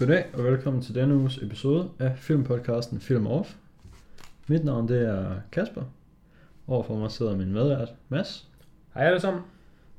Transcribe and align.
Goddag 0.00 0.26
og 0.34 0.44
velkommen 0.44 0.82
til 0.82 0.94
denne 0.94 1.16
uges 1.16 1.38
episode 1.38 1.90
af 1.98 2.18
filmpodcasten 2.18 3.00
Film 3.00 3.26
Off. 3.26 3.54
Mit 4.46 4.64
navn 4.64 4.88
det 4.88 5.08
er 5.08 5.40
Kasper. 5.52 5.82
Overfor 6.66 6.96
mig 6.96 7.10
sidder 7.10 7.36
min 7.36 7.52
medvært 7.52 7.88
Mads. 8.08 8.48
Hej 8.94 9.04
alle 9.04 9.20
sammen. 9.20 9.42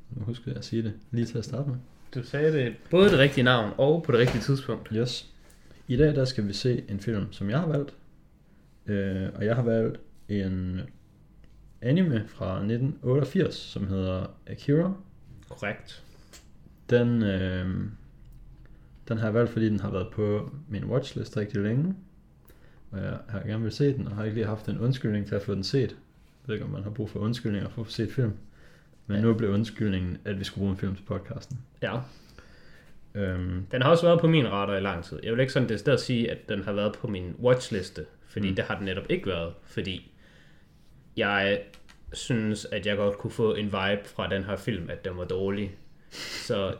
Nu 0.10 0.26
husker 0.26 0.44
jeg 0.52 0.58
at 0.58 0.66
sige 0.66 0.84
det 0.84 0.94
lige 1.12 1.26
til 1.26 1.38
at 1.38 1.46
starte 1.46 1.70
med. 1.70 1.78
Du 2.16 2.24
sagde 2.24 2.54
det 2.54 2.76
både 2.92 3.10
det 3.10 3.20
rigtige 3.20 3.44
navn 3.44 3.72
og 3.78 4.04
på 4.04 4.12
det 4.12 4.20
rigtige 4.20 4.42
tidspunkt. 4.42 4.90
Yes. 4.94 5.34
I 5.88 5.98
dag 5.98 6.16
der 6.16 6.26
skal 6.26 6.48
vi 6.48 6.54
se 6.54 6.84
en 6.90 7.00
film, 7.00 7.34
som 7.34 7.50
jeg 7.50 7.60
har 7.60 7.68
valgt. 7.68 7.94
Øh, 8.86 9.30
og 9.36 9.46
jeg 9.46 9.56
har 9.56 9.64
valgt 9.64 10.00
en 10.30 10.82
anime 11.82 12.24
fra 12.28 12.56
1988, 12.56 13.56
som 13.56 13.88
hedder 13.88 14.26
Akira. 14.48 14.94
Korrekt. 15.50 16.04
Den, 16.90 17.24
øh, 17.24 17.92
den 19.12 19.20
har 19.20 19.28
jeg 19.28 19.34
valgt, 19.34 19.52
fordi 19.52 19.70
den 19.70 19.80
har 19.80 19.92
været 19.92 20.08
på 20.12 20.52
min 20.70 20.86
watchlist 20.86 21.38
rigtig 21.38 21.62
længe. 21.62 21.96
Og 22.92 23.00
jeg 23.00 23.18
har 23.30 23.40
gerne 23.44 23.64
vil 23.64 23.72
se 23.72 23.94
den, 23.94 24.08
og 24.08 24.16
har 24.16 24.24
ikke 24.24 24.36
lige 24.36 24.48
haft 24.48 24.68
en 24.70 24.80
undskyldning 24.80 25.28
til 25.28 25.36
at 25.36 25.42
få 25.42 25.56
den 25.56 25.64
set. 25.64 25.90
Jeg 25.90 26.48
ved 26.48 26.56
ikke, 26.56 26.66
om 26.66 26.72
man 26.72 26.84
har 26.84 26.90
brug 26.90 27.10
for 27.10 27.20
undskyldninger 27.20 27.70
for 27.70 27.82
at 27.82 27.88
få 27.88 27.92
set 27.92 28.12
film. 28.12 28.34
Men 29.08 29.18
Ja. 29.18 29.24
nu 29.24 29.34
blev 29.34 29.50
undskyldningen, 29.50 30.18
at 30.26 30.40
vi 30.40 30.44
skulle 30.44 30.60
bruge 30.62 30.72
en 30.72 30.78
film 30.78 30.96
til 30.96 31.04
podcasten. 31.04 31.60
Ja. 31.82 32.00
Øhm, 33.16 33.66
Den 33.72 33.82
har 33.82 33.90
også 33.90 34.06
været 34.06 34.20
på 34.20 34.28
min 34.28 34.52
radar 34.52 34.76
i 34.76 34.82
lang 34.82 35.04
tid. 35.04 35.20
Jeg 35.24 35.32
vil 35.32 35.40
ikke 35.40 35.54
sådan 35.54 35.70
det 35.70 35.88
at 35.88 36.00
sige, 36.00 36.32
at 36.32 36.50
den 36.50 36.64
har 36.64 36.74
været 36.74 36.94
på 36.94 37.08
min 37.08 37.36
watchliste, 37.40 38.06
fordi 38.28 38.50
mm. 38.50 38.56
det 38.56 38.66
har 38.66 38.76
den 38.76 38.86
netop 38.86 39.06
ikke 39.10 39.28
været, 39.28 39.54
fordi 39.66 40.12
jeg 41.18 41.62
synes, 42.14 42.66
at 42.72 42.86
jeg 42.86 42.98
godt 42.98 43.18
kunne 43.18 43.32
få 43.32 43.54
en 43.54 43.66
vibe 43.66 44.06
fra 44.06 44.30
den 44.30 44.44
her 44.44 44.56
film, 44.56 44.90
at 44.90 45.06
den 45.06 45.18
var 45.18 45.26
dårlig. 45.26 45.76
Så 46.46 46.76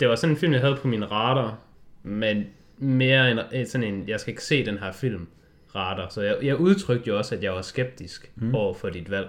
det 0.00 0.08
var 0.08 0.14
sådan 0.14 0.34
en 0.34 0.38
film, 0.40 0.52
jeg 0.52 0.60
havde 0.60 0.76
på 0.82 0.88
min 0.88 1.10
radar, 1.10 1.58
men 2.02 2.44
mere 2.78 3.30
end 3.30 3.40
øh, 3.52 3.66
sådan 3.66 3.94
en, 3.94 4.08
jeg 4.08 4.20
skal 4.20 4.30
ikke 4.30 4.44
se 4.44 4.66
den 4.66 4.78
her 4.78 4.92
film 4.92 5.28
radar. 5.74 6.08
Så 6.08 6.22
jeg, 6.22 6.36
jeg 6.42 6.56
udtrykte 6.56 7.08
jo 7.08 7.18
også, 7.18 7.34
at 7.34 7.42
jeg 7.42 7.52
var 7.52 7.62
skeptisk 7.62 8.32
Mm. 8.36 8.54
over 8.54 8.74
for 8.74 8.88
dit 8.88 9.10
valg. 9.10 9.28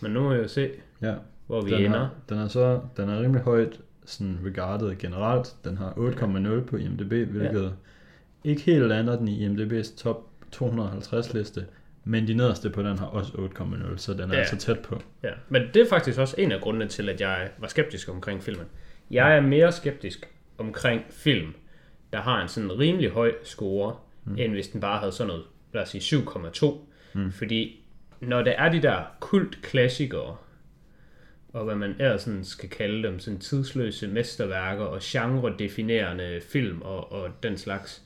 Men 0.00 0.12
nu 0.12 0.20
må 0.22 0.32
jeg 0.32 0.42
jo 0.42 0.48
se, 0.48 0.70
ja, 1.02 1.14
hvor 1.46 1.60
vi 1.60 1.70
den, 1.70 1.84
ender. 1.84 1.98
har, 1.98 2.10
den 2.28 2.38
er 2.38 2.48
så 2.48 2.80
den 2.96 3.08
er 3.08 3.20
rimelig 3.22 3.42
højt 3.42 3.80
sådan 4.04 4.38
regarded 4.44 4.96
generelt. 4.98 5.54
Den 5.64 5.76
har 5.76 5.90
8,0 5.92 6.64
på 6.64 6.76
IMDb, 6.76 7.12
hvilket 7.30 7.62
ja. 8.44 8.50
ikke 8.50 8.62
helt 8.62 8.86
lander 8.88 9.16
den 9.16 9.28
i 9.28 9.46
IMDb's 9.48 9.96
top 9.96 10.26
250 10.52 11.34
liste. 11.34 11.66
Men 12.04 12.26
de 12.28 12.34
nederste 12.34 12.70
på 12.70 12.82
den 12.82 12.98
har 12.98 13.06
også 13.06 13.32
8,0, 13.32 13.96
så 13.96 14.12
den 14.12 14.20
er. 14.20 14.34
Ja. 14.34 14.38
altså 14.38 14.56
tæt 14.56 14.78
på. 14.78 15.02
Ja, 15.22 15.30
men 15.48 15.62
det 15.74 15.82
er 15.82 15.88
faktisk 15.88 16.18
også 16.18 16.34
en 16.38 16.52
af 16.52 16.60
grundene 16.60 16.86
til, 16.88 17.08
at 17.08 17.20
jeg 17.20 17.48
var 17.58 17.68
skeptisk 17.68 18.08
omkring 18.08 18.42
filmen. 18.42 18.66
Jeg 19.10 19.36
er 19.36 19.40
mere 19.40 19.72
skeptisk 19.72 20.28
omkring 20.58 21.02
film, 21.10 21.54
der 22.12 22.20
har 22.20 22.42
en 22.42 22.48
sådan 22.48 22.78
rimelig 22.78 23.10
høj 23.10 23.32
score, 23.44 23.96
mm. 24.24 24.38
end 24.38 24.52
hvis 24.52 24.68
den 24.68 24.80
bare 24.80 24.98
havde 24.98 25.12
sådan 25.12 25.28
noget, 25.28 25.44
lad 25.72 25.82
os 25.82 25.88
sige 25.88 26.18
7,2. 26.18 26.66
Mm. 27.12 27.32
Fordi 27.32 27.84
når 28.20 28.42
det 28.42 28.54
er 28.58 28.68
de 28.68 28.82
der 28.82 29.02
kultklassikere, 29.20 30.36
og 31.52 31.64
hvad 31.64 31.74
man 31.74 31.90
ellers 31.90 32.22
sådan 32.22 32.44
skal 32.44 32.68
kalde 32.68 33.08
dem, 33.08 33.18
sådan 33.18 33.40
tidsløse 33.40 34.08
mesterværker 34.08 34.84
og 34.84 34.98
genre-definerende 35.02 36.40
film 36.40 36.82
og, 36.82 37.12
og 37.12 37.30
den 37.42 37.58
slags, 37.58 38.02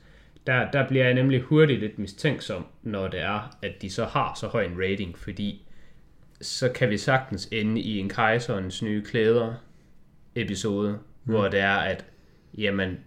der, 0.47 0.71
der 0.71 0.87
bliver 0.87 1.05
jeg 1.05 1.13
nemlig 1.13 1.41
hurtigt 1.41 1.79
lidt 1.79 1.99
mistænksom, 1.99 2.65
når 2.83 3.07
det 3.07 3.19
er, 3.19 3.57
at 3.61 3.81
de 3.81 3.89
så 3.89 4.05
har 4.05 4.37
så 4.39 4.47
høj 4.47 4.63
en 4.63 4.77
rating, 4.79 5.17
fordi 5.17 5.67
så 6.41 6.69
kan 6.69 6.89
vi 6.89 6.97
sagtens 6.97 7.49
ende 7.51 7.81
i 7.81 7.97
en 7.97 8.09
kejserens 8.09 8.81
nye 8.81 9.03
klæder 9.03 9.53
episode, 10.35 10.91
mm. 10.91 11.31
hvor 11.31 11.47
det 11.47 11.59
er, 11.59 11.75
at 11.75 12.05
jamen, 12.57 12.97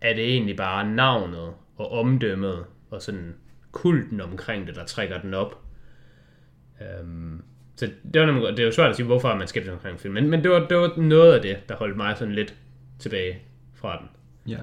er 0.00 0.14
det 0.14 0.24
egentlig 0.24 0.56
bare 0.56 0.90
navnet 0.90 1.54
og 1.76 1.92
omdømmet 1.92 2.64
og 2.90 3.02
sådan 3.02 3.34
kulten 3.72 4.20
omkring 4.20 4.66
det, 4.66 4.76
der 4.76 4.84
trækker 4.84 5.20
den 5.20 5.34
op. 5.34 5.62
Um, 7.02 7.42
så 7.76 7.90
det, 8.12 8.20
var 8.20 8.26
nemlig, 8.26 8.48
det 8.48 8.58
er 8.58 8.64
jo 8.64 8.72
svært 8.72 8.90
at 8.90 8.96
sige, 8.96 9.06
hvorfor 9.06 9.28
er 9.28 9.36
man 9.36 9.48
skeptisk 9.48 9.72
omkring 9.72 10.00
film, 10.00 10.14
men, 10.14 10.30
men 10.30 10.42
det, 10.42 10.50
var, 10.50 10.66
det 10.68 10.76
var 10.76 10.96
noget 10.96 11.32
af 11.32 11.42
det, 11.42 11.68
der 11.68 11.76
holdt 11.76 11.96
mig 11.96 12.16
sådan 12.16 12.34
lidt 12.34 12.54
tilbage 12.98 13.38
fra 13.74 13.98
den. 13.98 14.08
Ja. 14.52 14.60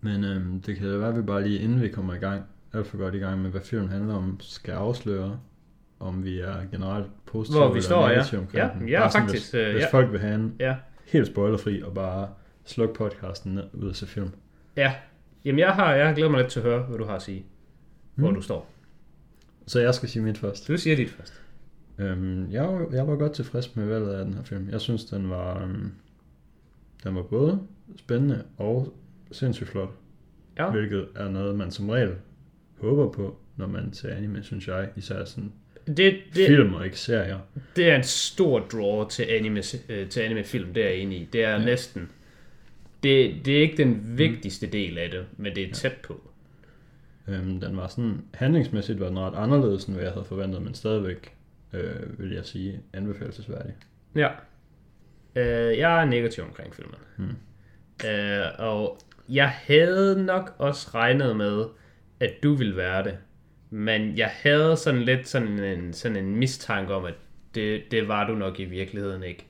Men 0.00 0.24
øhm, 0.24 0.62
det 0.62 0.76
kan 0.76 0.86
da 0.86 0.96
være, 0.96 1.08
at 1.08 1.16
vi 1.16 1.22
bare 1.22 1.42
lige 1.42 1.58
inden 1.58 1.82
vi 1.82 1.88
kommer 1.88 2.14
i 2.14 2.18
gang, 2.18 2.44
alt 2.72 2.86
for 2.86 2.96
godt 2.96 3.14
i 3.14 3.18
gang 3.18 3.42
med, 3.42 3.50
hvad 3.50 3.60
filmen 3.60 3.88
handler 3.88 4.14
om, 4.14 4.36
skal 4.40 4.72
afsløre, 4.72 5.40
om 6.02 6.24
vi 6.24 6.40
er 6.40 6.54
generelt 6.70 7.06
positive 7.26 7.58
Hvor 7.58 7.66
vi 7.68 7.72
eller 7.72 7.82
står, 7.82 8.08
ja. 8.08 8.14
negative 8.14 8.40
omkring 8.40 8.64
Ja, 8.64 8.70
den. 8.78 8.88
ja, 8.88 9.00
Bare 9.00 9.10
sådan, 9.10 9.26
faktisk, 9.28 9.52
Hvis, 9.52 9.60
øh, 9.60 9.72
hvis 9.72 9.82
ja. 9.82 9.88
folk 9.92 10.12
vil 10.12 10.20
have 10.20 10.34
en 10.34 10.54
Ja, 10.60 10.76
helt 11.06 11.26
spoilerfri 11.26 11.82
og 11.82 11.94
bare 11.94 12.28
slukke 12.64 12.94
podcasten 12.94 13.54
ned 13.54 13.64
ud 13.72 13.88
og 13.88 13.96
se 13.96 14.06
film. 14.06 14.30
ja. 14.76 14.94
Jamen, 15.44 15.58
jeg 15.58 15.72
har, 15.72 15.94
jeg 15.94 16.06
har 16.06 16.14
glædet 16.14 16.30
mig 16.30 16.40
lidt 16.40 16.50
til 16.52 16.60
at 16.60 16.66
høre, 16.66 16.82
hvad 16.82 16.98
du 16.98 17.04
har 17.04 17.14
at 17.16 17.22
sige, 17.22 17.44
hvor 18.14 18.28
Mm. 18.28 18.34
du 18.34 18.40
står. 18.40 18.70
Så 19.66 19.80
jeg 19.80 19.94
skal 19.94 20.08
sige 20.08 20.22
mit 20.22 20.38
først. 20.38 20.68
Du 20.68 20.76
siger 20.76 20.96
dit 20.96 21.10
først. 21.10 21.42
Øhm, 21.98 22.50
jeg, 22.50 22.62
var, 22.68 22.86
jeg 22.92 23.06
var 23.08 23.16
godt 23.16 23.32
tilfreds 23.32 23.76
med 23.76 23.86
valget 23.86 24.12
af 24.14 24.24
den 24.24 24.34
her 24.34 24.42
film. 24.42 24.68
Jeg 24.70 24.80
synes, 24.80 25.04
den 25.04 25.30
var, 25.30 25.62
øhm, 25.62 25.92
den 27.04 27.14
var 27.14 27.22
både 27.22 27.60
spændende 27.96 28.44
og 28.58 28.94
sindssygt 29.32 29.68
flot. 29.68 29.90
Ja. 30.58 30.70
Hvilket 30.70 31.08
er 31.16 31.28
noget, 31.28 31.54
man 31.56 31.70
som 31.70 31.88
regel 31.88 32.14
håber 32.80 33.08
på, 33.12 33.36
når 33.56 33.66
man 33.66 33.92
ser 33.92 34.14
anime, 34.16 34.42
synes 34.42 34.68
jeg. 34.68 34.88
Især 34.96 35.24
sådan 35.24 35.52
Det, 35.86 35.96
det... 36.34 36.46
film 36.46 36.74
og 36.74 36.84
ikke 36.84 36.98
serier. 36.98 37.38
Det 37.76 37.90
er 37.90 37.96
en 37.96 38.02
stor 38.02 38.60
draw 38.60 39.08
til 39.08 39.22
anime, 39.22 39.62
øh, 39.88 40.08
til 40.08 40.20
anime-film, 40.20 40.74
det 40.74 40.84
er 40.84 40.88
jeg 40.88 40.96
enig 40.98 41.18
i. 41.18 41.28
Det 41.32 41.44
er 41.44 41.50
Ja. 41.50 41.64
næsten... 41.64 42.10
Det, 43.02 43.34
det 43.44 43.56
er 43.56 43.60
ikke 43.60 43.76
den 43.76 44.18
vigtigste 44.18 44.66
del 44.66 44.98
af 44.98 45.10
det, 45.10 45.24
men 45.36 45.54
det 45.56 45.68
er 45.68 45.72
tæt 45.72 45.92
på. 46.02 46.30
Øhm, 47.28 47.60
den 47.60 47.76
var 47.76 47.86
sådan, 47.88 48.24
handlingsmæssigt 48.34 49.00
var 49.00 49.08
den 49.08 49.18
ret 49.18 49.34
anderledes, 49.36 49.84
end 49.84 49.94
hvad 49.94 50.04
jeg 50.04 50.12
havde 50.12 50.24
forventet, 50.26 50.62
men 50.62 50.74
stadigvæk, 50.74 51.34
øh, 51.72 52.18
vil 52.18 52.32
jeg 52.32 52.44
sige, 52.44 52.80
anbefalesværdig. 52.92 53.72
Ja. 54.16 54.28
Øh, 55.36 55.78
jeg 55.78 56.00
er 56.00 56.04
negativ 56.04 56.44
omkring 56.44 56.74
filmen. 56.74 56.94
Hmm. 57.16 57.36
Øh, 58.10 58.46
og 58.58 58.98
jeg 59.28 59.48
havde 59.48 60.24
nok 60.24 60.54
også 60.58 60.90
regnet 60.94 61.36
med, 61.36 61.64
at 62.20 62.32
du 62.42 62.54
ville 62.54 62.76
være 62.76 63.04
det. 63.04 63.18
Men 63.74 64.18
jeg 64.18 64.30
havde 64.34 64.76
sådan 64.76 65.02
lidt 65.02 65.28
sådan 65.28 65.58
en, 65.58 65.92
sådan 65.92 66.16
en 66.16 66.36
mistanke 66.36 66.94
om, 66.94 67.04
at 67.04 67.14
det, 67.54 67.82
det 67.90 68.08
var 68.08 68.26
du 68.26 68.34
nok 68.34 68.60
i 68.60 68.64
virkeligheden 68.64 69.22
ikke. 69.22 69.46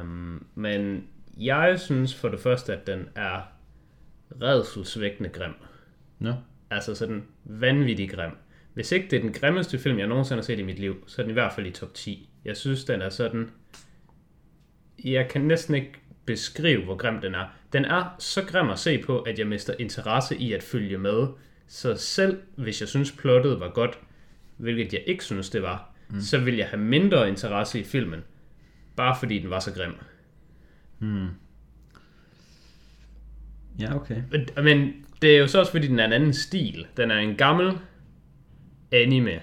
Um, 0.00 0.46
men 0.54 1.08
jeg 1.36 1.80
synes 1.80 2.14
for 2.14 2.28
det 2.28 2.40
første, 2.40 2.72
at 2.72 2.86
den 2.86 3.08
er 3.14 3.40
redselsvækkende 4.42 5.30
grim. 5.30 5.54
Nå, 6.18 6.34
Altså 6.70 6.94
sådan 6.94 7.22
vanvittig 7.44 8.10
grim. 8.10 8.30
Hvis 8.74 8.92
ikke 8.92 9.08
det 9.10 9.16
er 9.16 9.20
den 9.20 9.32
grimmeste 9.32 9.78
film, 9.78 9.98
jeg 9.98 10.06
nogensinde 10.06 10.38
har 10.38 10.44
set 10.44 10.58
i 10.58 10.62
mit 10.62 10.78
liv, 10.78 11.04
så 11.06 11.22
er 11.22 11.24
den 11.24 11.30
i 11.30 11.32
hvert 11.32 11.52
fald 11.52 11.66
i 11.66 11.70
top 11.70 11.94
10. 11.94 12.30
Jeg 12.44 12.56
synes, 12.56 12.84
den 12.84 13.02
er 13.02 13.08
sådan... 13.08 13.50
Jeg 15.04 15.28
kan 15.28 15.40
næsten 15.40 15.74
ikke 15.74 15.92
beskrive, 16.26 16.84
hvor 16.84 16.96
grim 16.96 17.20
den 17.20 17.34
er. 17.34 17.44
Den 17.72 17.84
er 17.84 18.16
så 18.18 18.44
grim 18.44 18.70
at 18.70 18.78
se 18.78 19.02
på, 19.02 19.20
at 19.20 19.38
jeg 19.38 19.46
mister 19.46 19.74
interesse 19.78 20.36
i 20.36 20.52
at 20.52 20.62
følge 20.62 20.98
med. 20.98 21.26
Så 21.74 21.96
selv 21.96 22.40
hvis 22.56 22.80
jeg 22.80 22.88
synes, 22.88 23.12
plottet 23.12 23.60
var 23.60 23.68
godt, 23.68 23.98
hvilket 24.56 24.92
jeg 24.92 25.02
ikke 25.06 25.24
synes, 25.24 25.50
det 25.50 25.62
var, 25.62 25.90
mm. 26.08 26.20
så 26.20 26.38
vil 26.38 26.56
jeg 26.56 26.66
have 26.66 26.80
mindre 26.82 27.28
interesse 27.28 27.80
i 27.80 27.84
filmen, 27.84 28.20
bare 28.96 29.16
fordi 29.18 29.38
den 29.38 29.50
var 29.50 29.58
så 29.60 29.72
grim. 29.74 29.94
hmm. 30.98 31.28
Ja, 33.80 33.96
okay. 33.96 34.22
Men- 34.30 34.48
Men 34.64 35.06
det 35.22 35.34
er 35.34 35.38
jo 35.38 35.46
så 35.46 35.58
også, 35.58 35.72
fordi 35.72 35.86
den 35.86 35.98
er 35.98 36.04
en 36.04 36.12
anden 36.12 36.32
stil. 36.32 36.86
Den 36.96 37.10
er 37.10 37.16
en 37.18 37.36
gammel 37.36 37.72
anime. 38.92 39.40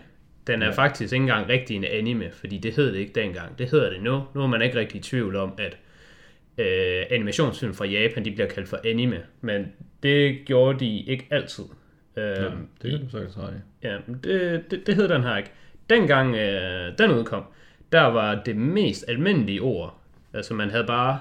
Den 0.47 0.61
er 0.61 0.65
ja. 0.65 0.71
faktisk 0.71 1.13
ikke 1.13 1.23
engang 1.23 1.49
rigtig 1.49 1.75
en 1.75 1.83
anime, 1.83 2.31
fordi 2.31 2.57
det 2.57 2.75
hed 2.75 2.93
det 2.93 2.99
ikke 2.99 3.13
dengang. 3.15 3.59
Det 3.59 3.71
hedder 3.71 3.89
det 3.89 4.03
nu. 4.03 4.23
Nu 4.35 4.41
er 4.41 4.47
man 4.47 4.61
ikke 4.61 4.79
rigtig 4.79 4.99
i 4.99 5.03
tvivl 5.03 5.35
om, 5.35 5.53
at 5.57 5.77
øh, 6.57 7.05
animationsfilm 7.11 7.73
fra 7.73 7.85
Japan, 7.85 8.25
de 8.25 8.31
bliver 8.31 8.49
kaldt 8.49 8.69
for 8.69 8.79
anime. 8.85 9.21
Men 9.41 9.65
det 10.03 10.39
gjorde 10.45 10.79
de 10.79 10.99
ikke 10.99 11.27
altid. 11.31 11.63
Øh, 12.17 12.23
Ja, 12.23 12.49
det 12.81 12.91
kan 12.91 12.99
du 13.05 13.09
sagtens 13.09 13.37
ret 13.37 13.53
i. 13.53 13.87
Ja, 13.87 13.97
det, 14.23 14.71
det, 14.71 14.87
det 14.87 14.95
hed 14.95 15.07
den 15.07 15.23
her 15.23 15.37
ikke. 15.37 15.51
Dengang 15.89 16.35
øh, 16.35 16.97
den 16.97 17.11
udkom, 17.11 17.43
der 17.91 18.01
var 18.01 18.43
det 18.45 18.55
mest 18.55 19.05
almindelige 19.07 19.61
ord. 19.61 20.01
Altså 20.33 20.53
man 20.53 20.69
havde 20.69 20.83
bare 20.83 21.19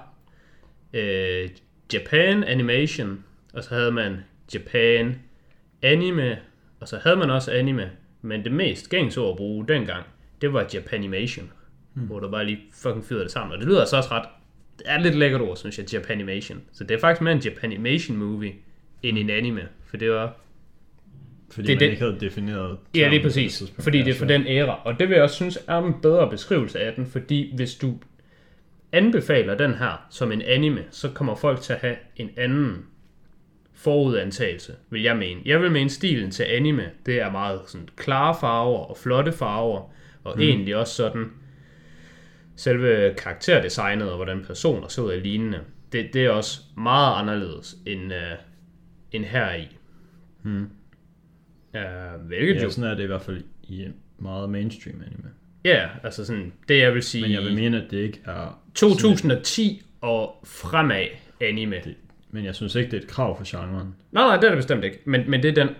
øh, 0.93 1.49
Japan 1.93 2.45
Animation, 2.45 3.25
og 3.55 3.65
så 3.65 3.75
havde 3.75 3.93
man 3.93 4.17
Japan 4.55 5.19
Anime, 5.83 6.39
og 6.81 6.89
så 6.89 6.99
havde 7.03 7.17
man 7.17 7.31
også 7.31 7.53
anime. 7.53 7.91
Men 8.23 8.45
det 8.45 8.53
mest 8.53 8.91
gængse 8.91 9.21
ord 9.21 9.31
at 9.31 9.37
bruge 9.37 9.69
dengang, 9.69 10.05
det 10.41 10.53
var 10.53 10.67
Japanimation. 10.75 11.51
Hmm. 11.95 12.07
Hvor 12.07 12.21
der 12.21 12.31
bare 12.31 12.45
lige 12.45 12.61
fucking 12.73 13.05
fyrede 13.05 13.25
det 13.25 13.33
sammen. 13.33 13.53
Og 13.53 13.59
det 13.59 13.69
lyder 13.69 13.81
altså 13.81 13.97
også 13.97 14.11
ret... 14.11 14.29
Det 14.79 14.87
er 14.87 14.99
lidt 14.99 15.15
lækkert 15.15 15.41
ord, 15.41 15.57
synes 15.57 15.79
jeg, 15.79 15.93
Japanimation. 15.93 16.61
Så 16.73 16.85
det 16.85 16.95
er 16.95 16.99
faktisk 17.01 17.23
mere 17.23 17.33
en 17.35 17.41
Japanimation 17.41 18.17
movie, 18.17 18.53
end 19.03 19.19
en 19.19 19.31
anime. 19.31 19.69
For 19.87 19.97
det 19.97 20.11
var 20.11 20.37
Fordi 21.51 21.67
Det 21.67 21.75
man 21.77 21.81
det- 21.81 21.87
ikke 21.87 21.99
havde 22.03 22.17
defineret 22.21 22.79
Ja, 22.95 23.09
lige 23.09 23.23
præcis. 23.23 23.63
Fordi 23.79 23.99
det 23.99 24.09
er 24.09 24.15
for 24.15 24.19
så- 24.27 24.29
den 24.33 24.47
æra. 24.47 24.81
Og 24.85 24.99
det 25.01 25.09
vil 25.09 25.15
jeg 25.15 25.23
også 25.23 25.37
synes 25.37 25.59
er 25.69 25.79
en 25.79 25.95
bedre 26.03 26.31
beskrivelse 26.31 26.81
af 26.81 26.93
den, 26.95 27.07
fordi 27.07 27.57
hvis 27.57 27.75
du 27.75 27.95
anbefaler 28.93 29.55
den 29.55 29.75
her 29.75 30.07
som 30.11 30.33
en 30.33 30.43
anime, 30.43 30.85
så 30.91 31.09
kommer 31.11 31.35
folk 31.35 31.61
til 31.61 31.73
at 31.73 31.79
have 31.79 31.97
en 32.17 32.31
anden 32.37 32.77
forudantagelse, 33.75 34.73
vil 34.91 35.03
jeg 35.03 35.17
mene. 35.17 35.41
Jeg 35.45 35.61
vil 35.63 35.71
mene, 35.73 35.91
stilen 35.91 36.31
til 36.31 36.43
anime, 36.43 36.91
det 37.07 37.21
er 37.21 37.31
meget 37.31 37.61
sådan 37.67 37.89
klare 37.97 38.37
farver 38.41 38.79
og 38.79 38.97
flotte 38.97 39.33
farver, 39.33 39.93
og 40.25 40.33
mm. 40.37 40.43
egentlig 40.43 40.77
også 40.77 40.95
sådan 40.95 41.27
selve 42.57 43.15
karakterdesignet 43.19 44.11
og 44.11 44.17
hvordan 44.17 44.45
personer 44.47 44.89
så 44.89 45.03
ud 45.03 45.11
af 45.11 45.23
lignende. 45.23 45.61
Det, 45.93 46.11
det 46.13 46.25
er 46.25 46.31
også 46.31 46.61
meget 46.77 47.21
anderledes 47.21 47.77
end, 47.87 48.13
uh, 48.13 48.19
end 49.13 49.25
her 49.25 49.55
i. 49.55 49.69
Hmm. 50.43 50.67
Uh, 51.75 52.27
hvilket 52.27 52.57
Ja, 52.57 52.63
jo... 52.63 52.71
sådan 52.71 52.91
er 52.91 52.95
det 52.95 53.03
i 53.03 53.07
hvert 53.07 53.23
fald 53.23 53.43
i 53.63 53.87
meget 54.19 54.51
mainstream 54.51 55.03
anime. 55.07 55.31
Ja, 55.65 55.89
altså 56.03 56.25
sådan, 56.25 56.53
det 56.69 56.79
jeg 56.79 56.95
vil 56.95 57.03
sige... 57.03 57.23
Men 57.23 57.33
jeg 57.33 57.43
vil 57.43 57.55
mene, 57.55 57.83
at 57.85 57.91
det 57.91 57.99
ikke 57.99 58.21
er... 58.25 58.63
2010 58.75 59.83
og 60.01 60.41
fremad 60.45 61.07
anime. 61.41 61.77
Det, 61.85 61.95
men 62.31 62.45
jeg 62.45 62.55
synes 62.55 62.75
ikke, 62.75 62.91
det 62.91 62.97
er 62.97 63.03
et 63.03 63.09
krav 63.09 63.37
for 63.37 63.59
genren. 63.59 63.95
Nej, 64.13 64.25
nej, 64.25 64.37
det 64.37 64.45
er 64.45 64.49
det 64.49 64.59
bestemt 64.59 64.85
ikke. 64.85 64.99
Men, 65.05 65.31
men 65.31 65.43
det 65.43 65.59
er 65.59 65.65
den... 65.65 65.75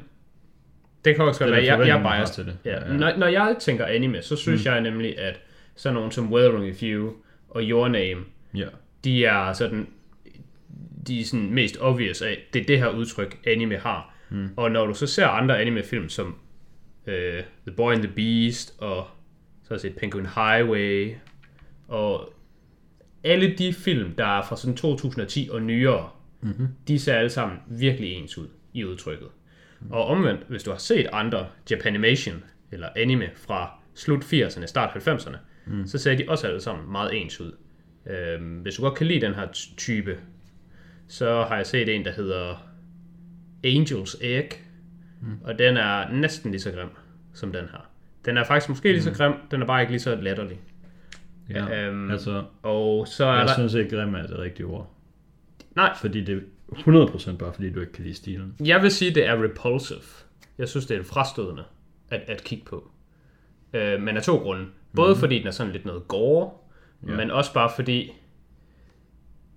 Det 1.05 1.17
kan 1.17 1.25
også 1.25 1.41
godt 1.41 1.51
være, 1.51 1.65
jeg, 1.65 1.87
jeg 1.87 1.99
er 1.99 2.03
biased. 2.03 2.35
til 2.35 2.47
det. 2.47 2.57
Ja. 2.65 2.71
Ja, 2.71 2.93
ja. 2.93 2.97
Når, 2.97 3.17
når 3.17 3.27
jeg 3.27 3.57
tænker 3.61 3.87
anime, 3.87 4.23
så 4.23 4.37
synes 4.37 4.65
mm. 4.65 4.73
jeg 4.73 4.81
nemlig, 4.81 5.19
at 5.19 5.41
sådan 5.77 5.95
nogle 5.95 6.13
som 6.13 6.33
Weathering 6.33 6.65
with 6.65 6.83
You 6.85 7.13
og 7.49 7.63
Your 7.63 7.89
Name, 7.89 8.21
Ja. 8.55 8.67
de 9.05 9.25
er 9.25 9.53
sådan 9.53 9.89
de 11.09 11.21
er 11.21 11.25
sådan 11.25 11.51
mest 11.55 11.77
obvious 11.81 12.23
af, 12.23 12.39
det 12.53 12.63
er 12.63 12.67
det 12.67 12.79
her 12.79 12.89
udtryk, 12.89 13.39
anime 13.47 13.77
har. 13.77 14.15
Mm. 14.31 14.49
Og 14.57 14.71
når 14.71 14.87
du 14.87 14.95
så 14.95 15.07
ser 15.07 15.27
andre 15.27 15.61
anime-film 15.61 16.09
som 16.09 16.27
uh, 17.07 17.13
The 17.67 17.77
Boy 17.77 17.93
and 17.93 18.03
the 18.03 18.13
Beast, 18.13 18.75
og 18.79 19.07
så 19.63 19.69
har 19.69 19.75
jeg 19.75 19.81
set 19.81 19.97
Penguin 19.97 20.27
Highway, 20.27 21.15
og 21.89 22.33
alle 23.25 23.55
de 23.59 23.73
film, 23.73 24.15
der 24.15 24.39
er 24.39 24.43
fra 24.43 24.57
sådan 24.57 24.77
2010 24.77 25.49
og 25.53 25.63
nyere, 25.63 26.11
mm-hmm. 26.41 26.69
de 26.89 26.99
ser 26.99 27.15
alle 27.15 27.31
sammen 27.31 27.59
virkelig 27.67 28.13
ens 28.13 28.39
ud 28.39 28.49
i 28.75 28.85
udtrykket. 28.85 29.29
Mm. 29.81 29.91
Og 29.91 30.07
omvendt, 30.07 30.41
hvis 30.49 30.63
du 30.63 30.71
har 30.71 30.79
set 30.79 31.07
andre 31.13 31.47
Japanimation 31.71 32.45
eller 32.73 32.89
anime 32.97 33.31
fra 33.35 33.71
slut 33.95 34.25
80'erne, 34.25 34.67
start 34.67 35.09
90'erne, 35.09 35.37
mm. 35.67 35.87
så 35.87 35.99
ser 35.99 36.15
de 36.15 36.25
også 36.29 36.47
alle 36.47 36.61
sammen 36.61 36.93
meget 36.93 37.23
ens 37.23 37.41
ud. 37.41 37.53
Øhm, 38.07 38.57
hvis 38.57 38.75
du 38.75 38.83
godt 38.83 38.95
kan 38.95 39.07
lide 39.07 39.21
den 39.21 39.35
her 39.35 39.47
type, 39.77 40.19
så 41.09 41.45
har 41.45 41.57
jeg 41.57 41.67
set 41.67 41.89
en, 41.89 42.05
der 42.05 42.13
hedder 42.13 42.68
Angel's 43.67 44.25
Egg, 44.27 44.49
mm. 45.21 45.39
og 45.45 45.59
den 45.59 45.77
er 45.77 46.11
næsten 46.13 46.51
lige 46.51 46.61
så 46.61 46.71
grim 46.71 46.89
som 47.35 47.53
den 47.53 47.65
her. 47.65 47.91
Den 48.25 48.37
er 48.37 48.45
faktisk 48.45 48.69
måske 48.69 48.93
lige 48.93 49.03
så 49.03 49.13
grim, 49.13 49.33
den 49.51 49.63
er 49.63 49.67
bare 49.67 49.81
ikke 49.81 49.93
lige 49.93 50.01
så 50.01 50.15
latterlig. 50.15 50.61
ja. 51.51 51.87
Øhm, 51.87 52.11
altså, 52.11 52.45
Og 52.63 53.09
så 53.09 53.25
er 53.25 53.39
jeg 53.39 53.49
der... 53.49 53.55
synes 53.55 53.75
ikke, 53.75 53.97
grim 53.97 54.15
er 54.15 54.23
det 54.27 54.39
rigtige 54.39 54.67
ord. 54.67 54.95
Nej, 55.77 55.97
Fordi 55.97 56.25
det 56.25 56.37
er 56.37 56.41
100% 56.73 57.37
bare 57.37 57.53
fordi, 57.53 57.73
du 57.73 57.81
ikke 57.81 57.93
kan 57.93 58.05
lide 58.05 58.15
stilen. 58.15 58.55
Jeg 58.65 58.83
vil 58.83 58.91
sige, 58.91 59.15
det 59.15 59.27
er 59.27 59.43
repulsive. 59.43 60.01
Jeg 60.59 60.69
synes, 60.69 60.87
det 60.87 60.97
er 60.97 61.03
frastødende 61.03 61.65
at, 62.11 62.21
at 62.27 62.45
kigge 62.45 62.65
på. 62.65 62.91
Øh, 63.73 64.01
men 64.01 64.17
af 64.17 64.23
to 64.23 64.37
grunde. 64.37 64.67
Både 64.97 65.15
mm. 65.15 65.21
fordi 65.21 65.39
den 65.39 65.47
er 65.47 65.51
sådan 65.51 65.73
lidt 65.73 65.85
noget 65.85 66.09
gore, 66.09 66.51
ja. 67.09 67.17
men 67.17 67.31
også 67.31 67.53
bare 67.55 67.71
fordi 67.77 68.13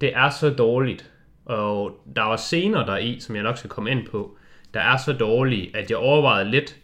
det 0.01 0.15
er 0.15 0.29
så 0.29 0.49
dårligt. 0.49 1.10
Og 1.45 2.01
der 2.15 2.21
var 2.21 2.35
scener 2.35 2.85
der 2.85 2.97
i, 2.97 3.19
som 3.19 3.35
jeg 3.35 3.43
nok 3.43 3.57
skal 3.57 3.69
komme 3.69 3.91
ind 3.91 4.07
på, 4.07 4.37
der 4.73 4.79
er 4.79 4.97
så 4.97 5.13
dårlige, 5.13 5.77
at 5.77 5.89
jeg 5.89 5.97
overvejede 5.97 6.49
lidt 6.49 6.77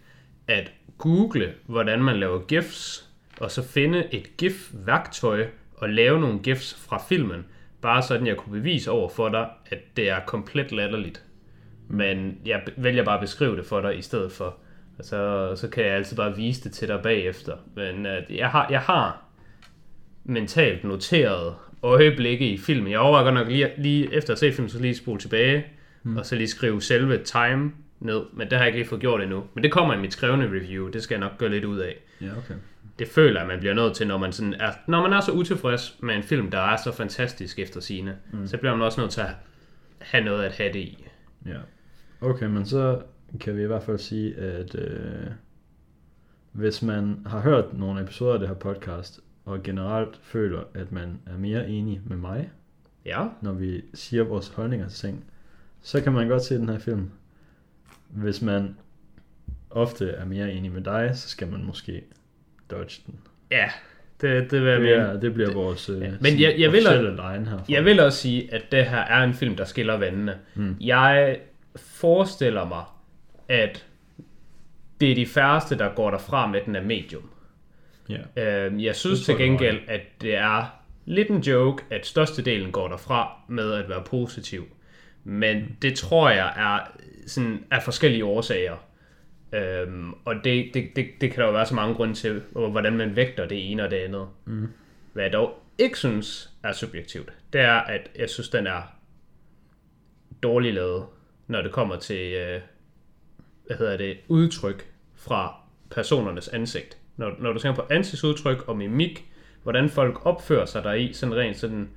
at 0.48 0.71
google, 0.98 1.54
hvordan 1.65 2.04
man 2.04 2.19
laver 2.19 2.39
GIFs, 2.39 3.09
og 3.39 3.51
så 3.51 3.63
finde 3.63 4.13
et 4.13 4.38
GIF-værktøj 4.38 5.48
og 5.77 5.89
lave 5.89 6.19
nogle 6.19 6.39
GIFs 6.39 6.75
fra 6.88 7.04
filmen, 7.09 7.45
bare 7.81 8.01
sådan 8.01 8.27
jeg 8.27 8.38
kunne 8.38 8.59
bevise 8.59 8.92
over 8.92 9.09
for 9.09 9.30
dig, 9.30 9.50
at 9.71 9.80
det 9.98 10.09
er 10.09 10.19
komplet 10.19 10.71
latterligt. 10.71 11.24
Men 11.88 12.38
jeg 12.45 12.62
vælger 12.77 13.03
bare 13.03 13.15
at 13.15 13.21
beskrive 13.21 13.57
det 13.57 13.65
for 13.65 13.81
dig 13.81 13.98
i 13.98 14.01
stedet 14.01 14.31
for. 14.31 14.57
Og 14.98 15.06
så, 15.06 15.51
så 15.56 15.68
kan 15.69 15.86
jeg 15.86 15.94
altid 15.94 16.18
bare 16.18 16.36
vise 16.36 16.63
det 16.63 16.71
til 16.71 16.88
dig 16.88 17.01
bagefter. 17.03 17.57
Men 17.75 18.06
at 18.06 18.24
jeg, 18.30 18.50
har, 18.50 18.68
jeg 18.69 18.81
har 18.81 19.24
mentalt 20.24 20.83
noteret 20.83 21.56
øjeblikke 21.83 22.50
i 22.50 22.57
filmen. 22.57 22.91
Jeg 22.91 23.00
overvejer 23.00 23.24
godt 23.24 23.35
nok 23.35 23.47
lige, 23.47 23.71
lige 23.77 24.13
efter 24.13 24.33
at 24.33 24.39
se 24.39 24.51
filmen, 24.51 24.69
så 24.69 24.79
lige 24.79 24.95
spole 24.95 25.19
tilbage, 25.19 25.65
mm. 26.03 26.18
og 26.18 26.25
så 26.25 26.35
lige 26.35 26.47
skrive 26.47 26.81
selve 26.81 27.24
time 27.24 27.71
ned. 28.00 28.21
Men 28.33 28.50
det 28.50 28.57
har 28.57 28.59
jeg 28.59 28.68
ikke 28.68 28.79
lige 28.79 28.89
fået 28.89 29.01
gjort 29.01 29.21
endnu. 29.21 29.44
Men 29.53 29.63
det 29.63 29.71
kommer 29.71 29.94
i 29.94 29.97
mit 29.97 30.13
skrevne 30.13 30.45
review. 30.45 30.89
Det 30.89 31.03
skal 31.03 31.15
jeg 31.15 31.19
nok 31.19 31.38
gøre 31.38 31.50
lidt 31.50 31.65
ud 31.65 31.77
af. 31.77 31.95
Ja, 32.21 32.38
okay. 32.38 32.56
Det 33.00 33.07
føler 33.07 33.39
jeg, 33.39 33.47
man 33.47 33.59
bliver 33.59 33.74
nødt 33.74 33.94
til, 33.94 34.07
når 34.07 34.18
man, 34.18 34.31
sådan 34.31 34.53
er, 34.53 34.71
når 34.88 35.01
man 35.01 35.13
er 35.13 35.21
så 35.21 35.31
utilfreds 35.31 35.97
med 36.00 36.15
en 36.15 36.24
film, 36.24 36.51
der 36.51 36.59
er 36.59 36.77
så 36.77 36.91
fantastisk 36.91 37.59
efter 37.59 37.79
sine. 37.79 38.15
Mm. 38.31 38.47
Så 38.47 38.57
bliver 38.57 38.75
man 38.75 38.85
også 38.85 39.01
nødt 39.01 39.12
til 39.12 39.21
at 39.21 39.29
have 40.00 40.24
noget 40.24 40.44
at 40.44 40.51
have 40.51 40.74
det 40.74 40.79
i. 40.79 41.06
Ja. 41.45 41.57
Okay, 42.21 42.45
men 42.45 42.65
så 42.65 43.01
kan 43.39 43.57
vi 43.57 43.63
i 43.63 43.65
hvert 43.65 43.83
fald 43.83 43.97
sige, 43.97 44.35
at 44.35 44.75
øh, 44.75 45.27
hvis 46.51 46.81
man 46.81 47.19
har 47.25 47.39
hørt 47.39 47.77
nogle 47.77 48.01
episoder 48.01 48.33
af 48.33 48.39
det 48.39 48.47
her 48.47 48.56
podcast, 48.56 49.19
og 49.48 49.64
generelt 49.64 50.20
føler, 50.24 50.60
at 50.74 50.92
man 50.92 51.20
er 51.26 51.38
mere 51.38 51.70
enig 51.70 52.02
med 52.06 52.18
mig, 52.18 52.50
Ja, 53.06 53.28
når 53.42 53.52
vi 53.54 53.82
siger 53.94 54.24
vores 54.24 54.48
holdninger 54.48 54.90
til 54.90 55.00
ting, 55.10 55.26
så 55.82 56.02
kan 56.02 56.12
man 56.14 56.28
godt 56.28 56.44
se 56.44 56.56
den 56.56 56.70
her 56.70 56.80
film. 56.80 57.10
Hvis 58.10 58.42
man 58.42 58.76
ofte 59.70 60.10
er 60.10 60.26
mere 60.26 60.52
enig 60.52 60.72
med 60.72 60.82
dig, 60.82 61.12
så 61.14 61.30
skal 61.30 61.48
man 61.52 61.64
måske 61.66 62.02
dodge 62.72 63.02
den. 63.08 63.20
ja 63.52 63.70
det, 64.22 64.52
det 64.52 64.62
vil 64.62 64.68
jeg 64.70 64.80
Det, 64.80 64.84
mene. 64.84 64.94
er, 64.96 65.20
det 65.20 65.34
bliver 65.34 65.54
vores 65.54 65.90
øh, 65.90 66.02
Ja, 66.02 66.12
men 66.22 66.40
jeg- 66.40 66.56
jeg 66.60 66.72
vil- 66.72 66.88
officielle 66.88 67.10
line 67.12 67.50
her. 67.50 67.60
Jeg 67.70 67.86
vil 67.86 68.00
også 68.00 68.18
sige, 68.18 68.54
at 68.54 68.62
det 68.72 68.86
her 68.86 68.98
er 68.98 69.24
en 69.24 69.34
film, 69.34 69.56
der 69.56 69.66
skiller 69.66 69.98
vandene. 69.98 70.38
Mm. 70.56 70.76
Jeg 70.82 71.40
forestiller 71.76 72.66
mig, 72.68 72.84
at 73.48 73.86
det 75.02 75.12
er 75.12 75.16
de 75.16 75.26
færreste, 75.26 75.78
der 75.78 75.96
går 75.96 76.12
derfra 76.12 76.48
med 76.48 76.62
den 76.66 76.76
af 76.76 76.84
medium. 76.86 77.30
Ja. 78.09 78.68
Øh, 78.68 78.83
jeg 78.83 78.95
synes 78.95 79.25
til 79.25 79.38
gengæld, 79.38 79.80
at 79.88 80.01
det 80.21 80.36
er 80.36 80.81
lidt 81.06 81.30
en 81.30 81.42
joke, 81.42 81.83
at 81.89 82.06
størstedelen 82.06 82.71
går 82.71 82.88
derfra 82.88 83.41
med 83.48 83.74
at 83.74 83.89
være 83.89 84.03
positiv. 84.03 84.67
Men 85.24 85.77
det 85.82 85.96
tror 85.96 86.29
jeg 86.29 86.53
er 86.58 87.01
sådan 87.27 87.63
af 87.72 87.84
forskellige 87.84 88.25
årsager. 88.25 88.75
Øhm, 89.53 90.13
og 90.25 90.36
det, 90.43 90.70
det, 90.74 90.89
det, 90.96 91.08
det 91.22 91.32
kan 91.32 91.39
der 91.39 91.46
jo 91.46 91.53
være 91.53 91.65
så 91.65 91.75
mange 91.75 91.96
grunde 91.96 92.13
til, 92.13 92.41
hvordan 92.51 92.98
man 92.98 93.15
vægter 93.15 93.48
det 93.48 93.72
ene 93.72 93.84
og 93.84 93.91
det 93.91 93.98
andet. 93.98 94.27
Mm. 94.46 94.67
Hvad 95.13 95.24
jeg 95.24 95.34
dog 95.34 95.63
ikke 95.77 95.98
synes 95.98 96.50
er 96.63 96.72
subjektivt, 96.72 97.34
det 97.53 97.62
er, 97.62 97.74
at 97.74 98.10
jeg 98.15 98.29
synes, 98.29 98.50
den 98.50 98.67
er 98.67 98.82
dårligt 100.43 100.75
lavet, 100.75 101.05
når 101.48 101.62
det 101.62 101.72
kommer 101.72 101.96
til, 102.00 102.34
øh, 102.34 102.62
hvad 103.67 103.77
hedder 103.77 103.98
det, 103.98 104.17
udtryk 104.27 104.88
fra 105.15 105.55
personernes 105.91 106.48
ansigt. 106.48 106.97
Når, 107.17 107.36
når 107.39 107.53
du 107.53 107.59
tænker 107.59 107.75
på 107.83 107.93
ansigtsudtryk 107.93 108.67
og 108.67 108.77
mimik, 108.77 109.31
hvordan 109.63 109.89
folk 109.89 110.25
opfører 110.25 110.65
sig 110.65 110.83
der 110.83 110.93
i, 110.93 111.13
sådan 111.13 111.36
rent 111.36 111.57
sådan, 111.57 111.89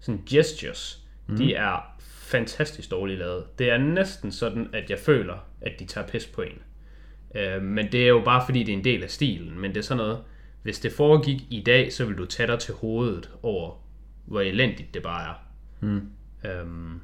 sådan 0.00 0.22
gestures, 0.30 1.04
mm. 1.26 1.36
de 1.36 1.54
er 1.54 2.00
fantastisk 2.08 2.90
dårligt 2.90 3.18
lavet. 3.18 3.44
Det 3.58 3.70
er 3.70 3.78
næsten 3.78 4.32
sådan, 4.32 4.68
at 4.72 4.90
jeg 4.90 4.98
føler, 4.98 5.46
at 5.60 5.72
de 5.78 5.84
tager 5.84 6.06
pis 6.06 6.26
på 6.26 6.42
en. 6.42 6.58
Øh, 7.34 7.62
men 7.62 7.92
det 7.92 8.04
er 8.04 8.08
jo 8.08 8.22
bare 8.24 8.42
fordi, 8.46 8.62
det 8.62 8.72
er 8.72 8.78
en 8.78 8.84
del 8.84 9.02
af 9.02 9.10
stilen. 9.10 9.60
Men 9.60 9.70
det 9.70 9.76
er 9.76 9.82
sådan 9.82 9.96
noget, 9.96 10.18
hvis 10.62 10.80
det 10.80 10.92
foregik 10.92 11.40
i 11.50 11.62
dag, 11.66 11.92
så 11.92 12.04
vil 12.04 12.18
du 12.18 12.24
tage 12.24 12.46
dig 12.46 12.58
til 12.58 12.74
hovedet 12.74 13.30
over, 13.42 13.84
hvor 14.26 14.40
elendigt 14.40 14.94
det 14.94 15.02
bare 15.02 15.28
er. 15.28 15.34
Mm. 15.80 16.10
Øhm, 16.44 17.00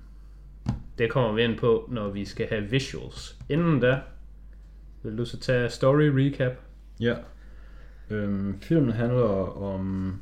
det 0.98 1.10
kommer 1.10 1.32
vi 1.32 1.44
ind 1.44 1.58
på, 1.58 1.88
når 1.92 2.08
vi 2.08 2.24
skal 2.24 2.48
have 2.48 2.62
visuals. 2.62 3.38
Inden 3.48 3.80
da, 3.80 4.00
vil 5.02 5.18
du 5.18 5.24
så 5.24 5.40
tage 5.40 5.70
story 5.70 6.08
recap? 6.12 6.52
Ja. 7.00 7.14
Øhm, 8.10 8.60
filmen 8.60 8.92
handler 8.92 9.22
om... 9.62 10.14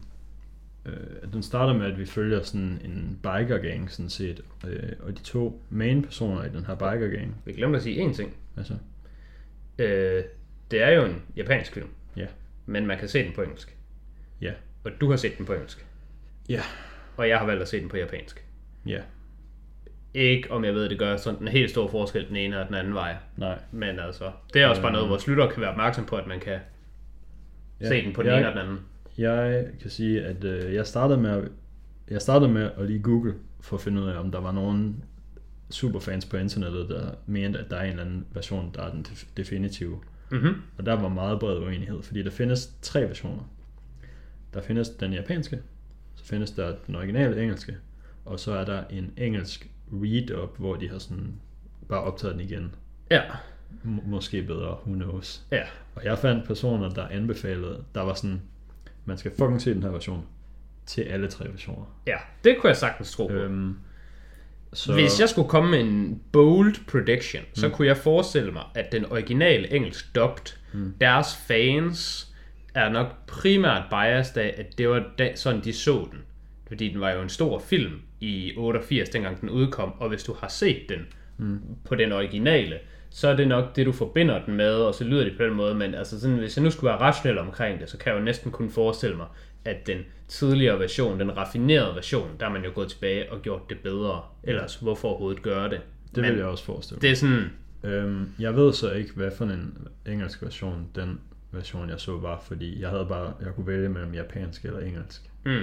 Øh, 0.86 1.32
den 1.32 1.42
starter 1.42 1.72
med, 1.72 1.86
at 1.86 1.98
vi 1.98 2.06
følger 2.06 2.42
sådan 2.42 2.80
en 2.84 3.18
biker 3.22 3.58
gang, 3.58 3.90
sådan 3.90 4.10
set. 4.10 4.40
Øh, 4.66 4.92
og 5.00 5.08
de 5.18 5.22
to 5.22 5.62
main 5.70 6.02
personer 6.02 6.44
i 6.44 6.48
den 6.48 6.66
her 6.66 6.74
biker 6.74 7.08
gang. 7.08 7.36
Vi 7.44 7.52
glemte 7.52 7.76
at 7.76 7.82
sige 7.82 8.06
én 8.10 8.14
ting. 8.14 8.36
Altså, 8.56 8.74
Øh, 9.78 10.22
det 10.70 10.82
er 10.82 10.90
jo 10.90 11.04
en 11.04 11.22
japansk 11.36 11.72
film, 11.72 11.88
ja. 12.16 12.26
men 12.66 12.86
man 12.86 12.98
kan 12.98 13.08
se 13.08 13.24
den 13.24 13.32
på 13.32 13.42
engelsk. 13.42 13.76
Ja. 14.40 14.52
Og 14.84 14.90
du 15.00 15.10
har 15.10 15.16
set 15.16 15.38
den 15.38 15.46
på 15.46 15.52
engelsk. 15.52 15.86
Ja. 16.48 16.60
Og 17.16 17.28
jeg 17.28 17.38
har 17.38 17.46
valgt 17.46 17.62
at 17.62 17.68
se 17.68 17.80
den 17.80 17.88
på 17.88 17.96
japansk. 17.96 18.44
Ja. 18.86 19.00
Ikke 20.14 20.50
om 20.50 20.64
jeg 20.64 20.74
ved, 20.74 20.84
at 20.84 20.90
det 20.90 20.98
gør 20.98 21.16
sådan 21.16 21.42
en 21.42 21.48
helt 21.48 21.70
stor 21.70 21.88
forskel 21.88 22.28
den 22.28 22.36
ene 22.36 22.60
og 22.60 22.66
den 22.66 22.74
anden 22.74 22.94
vej. 22.94 23.16
Nej. 23.36 23.58
Men 23.72 23.98
altså, 23.98 24.32
det 24.54 24.62
er 24.62 24.66
også 24.66 24.82
bare 24.82 24.92
noget, 24.92 25.04
Øh. 25.04 25.10
vores 25.10 25.26
lyttere 25.26 25.50
kan 25.52 25.60
være 25.60 25.70
opmærksom 25.70 26.04
på, 26.06 26.16
at 26.16 26.26
man 26.26 26.40
kan 26.40 26.58
Ja. 27.80 27.88
se 27.88 28.04
den 28.04 28.12
på 28.12 28.22
den 28.22 28.30
jeg, 28.30 28.38
ene 28.38 28.48
og 28.48 28.52
den 28.52 28.60
anden. 28.62 28.78
Jeg 29.18 29.66
kan 29.80 29.90
sige, 29.90 30.24
at 30.24 30.44
øh, 30.44 30.74
jeg 30.74 30.86
startede 30.86 31.20
med 31.20 31.30
at, 31.30 31.48
jeg 32.10 32.22
startede 32.22 32.52
med 32.52 32.70
at 32.76 32.86
lige 32.86 32.98
google 32.98 33.34
for 33.60 33.76
at 33.76 33.82
finde 33.82 34.02
ud 34.02 34.06
af, 34.08 34.18
om 34.18 34.30
der 34.30 34.40
var 34.40 34.52
nogen 34.52 35.04
superfans 35.70 36.26
på 36.26 36.36
internettet, 36.36 36.88
der 36.88 37.14
mente, 37.26 37.58
at 37.58 37.70
der 37.70 37.76
er 37.76 37.84
en 37.84 37.90
eller 37.90 38.04
anden 38.04 38.26
version, 38.32 38.70
der 38.74 38.82
er 38.82 38.90
den 38.90 39.06
def- 39.08 39.28
definitive. 39.36 40.00
Mm-hmm. 40.30 40.54
Og 40.78 40.86
der 40.86 40.92
var 40.92 41.08
meget 41.08 41.40
bred 41.40 41.58
uenighed, 41.58 42.02
fordi 42.02 42.22
der 42.22 42.30
findes 42.30 42.74
tre 42.82 43.00
versioner. 43.00 43.42
Der 44.54 44.62
findes 44.62 44.88
den 44.88 45.12
japanske, 45.12 45.58
så 46.14 46.24
findes 46.24 46.50
der 46.50 46.74
den 46.86 46.94
originale 46.94 47.42
engelske, 47.42 47.76
og 48.24 48.40
så 48.40 48.52
er 48.52 48.64
der 48.64 48.84
en 48.90 49.12
engelsk 49.16 49.70
read-up, 49.92 50.58
hvor 50.58 50.76
de 50.76 50.88
har 50.88 50.98
sådan 50.98 51.34
bare 51.88 52.00
optaget 52.02 52.34
den 52.34 52.44
igen. 52.44 52.74
Ja, 53.10 53.22
M- 53.84 54.10
måske 54.10 54.42
bedre, 54.42 54.68
who 54.86 54.94
knows. 54.94 55.42
ja. 55.50 55.62
Og 55.94 56.04
jeg 56.04 56.18
fandt 56.18 56.46
personer, 56.46 56.88
der 56.90 57.08
anbefalede, 57.08 57.84
der 57.94 58.00
var 58.00 58.14
sådan, 58.14 58.42
man 59.04 59.18
skal 59.18 59.30
fucking 59.38 59.62
se 59.62 59.74
den 59.74 59.82
her 59.82 59.90
version 59.90 60.26
til 60.86 61.02
alle 61.02 61.28
tre 61.28 61.48
versioner. 61.48 61.84
Ja, 62.06 62.16
det 62.44 62.56
kunne 62.60 62.68
jeg 62.68 62.76
sagtens 62.76 63.12
tro 63.12 63.26
på. 63.26 63.32
Øhm, 63.32 63.76
så, 64.72 64.92
Hvis 64.92 65.20
jeg 65.20 65.28
skulle 65.28 65.48
komme 65.48 65.70
med 65.70 65.80
en 65.80 66.20
bold 66.32 66.74
prediction, 66.86 67.42
så 67.52 67.68
kunne 67.68 67.88
jeg 67.88 67.96
forestille 67.96 68.52
mig, 68.52 68.62
at 68.74 68.92
den 68.92 69.12
originale 69.12 69.72
engelsk 69.74 70.14
dubbed, 70.14 70.56
mm. 70.72 70.94
deres 71.00 71.36
fans 71.36 72.32
er 72.74 72.88
nok 72.88 73.26
primært 73.26 73.82
biased 73.90 74.36
af, 74.36 74.54
at 74.56 74.78
det 74.78 74.88
var 74.88 75.04
da, 75.18 75.36
sådan, 75.36 75.60
de 75.64 75.72
så 75.72 76.08
den. 76.12 76.18
Fordi 76.66 76.88
den 76.88 77.00
var 77.00 77.10
jo 77.10 77.22
en 77.22 77.28
stor 77.28 77.58
film 77.58 78.00
i 78.20 78.52
88, 78.56 79.08
dengang 79.08 79.40
den 79.40 79.50
udkom, 79.50 79.92
og 79.98 80.08
hvis 80.08 80.22
du 80.24 80.34
har 80.40 80.48
set 80.48 80.82
den 80.88 81.06
mm. 81.38 81.60
på 81.84 81.94
den 81.94 82.12
originale, 82.12 82.78
så 83.16 83.28
er 83.28 83.36
det 83.36 83.48
nok 83.48 83.76
det, 83.76 83.86
du 83.86 83.92
forbinder 83.92 84.44
den 84.44 84.54
med, 84.56 84.72
og 84.74 84.94
så 84.94 85.04
lyder 85.04 85.24
det 85.24 85.32
på 85.36 85.44
den 85.44 85.54
måde, 85.54 85.74
men 85.74 85.94
altså 85.94 86.20
sådan, 86.20 86.36
hvis 86.36 86.56
jeg 86.56 86.64
nu 86.64 86.70
skulle 86.70 86.88
være 86.88 87.00
rationel 87.00 87.38
omkring 87.38 87.80
det, 87.80 87.90
så 87.90 87.98
kan 87.98 88.12
jeg 88.12 88.18
jo 88.20 88.24
næsten 88.24 88.50
kun 88.50 88.70
forestille 88.70 89.16
mig, 89.16 89.26
at 89.64 89.86
den 89.86 89.98
tidligere 90.28 90.78
version, 90.80 91.20
den 91.20 91.36
raffinerede 91.36 91.94
version, 91.94 92.30
der 92.40 92.46
er 92.46 92.50
man 92.50 92.64
jo 92.64 92.70
gået 92.74 92.88
tilbage 92.88 93.32
og 93.32 93.42
gjort 93.42 93.60
det 93.70 93.78
bedre. 93.78 94.22
Ellers, 94.42 94.76
hvorfor 94.76 95.08
overhovedet 95.08 95.42
gøre 95.42 95.70
det? 95.70 95.80
det 96.14 96.22
men 96.22 96.30
vil 96.30 96.38
jeg 96.38 96.46
også 96.46 96.64
forestille 96.64 96.96
mig. 96.96 97.02
Det 97.02 97.10
er 97.10 97.14
sådan, 97.14 97.44
Øhm, 97.84 98.28
jeg 98.38 98.56
ved 98.56 98.72
så 98.72 98.90
ikke, 98.92 99.12
hvad 99.16 99.30
for 99.30 99.44
en 99.44 99.78
engelsk 100.06 100.42
version, 100.42 100.86
den 100.94 101.20
version 101.52 101.88
jeg 101.90 102.00
så 102.00 102.12
var, 102.18 102.42
fordi 102.46 102.80
jeg 102.80 102.90
havde 102.90 103.06
bare, 103.08 103.32
jeg 103.44 103.54
kunne 103.54 103.66
vælge 103.66 103.88
mellem 103.88 104.14
japansk 104.14 104.64
eller 104.64 104.80
engelsk. 104.80 105.30
mm, 105.44 105.60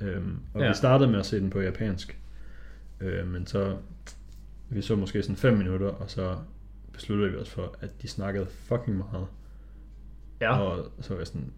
Øhm, 0.00 0.38
og 0.54 0.60
Ja. 0.62 0.68
vi 0.68 0.74
startede 0.74 1.10
med 1.10 1.18
at 1.18 1.26
se 1.26 1.40
den 1.40 1.50
på 1.50 1.60
japansk, 1.60 2.18
øh, 3.00 3.26
men 3.26 3.46
så, 3.46 3.76
vi 4.68 4.82
så 4.82 4.96
måske 4.96 5.22
sådan 5.22 5.36
5 5.36 5.54
minutter, 5.56 5.86
og 5.88 6.10
så 6.10 6.36
besluttede 6.94 7.30
vi 7.30 7.36
os 7.36 7.50
for, 7.50 7.76
at 7.80 8.02
de 8.02 8.08
snakkede 8.08 8.46
fucking 8.46 8.96
meget. 8.96 9.26
ja. 10.40 10.58
Og 10.58 10.92
så 11.00 11.08
var 11.10 11.20
jeg 11.20 11.26
sådan, 11.26 11.52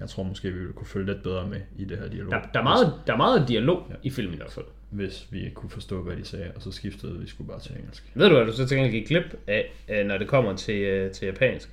jeg 0.00 0.08
tror 0.08 0.22
måske, 0.22 0.52
vi 0.52 0.58
ville 0.58 0.72
kunne 0.72 0.86
følge 0.86 1.06
lidt 1.06 1.22
bedre 1.22 1.46
med 1.48 1.60
i 1.76 1.84
det 1.84 1.98
her 1.98 2.08
dialog. 2.08 2.32
Der, 2.32 2.40
der, 2.54 2.60
er 2.60 2.64
meget, 2.64 2.94
der 3.06 3.12
er 3.12 3.16
meget 3.16 3.48
dialog 3.48 3.92
i 4.02 4.10
filmen 4.10 4.34
i 4.34 4.36
hvert 4.36 4.52
fald. 4.52 4.66
Hvis 4.90 5.28
vi 5.30 5.50
kunne 5.54 5.70
forstå, 5.70 6.02
hvad 6.02 6.16
de 6.16 6.24
sagde, 6.24 6.52
og 6.56 6.62
så 6.62 6.72
skiftede 6.72 7.18
vi 7.18 7.26
sgu 7.26 7.44
bare 7.44 7.60
til 7.60 7.76
engelsk. 7.76 8.12
Ved 8.14 8.28
du, 8.28 8.34
hvad 8.34 8.46
du 8.46 8.52
så 8.52 8.66
til 8.66 8.76
gengæld 8.76 8.92
gik 8.92 9.08
glip 9.08 9.34
af, 9.46 9.72
øh, 9.88 10.06
når 10.06 10.18
det 10.18 10.28
kommer 10.28 10.56
til, 10.56 10.82
øh, 10.82 11.10
til 11.10 11.26
japansk? 11.26 11.70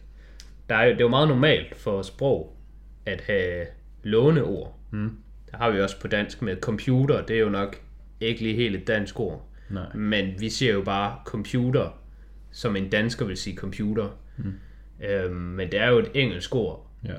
Der 0.70 0.76
er 0.76 0.86
det 0.86 0.96
er 0.96 1.00
jo 1.00 1.08
meget 1.08 1.28
normalt 1.28 1.76
for 1.76 2.02
sprog 2.02 2.56
at 3.06 3.22
have 3.22 3.66
låneord. 4.04 4.80
Mm. 4.92 5.18
Der 5.52 5.58
har 5.58 5.70
vi 5.70 5.82
også 5.82 6.00
på 6.00 6.08
dansk 6.08 6.42
med 6.42 6.58
computer. 6.62 7.26
Det 7.26 7.36
er 7.36 7.40
jo 7.40 7.50
nok 7.50 7.82
ikke 8.20 8.42
lige 8.42 8.56
helt 8.56 8.76
et 8.76 8.88
dansk 8.88 9.20
ord. 9.20 9.50
Nej. 9.70 9.96
Men 9.96 10.34
vi 10.40 10.50
siger 10.50 10.74
jo 10.74 10.82
bare 10.82 11.18
computer, 11.26 12.00
som 12.52 12.76
en 12.76 12.90
dansker 12.90 13.26
vil 13.26 13.38
sige 13.38 13.56
computer. 13.56 14.10
Mm. 14.38 14.54
Øhm, 15.06 15.36
men 15.36 15.72
det 15.72 15.80
er 15.80 15.88
jo 15.90 16.00
et 16.00 16.10
engelsk 16.14 16.56
ord. 16.56 16.88
Ja. 17.06 17.14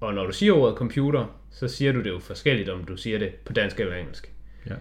Og 0.00 0.14
når 0.14 0.26
du 0.26 0.32
siger 0.32 0.52
ordet 0.52 0.76
computer, 0.78 1.40
så 1.50 1.68
siger 1.68 1.92
du 1.92 1.98
det 2.02 2.10
jo 2.10 2.18
forskelligt, 2.18 2.68
om 2.68 2.84
du 2.84 2.96
siger 2.96 3.18
det 3.18 3.34
på 3.34 3.52
dansk 3.52 3.80
eller 3.80 3.94
engelsk. 3.96 4.32
Ja. 4.66 4.74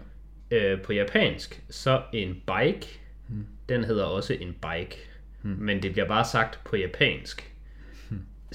Øh, 0.58 0.82
på 0.82 0.94
japansk, 0.94 1.62
så 1.70 2.01
en 2.13 2.34
bike, 2.34 3.00
mm. 3.30 3.46
den 3.70 3.84
hedder 3.84 4.04
også 4.04 4.34
en 4.34 4.54
bike. 4.62 4.98
Mm. 5.44 5.50
Men 5.60 5.84
det 5.84 5.92
bliver 5.92 6.08
bare 6.08 6.25
sagt 6.25 6.60
på 6.66 6.75
japansk. 6.75 7.48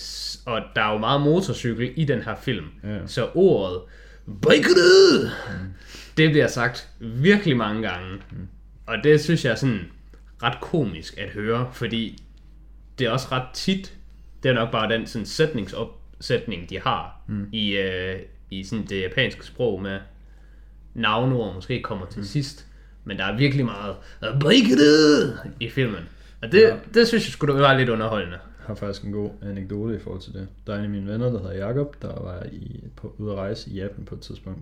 S- 0.00 0.42
Og 0.46 0.62
der 0.76 0.82
er 0.82 0.92
jo 0.92 0.98
meget 0.98 1.20
motorcykel 1.20 1.92
i 1.96 2.04
den 2.04 2.22
her 2.22 2.34
film. 2.36 2.66
Ja. 2.84 3.06
Så 3.06 3.30
ordet 3.34 3.82
bike 4.42 4.68
det 6.16 6.30
bliver 6.30 6.46
sagt 6.46 6.88
virkelig 7.00 7.56
mange 7.56 7.88
gange. 7.88 8.16
Mm. 8.30 8.48
Og 8.86 8.96
det 9.04 9.20
synes 9.20 9.44
jeg 9.44 9.58
sådan 9.58 9.80
ret 10.42 10.60
komisk 10.60 11.18
at 11.18 11.28
høre, 11.28 11.70
fordi 11.72 12.22
det 12.98 13.06
er 13.06 13.10
også 13.10 13.28
ret 13.32 13.48
tit, 13.54 13.96
det 14.42 14.48
er 14.48 14.54
nok 14.54 14.70
bare 14.70 14.92
den 14.92 15.06
sådan 15.06 15.26
sætningsopsætning, 15.26 16.70
de 16.70 16.80
har 16.80 17.20
mm. 17.26 17.48
i, 17.52 17.76
øh, 17.76 18.20
i 18.50 18.64
sådan 18.64 18.86
det 18.86 19.02
japanske 19.02 19.46
sprog 19.46 19.82
med 19.82 19.98
navnord 20.94 21.54
måske 21.54 21.82
kommer 21.82 22.06
til 22.06 22.18
mm. 22.18 22.24
sidst. 22.24 22.66
Men 23.04 23.18
der 23.18 23.24
er 23.24 23.36
virkelig 23.36 23.64
meget 23.64 23.96
"Break 24.40 24.62
it!" 24.62 24.78
i 25.60 25.68
filmen. 25.70 26.02
Og 26.42 26.52
det, 26.52 26.62
ja. 26.62 26.76
det 26.94 27.08
synes 27.08 27.26
jeg 27.26 27.32
skulle 27.32 27.54
være 27.54 27.78
lidt 27.78 27.88
underholdende. 27.88 28.38
Jeg 28.58 28.66
har 28.66 28.74
faktisk 28.74 29.04
en 29.04 29.12
god 29.12 29.30
anekdote 29.42 29.96
i 29.96 29.98
forhold 29.98 30.22
til 30.22 30.32
det. 30.32 30.48
Der 30.66 30.74
er 30.74 30.78
en 30.78 30.84
af 30.84 30.90
mine 30.90 31.12
venner, 31.12 31.30
der 31.30 31.38
hedder 31.38 31.66
Jakob, 31.66 32.02
der 32.02 32.22
var 32.22 32.42
i, 32.52 32.84
på, 32.96 33.14
ude 33.18 33.32
at 33.32 33.38
rejse 33.38 33.70
i 33.70 33.74
Japan 33.74 34.04
på 34.04 34.14
et 34.14 34.20
tidspunkt. 34.20 34.60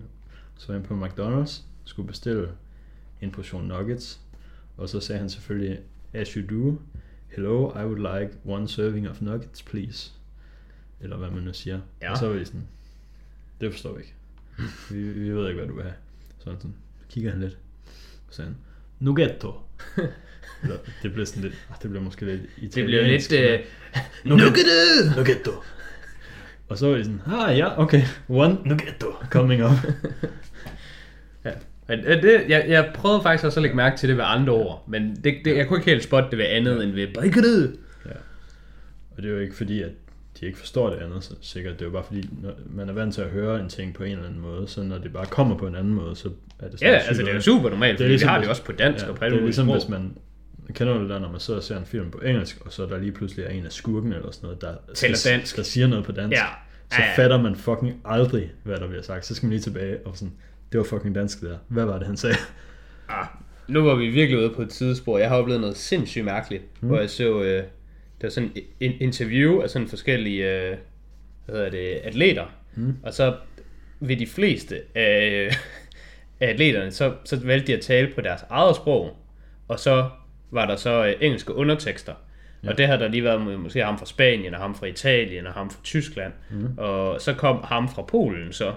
Så 0.57 0.67
var 0.67 0.79
han 0.79 0.83
på 0.83 1.05
McDonald's, 1.05 1.61
skulle 1.85 2.07
bestille 2.07 2.49
en 3.21 3.31
portion 3.31 3.63
nuggets, 3.63 4.19
og 4.77 4.89
så 4.89 4.99
sagde 4.99 5.19
han 5.19 5.29
selvfølgelig, 5.29 5.79
as 6.13 6.29
you 6.29 6.43
do, 6.49 6.79
hello, 7.27 7.71
I 7.81 7.85
would 7.85 8.19
like 8.19 8.33
one 8.45 8.67
serving 8.69 9.09
of 9.09 9.21
nuggets, 9.21 9.61
please. 9.63 10.11
Eller 11.01 11.17
hvad 11.17 11.29
man 11.29 11.43
nu 11.43 11.53
siger. 11.53 11.79
Ja. 12.01 12.11
Og 12.11 12.17
så 12.17 12.27
var 12.27 12.35
de 12.35 12.45
sådan, 12.45 12.67
det 13.61 13.71
forstår 13.71 13.93
vi 13.93 13.99
ikke. 14.01 14.13
Vi, 14.91 15.09
vi 15.19 15.29
ved 15.29 15.47
ikke, 15.49 15.57
hvad 15.59 15.67
du 15.67 15.75
vil 15.75 15.83
have. 15.83 15.95
Så 16.39 16.49
han 16.49 16.59
sådan, 16.59 16.75
kigger 17.09 17.31
han 17.31 17.39
lidt. 17.39 17.57
Så 18.29 18.35
sagde 18.35 18.47
han, 18.49 18.57
nuggetto. 18.99 19.53
Eller, 20.63 20.77
det 21.03 21.13
blev 21.13 21.25
sådan 21.25 21.43
lidt, 21.43 21.67
ah, 21.71 21.75
det 21.81 21.89
blev 21.89 22.01
måske 22.01 22.25
lidt 22.25 22.41
italiensk. 22.57 22.75
Det 22.75 22.85
bliver 22.85 23.03
lidt... 23.03 23.31
Øh, 23.31 23.59
Nugget- 24.31 25.15
Nuggetto. 25.17 25.51
Og 26.69 26.77
så 26.77 26.87
var 26.89 26.97
de 26.97 27.03
sådan, 27.03 27.21
ah 27.27 27.57
ja, 27.57 27.81
okay, 27.81 28.01
one 28.29 28.57
nuggetto 28.65 29.13
coming 29.29 29.63
up. 29.65 29.71
Ja. 31.45 31.51
Men 31.87 31.99
øh, 31.99 32.21
det, 32.23 32.41
jeg, 32.49 32.65
jeg 32.67 32.91
prøvede 32.93 33.21
faktisk 33.23 33.45
også 33.45 33.59
at 33.59 33.61
lægge 33.61 33.75
mærke 33.77 33.97
til 33.97 34.09
det 34.09 34.17
ved 34.17 34.23
andre 34.27 34.53
ord, 34.53 34.83
men 34.87 35.15
det, 35.23 35.35
det, 35.45 35.57
jeg 35.57 35.67
kunne 35.67 35.79
ikke 35.79 35.91
helt 35.91 36.03
spotte 36.03 36.29
det 36.29 36.37
ved 36.37 36.45
andet 36.45 36.83
end 36.83 36.91
ved 36.91 37.07
brikkedet. 37.13 37.75
ja. 38.05 38.11
Og 39.17 39.23
det 39.23 39.25
er 39.25 39.33
jo 39.33 39.39
ikke 39.39 39.55
fordi, 39.55 39.81
at 39.81 39.91
de 40.39 40.45
ikke 40.45 40.57
forstår 40.57 40.89
det 40.89 40.97
andet, 40.97 41.23
så 41.23 41.35
sikkert. 41.41 41.73
Det 41.73 41.81
er 41.81 41.85
jo 41.85 41.91
bare 41.91 42.03
fordi, 42.03 42.29
når 42.41 42.51
man 42.69 42.89
er 42.89 42.93
vant 42.93 43.13
til 43.13 43.21
at 43.21 43.29
høre 43.29 43.59
en 43.59 43.69
ting 43.69 43.93
på 43.93 44.03
en 44.03 44.11
eller 44.11 44.25
anden 44.27 44.41
måde, 44.41 44.67
så 44.67 44.83
når 44.83 44.97
det 44.97 45.13
bare 45.13 45.25
kommer 45.25 45.57
på 45.57 45.67
en 45.67 45.75
anden 45.75 45.93
måde, 45.93 46.15
så 46.15 46.29
er 46.59 46.67
det 46.69 46.81
Ja, 46.81 46.87
altså 46.87 47.21
det 47.23 47.29
er 47.29 47.33
jo 47.33 47.41
super 47.41 47.69
normalt, 47.69 47.97
fordi 47.97 48.09
ligesom, 48.09 48.27
vi 48.27 48.29
har 48.31 48.39
det 48.39 48.49
også 48.49 48.63
på 48.63 48.71
dansk 48.71 49.05
ja, 49.05 49.09
og 49.09 49.15
på 49.15 49.25
Det 49.25 49.33
er 49.33 49.39
ligesom, 49.41 49.65
sprog. 49.65 49.75
hvis 49.77 49.89
man 49.89 50.17
kender 50.73 50.93
du 50.93 51.01
det 51.01 51.09
der, 51.09 51.19
når 51.19 51.31
man 51.31 51.39
sidder 51.39 51.59
og 51.59 51.63
ser 51.63 51.77
en 51.77 51.85
film 51.85 52.11
på 52.11 52.17
engelsk, 52.25 52.65
og 52.65 52.73
så 52.73 52.85
der 52.85 52.97
lige 52.97 53.11
pludselig 53.11 53.45
er 53.45 53.49
en 53.49 53.65
af 53.65 53.71
skurken 53.71 54.13
eller 54.13 54.31
sådan 54.31 54.47
noget, 54.47 54.61
der, 54.61 54.73
Taler 54.93 55.27
dansk. 55.31 55.55
der 55.57 55.63
siger 55.63 55.87
noget 55.87 56.05
på 56.05 56.11
dansk. 56.11 56.37
Ja. 56.37 56.45
Så 56.91 56.97
Ja, 57.01 57.05
ja. 57.05 57.23
fatter 57.23 57.41
man 57.41 57.55
fucking 57.55 58.01
aldrig, 58.05 58.51
hvad 58.63 58.77
der 58.77 58.87
bliver 58.87 59.01
sagt. 59.03 59.25
Så 59.25 59.35
skal 59.35 59.45
man 59.47 59.51
lige 59.51 59.61
tilbage 59.61 59.97
og 60.05 60.17
sådan, 60.17 60.33
det 60.71 60.77
var 60.77 60.83
fucking 60.83 61.15
dansk 61.15 61.41
det 61.41 61.49
der. 61.49 61.57
Hvad 61.67 61.85
var 61.85 61.97
det, 61.97 62.07
han 62.07 62.17
sagde? 62.17 62.35
Ah, 63.09 63.25
nu 63.67 63.83
var 63.83 63.95
vi 63.95 64.07
virkelig 64.07 64.39
ude 64.39 64.49
på 64.49 64.61
et 64.61 64.69
tidsspor. 64.69 65.17
Jeg 65.17 65.29
har 65.29 65.37
oplevet 65.37 65.61
noget 65.61 65.77
sindssygt 65.77 66.25
mærkeligt, 66.25 66.63
mm. 66.81 66.87
hvor 66.87 66.99
jeg 66.99 67.09
så, 67.09 67.41
øh, 67.41 67.63
der 68.21 68.27
var 68.27 68.29
sådan 68.29 68.51
en 68.79 68.91
interview 68.99 69.61
af 69.61 69.69
sådan 69.69 69.87
forskellige 69.87 70.51
øh, 70.51 70.77
hvad 71.45 71.55
hedder 71.55 71.69
det, 71.69 71.93
atleter. 72.03 72.45
Mm. 72.75 72.97
Og 73.03 73.13
så 73.13 73.35
ved 73.99 74.17
de 74.17 74.27
fleste 74.27 74.81
af, 74.95 75.49
af 76.39 76.49
atleterne, 76.49 76.91
så, 76.91 77.13
så 77.25 77.39
valgte 77.45 77.67
de 77.67 77.77
at 77.77 77.81
tale 77.81 78.11
på 78.15 78.21
deres 78.21 78.41
eget 78.49 78.75
sprog. 78.75 79.17
Og 79.67 79.79
så 79.79 80.09
var 80.51 80.65
der 80.65 80.75
så 80.75 81.05
øh, 81.05 81.13
engelske 81.21 81.53
undertekster. 81.53 82.13
Ja. 82.63 82.69
Og 82.69 82.77
det 82.77 82.87
har 82.87 82.97
der 82.97 83.07
lige 83.07 83.23
været 83.23 83.59
måske 83.59 83.83
ham 83.83 83.99
fra 83.99 84.05
Spanien, 84.05 84.53
og 84.53 84.61
ham 84.61 84.75
fra 84.75 84.85
Italien, 84.85 85.47
og 85.47 85.53
ham 85.53 85.69
fra 85.69 85.79
Tyskland. 85.83 86.33
Mm. 86.51 86.77
Og 86.77 87.21
så 87.21 87.33
kom 87.33 87.63
ham 87.63 87.89
fra 87.89 88.01
Polen 88.01 88.53
så, 88.53 88.73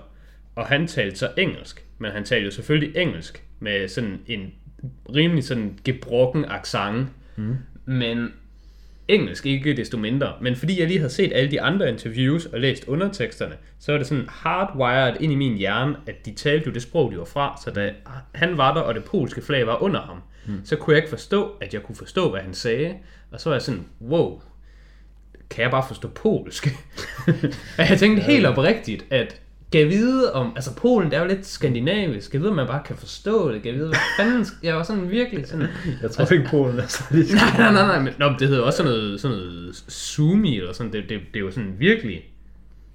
og 0.58 0.66
han 0.66 0.86
talte 0.86 1.16
så 1.16 1.30
engelsk. 1.36 1.84
Men 1.98 2.10
han 2.10 2.24
talte 2.24 2.44
jo 2.44 2.50
selvfølgelig 2.50 2.96
engelsk 2.96 3.42
med 3.60 3.88
sådan 3.88 4.20
en 4.26 4.52
rimelig 5.14 5.44
sådan 5.44 5.78
gebrokken 5.84 6.44
accent. 6.44 7.08
Mm. 7.36 7.56
Men 7.84 8.32
engelsk 9.08 9.46
ikke 9.46 9.76
desto 9.76 9.98
mindre. 9.98 10.32
Men 10.40 10.56
fordi 10.56 10.80
jeg 10.80 10.88
lige 10.88 10.98
havde 10.98 11.12
set 11.12 11.32
alle 11.34 11.50
de 11.50 11.60
andre 11.60 11.88
interviews 11.88 12.46
og 12.46 12.60
læst 12.60 12.84
underteksterne, 12.88 13.54
så 13.78 13.92
var 13.92 13.98
det 13.98 14.06
sådan 14.06 14.24
hardwired 14.28 15.16
ind 15.20 15.32
i 15.32 15.36
min 15.36 15.56
hjerne, 15.56 15.96
at 16.06 16.26
de 16.26 16.34
talte 16.34 16.66
jo 16.66 16.72
det 16.72 16.82
sprog, 16.82 17.12
de 17.12 17.18
var 17.18 17.24
fra. 17.24 17.60
Så 17.64 17.70
da 17.70 17.94
han 18.34 18.56
var 18.56 18.74
der, 18.74 18.80
og 18.80 18.94
det 18.94 19.04
polske 19.04 19.42
flag 19.42 19.66
var 19.66 19.82
under 19.82 20.00
ham, 20.00 20.22
mm. 20.46 20.60
så 20.64 20.76
kunne 20.76 20.94
jeg 20.94 20.98
ikke 20.98 21.10
forstå, 21.10 21.56
at 21.60 21.74
jeg 21.74 21.82
kunne 21.82 21.96
forstå, 21.96 22.30
hvad 22.30 22.40
han 22.40 22.54
sagde. 22.54 22.94
Og 23.30 23.40
så 23.40 23.48
var 23.48 23.54
jeg 23.54 23.62
sådan, 23.62 23.84
wow, 24.00 24.42
kan 25.50 25.62
jeg 25.62 25.70
bare 25.70 25.84
forstå 25.88 26.08
polsk? 26.08 26.68
og 27.78 27.88
jeg 27.88 27.98
tænkte 27.98 28.22
helt 28.22 28.46
oprigtigt, 28.46 29.04
at 29.10 29.40
kan 29.72 29.88
vide 29.88 30.32
om, 30.32 30.52
altså 30.56 30.75
Polen, 30.75 31.10
det 31.10 31.16
er 31.16 31.22
jo 31.22 31.28
lidt 31.28 31.46
skandinavisk, 31.46 32.30
kan 32.30 32.40
vide, 32.40 32.50
om 32.50 32.56
man 32.56 32.66
bare 32.66 32.82
kan 32.87 32.96
forstå 32.96 33.52
det, 33.52 33.62
kan 33.62 33.75
vide, 33.75 33.88
hvad 33.88 33.98
fanden, 34.18 34.46
jeg 34.62 34.76
var 34.76 34.82
sådan 34.82 35.10
virkelig 35.10 35.46
sådan, 35.46 35.66
Jeg 36.02 36.10
tror 36.10 36.32
ikke, 36.32 36.48
Polen 36.50 36.78
er 36.78 36.87
så 36.87 37.04
lige 37.10 37.34
nej, 37.34 37.42
nej, 37.58 37.72
nej, 37.72 37.87
nej, 37.87 37.98
men 37.98 38.12
men 38.18 38.28
det 38.38 38.48
hedder 38.48 38.62
også 38.62 38.76
sådan 38.76 38.92
noget, 38.92 39.20
sådan 39.20 39.37
noget 39.37 39.84
Sumi, 39.88 40.58
eller 40.58 40.72
sådan, 40.72 40.92
det, 40.92 41.02
det, 41.08 41.20
det 41.34 41.40
er 41.40 41.44
jo 41.44 41.50
sådan 41.50 41.75
virkelig 41.78 42.25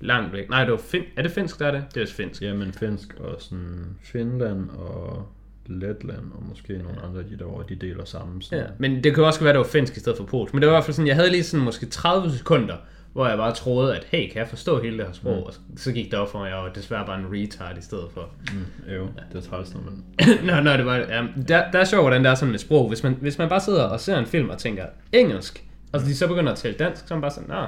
langt 0.01 0.33
væk. 0.33 0.49
Nej, 0.49 0.63
det 0.63 0.71
var 0.71 0.77
fin- 0.77 1.03
er 1.17 1.21
det 1.21 1.31
finsk, 1.31 1.59
der 1.59 1.65
er 1.67 1.71
det? 1.71 1.83
Det 1.93 1.97
er 1.97 2.01
også 2.01 2.13
finsk. 2.13 2.41
Ja, 2.41 2.53
men 2.53 2.73
finsk 2.73 3.13
og 3.19 3.35
sådan 3.39 3.85
Finland 4.01 4.69
og 4.69 5.27
Letland 5.65 6.31
og 6.37 6.43
måske 6.49 6.73
nogle 6.77 7.01
andre 7.07 7.19
af 7.19 7.25
de 7.25 7.37
derovre, 7.37 7.63
de 7.69 7.75
deler 7.75 8.05
sammen. 8.05 8.41
Så. 8.41 8.55
Ja, 8.55 8.63
men 8.79 9.03
det 9.03 9.15
kan 9.15 9.23
også 9.23 9.39
være, 9.43 9.53
det 9.53 9.57
var 9.59 9.65
finsk 9.65 9.97
i 9.97 9.99
stedet 9.99 10.17
for 10.17 10.25
polsk. 10.25 10.53
Men 10.53 10.61
det 10.61 10.67
var 10.67 10.73
i 10.73 10.75
hvert 10.75 10.83
fald 10.85 10.95
sådan, 10.95 11.07
jeg 11.07 11.15
havde 11.15 11.29
lige 11.31 11.43
sådan 11.43 11.63
måske 11.65 11.85
30 11.85 12.31
sekunder, 12.31 12.75
hvor 13.13 13.27
jeg 13.27 13.37
bare 13.37 13.53
troede, 13.53 13.95
at 13.97 14.03
hey, 14.03 14.27
kan 14.29 14.39
jeg 14.39 14.47
forstå 14.47 14.81
hele 14.81 14.97
det 14.97 15.05
her 15.05 15.13
sprog? 15.13 15.37
Mm. 15.37 15.43
Og 15.43 15.53
så 15.75 15.91
gik 15.91 16.11
det 16.11 16.19
op 16.19 16.31
for 16.31 16.39
mig, 16.39 16.47
at 16.47 16.55
jeg 16.55 16.63
var 16.63 16.69
desværre 16.69 17.05
bare 17.05 17.19
en 17.19 17.25
retard 17.33 17.77
i 17.77 17.81
stedet 17.81 18.07
for. 18.13 18.29
Mm, 18.53 18.93
jo, 18.93 19.07
det 19.31 19.37
er 19.37 19.41
træls, 19.41 19.73
når 19.73 19.81
man... 19.81 20.03
Nå, 20.55 20.61
nå, 20.61 20.77
det 20.77 20.85
var, 20.85 20.95
ja, 20.95 21.27
der, 21.47 21.71
der 21.71 21.79
er 21.79 21.83
sjovt, 21.83 22.03
hvordan 22.03 22.23
det 22.23 22.29
er 22.29 22.35
sådan 22.35 22.53
et 22.53 22.61
sprog. 22.61 22.87
Hvis 22.87 23.03
man, 23.03 23.13
hvis 23.13 23.37
man 23.37 23.49
bare 23.49 23.59
sidder 23.59 23.83
og 23.83 23.99
ser 23.99 24.17
en 24.17 24.25
film 24.25 24.49
og 24.49 24.57
tænker 24.57 24.85
engelsk, 25.11 25.63
og 25.91 25.99
så 25.99 26.05
de 26.05 26.15
så 26.15 26.27
begynder 26.27 26.51
at 26.51 26.57
tale 26.57 26.75
dansk, 26.75 27.07
så 27.07 27.13
er 27.13 27.15
man 27.15 27.21
bare 27.21 27.31
sådan, 27.31 27.49
nej, 27.49 27.67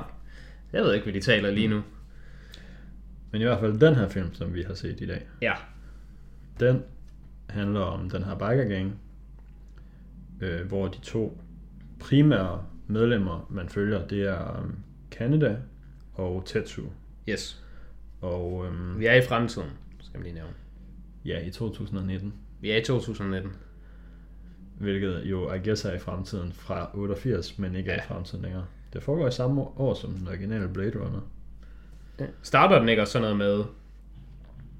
jeg 0.73 0.83
ved 0.83 0.93
ikke, 0.93 1.03
hvad 1.03 1.13
de 1.13 1.19
taler 1.19 1.51
lige 1.51 1.67
nu. 1.67 1.81
Men 3.31 3.41
i 3.41 3.43
hvert 3.43 3.59
fald 3.59 3.79
den 3.79 3.95
her 3.95 4.09
film, 4.09 4.33
som 4.33 4.53
vi 4.53 4.63
har 4.67 4.73
set 4.73 5.01
i 5.01 5.05
dag, 5.05 5.21
Ja, 5.41 5.53
den 6.59 6.83
handler 7.49 7.81
om 7.81 8.09
den 8.09 8.23
her 8.23 8.35
biker 8.35 8.63
gang, 8.63 8.99
øh, 10.41 10.67
hvor 10.67 10.87
de 10.87 10.99
to 11.01 11.41
primære 11.99 12.63
medlemmer, 12.87 13.47
man 13.49 13.69
følger, 13.69 14.07
det 14.07 14.21
er 14.21 14.59
um, 14.63 14.75
Canada 15.17 15.57
og 16.13 16.43
Tetsu. 16.45 16.81
yes. 17.29 17.63
Og 18.22 18.65
øhm, 18.65 19.00
Vi 19.00 19.05
er 19.05 19.13
i 19.13 19.22
fremtiden, 19.22 19.69
skal 20.00 20.17
man 20.19 20.24
lige 20.24 20.36
nævne. 20.36 20.53
ja, 21.25 21.45
i 21.48 21.51
2019, 21.51 22.34
Vi 22.62 22.72
er 22.72 22.77
i 22.77 22.84
2019. 22.84 23.51
hvilket 24.79 25.22
jo 25.25 25.53
I 25.53 25.57
guess 25.60 25.86
er 25.86 25.93
i 25.93 26.00
fremtiden 26.00 26.53
fra 26.53 26.89
88, 26.93 27.60
men 27.60 27.75
ikke 27.75 27.89
er 27.91 27.95
Ja. 27.95 28.01
i 28.01 28.05
fremtiden 28.07 28.41
længere. 28.43 28.65
Det 28.93 29.03
foregår 29.03 29.27
i 29.27 29.31
samme 29.31 29.62
år 29.62 29.93
som 29.93 30.13
den 30.13 30.27
originale 30.27 30.67
Blade 30.69 31.00
Runner. 31.00 31.22
Starter 32.41 32.79
den 32.79 32.89
ikke 32.89 33.01
også 33.01 33.12
sådan 33.13 33.22
noget 33.22 33.38
med 33.38 33.65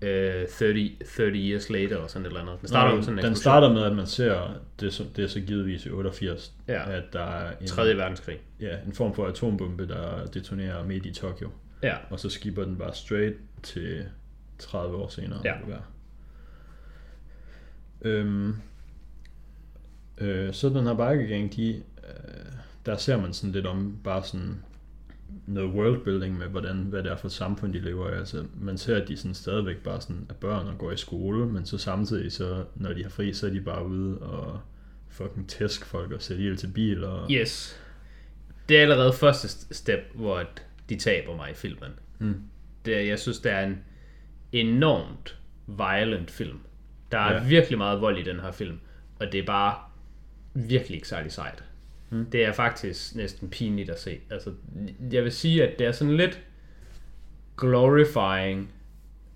øh, 0.06 0.48
30, 0.48 0.90
30 1.16 1.38
years 1.38 1.70
later, 1.70 1.98
og 1.98 2.10
sådan 2.10 2.26
et 2.26 2.28
eller 2.30 2.42
andet? 2.42 2.62
Den 2.62 2.68
starter 2.68 2.90
Nå, 2.90 2.96
med 2.96 3.04
sådan 3.04 3.20
en 3.20 3.26
den 3.26 3.36
starter 3.36 3.74
med, 3.74 3.82
at 3.84 3.96
man 3.96 4.08
ser, 4.08 4.60
det 4.80 4.88
er 4.88 4.92
så, 4.92 5.06
det 5.16 5.24
er 5.24 5.28
så 5.28 5.40
givetvis 5.40 5.86
i 5.86 5.90
88, 5.90 6.54
Ja. 6.68 6.92
at 6.92 7.04
der 7.14 7.24
er 7.24 7.54
en, 7.62 7.68
3. 7.68 7.98
verdenskrig. 7.98 8.38
ja, 8.60 8.78
en 8.86 8.94
form 8.94 9.14
for 9.16 9.28
atombombe, 9.28 9.88
der 9.88 10.26
detonerer 10.26 10.84
midt 10.86 11.06
i 11.06 11.14
Tokyo. 11.14 11.50
Ja. 11.84 11.96
Og 12.10 12.20
så 12.20 12.30
skipper 12.30 12.64
den 12.64 12.78
bare 12.78 12.94
straight 12.94 13.36
til 13.64 14.06
30 14.60 14.96
år 14.98 15.08
senere. 15.08 15.42
Ja. 15.46 15.54
det. 15.68 15.78
Øhm, 18.02 18.56
øh, 20.18 20.54
så 20.54 20.70
den 20.70 20.88
her 20.88 20.94
biker 20.94 21.28
gang, 21.28 21.56
de, 21.56 21.76
øh, 21.76 22.46
der 22.86 22.98
ser 22.98 23.18
man 23.22 23.34
sådan 23.34 23.52
lidt 23.52 23.66
om 23.66 23.98
bare 24.04 24.24
sådan 24.24 24.64
noget 25.48 25.72
worldbuilding 25.72 26.38
med, 26.38 26.48
hvordan, 26.48 26.78
hvad 26.78 27.04
det 27.04 27.12
er 27.12 27.16
for 27.16 27.28
et 27.28 27.32
samfund, 27.32 27.74
de 27.74 27.80
lever 27.80 28.10
i. 28.10 28.18
Altså, 28.18 28.46
man 28.62 28.78
ser, 28.78 29.02
at 29.02 29.08
de 29.08 29.18
sådan 29.18 29.34
stadigvæk 29.34 29.78
bare 29.78 30.02
sådan 30.02 30.26
er 30.30 30.34
børn 30.34 30.68
og 30.68 30.78
går 30.78 30.92
i 30.92 30.98
skole, 30.98 31.46
men 31.46 31.66
så 31.66 31.78
samtidig, 31.78 32.32
så, 32.32 32.64
når 32.76 32.94
de 32.94 33.04
har 33.04 33.10
fri, 33.10 33.34
så 33.34 33.46
er 33.48 33.52
de 33.52 33.62
bare 33.62 33.86
ude 33.88 34.18
og 34.18 34.62
fucking 35.10 35.50
tæsk 35.50 35.86
folk 35.86 36.12
og 36.12 36.22
sætte 36.22 36.44
ild 36.44 36.58
til 36.58 36.68
biler. 36.68 37.08
Og, 37.08 37.32
Yes. 37.32 37.82
Det 38.70 38.78
er 38.78 38.82
allerede 38.82 39.14
første 39.14 39.48
st- 39.48 39.74
step, 39.74 40.00
hvor 40.14 40.38
at 40.38 40.66
de 40.90 40.96
taber 40.96 41.36
mig 41.36 41.52
i 41.52 41.54
filmen. 41.54 41.92
Mm. 42.20 42.42
Det, 42.86 43.08
jeg 43.08 43.20
synes, 43.20 43.40
det 43.40 43.52
er 43.52 43.62
en 43.62 43.78
enormt 44.52 45.38
violent 45.68 46.32
film. 46.32 46.60
Der 47.12 47.18
er 47.18 47.34
ja. 47.34 47.48
virkelig 47.48 47.78
meget 47.78 48.02
vold 48.02 48.18
i 48.18 48.24
den 48.24 48.40
her 48.40 48.52
film, 48.52 48.80
og 49.20 49.32
det 49.32 49.40
er 49.40 49.46
bare 49.46 49.76
virkelig 50.54 50.96
ikke 50.96 51.08
særlig 51.08 51.32
sejt. 51.32 51.64
Mm. 52.16 52.26
Det 52.32 52.46
er 52.46 52.52
faktisk 52.52 53.16
næsten 53.16 53.50
pinligt 53.50 53.90
at 53.90 54.00
se. 54.00 54.20
Altså, 54.30 54.52
jeg 55.12 55.24
vil 55.24 55.32
sige, 55.32 55.68
at 55.68 55.80
det 55.80 55.88
er 55.88 55.92
sådan 55.92 56.18
lidt 56.18 56.42
glorifying 57.58 58.72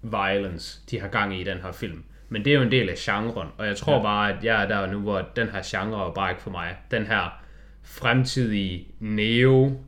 violence, 0.01 0.81
de 0.91 0.99
har 0.99 1.07
gang 1.07 1.35
i 1.35 1.41
i 1.41 1.43
den 1.43 1.57
her 1.57 1.71
film. 1.71 2.03
Men 2.29 2.45
det 2.45 2.53
er 2.53 2.55
jo 2.57 2.61
en 2.61 2.71
del 2.71 2.89
af 2.89 2.95
genren, 2.97 3.47
og 3.57 3.67
jeg 3.67 3.77
tror 3.77 3.95
ja. 3.95 4.01
bare, 4.01 4.37
at 4.37 4.43
jeg 4.43 4.63
er 4.63 4.67
der 4.67 4.91
nu, 4.91 4.99
hvor 4.99 5.29
den 5.35 5.49
her 5.49 5.61
genre 5.65 6.09
er 6.09 6.13
bare 6.13 6.31
ikke 6.31 6.41
for 6.41 6.51
mig. 6.51 6.77
Den 6.91 7.05
her 7.05 7.43
fremtidige 7.83 8.87
Neo 8.99 9.83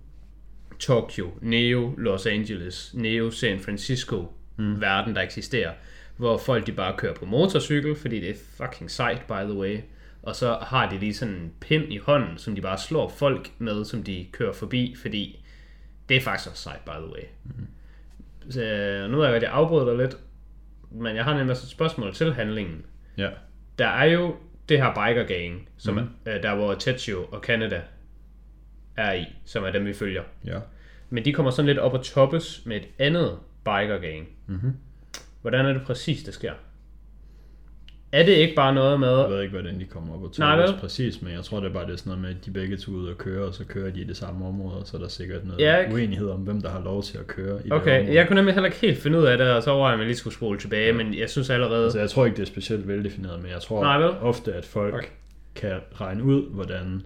Tokyo, 0.79 1.31
Neo 1.41 1.93
Los 1.97 2.25
Angeles, 2.25 2.91
Neo 2.93 3.31
San 3.31 3.59
Francisco 3.59 4.33
mm. 4.57 4.81
verden, 4.81 5.15
der 5.15 5.21
eksisterer, 5.21 5.73
hvor 6.17 6.37
folk 6.37 6.67
de 6.67 6.71
bare 6.71 6.97
kører 6.97 7.13
på 7.13 7.25
motorcykel, 7.25 7.95
fordi 7.95 8.19
det 8.19 8.29
er 8.29 8.35
fucking 8.57 8.91
sejt, 8.91 9.21
by 9.27 9.43
the 9.43 9.53
way. 9.53 9.79
Og 10.23 10.35
så 10.35 10.57
har 10.61 10.89
de 10.89 10.97
lige 10.97 11.13
sådan 11.13 11.33
en 11.33 11.53
pind 11.59 11.93
i 11.93 11.97
hånden, 11.97 12.37
som 12.37 12.55
de 12.55 12.61
bare 12.61 12.77
slår 12.77 13.09
folk 13.09 13.51
med, 13.57 13.85
som 13.85 14.03
de 14.03 14.27
kører 14.31 14.53
forbi, 14.53 14.95
fordi 15.01 15.45
det 16.09 16.17
er 16.17 16.21
faktisk 16.21 16.49
også 16.49 16.63
sejt, 16.63 16.81
by 16.85 16.89
the 16.89 17.13
way. 17.13 17.23
Mm. 17.43 17.67
Så, 18.49 18.63
øh, 18.63 19.11
nu 19.11 19.21
er 19.21 19.25
jeg, 19.25 19.35
at 19.35 19.43
jeg 19.43 19.51
afbryder 19.51 19.85
dig 19.85 19.97
lidt, 19.97 20.17
men 20.91 21.15
jeg 21.15 21.23
har 21.23 21.39
en 21.39 21.47
masse 21.47 21.69
spørgsmål 21.69 22.13
til 22.13 22.33
handlingen. 22.33 22.85
ja. 23.17 23.29
Der 23.79 23.87
er 23.87 24.05
jo 24.05 24.35
det 24.69 24.77
her 24.77 24.93
biker 24.93 25.23
gang, 25.23 25.69
som 25.77 25.95
mm. 25.95 26.09
er, 26.25 26.41
der 26.41 26.55
hvor 26.55 26.73
Tetsuo 26.73 27.23
og 27.31 27.39
Canada 27.39 27.81
er 28.97 29.13
i, 29.13 29.25
som 29.45 29.63
er 29.63 29.71
dem 29.71 29.85
vi 29.85 29.93
følger. 29.93 30.23
ja. 30.45 30.59
Men 31.09 31.25
de 31.25 31.33
kommer 31.33 31.51
sådan 31.51 31.67
lidt 31.67 31.77
op 31.77 31.93
og 31.93 32.03
toppes 32.03 32.61
med 32.65 32.77
et 32.77 32.87
andet 32.99 33.39
biker 33.63 33.97
gang. 33.97 34.27
Mhm. 34.47 34.73
Hvordan 35.41 35.65
er 35.65 35.73
det 35.73 35.81
præcis, 35.85 36.23
det 36.23 36.33
sker? 36.33 36.53
Er 38.11 38.23
det 38.25 38.31
ikke 38.31 38.55
bare 38.55 38.73
noget 38.73 38.99
med... 38.99 39.17
Jeg 39.19 39.29
ved 39.29 39.41
ikke, 39.41 39.51
hvordan 39.51 39.79
de 39.79 39.85
kommer 39.85 40.13
op 40.15 40.23
og 40.23 40.31
Nej, 40.39 40.55
tåles 40.55 40.71
vel? 40.71 40.79
præcis, 40.79 41.21
men 41.21 41.33
jeg 41.33 41.43
tror, 41.43 41.59
det 41.59 41.69
er 41.69 41.73
bare 41.73 41.85
det 41.85 41.93
er 41.93 41.97
sådan 41.97 42.09
noget 42.09 42.21
med, 42.21 42.29
at 42.29 42.45
de 42.45 42.51
begge 42.51 42.77
to 42.77 42.91
ud 42.91 43.07
og 43.07 43.17
køre, 43.17 43.45
og 43.47 43.53
så 43.53 43.63
kører 43.65 43.91
de 43.91 44.01
i 44.01 44.03
det 44.03 44.17
samme 44.17 44.47
område, 44.47 44.75
og 44.77 44.87
så 44.87 44.97
er 44.97 45.01
der 45.01 45.07
sikkert 45.07 45.45
noget 45.45 45.59
Ja, 45.59 45.73
ja, 45.75 45.79
ikke? 45.81 45.93
uenighed 45.93 46.29
om, 46.29 46.39
hvem 46.39 46.61
der 46.61 46.69
har 46.69 46.81
lov 46.83 47.03
til 47.03 47.17
at 47.17 47.27
køre 47.27 47.59
i 47.59 47.63
det 47.63 47.71
Okay, 47.73 47.99
område. 47.99 48.15
jeg 48.15 48.27
kunne 48.27 48.35
nemlig 48.35 48.53
heller 48.53 48.65
ikke 48.67 48.77
helt 48.81 48.97
finde 48.97 49.19
ud 49.19 49.23
af 49.23 49.37
det, 49.37 49.47
og 49.51 49.63
så 49.63 49.71
overvejede 49.71 49.91
jeg, 49.91 49.95
at 49.95 49.99
jeg 49.99 50.07
lige 50.07 50.17
skulle 50.17 50.33
spole 50.33 50.59
tilbage, 50.59 50.93
men 50.93 51.13
jeg 51.13 51.29
synes 51.29 51.49
allerede... 51.49 51.83
Altså, 51.83 51.99
jeg 51.99 52.09
tror 52.09 52.25
ikke, 52.25 52.35
det 52.37 52.41
er 52.41 52.47
specielt 52.47 52.87
veldefineret, 52.87 53.41
men 53.41 53.51
jeg 53.51 53.61
tror 53.61 53.83
Nej, 53.83 53.97
vel? 53.97 54.09
ofte, 54.21 54.53
at 54.53 54.65
folk 54.65 54.93
Okay. 54.93 55.05
kan 55.55 55.77
regne 56.01 56.23
ud, 56.23 56.49
hvordan 56.53 57.01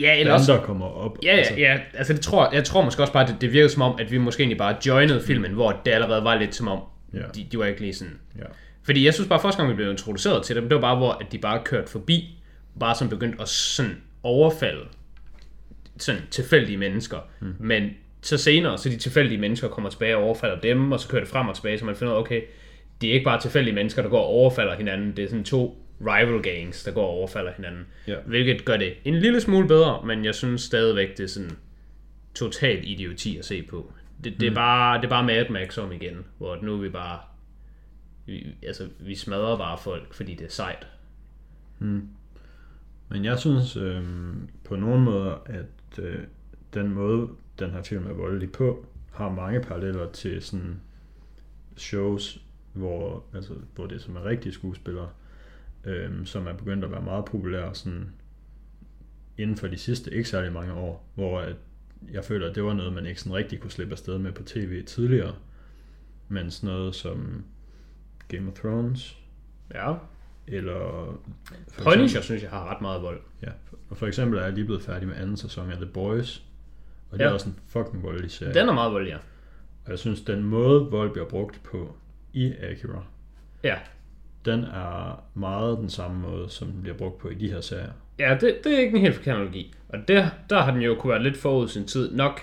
Ja, 0.00 0.20
eller 0.20 0.32
også... 0.32 0.58
kommer 0.64 0.86
op. 0.86 1.18
Ja, 1.22 1.28
altså, 1.30 1.54
ja, 1.56 1.72
ja. 1.72 1.78
Altså, 1.94 2.12
det 2.12 2.20
tror, 2.20 2.50
jeg 2.54 2.64
tror 2.64 2.84
måske 2.84 3.02
også 3.02 3.12
bare, 3.12 3.22
at 3.22 3.28
det, 3.28 3.40
det 3.40 3.52
virkede 3.52 3.68
som 3.68 3.82
om, 3.82 3.96
at 4.00 4.10
vi 4.10 4.18
måske 4.18 4.40
egentlig 4.40 4.58
bare 4.58 4.76
joinede 4.86 5.20
filmen, 5.20 5.52
hvor 5.52 5.80
det 5.84 5.90
allerede 5.90 6.24
var 6.24 6.38
lidt 6.38 6.54
som 6.54 6.68
om, 6.68 6.80
Ja. 7.14 7.18
de, 7.34 7.46
de 7.52 7.58
var 7.58 7.64
ikke 7.66 7.80
lige 7.80 7.94
sådan... 7.94 8.14
ja. 8.38 8.42
Fordi 8.84 9.04
jeg 9.04 9.14
synes 9.14 9.28
bare, 9.28 9.40
første 9.40 9.58
gang 9.58 9.70
vi 9.70 9.76
blev 9.76 9.90
introduceret 9.90 10.44
til 10.44 10.56
dem, 10.56 10.68
det 10.68 10.74
var 10.74 10.80
bare, 10.80 10.96
hvor 10.96 11.12
at 11.12 11.32
de 11.32 11.38
bare 11.38 11.62
kørte 11.64 11.90
forbi, 11.90 12.38
bare 12.80 12.94
som 12.94 13.08
begyndte 13.08 13.42
at 13.42 13.48
sådan 13.48 13.96
overfalde 14.22 14.86
sådan 15.96 16.22
tilfældige 16.30 16.76
mennesker. 16.76 17.18
Mm. 17.40 17.54
Men 17.58 17.90
så 18.22 18.38
senere, 18.38 18.78
så 18.78 18.88
de 18.88 18.96
tilfældige 18.96 19.40
mennesker 19.40 19.68
kommer 19.68 19.90
tilbage 19.90 20.16
og 20.16 20.22
overfalder 20.22 20.60
dem, 20.60 20.92
og 20.92 21.00
så 21.00 21.08
kører 21.08 21.22
det 21.22 21.30
frem 21.30 21.48
og 21.48 21.54
tilbage, 21.54 21.78
så 21.78 21.84
man 21.84 21.96
finder 21.96 22.12
ud 22.12 22.16
af, 22.16 22.20
okay, 22.20 22.42
det 23.00 23.08
er 23.08 23.12
ikke 23.12 23.24
bare 23.24 23.40
tilfældige 23.40 23.74
mennesker, 23.74 24.02
der 24.02 24.08
går 24.08 24.20
og 24.20 24.26
overfalder 24.26 24.76
hinanden, 24.76 25.16
det 25.16 25.24
er 25.24 25.28
sådan 25.28 25.44
to 25.44 25.86
rival 26.00 26.42
gangs, 26.42 26.84
der 26.84 26.92
går 26.92 27.02
og 27.02 27.10
overfalder 27.10 27.52
hinanden. 27.56 27.86
Ja. 28.08 28.16
Hvilket 28.26 28.64
gør 28.64 28.76
det 28.76 28.92
en 29.04 29.14
lille 29.14 29.40
smule 29.40 29.68
bedre, 29.68 30.06
men 30.06 30.24
jeg 30.24 30.34
synes 30.34 30.62
stadigvæk, 30.62 31.16
det 31.16 31.24
er 31.24 31.28
sådan 31.28 31.50
total 32.34 32.90
idioti 32.90 33.38
at 33.38 33.44
se 33.44 33.62
på. 33.62 33.92
Det, 34.24 34.40
det, 34.40 34.48
er, 34.48 34.54
bare, 34.54 34.96
det 34.98 35.04
er 35.04 35.08
bare 35.08 35.24
Mad 35.24 35.48
Max 35.50 35.78
om 35.78 35.92
igen, 35.92 36.24
hvor 36.38 36.58
nu 36.62 36.74
er 36.74 36.78
vi 36.78 36.88
bare 36.88 37.18
vi, 38.26 38.54
altså, 38.62 38.88
vi 39.00 39.14
smadrer 39.14 39.56
bare 39.58 39.78
folk, 39.78 40.14
fordi 40.14 40.34
det 40.34 40.44
er 40.44 40.50
sejt. 40.50 40.86
Hmm. 41.78 42.08
Men 43.08 43.24
jeg 43.24 43.38
synes 43.38 43.76
øh, 43.76 44.04
på 44.64 44.76
nogle 44.76 45.04
måder, 45.04 45.36
at 45.46 45.98
øh, 45.98 46.18
den 46.74 46.94
måde, 46.94 47.28
den 47.58 47.70
her 47.70 47.82
film 47.82 48.06
er 48.06 48.12
voldelig 48.12 48.52
på, 48.52 48.86
har 49.12 49.30
mange 49.30 49.60
paralleller 49.60 50.12
til 50.12 50.42
sådan 50.42 50.80
shows, 51.76 52.42
hvor, 52.72 53.24
altså, 53.34 53.54
hvor 53.74 53.86
det 53.86 54.02
som 54.02 54.16
er 54.16 54.24
rigtige 54.24 54.52
skuespillere, 54.52 55.08
øh, 55.84 56.26
som 56.26 56.46
er 56.46 56.52
begyndt 56.52 56.84
at 56.84 56.90
være 56.90 57.02
meget 57.02 57.24
populære 57.24 57.74
sådan, 57.74 58.12
inden 59.38 59.56
for 59.56 59.66
de 59.66 59.76
sidste 59.76 60.14
ikke 60.14 60.28
særlig 60.28 60.52
mange 60.52 60.72
år, 60.72 61.10
hvor 61.14 61.40
at 61.40 61.56
jeg 62.12 62.24
føler, 62.24 62.48
at 62.48 62.54
det 62.54 62.64
var 62.64 62.72
noget, 62.72 62.92
man 62.92 63.06
ikke 63.06 63.20
sådan 63.20 63.36
rigtig 63.36 63.60
kunne 63.60 63.70
slippe 63.70 63.92
afsted 63.92 64.18
med 64.18 64.32
på 64.32 64.42
tv 64.42 64.84
tidligere. 64.84 65.34
Men 66.28 66.50
sådan 66.50 66.74
noget 66.74 66.94
som 66.94 67.44
Game 68.28 68.48
of 68.48 68.54
Thrones, 68.54 69.18
Ja. 69.74 69.94
eller... 70.46 70.78
for 71.72 71.82
Punisher, 71.84 72.02
eksempel- 72.04 72.22
synes 72.22 72.42
jeg, 72.42 72.50
har 72.50 72.70
ret 72.74 72.80
meget 72.80 73.02
vold. 73.02 73.20
Ja, 73.42 73.48
og 73.90 73.96
for 73.96 74.06
eksempel 74.06 74.38
er 74.38 74.42
jeg 74.44 74.52
lige 74.52 74.64
blevet 74.64 74.82
færdig 74.82 75.08
med 75.08 75.16
anden 75.16 75.36
sæson 75.36 75.70
af 75.70 75.76
The 75.76 75.86
Boys, 75.86 76.42
og 77.10 77.18
det 77.18 77.24
Ja. 77.24 77.28
er 77.30 77.34
også 77.34 77.48
en 77.48 77.56
fucking 77.68 78.02
voldelig 78.02 78.30
serie. 78.30 78.54
Den 78.54 78.68
er 78.68 78.72
meget 78.72 78.92
voldelig, 78.92 79.12
ja. 79.12 79.18
Og 79.84 79.90
jeg 79.90 79.98
synes, 79.98 80.20
den 80.20 80.42
måde 80.44 80.86
vold 80.90 81.10
bliver 81.12 81.28
brugt 81.28 81.60
på 81.62 81.94
i 82.32 82.52
Akira, 82.52 83.04
Ja, 83.64 83.76
den 84.44 84.64
er 84.64 85.22
meget 85.34 85.78
den 85.78 85.90
samme 85.90 86.20
måde, 86.20 86.50
som 86.50 86.68
den 86.68 86.82
bliver 86.82 86.96
brugt 86.96 87.18
på 87.18 87.28
i 87.28 87.34
de 87.34 87.48
her 87.50 87.60
serier. 87.60 87.92
ja 88.18 88.38
det, 88.40 88.60
det 88.64 88.74
er 88.74 88.78
ikke 88.80 88.96
en 88.96 89.00
helt 89.02 89.14
forkert 89.14 89.34
analogi. 89.36 89.74
Og 89.88 89.98
der, 90.08 90.28
der 90.50 90.60
har 90.62 90.70
den 90.72 90.82
jo 90.82 90.94
kunne 90.94 91.10
være 91.10 91.22
lidt 91.22 91.36
forud 91.36 91.68
sin 91.68 91.86
tid 91.86 92.14
nok, 92.14 92.40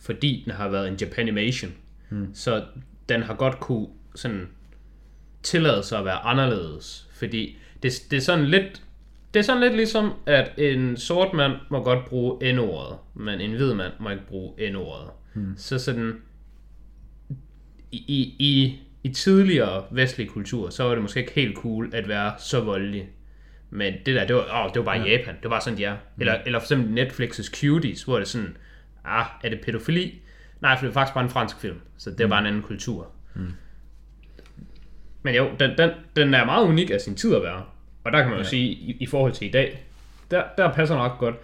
fordi 0.00 0.42
den 0.44 0.52
har 0.52 0.68
været 0.68 0.88
en 0.88 0.94
Japanimation. 1.00 1.72
Hmm. 2.08 2.34
Så 2.34 2.64
den 3.08 3.22
har 3.22 3.34
godt 3.34 3.60
kunne 3.60 3.86
sådan 4.14 4.48
tillade 5.42 5.82
sig 5.82 5.98
at 5.98 6.04
være 6.04 6.18
anderledes. 6.18 7.08
Fordi 7.12 7.56
det, 7.82 7.92
det 8.10 8.16
er 8.16 8.20
sådan 8.20 8.44
lidt 8.44 8.82
det 9.34 9.40
er 9.40 9.44
sådan 9.44 9.62
lidt 9.62 9.76
ligesom, 9.76 10.12
at 10.26 10.52
en 10.56 10.96
sort 10.96 11.34
mand 11.34 11.52
må 11.70 11.84
godt 11.84 12.04
bruge 12.04 12.52
N-ordet, 12.52 12.98
men 13.14 13.40
en 13.40 13.50
hvid 13.50 13.74
mand 13.74 13.92
må 14.00 14.10
ikke 14.10 14.26
bruge 14.26 14.70
N-ordet. 14.70 15.10
Hmm. 15.34 15.54
Så 15.56 15.78
sådan, 15.78 16.20
i, 17.92 18.34
i, 18.38 18.80
i, 19.02 19.08
tidligere 19.08 19.84
vestlig 19.90 20.28
kultur, 20.28 20.70
så 20.70 20.84
var 20.84 20.94
det 20.94 21.02
måske 21.02 21.20
ikke 21.20 21.32
helt 21.32 21.56
cool 21.56 21.90
at 21.92 22.08
være 22.08 22.32
så 22.38 22.60
voldelig. 22.60 23.08
Men 23.70 23.94
det 24.06 24.14
der, 24.14 24.26
det 24.26 24.36
var, 24.36 24.64
åh, 24.64 24.68
det 24.74 24.78
var 24.78 24.84
bare 24.84 25.00
ja. 25.00 25.18
Japan. 25.18 25.34
Det 25.42 25.50
var 25.50 25.60
sådan, 25.60 25.78
de 25.78 25.84
er. 25.84 25.96
Eller, 26.20 26.38
eller 26.46 26.58
for 26.58 26.64
eksempel 26.64 27.02
Netflix's 27.02 27.60
Cuties, 27.60 28.02
hvor 28.02 28.14
det 28.14 28.22
er 28.22 28.28
sådan, 28.28 28.56
ah, 29.04 29.26
er 29.44 29.48
det 29.48 29.60
pædofili? 29.60 30.22
Nej, 30.60 30.78
for 30.78 30.86
det 30.86 30.90
er 30.90 30.94
faktisk 30.94 31.14
bare 31.14 31.24
en 31.24 31.30
fransk 31.30 31.60
film, 31.60 31.80
så 31.96 32.10
det 32.10 32.20
er 32.20 32.28
bare 32.28 32.40
en 32.40 32.46
anden 32.46 32.62
kultur. 32.62 33.10
Mm. 33.34 33.52
Men 35.22 35.34
jo, 35.34 35.50
den, 35.58 35.70
den, 35.78 35.90
den 36.16 36.34
er 36.34 36.44
meget 36.44 36.64
unik 36.66 36.90
af 36.90 37.00
sin 37.00 37.14
tid 37.14 37.34
at 37.34 37.42
være. 37.42 37.64
Og 38.04 38.12
der 38.12 38.18
kan 38.18 38.26
man 38.28 38.38
jo 38.38 38.42
Ja. 38.44 38.48
sige, 38.48 38.68
i, 38.70 38.96
i 39.00 39.06
forhold 39.06 39.32
til 39.32 39.48
i 39.48 39.50
dag, 39.50 39.84
der, 40.30 40.42
der 40.58 40.72
passer 40.72 40.96
nok 40.96 41.18
godt. 41.18 41.34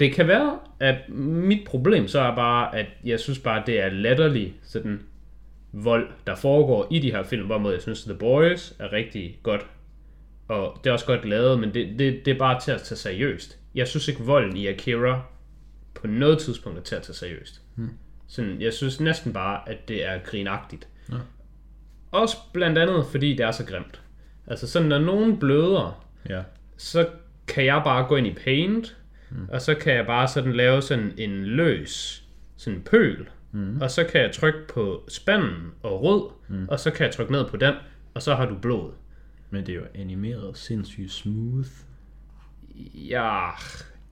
Det 0.00 0.12
kan 0.14 0.28
være, 0.28 0.58
at 0.80 1.08
mit 1.08 1.66
problem 1.66 2.08
så 2.08 2.20
er 2.20 2.34
bare, 2.34 2.76
at 2.76 2.86
jeg 3.04 3.20
synes 3.20 3.38
bare, 3.38 3.62
det 3.66 3.80
er 3.80 3.88
latterlig 3.90 4.54
sådan 4.62 5.02
vold, 5.72 6.08
der 6.26 6.34
foregår 6.34 6.88
i 6.90 6.98
de 6.98 7.10
her 7.10 7.22
film, 7.22 7.46
hvorimod 7.46 7.72
jeg 7.72 7.82
synes, 7.82 8.02
The 8.04 8.14
Boys 8.14 8.74
er 8.78 8.92
rigtig 8.92 9.38
godt. 9.42 9.66
Og 10.48 10.80
det 10.84 10.90
er 10.90 10.92
også 10.94 11.06
godt 11.06 11.24
lavet, 11.24 11.60
men 11.60 11.74
det, 11.74 11.98
det, 11.98 12.24
det 12.24 12.34
er 12.34 12.38
bare 12.38 12.60
til 12.60 12.70
at 12.72 12.82
tage 12.82 12.98
seriøst. 12.98 13.58
Jeg 13.74 13.88
synes 13.88 14.08
ikke, 14.08 14.20
volden 14.20 14.56
i 14.56 14.66
Akira 14.66 15.22
på 15.94 16.06
noget 16.06 16.38
tidspunkt 16.38 16.78
er 16.78 16.82
til 16.82 16.94
at 16.94 17.02
tage 17.02 17.14
seriøst. 17.16 17.60
Hmm. 17.74 17.90
Sådan, 18.28 18.60
jeg 18.60 18.72
synes 18.72 19.00
næsten 19.00 19.32
bare, 19.32 19.68
at 19.68 19.88
det 19.88 20.08
er 20.08 20.18
grinagtigt. 20.24 20.88
Ja. 21.12 21.14
Også 22.12 22.36
blandt 22.52 22.78
andet, 22.78 23.06
fordi 23.06 23.30
det 23.36 23.40
er 23.46 23.50
så 23.50 23.64
grimt. 23.66 24.02
Altså 24.46 24.66
sådan, 24.70 24.88
når 24.88 24.98
nogen 24.98 25.38
bløder, 25.38 26.04
Ja. 26.28 26.42
så 26.76 27.08
kan 27.46 27.64
jeg 27.64 27.80
bare 27.84 28.06
gå 28.08 28.16
ind 28.16 28.26
i 28.26 28.34
Paint, 28.44 28.96
mm. 29.30 29.48
og 29.52 29.60
så 29.62 29.74
kan 29.74 29.94
jeg 29.94 30.06
bare 30.06 30.28
sådan 30.28 30.52
lave 30.52 30.82
sådan 30.82 31.12
en 31.18 31.44
løs 31.44 32.24
sådan 32.56 32.80
pøl, 32.82 33.28
mm. 33.52 33.80
og 33.80 33.90
så 33.90 34.04
kan 34.04 34.20
jeg 34.20 34.32
trykke 34.32 34.58
på 34.74 35.04
spanden 35.08 35.70
og 35.82 36.02
rød, 36.02 36.30
mm. 36.48 36.68
og 36.68 36.80
så 36.80 36.90
kan 36.90 37.06
jeg 37.06 37.14
trykke 37.14 37.32
ned 37.32 37.44
på 37.48 37.56
den, 37.56 37.74
og 38.14 38.22
så 38.22 38.34
har 38.34 38.46
du 38.46 38.54
blod. 38.62 38.92
Men 39.50 39.66
det 39.66 39.72
er 39.72 39.76
jo 39.76 39.84
animeret 39.94 40.56
sindssygt 40.58 41.12
smooth. 41.12 41.68
Ja, 42.94 43.48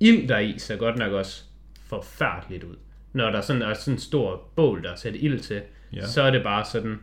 ild 0.01 0.29
der 0.29 0.39
i 0.39 0.59
ser 0.59 0.77
godt 0.77 0.97
nok 0.99 1.13
også 1.13 1.45
forfærdeligt 1.87 2.65
ud. 2.65 2.77
Når 3.13 3.31
der 3.31 3.41
sådan 3.41 3.63
er 3.63 3.75
sådan 3.75 3.95
en 3.95 3.99
stor 3.99 4.49
bål, 4.57 4.83
der 4.83 4.91
er 4.91 4.97
sat 4.97 5.15
ild 5.17 5.41
til, 5.41 5.63
Ja. 5.93 6.07
så 6.07 6.23
er 6.23 6.31
det 6.31 6.43
bare 6.43 6.65
sådan, 6.65 7.01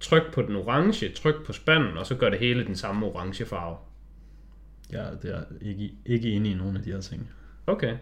tryk 0.00 0.32
på 0.32 0.42
den 0.42 0.56
orange, 0.56 1.08
tryk 1.08 1.46
på 1.46 1.52
spanden, 1.52 1.96
og 1.96 2.06
så 2.06 2.14
gør 2.14 2.30
det 2.30 2.38
hele 2.38 2.66
den 2.66 2.76
samme 2.76 3.06
orange 3.06 3.44
farve. 3.44 3.76
Ja, 4.92 5.04
det 5.22 5.34
er 5.34 5.42
ikke, 5.60 5.92
ikke 6.06 6.30
inde 6.30 6.50
i 6.50 6.54
nogen 6.54 6.76
af 6.76 6.82
de 6.82 6.92
her 6.92 7.00
ting. 7.00 7.30
Okay. 7.66 7.96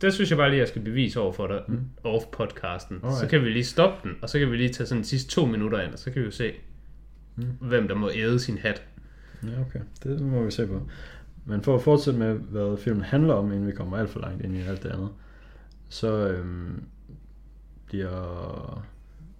Det 0.00 0.14
synes 0.14 0.30
jeg 0.30 0.38
bare 0.38 0.50
lige, 0.50 0.60
jeg 0.60 0.68
skal 0.68 0.82
bevise 0.82 1.20
over 1.20 1.32
for 1.32 1.46
dig 1.46 1.62
mm. 1.68 1.80
off 2.04 2.24
podcasten. 2.32 2.96
Alright. 2.96 3.18
Så 3.18 3.26
kan 3.26 3.44
vi 3.44 3.50
lige 3.50 3.64
stoppe 3.64 4.08
den, 4.08 4.16
og 4.22 4.30
så 4.30 4.38
kan 4.38 4.50
vi 4.50 4.56
lige 4.56 4.68
tage 4.68 4.86
sådan 4.86 5.02
de 5.02 5.08
sidste 5.08 5.30
to 5.30 5.46
minutter 5.46 5.80
ind, 5.80 5.92
og 5.92 5.98
så 5.98 6.10
kan 6.10 6.20
vi 6.20 6.26
jo 6.26 6.30
se, 6.30 6.52
mm. 7.36 7.44
hvem 7.60 7.88
der 7.88 7.94
må 7.94 8.10
æde 8.14 8.38
sin 8.38 8.58
hat. 8.58 8.82
Ja, 9.42 9.60
okay. 9.60 9.80
Det 10.02 10.20
må 10.20 10.44
vi 10.44 10.50
se 10.50 10.66
på. 10.66 10.88
Men 11.44 11.62
for 11.62 11.74
at 11.74 11.82
fortsætte 11.82 12.18
med, 12.18 12.34
hvad 12.34 12.76
filmen 12.76 13.02
handler 13.02 13.34
om, 13.34 13.52
inden 13.52 13.66
vi 13.66 13.72
kommer 13.72 13.96
alt 13.96 14.10
for 14.10 14.20
langt 14.20 14.44
ind 14.44 14.56
i 14.56 14.60
alt 14.60 14.82
det 14.82 14.90
andet, 14.90 15.08
så 15.88 16.28
øhm, 16.28 16.84
bliver 17.86 18.84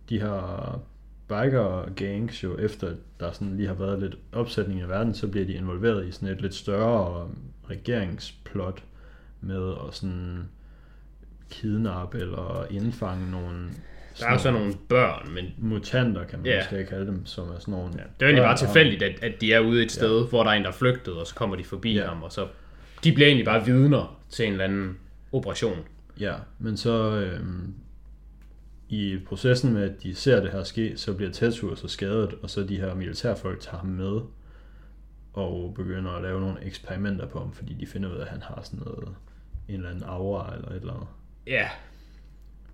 de 0.09 0.21
her 0.21 0.81
biker 1.29 1.95
gangs 1.95 2.45
jo 2.45 2.59
efter 2.59 2.93
der 3.21 3.33
sådan 3.33 3.57
lige 3.57 3.69
har 3.69 3.75
været 3.75 4.01
lidt 4.01 4.19
opsætning 4.33 4.81
i 4.81 4.83
verden, 4.83 5.15
så 5.15 5.29
bliver 5.29 5.47
de 5.47 5.53
involveret 5.53 6.07
i 6.07 6.13
sådan 6.13 6.29
et 6.29 6.41
lidt 6.41 6.55
større 6.55 7.29
regeringsplot 7.71 8.83
med 9.41 9.75
at 9.89 9.95
sådan 9.95 10.49
kidnappe 11.51 12.19
eller 12.19 12.67
indfange 12.71 13.31
nogle 13.31 13.69
Der 14.19 14.27
er 14.27 14.33
jo 14.33 14.39
sådan 14.39 14.61
nogle 14.61 14.75
børn, 14.89 15.35
men 15.35 15.45
mutanter, 15.59 16.25
kan 16.25 16.39
man 16.39 16.49
yeah. 16.49 16.65
måske 16.65 16.87
kalde 16.91 17.07
dem, 17.07 17.27
som 17.27 17.49
er 17.49 17.59
sådan 17.59 17.73
nogle... 17.73 17.93
ja, 17.93 18.03
det 18.03 18.03
er 18.03 18.07
jo 18.21 18.27
egentlig 18.27 18.43
bare 18.43 18.57
tilfældigt, 18.57 19.03
at, 19.03 19.23
at 19.23 19.41
de 19.41 19.53
er 19.53 19.61
ude 19.61 19.83
et 19.83 19.93
sted, 19.93 20.21
ja. 20.21 20.27
hvor 20.27 20.43
der 20.43 20.51
er 20.51 20.55
en, 20.55 20.63
der 20.63 20.69
er 20.69 20.73
flygtet, 20.73 21.15
og 21.15 21.27
så 21.27 21.35
kommer 21.35 21.57
de 21.57 21.65
forbi 21.65 21.95
ja. 21.95 22.07
ham, 22.07 22.23
og 22.23 22.33
så... 22.33 22.47
De 23.05 23.13
bliver 23.13 23.27
egentlig 23.27 23.45
bare 23.45 23.65
vidner 23.65 24.21
til 24.31 24.47
en 24.47 24.53
eller 24.53 24.65
anden 24.65 24.99
operation. 25.33 25.79
Ja, 26.21 26.35
men 26.59 26.77
så 26.77 27.11
øhm, 27.11 27.75
i 28.95 29.19
processen 29.27 29.73
med, 29.73 29.91
at 29.91 30.03
de 30.03 30.15
ser 30.15 30.41
det 30.41 30.53
her 30.53 30.63
ske, 30.63 30.97
så 30.97 31.15
bliver 31.15 31.31
Tetsuo 31.31 31.75
så 31.75 31.89
skadet, 31.89 32.35
og 32.43 32.51
så 32.51 32.63
de 32.63 32.77
her 32.77 32.95
militærfolk 32.95 33.61
tager 33.61 33.77
ham 33.77 33.89
med 33.89 34.21
og 35.33 35.75
begynder 35.77 36.11
at 36.11 36.23
lave 36.23 36.41
nogle 36.41 36.65
eksperimenter 36.65 37.27
på 37.27 37.39
ham, 37.39 37.53
fordi 37.53 37.75
de 37.75 37.87
finder 37.87 38.11
ud 38.11 38.17
af, 38.17 38.23
at 38.23 38.29
han 38.29 38.43
har 38.43 38.61
sådan 38.63 38.81
noget, 38.87 39.09
en 39.69 39.75
eller 39.75 39.91
anden 39.91 40.05
aura 40.05 40.55
eller 40.57 40.69
et 40.69 40.77
eller 40.77 40.93
andet. 40.93 41.07
Ja, 41.47 41.69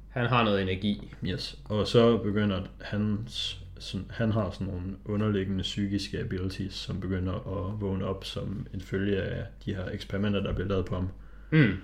han 0.08 0.26
har 0.26 0.44
noget 0.44 0.62
energi. 0.62 1.12
Yes. 1.24 1.58
Og 1.64 1.86
så 1.86 2.16
begynder 2.16 2.62
hans, 2.80 3.62
sådan, 3.78 4.06
han 4.10 4.32
har 4.32 4.50
sådan 4.50 4.66
nogle 4.66 4.96
underliggende 5.04 5.62
psykiske 5.62 6.18
abilities, 6.18 6.74
som 6.74 7.00
begynder 7.00 7.32
at 7.34 7.80
vågne 7.80 8.04
op 8.04 8.24
som 8.24 8.66
en 8.74 8.80
følge 8.80 9.22
af 9.22 9.46
de 9.64 9.74
her 9.74 9.88
eksperimenter, 9.90 10.40
der 10.40 10.52
bliver 10.52 10.68
lavet 10.68 10.84
på 10.84 10.94
ham. 10.94 11.08
Mm. 11.50 11.76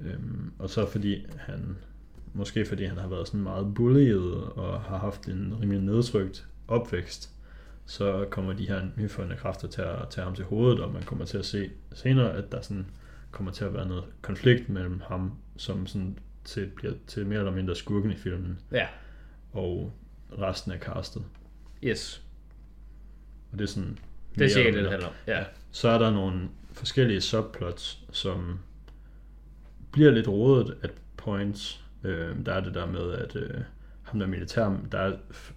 Øhm, 0.00 0.52
og 0.58 0.70
så 0.70 0.86
fordi 0.86 1.26
han, 1.38 1.76
måske 2.34 2.64
fordi 2.64 2.84
han 2.84 2.98
har 2.98 3.08
været 3.08 3.26
sådan 3.26 3.40
meget 3.42 3.74
bullied 3.74 4.30
og 4.56 4.80
har 4.80 4.98
haft 4.98 5.26
en 5.28 5.58
rimelig 5.60 5.82
nedtrykt 5.82 6.46
opvækst, 6.68 7.30
så 7.86 8.26
kommer 8.30 8.52
de 8.52 8.68
her 8.68 8.82
nyfundne 8.96 9.36
kræfter 9.36 9.68
til 9.68 9.82
at 9.82 10.08
tage 10.10 10.24
ham 10.24 10.34
til 10.34 10.44
hovedet, 10.44 10.80
og 10.80 10.92
man 10.92 11.02
kommer 11.02 11.24
til 11.24 11.38
at 11.38 11.46
se 11.46 11.70
senere, 11.94 12.32
at 12.32 12.52
der 12.52 12.60
sådan 12.60 12.86
kommer 13.30 13.52
til 13.52 13.64
at 13.64 13.74
være 13.74 13.88
noget 13.88 14.04
konflikt 14.22 14.68
mellem 14.68 15.00
ham, 15.08 15.32
som 15.56 15.86
sådan 15.86 16.18
til, 16.44 16.66
bliver 16.66 16.92
til 17.06 17.26
mere 17.26 17.38
eller 17.38 17.52
mindre 17.52 17.74
skurken 17.76 18.10
i 18.10 18.16
filmen, 18.16 18.58
Ja, 18.72 18.86
og 19.52 19.92
resten 20.38 20.72
af 20.72 20.78
castet. 20.78 21.22
yes. 21.84 22.22
Og 23.52 23.58
det 23.58 23.64
er 23.64 23.68
sådan... 23.68 23.98
Det 24.34 24.44
er 24.44 24.48
sikkert 24.48 24.74
det, 24.74 24.90
handler 24.90 25.08
om. 25.08 25.14
Ja. 25.26 25.44
Så 25.70 25.88
er 25.88 25.98
der 25.98 26.10
nogle 26.10 26.48
forskellige 26.72 27.20
subplots, 27.20 28.04
som 28.12 28.58
bliver 29.92 30.10
lidt 30.10 30.28
rodet 30.28 30.76
at 30.82 30.90
points. 31.16 31.81
Øh, 32.04 32.36
der 32.46 32.52
er 32.52 32.60
det 32.60 32.74
der 32.74 32.86
med, 32.86 33.12
at 33.12 33.36
øh, 33.36 33.50
ham 34.02 34.18
der 34.20 34.26
militær, 34.26 34.76
der 34.92 34.98
er, 34.98 35.12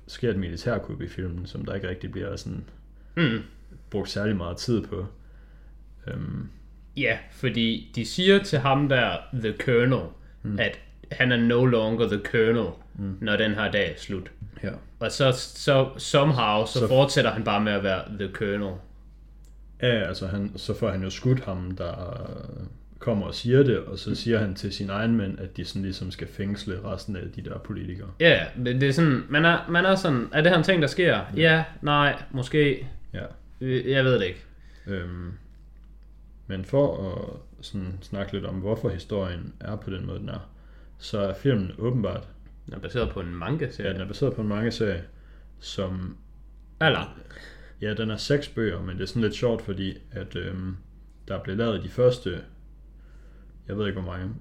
sker 0.07 0.29
et 0.29 0.37
militærkup 0.39 1.01
i 1.01 1.07
filmen, 1.07 1.45
som 1.45 1.65
der 1.65 1.73
ikke 1.73 1.89
rigtig 1.89 2.11
bliver 2.11 2.35
sådan 2.35 2.63
Mm. 3.17 3.39
brugt 3.89 4.09
særlig 4.09 4.35
meget 4.35 4.57
tid 4.57 4.81
på. 4.81 5.05
Øhm, 6.07 6.49
Ja, 6.97 7.17
fordi 7.31 7.91
de 7.95 8.05
siger 8.05 8.43
til 8.43 8.59
ham 8.59 8.89
der, 8.89 9.17
The 9.33 9.53
Colonel, 9.59 10.05
mm. 10.43 10.59
at 10.59 10.79
han 11.11 11.31
er 11.31 11.37
no 11.37 11.65
longer 11.65 12.07
The 12.07 12.21
Colonel, 12.31 12.71
mm. 12.95 13.17
når 13.21 13.35
den 13.35 13.51
her 13.51 13.71
dag 13.71 13.91
er 13.91 13.95
slut. 13.97 14.31
ja. 14.63 14.69
Og 14.99 15.11
så, 15.11 15.31
så 15.31 15.89
somehow, 15.97 16.65
så, 16.65 16.73
Så- 16.73 16.79
så 16.79 16.87
fortsætter 16.87 17.31
han 17.31 17.43
bare 17.43 17.61
med 17.63 17.71
at 17.71 17.83
være 17.83 18.01
The 18.19 18.29
Colonel. 18.33 18.73
ja, 19.81 19.87
altså 19.87 20.27
han, 20.27 20.51
så 20.57 20.73
får 20.73 20.89
han 20.89 21.03
jo 21.03 21.09
skudt 21.09 21.39
ham, 21.45 21.71
der 21.71 22.21
kommer 23.05 23.25
og 23.25 23.35
siger 23.35 23.63
det, 23.63 23.77
og 23.77 23.99
så 23.99 24.15
siger 24.15 24.39
han 24.39 24.55
til 24.55 24.73
sin 24.73 24.89
egen 24.89 25.15
mænd, 25.17 25.39
at 25.39 25.57
de 25.57 25.65
sådan 25.65 25.81
ligesom 25.81 26.11
skal 26.11 26.27
fængsle 26.27 26.83
resten 26.83 27.15
af 27.15 27.21
de 27.35 27.41
der 27.41 27.57
politikere. 27.57 28.09
Ja, 28.19 28.45
men 28.57 28.81
det 28.81 28.89
er 28.89 28.93
sådan, 28.93 29.23
man 29.29 29.45
er, 29.45 29.59
man 29.69 29.85
er 29.85 29.95
sådan, 29.95 30.27
er 30.33 30.41
det 30.41 30.51
her 30.51 30.57
en 30.57 30.63
ting, 30.63 30.81
der 30.81 30.87
sker? 30.87 31.05
Ja, 31.05 31.25
ja 31.37 31.63
nej, 31.81 32.23
måske, 32.31 32.87
Ja. 33.13 33.25
Øh, 33.61 33.91
jeg 33.91 34.05
ved 34.05 34.19
det 34.19 34.25
ikke. 34.25 34.43
Øhm, 34.87 35.31
men 36.47 36.65
for 36.65 37.11
at 37.11 37.65
sådan 37.65 37.97
snakke 38.01 38.33
lidt 38.33 38.45
om, 38.45 38.55
hvorfor 38.55 38.89
historien 38.89 39.53
er 39.59 39.75
på 39.75 39.89
den 39.89 40.05
måde, 40.05 40.19
den 40.19 40.29
er, 40.29 40.49
så 40.97 41.19
er 41.19 41.33
filmen 41.33 41.71
åbenbart, 41.77 42.27
Den 42.65 42.73
er 42.73 42.79
baseret 42.79 43.09
på 43.09 43.21
en 43.21 43.35
manga 43.35 43.67
ja, 43.79 43.93
den 43.93 44.01
er 44.01 44.07
baseret 44.07 44.33
på 44.33 44.41
en 44.41 44.47
mange 44.47 44.71
serie, 44.71 45.03
som, 45.59 46.17
Eller, 46.81 47.19
ja, 47.81 47.93
den 47.93 48.11
er 48.11 48.17
seks 48.17 48.47
bøger, 48.47 48.81
men 48.81 48.97
det 48.97 49.03
er 49.03 49.07
sådan 49.07 49.21
lidt 49.21 49.35
sjovt, 49.35 49.61
fordi 49.61 49.97
at 50.11 50.35
øhm, 50.35 50.77
der 51.27 51.43
blev 51.43 51.57
lavet 51.57 51.83
de 51.83 51.89
første, 51.89 52.41
jeg 53.67 53.77
ved 53.77 53.87
ikke 53.87 54.01
hvor 54.01 54.11
mange, 54.11 54.33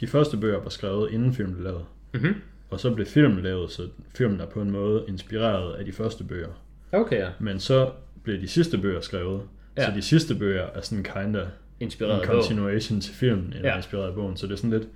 de 0.00 0.06
første 0.06 0.36
bøger 0.36 0.60
var 0.60 0.68
skrevet 0.68 1.10
inden 1.10 1.34
filmen 1.34 1.54
blev 1.54 1.64
lavet, 1.64 1.84
mhm. 2.14 2.34
og 2.70 2.80
så 2.80 2.94
blev 2.94 3.06
filmen 3.06 3.42
lavet, 3.42 3.70
så 3.70 3.88
filmen 4.14 4.40
er 4.40 4.46
på 4.46 4.62
en 4.62 4.70
måde 4.70 5.04
inspireret 5.08 5.74
af 5.74 5.84
de 5.84 5.92
første 5.92 6.24
bøger. 6.24 6.62
Okay, 6.92 7.18
ja. 7.18 7.28
Men 7.38 7.60
så 7.60 7.90
blev 8.22 8.40
de 8.40 8.48
sidste 8.48 8.78
bøger 8.78 9.00
skrevet, 9.00 9.42
ja. 9.76 9.86
Så 9.86 9.92
de 9.96 10.02
sidste 10.02 10.34
bøger 10.34 10.62
er 10.62 10.80
sådan 10.80 11.04
kinda 11.04 11.46
Inspireret 11.82 12.14
en 12.14 12.20
af 12.20 12.26
continuation 12.26 13.00
til 13.00 13.14
filmen, 13.14 13.52
eller 13.52 13.68
ja. 13.68 13.76
Inspireret 13.76 14.08
af 14.08 14.14
bogen. 14.14 14.36
Så 14.36 14.46
det 14.46 14.52
er 14.52 14.56
sådan 14.56 14.70
lidt, 14.70 14.88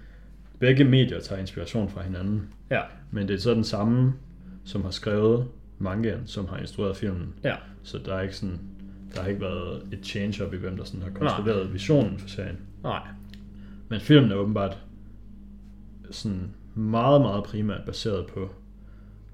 begge 0.58 0.84
medier 0.84 1.20
tager 1.20 1.40
inspiration 1.40 1.88
fra 1.88 2.02
hinanden. 2.02 2.48
Ja, 2.70 2.80
Men 3.10 3.28
det 3.28 3.34
er 3.34 3.38
så 3.40 3.54
den 3.54 3.64
samme, 3.64 4.12
som 4.64 4.82
har 4.82 4.90
skrevet 4.90 5.48
mangaen, 5.78 6.26
som 6.26 6.48
har 6.48 6.56
instrueret 6.56 6.96
filmen. 6.96 7.34
ja. 7.44 7.54
Så 7.82 7.98
der 7.98 8.14
er 8.14 8.20
ikke 8.20 8.36
sådan, 8.36 8.60
der 9.14 9.22
har 9.22 9.28
ikke 9.28 9.40
været 9.40 9.82
et 9.92 9.98
change-up 10.02 10.54
i, 10.54 10.56
hvem 10.56 10.76
der 10.76 10.84
sådan 10.84 11.02
har 11.02 11.10
kontrolleret 11.10 11.72
visionen 11.72 12.18
for 12.18 12.28
serien. 12.28 12.58
Nej. 12.82 13.00
Men 13.88 14.01
filmen 14.01 14.31
er 14.33 14.37
åbenbart 14.37 14.79
sådan 16.11 16.51
meget, 16.75 17.20
meget 17.20 17.44
primært 17.44 17.81
baseret 17.87 18.27
på 18.27 18.55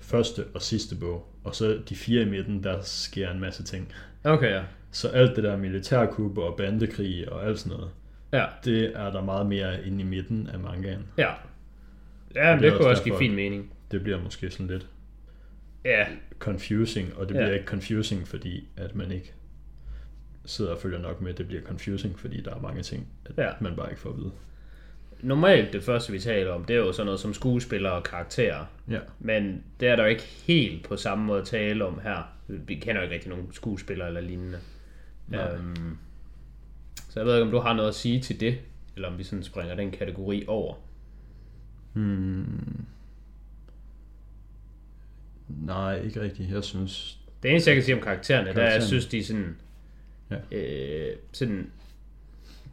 første 0.01 0.45
og 0.55 0.63
sidste 0.63 0.97
bog. 0.97 1.29
Og 1.45 1.55
så 1.55 1.83
de 1.89 1.95
fire 1.95 2.23
i 2.23 2.31
midten, 2.31 2.63
der 2.65 2.81
sker 2.81 3.31
en 3.31 3.41
masse 3.41 3.63
ting. 3.63 3.93
Okay, 4.25 4.51
ja. 4.51 4.63
Så 4.91 5.09
alt 5.09 5.37
det 5.37 5.45
der 5.45 5.57
militærkup 5.57 6.39
og 6.39 6.57
bandekrig 6.57 7.33
og 7.33 7.47
alt 7.47 7.59
sådan 7.59 7.77
noget, 7.79 7.91
Ja, 8.33 8.45
det 8.65 8.93
er 8.97 9.11
der 9.11 9.23
meget 9.25 9.47
mere 9.47 9.87
inde 9.87 10.01
i 10.01 10.05
midten 10.07 10.47
af 10.47 10.59
mangaen. 10.59 11.07
ja. 11.19 11.31
Ja, 12.35 12.55
men 12.55 12.63
Det 12.63 12.73
det 12.73 12.79
kunne 12.81 12.91
også 12.91 13.05
give 13.05 13.19
fin 13.19 13.35
mening. 13.35 13.71
Det 13.91 14.03
bliver 14.03 14.23
måske 14.23 14.51
sådan 14.51 14.67
lidt 14.67 14.87
Ja, 15.85 16.07
confusing, 16.39 17.17
og 17.17 17.29
det 17.29 17.35
Ja. 17.35 17.41
bliver 17.41 17.53
ikke 17.55 17.67
confusing, 17.67 18.29
fordi 18.29 18.69
at 18.77 18.95
man 18.95 19.13
ikke 19.13 19.33
sidder 20.45 20.71
og 20.73 20.79
følger 20.79 20.99
nok 20.99 21.21
med. 21.21 21.35
Det 21.35 21.47
bliver 21.47 21.63
confusing, 21.63 22.19
fordi 22.19 22.41
der 22.41 22.55
er 22.55 22.61
mange 22.61 22.83
ting, 22.83 23.09
at 23.27 23.33
Ja. 23.39 23.51
man 23.61 23.77
bare 23.77 23.91
ikke 23.91 24.01
får 24.01 24.11
at 24.11 24.17
vide. 24.17 24.33
normalt 25.23 25.73
det 25.73 25.83
første, 25.85 26.13
vi 26.13 26.19
taler 26.19 26.51
om, 26.53 26.65
det 26.65 26.77
er 26.77 26.81
jo 26.81 26.93
sådan 26.93 27.07
noget 27.07 27.21
som 27.21 27.35
skuespillere 27.35 27.93
og 27.93 28.03
karakterer. 28.03 28.65
Ja. 28.91 28.99
Men 29.21 29.63
det 29.81 29.89
er 29.89 29.97
der 29.97 30.03
jo 30.03 30.09
ikke 30.09 30.23
helt 30.23 30.85
på 30.85 30.97
samme 30.97 31.25
måde 31.25 31.41
at 31.41 31.47
tale 31.47 31.85
om 31.85 32.01
her. 32.03 32.33
Vi 32.47 32.75
kender 32.75 33.01
jo 33.01 33.03
ikke 33.03 33.15
rigtig 33.15 33.31
nogen 33.31 33.53
skuespillere 33.53 34.09
eller 34.09 34.21
lignende. 34.21 34.59
Øhm, 35.35 35.97
så 37.09 37.21
jeg 37.21 37.27
ved 37.27 37.35
ikke, 37.37 37.45
om 37.45 37.51
du 37.51 37.59
har 37.59 37.73
noget 37.75 37.89
at 37.89 37.95
sige 37.95 38.21
til 38.21 38.41
det, 38.41 38.59
eller 38.97 39.09
om 39.09 39.19
vi 39.19 39.23
sådan 39.25 39.43
springer 39.43 39.75
den 39.75 39.91
kategori 39.91 40.45
over. 40.49 40.75
Hmm. 41.93 42.85
Nej, 45.49 46.01
ikke 46.03 46.21
rigtigt. 46.21 46.51
Jeg 46.51 46.65
synes... 46.65 47.19
Det 47.43 47.51
eneste, 47.51 47.71
jeg 47.71 47.77
kan 47.77 47.85
sige 47.85 47.95
om 47.95 48.01
karaktererne, 48.03 48.45
der 48.47 48.53
er, 48.53 48.61
jeg 48.63 48.71
Karaktererne. 48.71 48.87
synes, 48.89 49.07
de 49.07 49.19
er 49.19 49.25
sådan... 49.25 49.57
Ja. 50.51 50.59
Øh, 50.59 51.17
sådan 51.33 51.71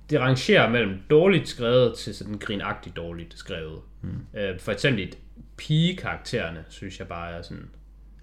det 0.10 0.20
rangerer 0.20 0.70
mellem 0.70 0.98
dårligt 1.10 1.48
skrevet 1.48 1.98
til 1.98 2.16
sådan 2.16 2.38
grinagtigt 2.38 2.96
dårligt 2.96 3.34
skrevet. 3.38 3.82
Mm. 4.02 4.40
Øh, 4.40 4.60
for 4.60 4.72
eksempel 4.72 5.16
pigekaraktererne, 5.58 6.66
synes 6.70 7.00
jeg 7.00 7.08
bare 7.08 7.32
er 7.32 7.42
sådan 7.42 7.70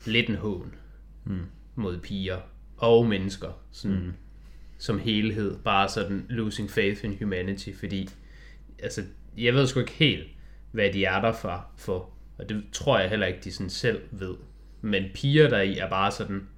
lidt 0.07 0.29
en 0.29 0.37
hån 0.37 0.75
mm. 1.25 1.47
mod 1.75 1.99
piger 1.99 2.39
og 2.77 3.07
mennesker. 3.07 3.63
Sådan, 3.73 3.97
mm. 3.97 4.13
Som 4.79 4.99
helhed. 4.99 5.59
Bare 5.65 5.89
sådan 5.89 6.27
losing 6.29 6.71
faith 6.71 7.05
in 7.05 7.17
humanity, 7.19 7.71
fordi 7.79 8.09
altså, 8.79 9.03
jeg 9.39 9.55
ved 9.55 9.67
sgu 9.67 9.81
ikke 9.81 9.93
helt, 9.93 10.29
hvad 10.73 10.93
de 10.93 11.05
er 11.05 11.21
der 11.21 11.33
for, 11.33 11.67
for. 11.77 12.11
Og 12.39 12.49
det 12.49 12.65
tror 12.73 12.99
jeg 12.99 13.11
heller 13.11 13.27
ikke, 13.27 13.41
de 13.45 13.53
sådan 13.53 13.71
selv 13.71 14.03
ved. 14.11 14.35
Men 14.81 15.05
piger 15.15 15.49
der 15.49 15.61
i 15.61 15.79
er 15.79 15.89
bare 15.89 16.13
sådan, 16.13 16.49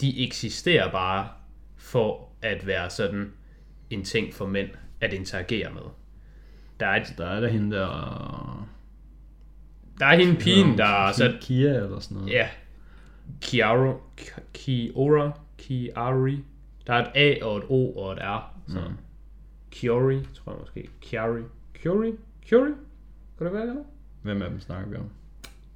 de 0.00 0.26
eksisterer 0.26 0.90
bare 0.90 1.28
for 1.76 2.28
at 2.42 2.66
være 2.66 2.90
sådan 2.90 3.32
en 3.90 4.04
ting 4.04 4.34
for 4.34 4.46
mænd 4.46 4.68
at 5.00 5.12
interagere 5.12 5.72
med. 5.74 5.82
Der 6.80 6.86
er, 6.86 7.00
et, 7.00 7.14
Der 7.18 7.26
er 7.26 7.40
der 7.40 7.48
hende 7.48 7.76
der... 7.76 8.68
der 9.98 10.06
er 10.06 10.16
hende 10.16 10.36
pigen, 10.40 10.78
der 10.78 10.84
er 11.08 11.12
sat, 11.12 11.40
Kia 11.40 11.68
eller 11.74 11.98
sådan 11.98 12.16
noget. 12.16 12.32
ja, 12.32 12.48
Kiaro, 13.40 13.92
Ki- 14.20 14.40
Kiora, 14.54 15.30
Kiari. 15.58 16.44
Der 16.86 16.92
er 16.94 17.04
et 17.04 17.10
A 17.40 17.44
og 17.44 17.56
et 17.58 17.64
O 17.68 17.92
og 17.98 18.12
et 18.12 18.18
R. 18.22 18.54
Så. 18.68 18.80
Mm. 18.80 18.96
Kiori, 19.70 20.26
tror 20.34 20.52
jeg 20.52 20.60
måske. 20.60 20.88
Kiari. 21.00 21.42
Kiori? 21.74 22.12
Kiori? 22.42 22.70
Kan 23.38 23.46
det 23.46 23.54
være 23.54 23.66
det? 23.66 23.78
Hvem 24.22 24.42
af 24.42 24.50
dem 24.50 24.60
snakker 24.60 24.90
vi 24.90 24.96
om? 24.96 25.10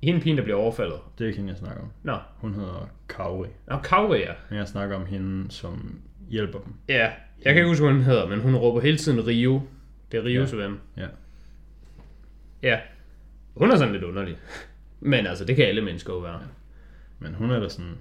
Hende 0.03 0.21
pigen, 0.21 0.37
der 0.39 0.43
bliver 0.45 0.59
overfaldet. 0.59 0.99
Det 1.19 1.25
er 1.25 1.29
ikke 1.29 1.37
hende, 1.39 1.51
jeg 1.51 1.59
snakker 1.59 1.83
om. 1.83 1.89
Nå, 2.03 2.17
Hun 2.37 2.55
hedder 2.55 2.89
Kauri. 3.09 3.49
Nå 3.69 3.77
Kauri, 3.79 4.19
ja. 4.19 4.33
Men 4.51 4.59
jeg 4.59 4.69
snakker 4.69 4.97
om 4.97 5.07
hende, 5.07 5.51
som 5.51 6.01
hjælper 6.31 6.59
dem. 6.59 6.73
Ja, 6.89 7.11
jeg 7.45 7.55
kan 7.55 7.57
ikke 7.57 7.69
huske, 7.69 7.85
hvad 7.85 7.93
hun 7.95 8.03
hedder, 8.03 8.27
men 8.29 8.41
hun 8.41 8.55
råber 8.57 8.81
hele 8.81 8.97
tiden 8.99 9.27
Rio. 9.27 9.63
Det 10.13 10.19
er 10.21 10.25
Rios 10.25 10.53
Ja. 10.53 10.57
ven. 10.59 10.81
Ja. 10.97 11.07
Ja. 12.63 12.81
Hun 13.57 13.71
er 13.71 13.77
sådan 13.77 13.93
lidt 13.93 14.05
underlig. 14.05 14.37
Men 15.01 15.27
altså, 15.27 15.45
det 15.45 15.57
kan 15.57 15.65
alle 15.65 15.83
mennesker 15.83 16.13
jo 16.13 16.19
være. 16.19 16.41
Men 17.19 17.35
hun 17.35 17.51
er 17.51 17.61
da 17.61 17.69
sådan... 17.69 17.95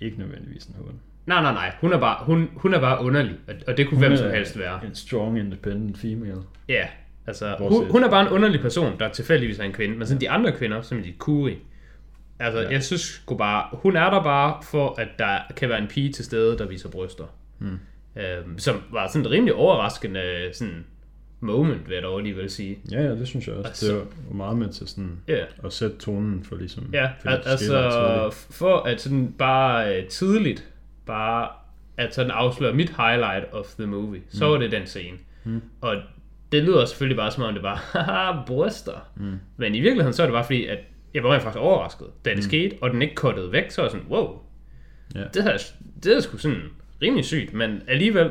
Ikke 0.00 0.18
nødvendigvis 0.18 0.66
en 0.66 0.74
hund. 0.78 0.94
Nej, 1.26 1.42
nej, 1.42 1.52
nej. 1.52 1.74
Hun 1.80 1.92
er 1.92 1.98
bare, 2.00 2.24
hun, 2.24 2.50
hun 2.56 2.74
er 2.74 2.80
bare 2.80 3.04
underlig. 3.04 3.36
Og, 3.48 3.54
og 3.66 3.76
det 3.76 3.88
kunne 3.88 3.98
hvem 3.98 4.16
som 4.16 4.30
helst 4.30 4.58
være. 4.58 4.86
En 4.86 4.94
strong, 4.94 5.38
independent 5.38 5.98
female. 5.98 6.42
Ja, 6.68 6.86
altså, 7.26 7.54
Bortset. 7.58 7.78
hun, 7.82 7.90
hun 7.90 8.04
er 8.04 8.10
bare 8.10 8.22
en 8.26 8.28
underlig 8.32 8.60
person, 8.60 8.98
der 8.98 9.08
tilfældigvis 9.08 9.58
er 9.58 9.64
en 9.64 9.72
kvinde. 9.72 9.96
Men 9.98 10.06
sådan 10.06 10.20
de 10.20 10.30
andre 10.30 10.52
kvinder, 10.52 10.82
som 10.82 11.02
de 11.02 11.12
Kuri, 11.18 11.56
altså, 12.38 12.60
Ja. 12.60 12.68
jeg 12.70 12.82
synes 12.82 13.00
sgu 13.00 13.36
bare, 13.36 13.64
hun 13.72 13.96
er 13.96 14.10
der 14.10 14.22
bare 14.22 14.62
for, 14.62 14.94
at 15.00 15.08
der 15.18 15.38
kan 15.56 15.68
være 15.68 15.78
en 15.78 15.88
pige 15.88 16.12
til 16.12 16.24
stede, 16.24 16.58
der 16.58 16.66
viser 16.66 16.88
bryster. 16.88 17.24
Hmm. 17.58 17.78
Øhm, 18.16 18.58
som 18.58 18.82
var 18.92 19.06
sådan 19.08 19.24
et 19.24 19.30
rimelig 19.30 19.54
overraskende 19.54 20.50
sådan 20.52 20.84
moment, 21.40 21.88
vil 21.88 21.94
jeg 21.94 22.02
dog 22.02 22.18
alligevel 22.18 22.50
sige. 22.50 22.78
Ja, 22.92 23.02
ja, 23.02 23.10
det 23.10 23.28
synes 23.28 23.46
jeg 23.48 23.54
også. 23.56 23.68
Altså- 23.68 23.86
Det 23.94 24.06
var 24.28 24.34
meget 24.36 24.56
med 24.58 24.68
til 24.68 24.88
sådan 24.88 25.12
Ja. 25.28 25.44
at 25.64 25.72
sætte 25.72 25.96
tonen 25.98 26.44
for 26.44 26.56
ligesom... 26.56 26.90
Ja, 26.92 27.08
for 27.22 27.28
al- 27.30 27.42
altså 27.46 28.30
for 28.50 28.76
at 28.76 29.00
sådan 29.00 29.34
bare 29.38 29.96
øh, 29.98 30.06
tidligt, 30.08 30.64
bare 31.06 31.48
at 31.96 32.14
sådan 32.14 32.30
afsløre 32.30 32.72
mit 32.74 32.92
highlight 32.98 33.44
of 33.52 33.66
the 33.78 33.86
movie, 33.86 34.20
så 34.28 34.44
Mm. 34.46 34.50
var 34.52 34.58
det 34.58 34.72
den 34.72 34.86
scene. 34.86 35.16
Og 35.80 35.96
det 36.52 36.62
lyder 36.62 36.84
selvfølgelig 36.84 37.16
bare 37.16 37.30
som 37.30 37.42
om 37.42 37.54
det 37.54 37.62
var, 37.62 37.74
haha, 37.92 38.42
bryster. 38.46 39.08
Mm. 39.16 39.38
Men 39.56 39.74
i 39.74 39.80
virkeligheden 39.80 40.12
så 40.12 40.22
er 40.22 40.26
det 40.26 40.32
bare 40.32 40.44
fordi, 40.44 40.66
at 40.66 40.78
jeg 41.14 41.22
var 41.22 41.32
rent 41.32 41.42
faktisk 41.42 41.60
overrasket, 41.60 42.06
da 42.24 42.34
det 42.34 42.44
skete, 42.44 42.76
og 42.80 42.90
den 42.90 43.02
ikke 43.02 43.14
kottede 43.14 43.52
væk, 43.52 43.70
så 43.70 43.80
var 43.80 43.86
jeg 43.86 43.90
sådan, 43.90 44.06
wow, 44.10 44.38
Ja. 45.14 45.24
det, 45.34 45.42
her, 45.42 45.58
det 46.04 46.16
er 46.16 46.20
sgu 46.20 46.36
sådan 46.36 46.62
rimelig 47.02 47.24
sygt, 47.24 47.52
men 47.52 47.82
alligevel, 47.88 48.30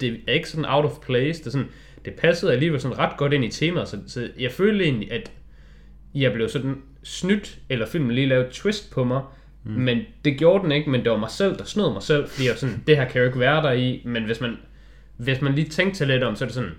det 0.00 0.20
er 0.28 0.32
ikke 0.32 0.48
sådan 0.48 0.64
out 0.68 0.84
of 0.84 0.92
place, 1.06 1.38
det, 1.40 1.46
er 1.46 1.50
sådan, 1.50 1.66
det 2.04 2.12
passede 2.12 2.52
alligevel 2.52 2.80
sådan 2.80 2.98
ret 2.98 3.16
godt 3.16 3.32
ind 3.32 3.44
i 3.44 3.48
temaet, 3.48 3.88
så, 3.88 3.98
så 4.06 4.28
jeg 4.38 4.52
følte 4.52 4.84
egentlig, 4.84 5.12
at 5.12 5.32
jeg 6.14 6.32
blev 6.32 6.48
sådan 6.48 6.82
snydt, 7.02 7.58
eller 7.68 7.86
filmen 7.86 8.10
lige 8.10 8.26
lavede 8.26 8.48
twist 8.52 8.92
på 8.92 9.04
mig, 9.04 9.22
mm. 9.64 9.72
men 9.72 9.98
det 10.24 10.38
gjorde 10.38 10.64
den 10.64 10.72
ikke, 10.72 10.90
men 10.90 11.04
det 11.04 11.12
var 11.12 11.18
mig 11.18 11.30
selv, 11.30 11.58
der 11.58 11.64
snød 11.64 11.92
mig 11.92 12.02
selv, 12.02 12.28
fordi 12.28 12.44
jeg 12.44 12.50
var 12.50 12.56
sådan, 12.58 12.82
det 12.86 12.96
her 12.96 13.08
kan 13.08 13.20
jo 13.20 13.26
ikke 13.26 13.40
være 13.40 13.62
der 13.62 13.72
i, 13.72 14.02
men 14.04 14.24
hvis 14.24 14.40
man, 14.40 14.56
hvis 15.16 15.40
man 15.40 15.54
lige 15.54 15.68
tænkte 15.68 15.98
sig 15.98 16.06
lidt 16.06 16.22
om, 16.22 16.36
så 16.36 16.44
er 16.44 16.46
det 16.46 16.54
sådan, 16.54 16.70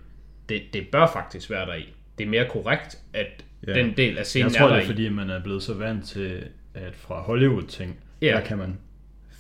det, 0.49 0.61
det 0.73 0.87
bør 0.91 1.07
faktisk 1.13 1.49
være 1.49 1.65
der 1.65 1.73
i. 1.73 1.93
Det 2.17 2.25
er 2.25 2.29
mere 2.29 2.45
korrekt, 2.49 2.97
at 3.13 3.43
Ja. 3.67 3.73
den 3.73 3.93
del 3.97 4.17
af 4.17 4.25
scenen 4.25 4.51
Jeg 4.51 4.57
tror, 4.59 4.67
er 4.69 4.73
det 4.73 4.81
er 4.81 4.85
fordi, 4.85 5.09
man 5.09 5.29
er 5.29 5.43
blevet 5.43 5.63
så 5.63 5.73
vant 5.73 6.05
til, 6.05 6.43
at 6.73 6.95
fra 6.95 7.21
Hollywood-ting, 7.21 7.99
Ja. 8.21 8.27
der 8.27 8.41
kan 8.41 8.57
man 8.57 8.77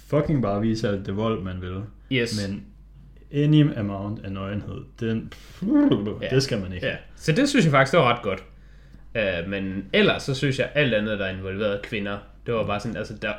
fucking 0.07 0.41
bare 0.41 0.61
vise 0.61 0.89
alt 0.89 1.05
det 1.05 1.15
vold, 1.17 1.43
man 1.43 1.61
vil. 1.61 1.81
Yes. 2.11 2.47
Men 2.47 2.63
any 3.33 3.77
amount 3.77 4.25
af 4.25 4.31
nøgenhed, 4.31 4.81
den, 4.99 5.33
Ja. 6.21 6.27
det 6.35 6.43
skal 6.43 6.61
man 6.61 6.73
ikke. 6.73 6.87
Ja, 6.87 6.95
så 7.15 7.31
det 7.31 7.49
synes 7.49 7.65
jeg 7.65 7.71
faktisk, 7.71 7.91
det 7.91 7.99
var 7.99 8.13
ret 8.15 8.21
godt. 8.23 8.43
Uh, 9.15 9.49
men 9.49 9.85
ellers 9.93 10.23
så 10.23 10.35
synes 10.35 10.59
jeg, 10.59 10.69
alt 10.75 10.93
andet, 10.93 11.19
der 11.19 11.25
er 11.25 11.37
involveret 11.37 11.81
kvinder, 11.81 12.17
det 12.45 12.53
var 12.53 12.65
bare 12.65 12.79
sådan, 12.79 12.97
altså 12.97 13.13
der, 13.21 13.33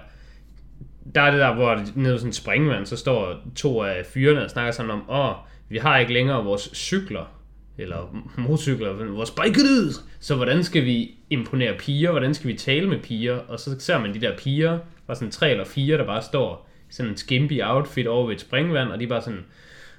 der 1.14 1.20
er 1.22 1.31
det 1.31 1.40
der, 1.40 1.55
hvor 1.55 1.83
nede 1.94 2.18
sådan 2.18 2.29
en 2.29 2.33
springvand, 2.33 2.87
så 2.87 2.96
står 2.96 3.37
to 3.57 3.83
af 3.83 4.07
fyrene 4.07 4.44
og 4.44 4.50
snakker 4.50 4.72
sammen 4.72 5.00
om, 5.00 5.11
åh, 5.11 5.35
vi 5.68 5.79
har 5.79 5.98
ikke 5.98 6.12
længere 6.12 6.44
vores 6.44 6.70
cykler, 6.74 7.33
eller 7.78 8.24
motorcykler, 8.38 8.92
vores 9.04 9.30
bikeryds. 9.30 10.04
Så 10.20 10.34
hvordan 10.34 10.64
skal 10.64 10.84
vi 10.84 11.14
imponere 11.30 11.74
piger? 11.78 12.10
Hvordan 12.10 12.34
skal 12.34 12.48
vi 12.48 12.54
tale 12.54 12.88
med 12.88 12.98
piger? 12.98 13.38
Og 13.38 13.60
så 13.60 13.76
ser 13.78 13.98
man 13.98 14.14
de 14.14 14.20
der 14.20 14.36
piger, 14.36 14.78
var 15.06 15.14
sådan 15.14 15.30
tre 15.30 15.50
eller 15.50 15.64
fire, 15.64 15.98
der 15.98 16.06
bare 16.06 16.22
står 16.22 16.68
i 16.90 16.92
sådan 16.92 17.12
en 17.12 17.16
skimpy 17.16 17.62
outfit 17.62 18.06
over 18.06 18.26
ved 18.26 18.34
et 18.34 18.40
springvand, 18.40 18.88
og 18.88 18.98
de 18.98 19.04
er 19.04 19.08
bare 19.08 19.22
sådan, 19.22 19.44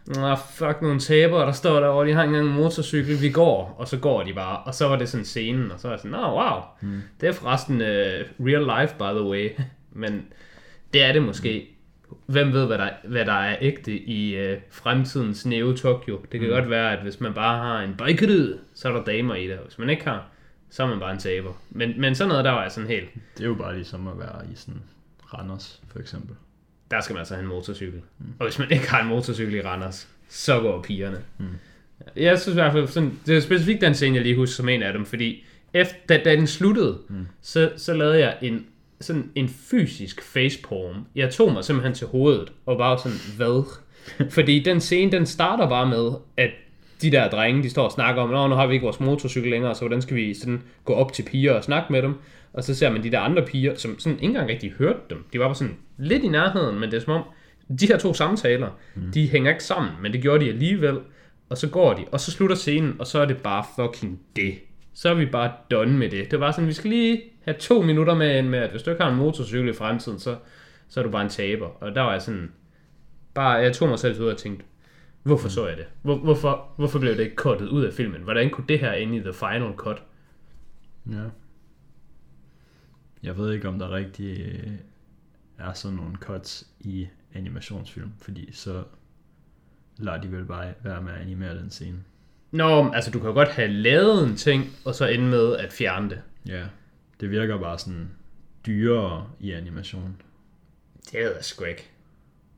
Nå, 0.08 0.36
fuck 0.36 0.82
nogle 0.82 1.00
tabere, 1.00 1.46
der 1.46 1.52
står 1.52 1.80
derovre, 1.80 2.08
de 2.08 2.14
har 2.14 2.24
ikke 2.24 2.36
engang 2.36 2.56
en 2.56 2.62
motorcykel, 2.64 3.22
vi 3.22 3.30
går, 3.30 3.76
og 3.78 3.88
så 3.88 3.98
går 3.98 4.24
de 4.24 4.34
bare, 4.34 4.58
og 4.58 4.74
så 4.74 4.88
var 4.88 4.96
det 4.96 5.10
sådan 5.10 5.26
scenen, 5.26 5.72
og 5.72 5.80
så 5.80 5.88
var 5.88 5.96
jeg 5.96 6.00
sådan, 6.00 6.12
nå, 6.12 6.18
wow, 6.18 6.62
mm. 6.82 7.02
det 7.22 7.30
er 7.30 7.34
forresten 7.34 7.76
uh, 7.76 8.46
real 8.48 8.82
life, 8.82 8.96
by 8.98 9.18
the 9.20 9.24
way, 9.24 9.50
men 10.02 10.26
det 10.94 11.04
er 11.04 11.14
det 11.14 11.24
måske. 11.24 11.77
Hvem 12.26 12.54
ved, 12.54 12.66
hvad 12.66 12.78
der, 12.78 12.90
hvad 13.04 13.26
der 13.26 13.34
er 13.34 13.58
ægte 13.62 13.98
i 13.98 14.52
uh, 14.52 14.58
fremtidens 14.72 15.46
Neo 15.46 15.76
Tokyo. 15.76 16.22
Det 16.32 16.40
kan 16.40 16.50
mm. 16.50 16.56
godt 16.56 16.70
være, 16.70 16.98
at 16.98 17.04
hvis 17.04 17.20
man 17.20 17.34
bare 17.34 17.64
har 17.64 17.82
en 17.82 17.96
bikeryd, 18.06 18.58
så 18.74 18.90
er 18.90 18.94
der 18.94 19.04
damer 19.04 19.36
i 19.36 19.48
det, 19.48 19.58
hvis 19.66 19.80
man 19.80 19.90
ikke 19.90 20.04
har, 20.04 20.28
så 20.70 20.84
er 20.84 20.88
man 20.88 21.00
bare 21.00 21.12
en 21.12 21.20
taber. 21.20 21.62
Men, 21.70 22.02
men 22.02 22.16
sådan 22.16 22.30
noget, 22.30 22.46
der 22.46 22.52
var 22.52 22.62
jeg 22.62 22.72
sådan 22.72 22.90
helt, 22.90 23.10
Det 23.38 23.44
er 23.44 23.48
jo 23.48 23.56
bare 23.56 23.76
ligesom 23.76 24.08
at 24.08 24.20
være 24.20 24.42
i 24.52 24.56
sådan 24.56 24.82
Randers, 25.34 25.82
for 25.92 26.00
eksempel. 26.00 26.36
der 26.92 27.02
skal 27.02 27.14
man 27.14 27.20
altså 27.20 27.34
have 27.34 27.44
en 27.44 27.50
motorcykel. 27.50 28.02
Mm. 28.20 28.26
Og 28.40 28.46
hvis 28.46 28.60
man 28.60 28.72
ikke 28.72 28.90
har 28.90 29.02
en 29.02 29.08
motorcykel 29.08 29.54
i 29.54 29.62
Randers, 29.62 30.08
så 30.30 30.60
går 30.60 30.82
pigerne. 30.82 31.24
Mm. 31.38 31.46
Jeg 32.16 32.40
synes 32.40 32.54
i 32.54 32.60
hvert 32.60 32.72
fald, 32.72 32.88
sådan, 32.88 33.20
det 33.26 33.38
er 33.38 33.42
specifikt 33.42 33.82
den 33.82 33.94
scene, 33.94 34.16
jeg 34.16 34.24
lige 34.24 34.36
husker 34.36 34.56
som 34.56 34.70
en 34.70 34.84
af 34.84 34.94
dem, 34.94 35.06
fordi 35.06 35.46
efter, 35.74 35.96
da, 36.10 36.22
da 36.26 36.36
den 36.36 36.48
sluttede, 36.48 36.98
mm. 37.10 37.28
så, 37.42 37.72
så 37.78 37.94
lavede 37.94 38.20
jeg 38.20 38.38
en, 38.42 38.66
sådan 39.02 39.32
en 39.36 39.50
fysisk 39.50 40.24
facepalm. 40.24 41.06
Jeg 41.16 41.30
tog 41.30 41.54
mig 41.54 41.64
simpelthen 41.64 41.94
til 41.94 42.08
hovedet, 42.08 42.52
og 42.66 42.78
bare 42.78 43.00
sådan, 43.00 43.18
hvad? 43.38 43.64
fordi 44.36 44.60
den 44.60 44.80
scene, 44.80 45.12
den 45.12 45.26
starter 45.26 45.70
bare 45.70 45.90
med, 45.90 46.12
at 46.38 46.50
de 47.02 47.12
der 47.12 47.30
drenge, 47.30 47.64
de 47.64 47.70
står 47.70 47.84
og 47.84 47.92
snakker 47.92 48.22
om, 48.22 48.30
Nå, 48.30 48.48
nu 48.48 48.56
har 48.56 48.68
vi 48.68 48.74
ikke 48.74 48.84
vores 48.84 49.00
motorcykel 49.00 49.52
længere, 49.52 49.76
så 49.76 49.82
hvordan 49.82 50.02
skal 50.02 50.16
vi 50.16 50.34
sådan 50.34 50.62
gå 50.86 50.94
op 50.94 51.14
til 51.14 51.24
piger 51.24 51.54
og 51.54 51.64
snakke 51.64 51.94
med 51.94 52.02
dem? 52.02 52.14
Og 52.54 52.64
så 52.64 52.76
ser 52.76 52.90
man 52.90 53.04
de 53.04 53.12
der 53.12 53.20
andre 53.20 53.46
piger, 53.46 53.76
som 53.76 54.00
sådan 54.00 54.16
ikke 54.16 54.26
engang 54.26 54.50
rigtig 54.50 54.72
hørte 54.72 55.00
dem. 55.10 55.26
De 55.34 55.40
var 55.40 55.46
bare 55.46 55.56
sådan 55.56 55.76
lidt 55.98 56.24
i 56.24 56.28
nærheden, 56.28 56.80
men 56.80 56.92
det 56.92 56.98
er 56.98 57.02
som 57.02 57.14
om, 57.14 57.24
de 57.80 57.88
her 57.88 57.98
to 57.98 58.14
samtaler, 58.14 58.70
mm. 58.96 59.12
de 59.12 59.30
hænger 59.30 59.52
ikke 59.52 59.64
sammen, 59.64 59.92
men 60.02 60.14
det 60.14 60.22
gjorde 60.22 60.46
de 60.46 60.50
alligevel. 60.50 61.00
Og 61.50 61.58
så 61.58 61.70
går 61.70 61.94
de, 61.94 62.06
og 62.12 62.20
så 62.20 62.32
slutter 62.32 62.56
scenen, 62.56 62.96
og 63.00 63.08
så 63.08 63.20
er 63.20 63.26
det 63.26 63.38
bare 63.38 63.66
fucking 63.76 64.20
det. 64.36 64.54
Så 64.98 65.10
er 65.10 65.14
vi 65.14 65.26
bare 65.26 65.54
done 65.72 65.98
med 65.98 66.10
det. 66.10 66.32
Det 66.32 66.40
var 66.40 66.52
sådan, 66.52 66.68
vi 66.68 66.74
skal 66.74 66.90
lige 66.90 67.22
have 67.44 67.58
to 67.58 67.82
minutter 67.82 68.16
med 68.16 68.42
med, 68.42 68.60
at 68.60 68.70
hvis 68.70 68.84
du 68.84 68.90
ikke 68.90 69.04
har 69.04 69.12
en 69.12 69.18
motorcykel 69.18 69.70
i 69.70 69.74
fremtiden, 69.74 70.20
så, 70.20 70.38
så 70.88 71.00
er 71.00 71.04
du 71.04 71.10
bare 71.10 71.22
en 71.24 71.30
taber. 71.30 71.68
Og 71.68 71.96
der 71.96 72.02
var 72.02 72.12
jeg 72.12 72.22
sådan, 72.22 72.52
bare, 73.34 73.52
jeg 73.52 73.74
tog 73.74 73.90
mig 73.90 74.00
selv 74.00 74.22
ud 74.22 74.28
og 74.28 74.38
tænkte, 74.38 74.66
hvorfor 75.24 75.50
så 75.50 75.68
jeg 75.68 75.78
det? 75.78 75.86
Hvor, 76.02 76.18
hvorfor, 76.18 76.74
hvorfor 76.78 77.00
blev 77.00 77.18
det 77.18 77.24
ikke 77.24 77.36
cuttet 77.36 77.68
ud 77.68 77.84
af 77.84 77.94
filmen? 77.94 78.22
Hvordan 78.22 78.50
kunne 78.50 78.68
det 78.68 78.80
her 78.80 78.92
ende 78.92 79.18
i 79.18 79.20
the 79.20 79.34
final 79.34 79.74
cut? 79.76 80.04
Ja. 81.12 81.24
Jeg 83.24 83.38
ved 83.38 83.54
ikke, 83.54 83.68
om 83.68 83.80
der 83.80 83.92
rigtig 83.92 84.40
øh, 84.40 84.72
er 85.58 85.74
sådan 85.74 85.98
nogle 85.98 86.16
cuts 86.16 86.68
i 86.80 87.08
animationsfilm, 87.34 88.12
fordi 88.22 88.52
så 88.52 88.84
lader 89.98 90.22
de 90.22 90.32
vel 90.32 90.46
bare 90.46 90.74
være 90.84 91.02
med 91.02 91.14
at 91.14 91.22
animere 91.22 91.58
den 91.58 91.70
scene. 91.70 92.04
Nå, 92.52 92.84
men 92.84 92.94
altså 92.94 93.12
du 93.12 93.20
kan 93.20 93.28
jo 93.28 93.34
godt 93.34 93.50
have 93.50 93.68
lavet 93.68 94.28
en 94.28 94.36
ting, 94.36 94.70
og 94.86 94.96
så 94.96 95.06
ende 95.08 95.26
med 95.26 95.56
at 95.58 95.74
fjerne 95.74 96.10
det. 96.10 96.22
Ja, 96.48 96.64
det 97.22 97.32
virker 97.32 97.58
bare 97.58 97.80
sådan 97.80 98.10
dyrere 98.66 99.28
i 99.40 99.52
animation. 99.52 100.22
Det 101.12 101.22
er 101.24 101.42
sgu 101.42 101.64
ikke. 101.66 101.88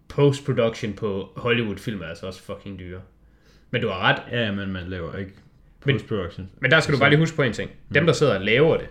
Post-production 0.08 0.94
på 0.94 1.30
Hollywood-film 1.38 2.02
er 2.02 2.06
altså 2.06 2.26
også 2.28 2.42
fucking 2.42 2.80
dyre. 2.80 3.02
Men 3.72 3.82
du 3.82 3.88
har 3.88 4.00
ret. 4.00 4.22
Ja, 4.32 4.52
men 4.52 4.72
man 4.72 4.88
laver 4.88 5.16
ikke 5.18 5.32
Men- 5.86 5.96
post-production. 5.96 6.50
Men 6.62 6.72
der 6.72 6.80
skal 6.80 6.94
du 6.96 7.00
bare 7.00 7.10
lige 7.10 7.20
huske 7.20 7.36
på 7.36 7.42
en 7.44 7.54
ting. 7.54 7.72
Dem, 7.94 8.06
der 8.06 8.14
sidder 8.14 8.36
og 8.36 8.42
laver 8.46 8.78
det, 8.78 8.88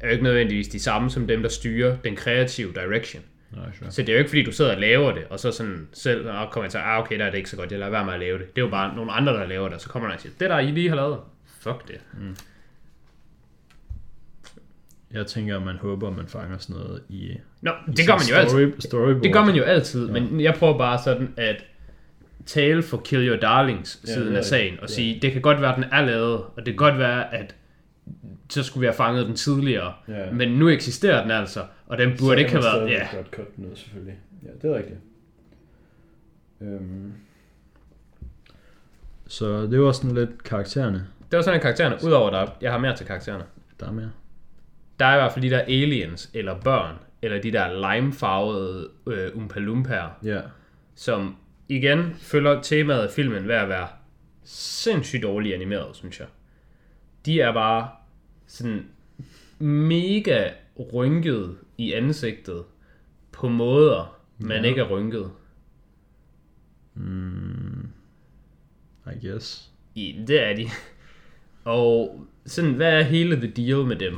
er 0.00 0.06
jo 0.06 0.12
ikke 0.12 0.24
nødvendigvis 0.24 0.68
de 0.68 0.78
samme 0.80 1.10
som 1.10 1.26
dem, 1.26 1.42
der 1.42 1.48
styrer 1.48 1.96
den 1.96 2.16
kreative 2.16 2.72
direction. 2.72 3.22
Nej, 3.56 3.64
sure. 3.78 3.90
Så 3.90 4.02
det 4.02 4.08
er 4.08 4.12
jo 4.12 4.18
ikke 4.18 4.30
fordi, 4.30 4.42
du 4.42 4.52
sidder 4.52 4.74
og 4.74 4.80
laver 4.80 5.12
det, 5.12 5.24
og 5.30 5.40
så 5.40 5.52
sådan 5.52 5.88
selv 5.92 6.28
og 6.30 6.50
kommer 6.50 6.70
til, 6.70 6.78
ah, 6.78 6.98
okay, 7.00 7.18
der 7.18 7.24
er 7.24 7.30
det 7.30 7.38
ikke 7.38 7.50
så 7.50 7.56
godt, 7.56 7.70
jeg 7.70 7.78
lader 7.78 7.90
være 7.90 8.04
med 8.04 8.12
at 8.14 8.20
lave 8.20 8.38
det. 8.38 8.56
Det 8.56 8.62
er 8.62 8.66
jo 8.66 8.70
bare 8.70 8.96
nogle 8.96 9.12
andre, 9.12 9.32
der 9.32 9.46
laver 9.46 9.64
det, 9.64 9.74
og 9.74 9.80
så 9.80 9.88
kommer 9.88 10.08
der 10.08 10.14
og 10.14 10.20
siger, 10.20 10.32
det 10.40 10.50
der, 10.50 10.58
I 10.58 10.70
lige 10.70 10.88
har 10.88 10.96
lavet, 10.96 11.18
fuck 11.60 11.88
det. 11.88 12.00
Jeg 15.12 15.26
tænker, 15.26 15.60
man 15.60 15.76
håber, 15.76 16.10
man 16.10 16.26
fanger 16.26 16.58
sådan 16.58 16.76
noget 16.82 17.02
i... 17.08 17.36
Nå, 17.60 17.70
i 17.88 17.90
det 17.90 18.06
gør 18.06 18.14
man 18.14 18.26
jo 18.30 18.34
altid. 18.34 18.50
story, 18.50 18.70
Storyboard. 18.78 19.22
Det 19.22 19.32
gør 19.32 19.44
man 19.44 19.54
jo 19.54 19.62
altid, 19.62 20.08
men 20.08 20.40
jeg 20.40 20.54
prøver 20.54 20.78
bare 20.78 20.98
sådan 21.04 21.34
at 21.36 21.64
tale 22.46 22.82
for 22.82 22.96
Kill 22.96 23.28
Your 23.28 23.36
Darlings 23.36 24.00
Ja, 24.06 24.12
siden 24.12 24.32
er 24.34 24.38
af 24.38 24.44
sagen, 24.44 24.74
og 24.74 24.82
rigtigt. 24.82 24.96
sige, 24.96 25.18
det 25.22 25.32
kan 25.32 25.42
godt 25.42 25.60
være, 25.60 25.70
at 25.70 25.76
den 25.76 25.84
er 25.92 26.04
lavet, 26.06 26.34
og 26.38 26.56
det 26.56 26.64
kan 26.64 26.76
godt 26.76 26.98
være, 26.98 27.34
at 27.34 27.54
så 28.48 28.62
skulle 28.62 28.80
vi 28.80 28.86
have 28.86 28.94
fanget 28.96 29.26
den 29.26 29.36
tidligere, 29.36 29.94
Ja. 30.08 30.30
men 30.32 30.48
nu 30.58 30.68
eksisterer 30.68 31.22
den 31.22 31.30
altså, 31.30 31.64
og 31.86 31.98
den 31.98 32.16
burde 32.18 32.38
ikke 32.40 32.50
have 32.50 32.62
været, 32.64 32.90
ja, 32.90 33.08
godt 33.16 33.26
cut 33.30 33.56
den 33.56 33.64
ud, 33.66 33.76
selvfølgelig. 33.76 34.14
Ja, 34.42 34.48
det 34.62 34.70
er 34.70 34.76
rigtigt. 34.76 34.98
Øhm. 36.60 37.12
Så 39.26 39.66
det 39.66 39.80
var 39.80 39.92
sådan 39.92 40.14
lidt 40.14 40.44
karaktererne, 40.44 41.06
det 41.30 41.36
var 41.36 41.42
sådan 41.42 41.58
en 41.58 41.62
karaktererne, 41.62 41.96
udover 42.04 42.30
der, 42.30 42.46
jeg 42.60 42.72
har 42.72 42.78
mere 42.78 42.96
til 42.96 43.06
karaktererne. 43.06 43.44
der 43.80 43.86
er 43.86 43.92
mere. 43.92 44.10
Der 44.98 45.06
er 45.06 45.14
i 45.14 45.18
hvert 45.18 45.32
fald 45.32 45.42
de 45.42 45.50
der 45.50 45.58
aliens, 45.60 46.30
eller 46.34 46.60
børn, 46.60 46.94
eller 47.22 47.40
de 47.40 47.52
der 47.52 47.94
limefarvede 47.94 48.88
øh, 49.06 49.36
Oompa 49.36 49.60
Loompaer, 49.60 50.18
Ja, 50.24 50.40
som 50.94 51.36
igen 51.68 52.14
følger 52.18 52.62
temaet 52.62 53.00
af 53.00 53.10
filmen 53.10 53.48
ved 53.48 53.54
at 53.54 53.68
være 53.68 53.88
sindssygt 54.44 55.22
dårligt 55.22 55.54
animeret, 55.54 55.96
synes 55.96 56.20
jeg. 56.20 56.26
De 57.26 57.40
er 57.40 57.52
bare 57.52 57.88
sådan 58.46 58.86
mega 59.58 60.50
rynket 60.94 61.56
i 61.78 61.92
ansigtet 61.92 62.62
på 63.32 63.48
måder, 63.48 64.18
man 64.38 64.62
Ja. 64.64 64.68
ikke 64.68 64.80
er 64.80 64.88
rynket. 64.88 65.30
I 69.06 69.26
guess. 69.28 69.70
I, 69.94 70.24
det 70.28 70.42
er 70.42 70.56
de. 70.56 70.64
Og 71.64 72.20
sådan, 72.46 72.74
hvad 72.74 72.92
er 72.98 73.02
hele 73.02 73.36
the 73.36 73.50
deal 73.50 73.84
med 73.86 73.96
dem? 73.96 74.14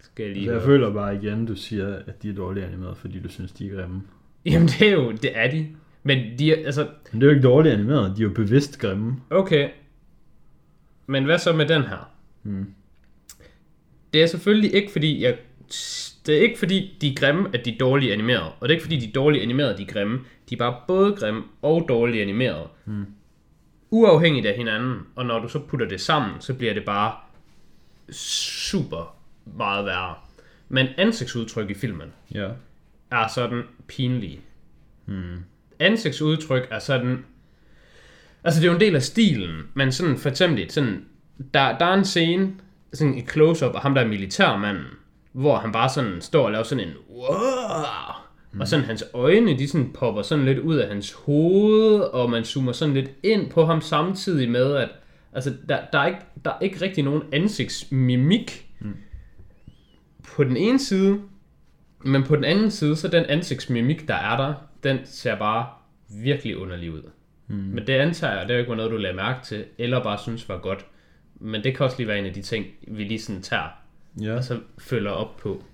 Skal 0.00 0.24
jeg 0.24 0.32
lige 0.34 0.44
Så 0.46 0.50
jeg 0.50 0.60
høre. 0.60 0.66
føler 0.66 0.92
bare 0.92 1.16
igen, 1.16 1.46
du 1.46 1.54
siger, 1.56 1.96
at 2.06 2.22
de 2.22 2.30
er 2.30 2.34
dårligt 2.34 2.66
animeret, 2.66 2.96
fordi 2.96 3.20
du 3.20 3.28
synes, 3.28 3.52
de 3.52 3.68
er 3.68 3.74
grimme. 3.74 4.02
Jamen 4.44 4.68
det 4.68 4.82
er 4.82 4.92
jo, 4.92 5.12
det 5.12 5.30
er 5.38 5.50
de. 5.50 5.68
Men 6.02 6.38
de 6.38 6.52
er, 6.52 6.66
altså, 6.66 6.88
Men 7.12 7.20
det 7.20 7.26
er 7.26 7.30
jo 7.30 7.36
ikke 7.36 7.48
dårligt 7.48 7.74
animeret, 7.74 8.16
de 8.16 8.22
er 8.22 8.26
jo 8.28 8.34
bevidst 8.34 8.78
grimme. 8.78 9.16
Okay. 9.30 9.70
Men 11.06 11.24
hvad 11.24 11.38
så 11.38 11.52
med 11.52 11.66
den 11.68 11.82
her? 11.82 12.12
Mm. 12.42 12.74
Det 14.12 14.22
er 14.22 14.26
selvfølgelig 14.26 14.74
ikke 14.74 14.92
fordi, 14.92 15.22
jeg... 15.22 15.38
Det 16.26 16.36
er 16.38 16.40
ikke 16.42 16.58
fordi, 16.58 16.96
de 17.00 17.08
er 17.10 17.14
grimme, 17.14 17.48
at 17.54 17.64
de 17.64 17.74
er 17.74 17.78
dårligt 17.78 18.12
animeret. 18.12 18.52
Og 18.60 18.68
det 18.68 18.70
er 18.70 18.76
ikke 18.76 18.82
fordi, 18.82 18.96
de 18.96 19.08
er 19.08 19.12
dårligt 19.12 19.42
animeret, 19.42 19.78
de 19.78 19.82
er 19.82 19.86
grimme. 19.86 20.20
De 20.50 20.54
er 20.54 20.58
bare 20.58 20.76
både 20.88 21.16
grimme 21.16 21.42
og 21.62 21.86
dårligt 21.88 22.22
animeret. 22.22 22.66
Mm. 22.84 23.06
Uafhængigt 23.90 24.46
af 24.46 24.56
hinanden. 24.56 24.98
Og 25.16 25.26
når 25.26 25.38
du 25.38 25.48
så 25.48 25.58
putter 25.58 25.88
det 25.88 26.00
sammen, 26.00 26.30
så 26.40 26.54
bliver 26.54 26.74
det 26.74 26.84
bare 26.84 27.14
super 28.12 29.16
meget 29.56 29.86
værre. 29.86 30.14
Men 30.68 30.86
ansigtsudtryk 30.98 31.70
i 31.70 31.74
filmen 31.74 32.08
Ja. 32.34 32.48
er 33.10 33.28
sådan 33.34 33.62
pinlige. 33.86 34.40
Hmm. 35.04 35.44
Ansigtsudtryk 35.78 36.68
er 36.70 36.78
sådan... 36.78 37.24
Altså, 38.44 38.60
det 38.60 38.66
er 38.66 38.70
jo 38.70 38.74
en 38.74 38.80
del 38.80 38.96
af 38.96 39.02
stilen, 39.02 39.62
men 39.74 39.92
sådan 39.92 40.16
for 40.16 40.28
eksempel, 40.28 40.70
sådan, 40.70 41.04
der, 41.54 41.78
der 41.78 41.86
er 41.86 41.94
en 41.94 42.04
scene, 42.04 42.52
sådan 42.92 43.18
et 43.18 43.30
close-up 43.30 43.74
af 43.74 43.80
ham, 43.80 43.94
der 43.94 44.02
er 44.02 44.08
militærmanden, 44.08 44.84
hvor 45.32 45.58
han 45.58 45.72
bare 45.72 45.88
sådan 45.88 46.20
står 46.20 46.44
og 46.44 46.52
laver 46.52 46.64
sådan 46.64 46.88
en 46.88 46.94
wow, 47.10 48.60
og 48.60 48.68
sådan 48.68 48.84
hans 48.84 49.04
øjne, 49.14 49.58
de 49.58 49.68
sådan 49.68 49.92
popper 49.92 50.22
sådan 50.22 50.44
lidt 50.44 50.58
ud 50.58 50.76
af 50.76 50.88
hans 50.88 51.12
hoved, 51.12 52.00
og 52.00 52.30
man 52.30 52.44
zoomer 52.44 52.72
sådan 52.72 52.94
lidt 52.94 53.10
ind 53.22 53.50
på 53.50 53.64
ham 53.64 53.80
samtidig 53.80 54.50
med, 54.50 54.76
at 54.76 54.88
altså, 55.32 55.54
der, 55.68 55.78
der, 55.92 55.98
er, 55.98 56.06
ikke, 56.06 56.20
der 56.44 56.50
er 56.50 56.58
ikke 56.60 56.80
rigtig 56.80 57.04
nogen 57.04 57.22
ansigtsmimik 57.32 58.68
på 60.34 60.44
den 60.44 60.56
ene 60.56 60.78
side, 60.78 61.20
men 62.04 62.22
på 62.22 62.36
den 62.36 62.44
anden 62.44 62.70
side, 62.70 62.96
så 62.96 63.08
den 63.08 63.24
ansigtsmimik, 63.24 64.08
der 64.08 64.14
er 64.14 64.36
der, 64.36 64.54
den 64.82 64.98
ser 65.04 65.38
bare 65.38 65.66
virkelig 66.22 66.58
underlig 66.58 66.92
ud. 66.92 67.02
Mm. 67.48 67.56
Men 67.56 67.86
det 67.86 67.92
antager 67.92 68.38
jeg, 68.38 68.42
det 68.42 68.50
er 68.50 68.54
jo 68.54 68.60
ikke 68.60 68.76
noget, 68.76 68.90
du 68.90 68.96
lagde 68.96 69.16
mærke 69.16 69.44
til, 69.44 69.64
eller 69.78 70.02
bare 70.02 70.18
synes 70.18 70.48
var 70.48 70.58
godt. 70.58 70.86
Men 71.40 71.64
det 71.64 71.76
kan 71.76 71.84
også 71.84 71.96
lige 71.98 72.08
være 72.08 72.18
en 72.18 72.26
af 72.26 72.32
de 72.34 72.42
ting, 72.42 72.66
vi 72.88 73.04
lige 73.04 73.20
sådan 73.20 73.42
tager, 73.42 73.68
Ja, 74.20 74.34
og 74.36 74.44
så 74.44 74.60
følger 74.78 75.10
op 75.10 75.36
på. 75.36 75.64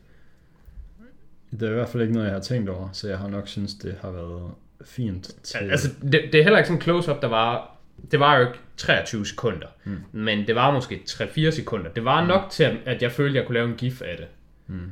det 1.51 1.63
er 1.63 1.71
i 1.71 1.75
hvert 1.75 1.89
fald 1.89 2.03
ikke 2.03 2.15
noget, 2.15 2.27
jeg 2.27 2.35
har 2.35 2.41
tænkt 2.43 2.69
over, 2.71 2.89
så 2.93 3.09
jeg 3.09 3.19
har 3.19 3.29
nok 3.29 3.49
synes, 3.49 3.75
det 3.75 3.97
har 4.01 4.11
været 4.11 4.51
fint 4.85 5.31
til... 5.43 5.59
Altså, 5.59 5.89
det, 6.03 6.13
det 6.13 6.35
er 6.35 6.43
heller 6.43 6.59
ikke 6.59 6.67
sådan 6.69 6.79
en 6.79 6.83
close-up, 6.83 7.23
der 7.23 7.29
var... 7.29 7.77
Det 8.11 8.21
var 8.21 8.37
jo 8.39 8.47
ikke 8.47 8.59
23 8.77 9.27
sekunder, 9.27 9.67
mm. 9.85 9.97
men 10.13 10.47
det 10.47 10.55
var 10.55 10.73
måske 10.73 11.03
3-4 11.09 11.51
sekunder. 11.51 11.91
Det 11.91 12.05
var 12.05 12.27
nok 12.27 12.51
til, 12.51 12.79
at- 12.85 13.03
jeg 13.03 13.13
følte, 13.13 13.31
at 13.31 13.41
jeg 13.41 13.47
kunne 13.47 13.55
lave 13.55 13.69
en 13.69 13.75
gif 13.77 14.03
af 14.03 14.17
det. 14.17 14.27
Mm. 14.67 14.91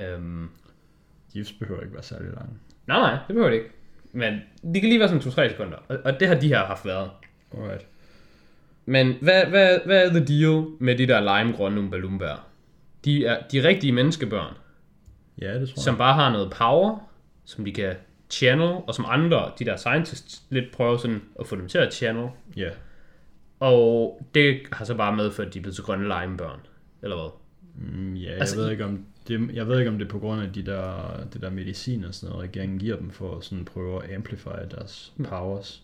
Øhm, 0.00 0.48
Gifs 1.32 1.52
behøver 1.52 1.80
ikke 1.80 1.94
være 1.94 2.02
særlig 2.02 2.28
lang. 2.34 2.60
nej, 2.86 2.98
nej, 2.98 3.10
det 3.12 3.26
behøver 3.34 3.48
det 3.50 3.56
ikke. 3.56 3.70
Men 4.12 4.32
det 4.74 4.80
kan 4.82 4.88
lige 4.90 5.00
være 5.00 5.08
sådan 5.20 5.48
2-3 5.48 5.50
sekunder, 5.50 5.76
og, 5.88 5.98
og 6.04 6.20
det 6.20 6.28
har 6.28 6.34
de 6.34 6.48
her 6.48 6.64
haft 6.64 6.86
været. 6.86 7.10
Alright. 7.56 7.86
Men 8.86 9.14
hvad, 9.20 9.44
hvad, 9.46 9.78
hvad 9.84 10.06
er 10.06 10.10
the 10.10 10.24
deal 10.24 10.64
med 10.78 10.98
de 10.98 11.06
der 11.06 11.38
limegrønne 11.38 11.98
Loombaer? 11.98 12.48
De 13.04 13.26
er 13.26 13.42
de 13.52 13.68
rigtige 13.68 13.92
menneskebørn, 13.92 14.54
Ja, 15.40 15.60
det 15.60 15.68
tror 15.68 15.82
som 15.82 15.96
bare 15.96 16.14
har 16.14 16.32
noget 16.32 16.50
power, 16.50 16.98
som 17.44 17.64
de 17.64 17.72
kan 17.72 17.94
channel, 18.30 18.68
og 18.86 18.94
som 18.94 19.04
andre, 19.08 19.52
de 19.58 19.64
der 19.64 19.76
scientists, 19.76 20.42
lidt 20.50 20.72
prøver 20.72 20.96
sådan 20.96 21.22
at 21.40 21.46
få 21.46 21.56
dem 21.56 21.68
til 21.68 21.78
at 21.78 21.94
channel. 21.94 22.28
jeg. 22.56 22.64
Ja. 22.66 22.70
Og 23.60 24.22
det 24.34 24.60
har 24.72 24.84
så 24.84 24.94
bare 24.94 25.16
medført, 25.16 25.46
at 25.46 25.54
de 25.54 25.58
er 25.58 25.62
blevet 25.62 25.74
til 25.74 25.84
grønne 25.84 26.08
limebørn. 26.20 26.60
Eller 27.02 27.16
hvad? 27.16 27.30
Mm, 27.76 28.14
ja, 28.14 28.30
jeg 28.30 28.38
Altså, 28.38 28.56
ved 28.56 28.70
ikke 28.70 28.84
om 28.84 29.06
det, 29.28 29.50
jeg 29.54 29.68
ved 29.68 29.78
ikke 29.78 29.90
om 29.90 29.98
det 29.98 30.04
er 30.04 30.10
på 30.10 30.18
grund 30.18 30.42
af 30.42 30.52
de 30.52 30.62
der, 30.62 30.94
det 31.32 31.40
der 31.40 31.50
medicin 31.50 32.04
og 32.04 32.14
sådan 32.14 32.32
noget, 32.32 32.50
regeringen 32.50 32.78
giver 32.78 32.96
dem 32.96 33.10
for 33.10 33.36
at 33.36 33.44
sådan 33.44 33.64
prøve 33.64 34.04
at 34.04 34.14
amplify 34.14 34.48
deres 34.70 35.12
powers. 35.24 35.82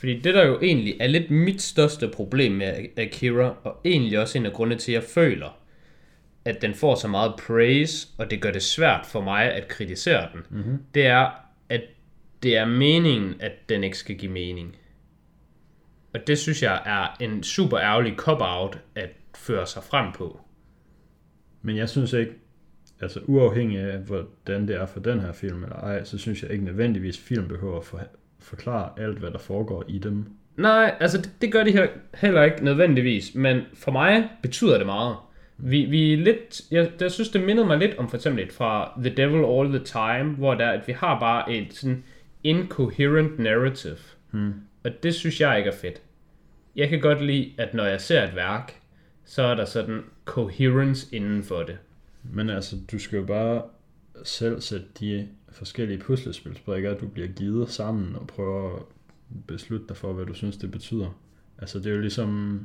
Fordi 0.00 0.20
det 0.20 0.34
der 0.34 0.46
jo 0.46 0.60
egentlig 0.60 0.96
er 1.00 1.06
lidt 1.06 1.30
mit 1.30 1.62
største 1.62 2.08
problem 2.08 2.52
med 2.52 2.86
Akira, 2.96 3.56
og 3.64 3.80
egentlig 3.84 4.18
også 4.18 4.38
en 4.38 4.46
af 4.46 4.52
grundene 4.52 4.80
til, 4.80 4.92
at 4.92 5.02
jeg 5.02 5.10
føler, 5.10 5.58
at 6.44 6.62
den 6.62 6.74
får 6.74 6.94
så 6.94 7.08
meget 7.08 7.34
praise, 7.46 8.08
og 8.18 8.30
det 8.30 8.42
gør 8.42 8.50
det 8.50 8.62
svært 8.62 9.06
for 9.06 9.20
mig 9.20 9.52
at 9.52 9.68
kritisere 9.68 10.28
den, 10.32 10.40
mm-hmm. 10.50 10.78
det 10.94 11.06
er, 11.06 11.30
at 11.68 11.82
det 12.42 12.56
er 12.56 12.64
meningen, 12.64 13.34
at 13.40 13.52
den 13.68 13.84
ikke 13.84 13.98
skal 13.98 14.16
give 14.16 14.32
mening. 14.32 14.76
Og 16.14 16.26
det 16.26 16.38
synes 16.38 16.62
jeg 16.62 16.82
er 16.86 17.24
en 17.24 17.42
super 17.42 17.78
ærgerlig 17.78 18.14
cop-out 18.16 18.78
at 18.94 19.10
føre 19.36 19.66
sig 19.66 19.82
frem 19.82 20.12
på. 20.12 20.40
Men 21.62 21.76
jeg 21.76 21.88
synes 21.88 22.12
ikke, 22.12 22.32
altså 23.00 23.20
uafhængig 23.24 23.78
af 23.78 23.98
hvordan 23.98 24.68
det 24.68 24.76
er 24.76 24.86
for 24.86 25.00
den 25.00 25.20
her 25.20 25.32
film 25.32 25.62
eller 25.62 25.76
ej, 25.76 26.04
så 26.04 26.18
synes 26.18 26.42
jeg 26.42 26.50
ikke 26.50 26.64
nødvendigvis, 26.64 27.16
at 27.18 27.22
film 27.22 27.48
behøver 27.48 27.78
at 27.78 27.84
for, 27.84 28.00
forklare 28.40 28.90
alt, 28.96 29.18
hvad 29.18 29.30
der 29.30 29.38
foregår 29.38 29.84
i 29.88 29.98
dem. 29.98 30.26
Nej, 30.56 30.94
altså 31.00 31.18
det, 31.18 31.30
det 31.40 31.52
gør 31.52 31.64
de 31.64 31.72
her 31.72 31.86
heller 32.14 32.42
ikke 32.42 32.64
nødvendigvis, 32.64 33.34
men 33.34 33.60
for 33.74 33.90
mig 33.90 34.28
betyder 34.42 34.76
det 34.76 34.86
meget. 34.86 35.16
Vi, 35.58 35.84
vi 35.84 36.12
er 36.12 36.16
lidt, 36.16 36.60
jeg, 36.70 36.90
jeg 37.00 37.10
synes 37.10 37.28
det 37.28 37.44
mindede 37.44 37.66
mig 37.66 37.78
lidt 37.78 37.98
om 37.98 38.08
for 38.08 38.16
eksempel 38.16 38.44
et 38.44 38.52
fra 38.52 39.00
The 39.04 39.14
Devil 39.16 39.44
All 39.44 39.68
the 39.68 39.84
Time, 39.84 40.34
hvor 40.36 40.54
der, 40.54 40.68
at 40.70 40.88
vi 40.88 40.92
har 40.92 41.20
bare 41.20 41.52
et 41.52 41.74
sådan 41.74 42.04
incoherent 42.44 43.38
narrative. 43.38 43.96
Hmm. 44.30 44.54
Og 44.84 45.02
det 45.02 45.14
synes 45.14 45.40
jeg 45.40 45.58
ikke 45.58 45.70
er 45.70 45.74
fedt. 45.74 46.02
Jeg 46.76 46.88
kan 46.88 47.00
godt 47.00 47.24
lide, 47.24 47.52
at 47.58 47.74
når 47.74 47.84
jeg 47.84 48.00
ser 48.00 48.22
et 48.22 48.36
værk, 48.36 48.80
så 49.24 49.42
er 49.42 49.54
der 49.54 49.64
sådan 49.64 50.02
coherence 50.24 51.16
inden 51.16 51.42
for 51.42 51.62
det. 51.62 51.78
Men 52.22 52.50
altså, 52.50 52.76
du 52.92 52.98
skal 52.98 53.16
jo 53.16 53.24
bare 53.24 53.62
selv 54.24 54.60
sætte 54.60 54.86
de 55.00 55.28
forskellige 55.52 55.98
puslespilsbrikker, 55.98 56.98
du 56.98 57.06
bliver 57.08 57.28
givet 57.28 57.70
sammen 57.70 58.16
og 58.16 58.26
prøve 58.26 58.76
at 58.76 58.82
beslutte 59.46 59.86
dig 59.88 59.96
for, 59.96 60.12
hvad 60.12 60.26
du 60.26 60.34
synes, 60.34 60.56
det 60.56 60.70
betyder. 60.70 61.16
Altså, 61.58 61.78
det 61.78 61.86
er 61.86 61.94
jo 61.94 62.00
ligesom, 62.00 62.60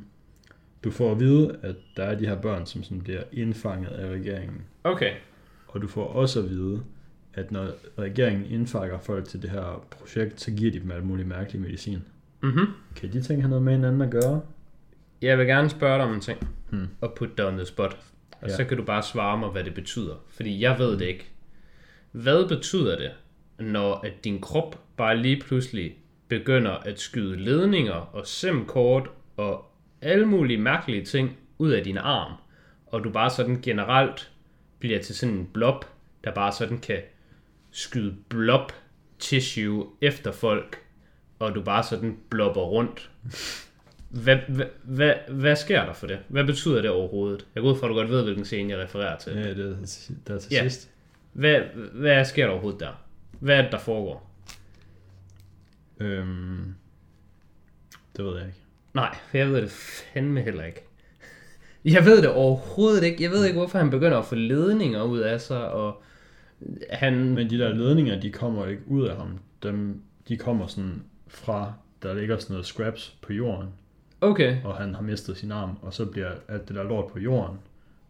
du 0.84 0.90
får 0.90 1.12
at 1.12 1.20
vide, 1.20 1.58
at 1.62 1.74
der 1.96 2.02
er 2.04 2.14
de 2.18 2.26
her 2.26 2.36
børn, 2.40 2.66
som 2.66 2.82
sådan 2.82 3.00
bliver 3.00 3.22
indfanget 3.32 3.88
af 3.90 4.08
regeringen. 4.12 4.62
Okay. 4.84 5.12
Og 5.68 5.82
du 5.82 5.88
får 5.88 6.04
også 6.06 6.42
at 6.42 6.50
vide, 6.50 6.82
at 7.34 7.50
når 7.52 7.66
regeringen 7.98 8.44
indfanger 8.50 8.98
folk 8.98 9.24
til 9.28 9.42
det 9.42 9.50
her 9.50 9.86
projekt, 9.90 10.40
så 10.40 10.50
giver 10.50 10.72
de 10.72 10.80
dem 10.80 10.90
alt 10.90 11.04
muligt 11.04 11.28
mærkelig 11.28 11.60
medicin. 11.60 11.98
Mhm. 12.42 12.66
Kan 12.96 13.12
de 13.12 13.22
ting 13.22 13.42
have 13.42 13.48
noget 13.50 13.62
med 13.64 13.72
hinanden 13.72 14.00
at 14.02 14.10
gøre? 14.10 14.40
Jeg 15.22 15.38
vil 15.38 15.46
gerne 15.46 15.68
spørge 15.68 15.98
dig 15.98 16.06
om 16.06 16.14
en 16.14 16.20
ting. 16.20 16.48
Hmm. 16.70 16.88
Og 17.00 17.14
putte 17.14 17.34
dig 17.36 17.46
on 17.46 17.56
the 17.56 17.66
spot. 17.66 17.96
Og 18.40 18.48
Ja. 18.48 18.56
så 18.56 18.64
kan 18.64 18.76
du 18.76 18.82
bare 18.84 19.02
svare 19.02 19.38
mig, 19.38 19.48
hvad 19.48 19.64
det 19.64 19.74
betyder. 19.74 20.14
Fordi 20.28 20.60
jeg 20.62 20.78
ved 20.78 20.92
det 20.98 21.06
ikke. 21.06 21.30
Hvad 22.22 22.48
betyder 22.48 22.98
det, 22.98 23.10
når 23.58 23.94
at 23.94 24.24
din 24.24 24.40
krop 24.40 24.80
bare 24.96 25.16
lige 25.16 25.40
pludselig 25.40 25.94
begynder 26.28 26.70
at 26.72 27.00
skyde 27.00 27.36
ledninger 27.36 27.92
og 27.92 28.26
SIM-kort 28.26 29.08
og 29.36 29.64
alle 30.00 30.26
mulige 30.26 30.58
mærkelige 30.58 31.04
ting 31.04 31.36
ud 31.58 31.70
af 31.70 31.84
din 31.84 31.98
arm, 31.98 32.32
og 32.86 33.04
du 33.04 33.10
bare 33.10 33.30
sådan 33.30 33.60
generelt 33.62 34.30
bliver 34.78 35.02
til 35.02 35.14
sådan 35.14 35.34
en 35.34 35.46
blob, 35.54 35.84
der 36.24 36.30
bare 36.30 36.52
sådan 36.52 36.78
kan 36.78 36.98
skyde 37.70 38.14
blob 38.28 38.72
tissue 39.18 39.86
efter 40.00 40.32
folk, 40.32 40.78
og 41.38 41.54
du 41.54 41.62
bare 41.62 41.82
sådan 41.82 42.16
blopper 42.30 42.60
rundt. 42.62 43.10
Hvad, 44.08 44.36
hvad, 44.48 44.66
hvad, 44.82 45.14
hvad 45.28 45.56
sker 45.56 45.84
der 45.84 45.92
for 45.92 46.06
det? 46.06 46.18
Hvad 46.28 46.44
betyder 46.44 46.82
det 46.82 46.90
overhovedet? 46.90 47.46
Jeg 47.54 47.62
går 47.62 47.70
ud 47.72 47.78
fra, 47.78 47.86
at 47.86 47.90
du 47.90 47.94
godt 47.94 48.08
ved, 48.10 48.22
hvilken 48.22 48.44
scene 48.44 48.72
jeg 48.72 48.84
refererer 48.84 49.18
til. 49.18 49.32
Ja, 49.32 49.54
det 49.54 49.70
er 49.70 49.76
der 50.26 50.38
til 50.38 50.52
Ja. 50.52 50.62
sidst. 50.62 50.90
Hvad, 51.36 51.60
hvad 51.92 52.24
sker 52.24 52.44
der 52.44 52.52
overhovedet 52.52 52.80
der? 52.80 53.02
Hvad 53.40 53.58
er 53.58 53.62
det, 53.62 53.72
der 53.72 53.78
foregår? 53.78 54.30
Øhm, 56.00 56.74
det 58.16 58.24
ved 58.24 58.36
jeg 58.36 58.46
ikke. 58.46 58.58
Nej, 58.94 59.16
for 59.28 59.38
jeg 59.38 59.48
ved 59.48 59.62
det 59.62 59.70
fandme 59.70 60.40
heller 60.40 60.64
ikke. 60.64 60.82
Jeg 61.84 62.04
ved 62.04 62.22
det 62.22 62.30
overhovedet 62.30 63.04
ikke. 63.04 63.22
Jeg 63.22 63.30
ved 63.30 63.44
ikke, 63.44 63.58
hvorfor 63.58 63.78
han 63.78 63.90
begynder 63.90 64.18
at 64.18 64.24
få 64.24 64.34
ledninger 64.34 65.02
ud 65.02 65.18
af 65.18 65.40
sig, 65.40 65.70
og 65.70 66.02
han... 66.90 67.34
Men 67.34 67.50
de 67.50 67.58
der 67.58 67.74
ledninger, 67.74 68.20
de 68.20 68.32
kommer 68.32 68.66
ikke 68.66 68.82
ud 68.86 69.06
af 69.06 69.16
ham. 69.16 69.38
Dem, 69.62 70.02
de 70.28 70.36
kommer 70.36 70.66
sådan 70.66 71.02
fra, 71.28 71.72
der 72.02 72.14
ligger 72.14 72.38
sådan 72.38 72.54
noget 72.54 72.66
scraps 72.66 73.16
på 73.22 73.32
jorden, 73.32 73.68
Okay, 74.20 74.56
og 74.64 74.76
han 74.76 74.94
har 74.94 75.02
mistet 75.02 75.36
sin 75.36 75.52
arm, 75.52 75.78
og 75.82 75.94
så 75.94 76.06
bliver 76.06 76.30
alt 76.48 76.68
det 76.68 76.76
der 76.76 76.82
lort 76.82 77.12
på 77.12 77.18
jorden 77.18 77.58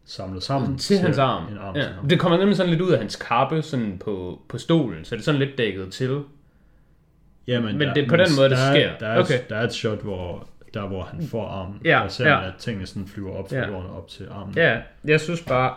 samlet 0.07 0.43
sammen 0.43 0.79
til 0.79 0.99
hans 0.99 1.19
arm. 1.19 1.53
En 1.53 1.59
arm 1.59 1.77
ja. 1.77 1.83
til 1.83 1.91
ham. 1.93 2.09
Det 2.09 2.21
kommer 2.21 2.39
nemlig 2.39 2.57
sådan 2.57 2.71
lidt 2.71 2.83
ud 2.83 2.91
af 2.93 2.99
hans 2.99 3.17
kappe 3.17 3.63
sådan 3.63 3.99
på, 4.05 4.43
på 4.49 4.59
stolen, 4.59 5.05
så 5.05 5.15
det 5.15 5.21
er 5.21 5.25
sådan 5.25 5.39
lidt 5.41 5.59
dækket 5.59 5.93
til. 5.93 6.21
Jamen, 7.47 7.79
Men 7.79 7.89
det 7.89 8.05
er 8.05 8.09
på 8.09 8.17
den 8.17 8.27
måde, 8.37 8.49
det 8.51 8.59
der 8.59 8.65
er, 8.65 8.73
sker. 8.75 8.99
Der 9.01 9.07
er, 9.07 9.21
Okay. 9.21 9.39
der 9.49 9.57
er 9.57 9.63
et 9.65 9.73
shot, 9.75 10.03
hvor 10.03 10.49
der 10.75 10.87
hvor 10.87 11.03
han 11.03 11.27
får 11.27 11.47
armen, 11.49 11.81
Ja, 11.85 12.01
og 12.01 12.11
ser 12.11 12.29
ja. 12.29 12.47
at 12.47 12.53
tingene 12.59 12.87
sådan 12.87 13.07
flyver 13.09 13.37
op 13.37 13.49
fra 13.49 13.57
Ja. 13.57 13.67
jorden 13.69 13.91
op 13.91 14.09
til 14.09 14.27
armen. 14.31 14.55
Ja, 14.57 14.79
jeg 15.05 15.21
synes 15.21 15.43
bare, 15.43 15.75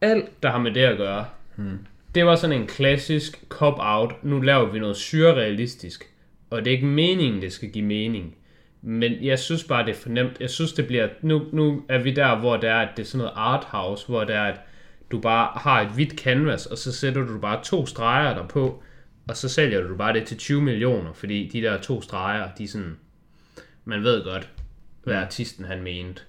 alt 0.00 0.42
der 0.42 0.50
har 0.50 0.58
med 0.58 0.72
det 0.74 0.80
at 0.80 0.96
gøre, 0.98 1.24
Hmm. 1.56 1.78
det 2.14 2.26
var 2.26 2.36
sådan 2.36 2.60
en 2.60 2.66
klassisk 2.66 3.44
cop-out. 3.48 4.24
Nu 4.24 4.40
laver 4.40 4.66
vi 4.70 4.78
noget 4.78 4.96
surrealistisk, 4.96 6.04
og 6.50 6.58
det 6.64 6.66
er 6.66 6.74
ikke 6.74 6.86
meningen, 6.86 7.42
det 7.42 7.52
skal 7.52 7.70
give 7.70 7.84
mening. 7.84 8.34
Men 8.82 9.24
jeg 9.24 9.38
synes 9.38 9.64
bare, 9.64 9.86
det 9.86 9.90
er 9.90 10.00
for 10.00 10.08
nemt. 10.08 10.40
Jeg 10.40 10.50
synes, 10.50 10.72
det 10.72 10.86
bliver... 10.86 11.08
Nu, 11.22 11.46
nu 11.52 11.82
er 11.88 11.98
vi 11.98 12.10
der, 12.14 12.38
hvor 12.38 12.56
det 12.56 12.70
er, 12.70 12.78
at 12.78 12.88
det 12.96 13.02
er 13.02 13.06
sådan 13.06 13.18
noget 13.18 13.32
art 13.36 13.64
house, 13.64 14.06
hvor 14.06 14.24
det 14.24 14.34
er, 14.34 14.44
at 14.44 14.60
du 15.10 15.20
bare 15.20 15.50
har 15.56 15.80
et 15.80 15.88
hvidt 15.88 16.20
canvas, 16.20 16.66
og 16.66 16.78
så 16.78 16.92
sætter 16.92 17.26
du 17.26 17.38
bare 17.38 17.64
to 17.64 17.86
streger 17.86 18.34
der 18.34 18.46
på, 18.46 18.82
og 19.28 19.36
så 19.36 19.48
sælger 19.48 19.88
du 19.88 19.96
bare 19.96 20.12
det 20.12 20.26
til 20.26 20.36
20 20.36 20.62
millioner, 20.62 21.12
fordi 21.12 21.50
de 21.52 21.62
der 21.62 21.80
to 21.80 22.02
streger, 22.02 22.48
de 22.58 22.64
er 22.64 22.68
sådan... 22.68 22.96
Man 23.84 24.02
ved 24.02 24.24
godt, 24.24 24.50
hvad 25.04 25.14
artisten 25.14 25.64
han 25.64 25.82
mente, 25.82 26.22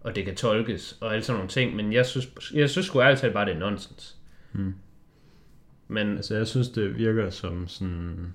og 0.00 0.16
det 0.16 0.24
kan 0.24 0.34
tolkes, 0.34 0.98
og 1.00 1.12
alle 1.12 1.24
sådan 1.24 1.36
nogle 1.36 1.50
ting, 1.50 1.76
men 1.76 1.92
jeg 1.92 2.06
synes, 2.06 2.52
jeg 2.54 2.70
synes 2.70 2.86
sgu 2.86 3.00
ærligt 3.00 3.32
bare, 3.32 3.46
det 3.46 3.54
er 3.54 3.58
nonsens. 3.58 4.16
Hmm. 4.52 4.74
Men 5.88 6.16
Altså, 6.16 6.36
jeg 6.36 6.46
synes, 6.46 6.68
det 6.68 6.98
virker 6.98 7.30
som 7.30 7.68
sådan... 7.68 8.34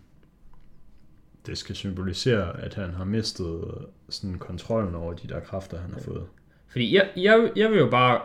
Det 1.46 1.58
skal 1.58 1.76
symbolisere, 1.76 2.62
at 2.62 2.74
han 2.74 2.94
har 2.94 3.04
mistet 3.04 3.86
sådan 4.10 4.38
kontrollen 4.38 4.96
over 4.96 5.14
de 5.14 5.28
der 5.28 5.40
kræfter, 5.40 5.82
han 5.82 5.94
har 5.94 6.00
fået. 6.00 6.28
Fordi 6.68 6.96
jeg, 6.96 7.10
jeg, 7.18 7.52
jeg 7.56 7.70
vil 7.70 7.78
jo 7.78 7.90
bare 7.90 8.22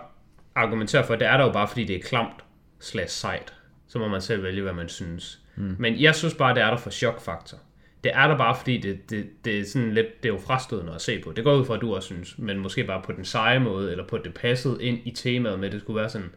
argumentere 0.54 1.06
for, 1.06 1.14
at 1.14 1.20
det 1.20 1.28
er 1.28 1.36
der 1.36 1.44
jo 1.44 1.52
bare, 1.52 1.68
fordi 1.68 1.84
det 1.84 1.96
er 1.96 2.00
klamt 2.00 2.44
slash 2.80 3.16
sejt. 3.16 3.54
Så 3.86 3.98
må 3.98 4.08
man 4.08 4.20
selv 4.20 4.42
vælge, 4.42 4.62
hvad 4.62 4.72
man 4.72 4.88
synes. 4.88 5.40
Mm. 5.56 5.76
Men 5.78 6.00
jeg 6.00 6.14
synes 6.14 6.34
bare, 6.34 6.54
det 6.54 6.62
er 6.62 6.70
der 6.70 6.76
for 6.76 6.90
chokfaktor. 6.90 7.58
Det 8.04 8.12
er 8.14 8.28
der 8.28 8.36
bare, 8.36 8.56
fordi 8.56 8.78
det, 8.78 9.10
det, 9.10 9.26
det 9.44 9.60
er 9.60 9.64
sådan 9.64 9.94
lidt, 9.94 10.22
det 10.22 10.28
er 10.28 10.32
jo 10.32 10.40
frastødende 10.40 10.94
at 10.94 11.02
se 11.02 11.18
på. 11.18 11.32
Det 11.32 11.44
går 11.44 11.54
ud 11.54 11.64
fra, 11.64 11.74
at 11.74 11.80
du 11.80 11.94
også 11.94 12.06
synes, 12.06 12.38
men 12.38 12.58
måske 12.58 12.84
bare 12.84 13.02
på 13.02 13.12
den 13.12 13.24
seje 13.24 13.60
måde, 13.60 13.90
eller 13.90 14.06
på 14.06 14.16
at 14.16 14.24
det 14.24 14.34
passede 14.34 14.82
ind 14.82 14.98
i 15.04 15.10
temaet 15.10 15.58
med, 15.58 15.68
at 15.68 15.72
det 15.72 15.80
skulle 15.80 16.00
være 16.00 16.10
sådan. 16.10 16.30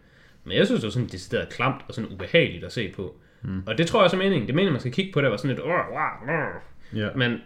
Men 0.44 0.58
jeg 0.58 0.66
synes, 0.66 0.82
det 0.82 0.88
var 0.88 0.92
sådan 0.92 1.08
decideret 1.08 1.50
klamt 1.50 1.82
og 1.88 1.94
sådan 1.94 2.12
ubehageligt 2.12 2.64
at 2.64 2.72
se 2.72 2.92
på. 2.96 3.16
Mm. 3.42 3.64
Og 3.68 3.78
det 3.78 3.88
tror 3.88 4.00
jeg 4.00 4.04
også 4.04 4.16
er 4.18 4.22
meningen. 4.22 4.42
Det 4.48 4.54
er 4.54 4.56
meningen, 4.56 4.74
man 4.74 4.80
skal 4.80 4.92
kigge 4.92 5.14
på 5.14 5.20
det 5.20 5.26
og 5.28 5.32
være 5.32 5.38
sådan 5.38 5.50
lidt, 5.56 5.60
"Åh, 5.66 5.70
wow, 5.70 6.28
wow. 6.28 7.02
Ja. 7.02 7.10
Men 7.16 7.38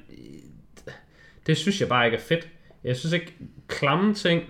det 1.48 1.58
synes 1.58 1.82
jeg 1.82 1.90
bare 1.90 2.06
ikke 2.06 2.18
er 2.18 2.22
fedt. 2.22 2.48
Jeg 2.84 2.98
synes 2.98 3.14
ikke, 3.14 3.34
klamme 3.68 4.14
ting, 4.14 4.44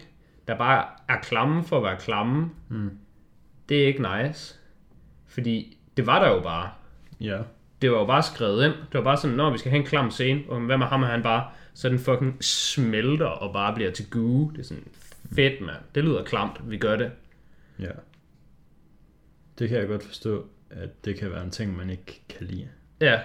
der 0.48 0.58
bare 0.58 0.86
er 1.10 1.18
klamme 1.22 1.64
for 1.64 1.78
at 1.78 1.84
være 1.84 1.98
klamme, 2.00 2.50
Mm. 2.70 2.90
det 3.70 3.84
er 3.84 3.88
ikke 3.88 4.06
nice. 4.24 4.56
Fordi 5.28 5.78
det 5.98 6.08
var 6.08 6.20
der 6.26 6.36
jo 6.36 6.40
bare. 6.42 6.70
Ja. 7.22 7.40
Det 7.82 7.92
var 7.92 7.98
jo 8.00 8.06
bare 8.06 8.24
skrevet 8.24 8.66
ind. 8.66 8.74
Det 8.74 8.94
var 8.94 9.02
bare 9.04 9.18
sådan, 9.18 9.38
når 9.38 9.50
vi 9.52 9.58
skal 9.58 9.72
have 9.72 9.80
en 9.80 9.86
klam 9.88 10.12
scene, 10.12 10.42
og 10.50 10.60
hvad 10.62 10.78
med 10.78 10.86
ham, 10.88 11.04
er 11.04 11.08
han 11.08 11.24
bare 11.24 11.50
sådan 11.74 12.00
fucking 12.00 12.44
smelter 12.44 13.26
og 13.26 13.54
bare 13.54 13.76
bliver 13.76 13.92
til 13.92 14.10
goo. 14.10 14.50
Det 14.52 14.60
er 14.60 14.64
sådan, 14.64 14.88
fedt 15.36 15.62
mand. 15.62 15.78
Det 15.96 16.04
lyder 16.04 16.24
klamt, 16.24 16.70
vi 16.72 16.78
gør 16.78 16.96
det. 16.96 17.12
Ja. 17.80 17.92
Det 19.60 19.70
kan 19.70 19.78
jeg 19.78 19.88
godt 19.88 20.04
forstå, 20.04 20.46
at 20.72 21.06
det 21.06 21.16
kan 21.16 21.32
være 21.32 21.44
en 21.44 21.52
ting, 21.52 21.78
man 21.78 21.90
ikke 21.90 22.22
kan 22.30 22.48
lide. 22.48 22.68
Ja, 23.02 23.20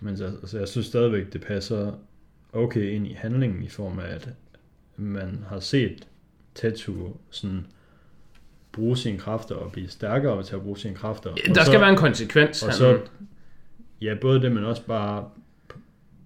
Men 0.00 0.16
så, 0.16 0.24
altså, 0.26 0.58
jeg 0.58 0.68
synes 0.68 0.86
stadigvæk, 0.86 1.32
det 1.32 1.40
passer 1.40 1.92
okay 2.52 2.90
ind 2.90 3.06
i 3.06 3.12
handlingen 3.12 3.62
i 3.62 3.68
form 3.68 3.98
af, 3.98 4.06
at 4.14 4.28
man 4.96 5.44
har 5.48 5.60
set 5.60 6.08
Tetsuo 6.54 7.16
sådan 7.30 7.66
bruge 8.72 8.96
sine 8.96 9.18
kræfter 9.18 9.54
og 9.54 9.72
blive 9.72 9.88
stærkere 9.88 10.42
til 10.42 10.54
at 10.56 10.62
bruge 10.62 10.78
sine 10.78 10.94
kræfter. 10.94 11.30
Og 11.30 11.38
der 11.46 11.54
så, 11.54 11.66
skal 11.70 11.80
være 11.80 11.90
en 11.90 11.96
konsekvens. 11.96 12.62
Og 12.62 12.68
han- 12.68 12.76
så, 12.78 13.00
ja, 14.00 14.16
både 14.20 14.42
det, 14.42 14.52
men 14.52 14.64
også 14.64 14.86
bare, 14.86 15.30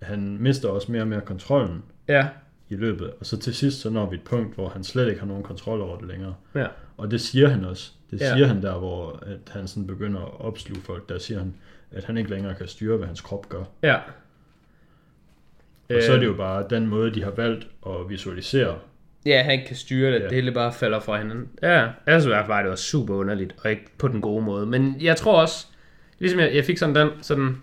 han 0.03 0.39
mister 0.41 0.69
også 0.69 0.93
mere 0.93 1.03
og 1.03 1.09
mere 1.09 1.21
kontrollen 1.21 1.83
Ja, 2.09 2.29
i 2.69 2.77
løbet. 2.77 3.11
Og 3.21 3.27
så 3.27 3.37
til 3.39 3.55
sidst, 3.55 3.81
så 3.81 3.91
når 3.91 4.11
vi 4.11 4.17
et 4.17 4.23
punkt, 4.23 4.55
hvor 4.55 4.69
han 4.69 4.85
slet 4.85 5.09
ikke 5.09 5.21
har 5.21 5.27
nogen 5.27 5.43
kontrol 5.43 5.81
over 5.81 5.99
det 5.99 6.09
længere. 6.09 6.35
ja. 6.55 6.67
Og 6.99 7.11
det 7.11 7.21
siger 7.21 7.49
han 7.49 7.65
også. 7.65 7.93
Det 8.11 8.21
Ja. 8.21 8.33
siger 8.35 8.47
han 8.47 8.63
der, 8.63 8.79
hvor 8.79 9.23
at 9.27 9.53
han 9.53 9.69
sådan 9.69 9.87
begynder 9.87 10.21
at 10.21 10.41
opsluge 10.41 10.81
folk. 10.83 11.09
Der 11.09 11.19
siger 11.19 11.39
han, 11.39 11.55
at 11.93 12.05
han 12.05 12.17
ikke 12.17 12.31
længere 12.31 12.55
kan 12.55 12.69
styre, 12.69 12.97
hvad 12.97 13.07
hans 13.07 13.21
krop 13.21 13.49
gør. 13.49 13.65
Ja. 13.83 13.97
Og 15.91 16.03
så 16.03 16.13
er 16.13 16.19
det 16.19 16.27
jo 16.27 16.35
bare 16.35 16.67
den 16.71 16.87
måde, 16.87 17.15
de 17.15 17.23
har 17.25 17.31
valgt 17.31 17.67
at 17.87 18.09
visualisere. 18.09 18.79
Ja, 19.27 19.43
han 19.43 19.53
ikke 19.53 19.67
kan 19.67 19.77
styre 19.77 20.13
det. 20.13 20.19
Ja. 20.21 20.25
Det 20.25 20.33
hele 20.33 20.53
bare 20.53 20.73
falder 20.73 21.01
fra 21.01 21.19
hinanden. 21.19 21.49
Ja, 21.63 21.89
synes 22.09 22.25
i 22.25 22.29
hvert 22.29 22.47
fald, 22.47 22.59
det 22.63 22.71
var 22.71 22.77
super 22.77 23.15
underligt, 23.15 23.55
og 23.65 23.71
ikke 23.71 23.85
på 23.99 24.09
den 24.09 24.21
gode 24.21 24.45
måde. 24.45 24.67
Men 24.67 24.97
jeg 25.01 25.17
tror 25.17 25.41
også, 25.41 25.67
ligesom 26.19 26.41
jeg, 26.41 26.55
jeg 26.55 26.65
fik 26.65 26.79
sådan 26.79 26.95
den 26.95 27.09
sådan 27.23 27.57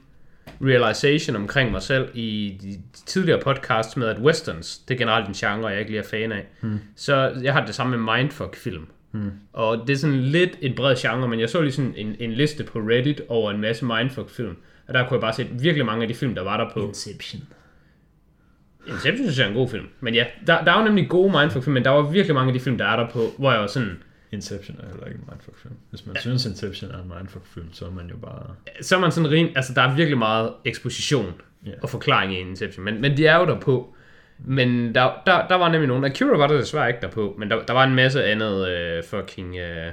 realization 0.62 1.36
omkring 1.36 1.72
mig 1.72 1.82
selv 1.82 2.10
i 2.14 2.58
de 2.62 3.02
tidligere 3.06 3.42
podcasts 3.42 3.98
med, 3.98 4.08
at 4.08 4.20
westerns, 4.20 4.78
det 4.78 4.94
er 4.94 4.98
generelt 4.98 5.28
en 5.28 5.34
genre, 5.34 5.68
jeg 5.68 5.80
ikke 5.80 5.92
lige 5.92 6.02
er 6.02 6.08
fan 6.08 6.32
af. 6.32 6.46
Hmm. 6.62 6.80
Så 6.96 7.34
jeg 7.44 7.54
har 7.54 7.66
det 7.66 7.76
samme 7.76 7.98
med 7.98 8.16
mindfuck-film. 8.18 8.88
Hmm. 9.16 9.32
Og 9.54 9.88
det 9.88 9.94
er 9.94 9.98
sådan 9.98 10.22
lidt 10.22 10.58
en 10.62 10.76
bred 10.76 10.96
genre, 10.96 11.28
men 11.28 11.40
jeg 11.40 11.50
så 11.50 11.62
lige 11.62 11.72
sådan 11.72 11.94
en, 11.98 12.16
en 12.20 12.32
liste 12.32 12.64
på 12.64 12.80
Reddit 12.80 13.22
over 13.28 13.52
en 13.52 13.62
masse 13.62 13.86
mindfuck-film. 13.86 14.56
Og 14.88 14.94
der 14.94 15.08
kunne 15.08 15.16
jeg 15.16 15.22
bare 15.22 15.34
se 15.34 15.48
virkelig 15.52 15.86
mange 15.86 16.02
af 16.02 16.08
de 16.08 16.14
film, 16.14 16.36
der 16.36 16.42
var 16.42 16.58
der 16.58 16.74
på. 16.74 16.88
Inception. 16.88 17.44
Inception 18.88 19.18
synes 19.18 19.38
jeg 19.38 19.46
er 19.46 19.50
en 19.50 19.56
god 19.56 19.70
film. 19.70 19.86
Men 20.00 20.14
ja, 20.14 20.26
der, 20.48 20.64
der 20.64 20.72
er 20.72 20.80
jo 20.80 20.86
nemlig 20.86 21.10
gode 21.10 21.32
mindfuck-film, 21.40 21.74
men 21.74 21.84
der 21.84 21.90
var 21.90 22.02
virkelig 22.02 22.36
mange 22.36 22.48
af 22.48 22.54
de 22.54 22.60
film, 22.60 22.78
der 22.78 22.86
er 22.86 22.96
der 22.96 23.10
på, 23.10 23.20
hvor 23.38 23.52
jeg 23.52 23.62
var 23.62 23.68
sådan, 23.68 23.98
Inception 24.32 24.78
er 24.84 24.88
heller 24.88 25.06
ikke 25.06 25.20
en 25.20 25.26
mindfuck-film. 25.30 25.74
Hvis 25.90 26.06
man 26.06 26.16
ja. 26.16 26.22
synes, 26.22 26.46
Inception 26.46 26.92
er 26.92 26.98
en 26.98 27.12
mindfuck-film, 27.18 27.74
så 27.74 27.86
er 27.86 27.92
man 27.92 28.08
jo 28.10 28.18
bare... 28.18 28.56
så 28.82 28.96
er 28.96 29.00
man 29.00 29.12
sådan 29.12 29.32
ren, 29.32 29.48
altså 29.56 29.74
der 29.74 29.82
er 29.82 29.96
virkelig 29.96 30.18
meget 30.18 30.54
eksposition 30.66 31.34
Ja. 31.66 31.72
og 31.82 31.90
forklaring 31.90 32.34
i 32.34 32.40
Inception, 32.40 32.86
men, 32.86 33.02
men 33.02 33.18
de 33.18 33.28
er 33.28 33.40
jo 33.40 33.46
der 33.46 33.60
på. 33.60 33.95
Men 34.38 34.96
der, 34.96 35.22
der, 35.26 35.48
der 35.48 35.56
var 35.56 35.70
nemlig 35.70 35.88
nogen, 35.88 36.04
Akira 36.04 36.38
var 36.38 36.48
der 36.48 36.58
desværre 36.58 36.88
ikke 36.88 37.02
der 37.02 37.10
på, 37.10 37.36
men 37.38 37.50
der, 37.50 37.66
der 37.66 37.74
var 37.74 37.84
en 37.84 37.96
masse 37.96 38.26
andet 38.26 38.70
øh, 38.70 39.04
fucking 39.04 39.58
øh, 39.58 39.92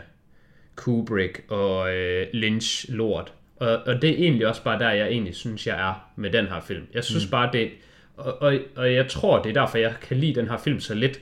Kubrick 0.76 1.42
og 1.48 1.94
øh, 1.94 2.26
Lynch 2.32 2.86
lort. 2.88 3.32
Og, 3.56 3.78
og 3.86 4.02
det 4.02 4.10
er 4.10 4.14
egentlig 4.14 4.46
også 4.46 4.62
bare 4.62 4.78
der, 4.78 4.90
jeg 4.90 5.06
egentlig 5.06 5.34
synes, 5.34 5.66
jeg 5.66 5.88
er 5.88 6.10
med 6.16 6.30
den 6.30 6.46
her 6.46 6.60
film. 6.60 6.86
Jeg 6.94 7.04
synes 7.04 7.26
mm. 7.26 7.30
bare, 7.30 7.50
det 7.52 7.70
og, 8.16 8.42
og, 8.42 8.58
og 8.76 8.94
jeg 8.94 9.08
tror, 9.08 9.42
det 9.42 9.56
er 9.56 9.60
derfor, 9.60 9.78
jeg 9.78 9.94
kan 10.02 10.16
lide 10.16 10.40
den 10.40 10.48
her 10.48 10.56
film 10.56 10.80
så 10.80 10.94
lidt. 10.94 11.20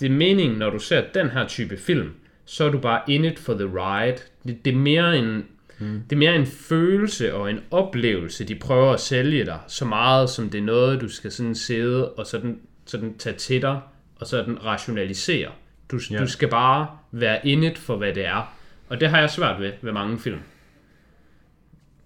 Det 0.00 0.06
er 0.06 0.10
meningen, 0.10 0.58
når 0.58 0.70
du 0.70 0.78
ser 0.78 1.02
den 1.14 1.30
her 1.30 1.46
type 1.46 1.76
film, 1.76 2.14
så 2.44 2.64
er 2.64 2.70
du 2.70 2.78
bare 2.78 3.00
in 3.08 3.24
it 3.24 3.38
for 3.38 3.54
the 3.54 3.64
ride. 3.64 4.16
Det, 4.46 4.64
det 4.64 4.72
er 4.72 4.76
mere 4.76 5.18
en 5.18 5.46
Mm. 5.78 6.02
Det 6.10 6.16
er 6.16 6.18
mere 6.18 6.36
en 6.36 6.46
følelse 6.46 7.34
og 7.34 7.50
en 7.50 7.60
oplevelse, 7.70 8.44
de 8.44 8.54
prøver 8.54 8.92
at 8.92 9.00
sælge 9.00 9.44
dig, 9.44 9.58
så 9.68 9.84
meget 9.84 10.30
som 10.30 10.50
det 10.50 10.58
er 10.58 10.64
noget, 10.64 11.00
du 11.00 11.08
skal 11.08 11.32
sådan 11.32 11.54
sidde 11.54 12.12
og 12.12 12.26
sådan, 12.26 12.60
sådan 12.86 13.18
tage 13.18 13.36
til 13.36 13.62
dig, 13.62 13.80
og 14.16 14.26
sådan 14.26 14.64
rationalisere. 14.64 15.50
Du, 15.90 16.00
yeah. 16.12 16.22
du 16.22 16.28
skal 16.28 16.48
bare 16.48 16.88
være 17.12 17.46
in 17.46 17.62
it 17.62 17.78
for, 17.78 17.96
hvad 17.96 18.14
det 18.14 18.26
er. 18.26 18.56
Og 18.88 19.00
det 19.00 19.08
har 19.08 19.20
jeg 19.20 19.30
svært 19.30 19.60
ved 19.60 19.72
ved 19.82 19.92
mange 19.92 20.18
film. 20.18 20.38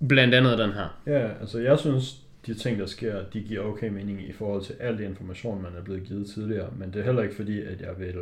Blandt 0.08 0.34
andet 0.34 0.58
den 0.58 0.72
her. 0.72 1.00
Ja, 1.06 1.28
altså 1.40 1.58
jeg 1.58 1.78
synes, 1.78 2.16
de 2.46 2.54
ting, 2.54 2.78
der 2.78 2.86
sker, 2.86 3.24
de 3.32 3.40
giver 3.40 3.60
okay 3.60 3.88
mening 3.88 4.28
i 4.28 4.32
forhold 4.32 4.62
til 4.62 4.74
al 4.80 4.98
det 4.98 5.04
information, 5.04 5.62
man 5.62 5.72
er 5.78 5.82
blevet 5.82 6.04
givet 6.04 6.26
tidligere, 6.26 6.68
men 6.76 6.92
det 6.92 7.00
er 7.00 7.04
heller 7.04 7.22
ikke 7.22 7.34
fordi, 7.34 7.60
at 7.60 7.80
jeg 7.80 7.98
vil 7.98 8.14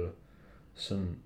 sådan 0.75 1.17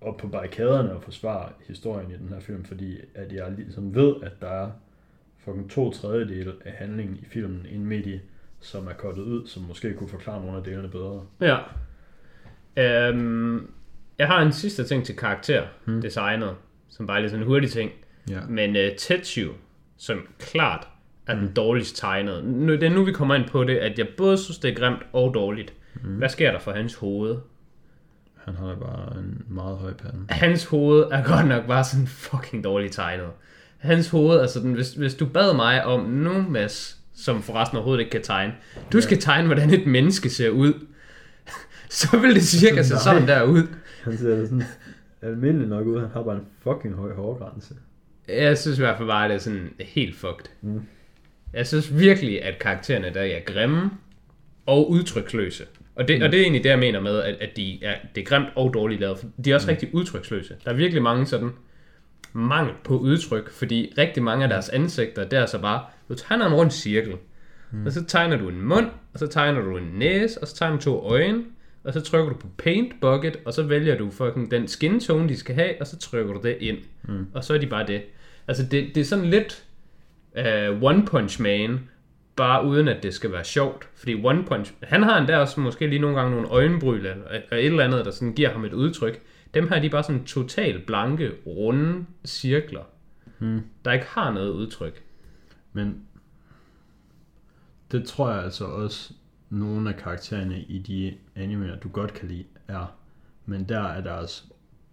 op 0.00 0.16
på 0.16 0.28
barrikaderne 0.28 0.92
og 0.92 1.02
forsvare 1.02 1.48
historien 1.66 2.10
i 2.10 2.14
den 2.14 2.28
her 2.28 2.40
film, 2.40 2.64
fordi 2.64 2.98
at 3.14 3.32
jeg 3.32 3.52
ligesom 3.56 3.94
ved, 3.94 4.14
at 4.22 4.32
der 4.40 4.48
er 4.48 4.70
fucking 5.38 5.70
to 5.70 5.90
tredjedele 5.90 6.52
af 6.64 6.72
handlingen 6.72 7.16
i 7.16 7.24
filmen 7.24 7.66
inde 7.70 7.84
midt 7.84 8.06
i, 8.06 8.20
som 8.60 8.86
er 8.86 8.92
kottet 8.92 9.22
ud, 9.22 9.46
som 9.46 9.62
måske 9.62 9.94
kunne 9.94 10.08
forklare 10.08 10.40
nogle 10.40 10.56
af 10.56 10.64
delene 10.64 10.88
bedre. 10.88 11.26
Ja. 11.40 11.58
Øhm, 12.76 13.70
jeg 14.18 14.26
har 14.26 14.42
en 14.42 14.52
sidste 14.52 14.84
ting 14.84 15.04
til 15.04 15.16
karakter, 15.16 15.66
hmm. 15.84 16.02
designet, 16.02 16.54
som 16.88 17.06
bare 17.06 17.16
er 17.16 17.20
lidt 17.20 17.30
sådan 17.30 17.42
en 17.42 17.48
hurtig 17.48 17.70
ting. 17.70 17.90
Ja. 18.30 18.40
Men 18.48 18.70
uh, 18.70 18.96
Tetsu, 18.98 19.52
som 19.96 20.26
klart 20.38 20.88
er 21.26 21.34
den 21.34 21.52
dårligst 21.52 21.96
tegnet. 21.96 22.44
Nu, 22.44 22.72
det 22.72 22.82
er 22.82 22.90
nu, 22.90 23.04
vi 23.04 23.12
kommer 23.12 23.34
ind 23.34 23.48
på 23.48 23.64
det, 23.64 23.76
at 23.76 23.98
jeg 23.98 24.08
både 24.16 24.38
synes, 24.38 24.58
det 24.58 24.70
er 24.70 24.74
grimt 24.74 25.02
og 25.12 25.34
dårligt. 25.34 25.74
Mm. 26.02 26.16
Hvad 26.16 26.28
sker 26.28 26.52
der 26.52 26.58
for 26.58 26.72
hans 26.72 26.94
hoved? 26.94 27.36
Han 28.44 28.54
har 28.54 28.74
bare 28.74 29.18
en 29.18 29.44
meget 29.48 29.76
høj 29.78 29.92
pande. 29.92 30.18
Hans 30.28 30.64
hoved 30.64 31.04
er 31.10 31.24
godt 31.24 31.46
nok 31.48 31.66
bare 31.66 31.84
sådan 31.84 32.06
fucking 32.06 32.64
dårligt 32.64 32.92
tegnet. 32.92 33.26
Hans 33.78 34.08
hoved, 34.08 34.40
altså 34.40 34.60
den, 34.60 34.72
hvis, 34.72 34.92
hvis 34.92 35.14
du 35.14 35.26
bad 35.26 35.54
mig 35.54 35.84
om 35.84 36.00
nu, 36.00 36.42
Mads, 36.42 36.98
som 37.14 37.42
forresten 37.42 37.76
overhovedet 37.76 38.00
ikke 38.00 38.10
kan 38.10 38.22
tegne, 38.22 38.54
du 38.92 39.00
skal 39.00 39.20
tegne, 39.20 39.46
hvordan 39.46 39.70
et 39.70 39.86
menneske 39.86 40.30
ser 40.30 40.50
ud, 40.50 40.72
så 41.88 42.18
vil 42.18 42.34
det 42.34 42.42
cirka 42.42 42.82
se 42.82 42.98
sådan 43.04 43.28
der 43.28 43.42
ud. 43.42 43.62
Han 44.02 44.18
ser 44.18 44.36
da 44.36 44.44
sådan 44.44 44.62
almindelig 45.22 45.68
nok 45.68 45.86
ud. 45.86 46.00
Han 46.00 46.08
har 46.12 46.22
bare 46.22 46.36
en 46.36 46.46
fucking 46.62 46.94
høj 46.94 47.14
hårgrænse. 47.14 47.74
Jeg 48.28 48.58
synes 48.58 48.78
i 48.78 48.80
hvert 48.80 48.96
fald 48.96 49.08
bare, 49.08 49.24
at 49.24 49.30
det 49.30 49.34
er 49.34 49.40
sådan 49.40 49.70
helt 49.80 50.16
fucked. 50.16 50.44
Mm. 50.62 50.82
Jeg 51.52 51.66
synes 51.66 51.98
virkelig, 51.98 52.44
at 52.44 52.58
karaktererne 52.58 53.14
der 53.14 53.20
er 53.20 53.40
grimme 53.40 53.90
og 54.66 54.90
udtryksløse. 54.90 55.64
Og 55.96 56.08
det, 56.08 56.18
mm. 56.18 56.24
og 56.24 56.32
det 56.32 56.38
er 56.38 56.42
egentlig 56.42 56.64
det, 56.64 56.70
jeg 56.70 56.78
mener 56.78 57.00
med, 57.00 57.22
at, 57.22 57.34
at 57.40 57.56
de 57.56 57.84
er, 57.84 57.94
det 58.14 58.20
er 58.20 58.24
grimt 58.24 58.48
og 58.56 58.74
dårligt 58.74 59.00
lavet. 59.00 59.26
De 59.44 59.50
er 59.50 59.54
også 59.54 59.66
mm. 59.66 59.70
rigtig 59.70 59.94
udtryksløse. 59.94 60.54
Der 60.64 60.70
er 60.70 60.74
virkelig 60.74 61.02
mange 61.02 61.26
sådan 61.26 61.50
mangel 62.32 62.74
på 62.84 62.98
udtryk, 62.98 63.50
fordi 63.50 63.92
rigtig 63.98 64.22
mange 64.22 64.42
af 64.44 64.48
deres 64.48 64.68
ansigter, 64.68 65.24
der 65.24 65.40
er 65.40 65.46
så 65.46 65.60
bare, 65.60 65.84
du 66.08 66.14
tegner 66.14 66.46
en 66.46 66.54
rund 66.54 66.70
cirkel, 66.70 67.14
mm. 67.70 67.86
og 67.86 67.92
så 67.92 68.04
tegner 68.04 68.36
du 68.36 68.48
en 68.48 68.62
mund, 68.62 68.86
og 69.12 69.18
så 69.18 69.26
tegner 69.26 69.60
du 69.60 69.76
en 69.76 69.90
næse, 69.94 70.40
og 70.40 70.48
så 70.48 70.56
tegner 70.56 70.76
du 70.76 70.82
to 70.82 71.00
øjne, 71.00 71.42
og 71.84 71.92
så 71.92 72.00
trykker 72.00 72.32
du 72.32 72.38
på 72.38 72.46
paint 72.58 72.92
bucket, 73.00 73.36
og 73.44 73.52
så 73.52 73.62
vælger 73.62 73.98
du 73.98 74.10
fucking 74.10 74.50
den 74.50 74.68
skin 74.68 75.00
tone, 75.00 75.28
de 75.28 75.36
skal 75.36 75.54
have, 75.54 75.74
og 75.80 75.86
så 75.86 75.98
trykker 75.98 76.34
du 76.34 76.40
det 76.42 76.56
ind. 76.60 76.78
Mm. 77.02 77.26
Og 77.34 77.44
så 77.44 77.54
er 77.54 77.58
de 77.58 77.66
bare 77.66 77.86
det. 77.86 78.02
Altså 78.48 78.62
det, 78.70 78.94
det 78.94 79.00
er 79.00 79.04
sådan 79.04 79.24
lidt 79.24 79.64
uh, 80.38 80.82
One 80.82 81.06
Punch 81.06 81.42
Man, 81.42 81.80
bare 82.36 82.64
uden 82.66 82.88
at 82.88 83.02
det 83.02 83.14
skal 83.14 83.32
være 83.32 83.44
sjovt. 83.44 83.88
Fordi 83.94 84.24
One 84.24 84.44
Punch, 84.44 84.72
han 84.82 85.02
har 85.02 85.18
endda 85.18 85.38
også 85.38 85.60
måske 85.60 85.86
lige 85.86 85.98
nogle 85.98 86.16
gange 86.16 86.32
nogle 86.32 86.48
øjenbryn, 86.48 86.96
eller, 86.96 87.12
eller 87.12 87.52
et 87.52 87.66
eller 87.66 87.84
andet, 87.84 88.04
der 88.04 88.10
sådan 88.10 88.34
giver 88.34 88.50
ham 88.52 88.64
et 88.64 88.72
udtryk. 88.72 89.22
Dem 89.54 89.68
her, 89.68 89.80
de 89.80 89.86
er 89.86 89.90
bare 89.90 90.02
sådan 90.02 90.24
totalt 90.24 90.86
blanke, 90.86 91.32
runde 91.46 92.06
cirkler, 92.24 92.82
Hmm. 93.38 93.62
der 93.84 93.92
ikke 93.92 94.06
har 94.06 94.32
noget 94.32 94.50
udtryk. 94.50 95.02
Men 95.72 96.04
det 97.92 98.04
tror 98.04 98.30
jeg 98.30 98.42
altså 98.44 98.64
også, 98.64 99.12
nogle 99.50 99.90
af 99.90 99.96
karaktererne 99.96 100.62
i 100.62 100.78
de 100.78 101.16
animer, 101.34 101.76
du 101.76 101.88
godt 101.88 102.14
kan 102.14 102.28
lide, 102.28 102.44
er. 102.68 102.96
Men 103.46 103.68
der 103.68 103.80
er 103.80 104.00
deres 104.00 104.46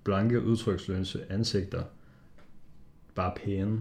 blanke, 0.04 0.42
udtryksløse 0.42 1.32
ansigter 1.32 1.84
bare 3.16 3.34
pæne. 3.36 3.80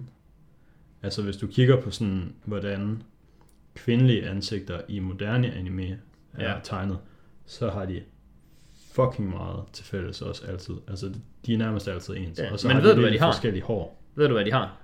Altså 1.03 1.23
hvis 1.23 1.37
du 1.37 1.47
kigger 1.47 1.81
på 1.81 1.91
sådan, 1.91 2.35
hvordan 2.45 3.03
kvindelige 3.75 4.29
ansigter 4.29 4.81
i 4.89 4.99
moderne 4.99 5.55
anime 5.55 5.99
er 6.39 6.51
Ja. 6.51 6.55
tegnet, 6.63 6.99
så 7.47 7.71
har 7.71 7.85
de 7.85 8.03
fucking 8.93 9.31
meget 9.31 9.65
til 9.73 9.85
fælles 9.85 10.23
også 10.23 10.47
altid. 10.47 10.75
Altså 10.89 11.13
de 11.47 11.55
er 11.55 11.59
nærmest 11.59 11.89
altid 11.89 12.17
ens. 12.17 12.39
Ja, 12.39 12.53
Og 12.53 12.59
så 12.61 12.67
men 12.69 12.77
har 12.77 12.83
ved 12.83 12.91
de 12.91 12.97
du, 12.97 13.01
hvad 13.01 13.11
de 13.11 13.19
har? 13.19 13.33
forskellige 13.33 13.63
hår. 13.63 14.03
Ved 14.15 14.29
du, 14.29 14.35
hvad 14.35 14.45
de 14.45 14.53
har? 14.53 14.77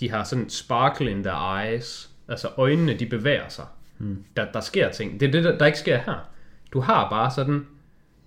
De 0.00 0.10
har 0.10 0.24
sådan 0.24 0.48
sparkle 0.50 1.10
in 1.10 1.22
their 1.22 1.56
eyes. 1.58 2.10
Altså 2.28 2.48
øjnene, 2.56 2.94
de 2.94 3.06
bevæger 3.06 3.48
sig. 3.48 3.64
Hmm. 3.98 4.24
Der, 4.36 4.52
der 4.52 4.60
sker 4.60 4.90
ting. 4.90 5.20
Det 5.20 5.28
er 5.28 5.32
det, 5.32 5.44
der, 5.44 5.58
der 5.58 5.66
ikke 5.66 5.78
sker 5.78 5.96
her. 5.98 6.28
Du 6.72 6.80
har 6.80 7.10
bare 7.10 7.30
sådan... 7.30 7.66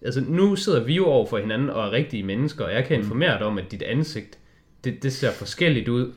Altså, 0.01 0.21
nu 0.21 0.55
sidder 0.55 0.83
vi 0.83 0.95
jo 0.95 1.05
over 1.05 1.25
for 1.25 1.37
hinanden 1.37 1.69
og 1.69 1.87
er 1.87 1.91
rigtige 1.91 2.23
mennesker, 2.23 2.65
og 2.65 2.73
jeg 2.73 2.85
kan 2.85 2.97
informere 2.99 3.37
dig 3.37 3.45
om, 3.47 3.57
at 3.57 3.71
dit 3.71 3.81
ansigt, 3.81 4.39
det, 4.87 5.03
det 5.03 5.13
ser 5.13 5.31
forskelligt 5.31 5.87
ud 5.87 6.13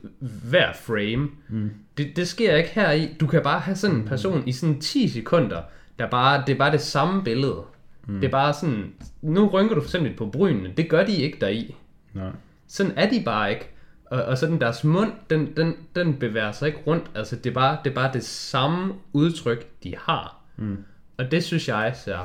hver 0.51 0.73
frame. 0.73 1.29
Mm. 1.49 1.71
Det, 1.99 2.17
det 2.17 2.29
sker 2.29 2.57
ikke 2.57 2.71
her 2.71 2.93
i. 2.93 3.17
Du 3.21 3.27
kan 3.27 3.43
bare 3.43 3.61
have 3.61 3.77
sådan 3.77 3.97
en 3.97 4.05
person 4.05 4.49
i 4.49 4.53
sådan 4.53 4.81
10 4.81 5.09
sekunder, 5.09 5.63
der 5.99 6.11
bare, 6.11 6.43
det 6.47 6.53
er 6.53 6.59
bare 6.59 6.73
det 6.73 6.81
samme 6.81 7.25
billede. 7.25 7.63
Mm. 8.07 8.21
Det 8.21 8.27
er 8.27 8.31
bare 8.31 8.55
sådan, 8.55 8.93
nu 9.23 9.49
rynker 9.49 9.75
du 9.75 9.81
for 9.81 9.89
eksempel 9.89 10.17
på 10.17 10.27
brynene, 10.27 10.73
det 10.77 10.89
gør 10.89 11.07
de 11.07 11.17
ikke 11.17 11.39
deri. 11.41 11.75
Nej. 12.13 12.31
Sådan 12.67 12.93
er 12.97 13.11
de 13.11 13.23
bare 13.25 13.51
ikke. 13.51 13.69
Og, 14.05 14.23
og 14.23 14.39
sådan 14.39 14.61
deres 14.61 14.85
mund, 14.85 15.13
den, 15.31 15.57
den, 15.57 15.75
den 15.95 16.15
bevæger 16.15 16.53
sig 16.53 16.67
ikke 16.67 16.81
rundt. 16.87 17.11
Altså 17.15 17.37
det 17.37 17.51
er 17.51 17.55
bare 17.55 17.79
det, 17.85 17.91
er 17.91 17.95
bare 17.95 18.13
det 18.13 18.25
samme 18.25 18.95
udtryk, 19.13 19.83
de 19.85 19.95
har. 19.99 20.37
Mm. 20.57 20.85
Og 21.17 21.31
det 21.31 21.45
synes 21.45 21.69
jeg 21.69 21.93
ser 21.97 22.19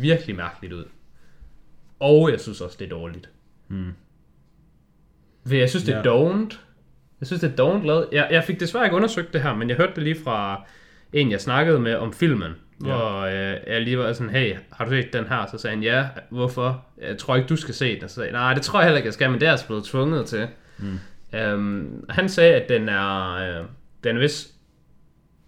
virkelig 0.00 0.36
mærkeligt 0.36 0.72
ud. 0.72 0.84
Og 2.00 2.30
jeg 2.30 2.40
synes 2.40 2.60
også, 2.60 2.76
det 2.78 2.84
er 2.84 2.88
dårligt. 2.88 3.30
Mm. 3.68 3.92
Jeg 5.50 5.70
synes, 5.70 5.84
det 5.84 5.92
er 5.94 5.96
Ja. 5.98 6.02
dovent. 6.02 6.60
Jeg 7.20 7.26
synes, 7.26 7.40
det 7.40 7.52
er 7.52 7.56
dovent 7.56 7.84
lavet. 7.84 8.08
Jeg, 8.12 8.28
jeg 8.30 8.44
fik 8.44 8.60
desværre 8.60 8.84
ikke 8.84 8.96
undersøgt 8.96 9.32
det 9.32 9.42
her, 9.42 9.54
men 9.54 9.68
jeg 9.68 9.76
hørte 9.76 9.92
det 9.94 10.02
lige 10.02 10.16
fra 10.24 10.64
en, 11.12 11.30
jeg 11.30 11.40
snakkede 11.40 11.80
med 11.80 11.94
om 11.94 12.12
filmen. 12.12 12.52
Ja. 12.84 12.86
Hvor 12.86 13.20
øh, 13.20 13.56
jeg 13.66 13.80
lige 13.82 13.98
var 13.98 14.12
sådan, 14.12 14.30
hey, 14.30 14.56
har 14.72 14.84
du 14.84 14.90
set 14.90 15.12
den 15.12 15.24
her? 15.28 15.46
Så 15.46 15.58
sagde 15.58 15.76
han, 15.76 15.82
ja, 15.84 16.08
hvorfor? 16.30 16.86
Jeg 17.02 17.18
tror 17.18 17.36
ikke, 17.36 17.48
du 17.48 17.56
skal 17.56 17.74
se 17.74 17.94
den. 17.94 18.04
Og 18.04 18.10
så 18.10 18.14
sagde 18.16 18.32
nej, 18.32 18.54
det 18.54 18.62
tror 18.62 18.78
jeg 18.80 18.86
heller 18.86 18.96
ikke, 18.96 19.06
jeg 19.06 19.12
skal, 19.14 19.30
men 19.30 19.34
det 19.40 19.42
er 19.42 19.46
jeg 19.46 19.52
altså 19.52 19.66
blevet 19.66 19.84
tvunget 19.84 20.26
til. 20.26 20.48
Mm. 20.78 20.98
Øhm, 21.38 22.04
han 22.08 22.28
sagde, 22.28 22.54
at 22.54 22.68
den 22.68 22.88
er, 22.88 23.32
øh, 23.34 23.64
den 24.04 24.16
er 24.16 24.20
vist, 24.20 24.50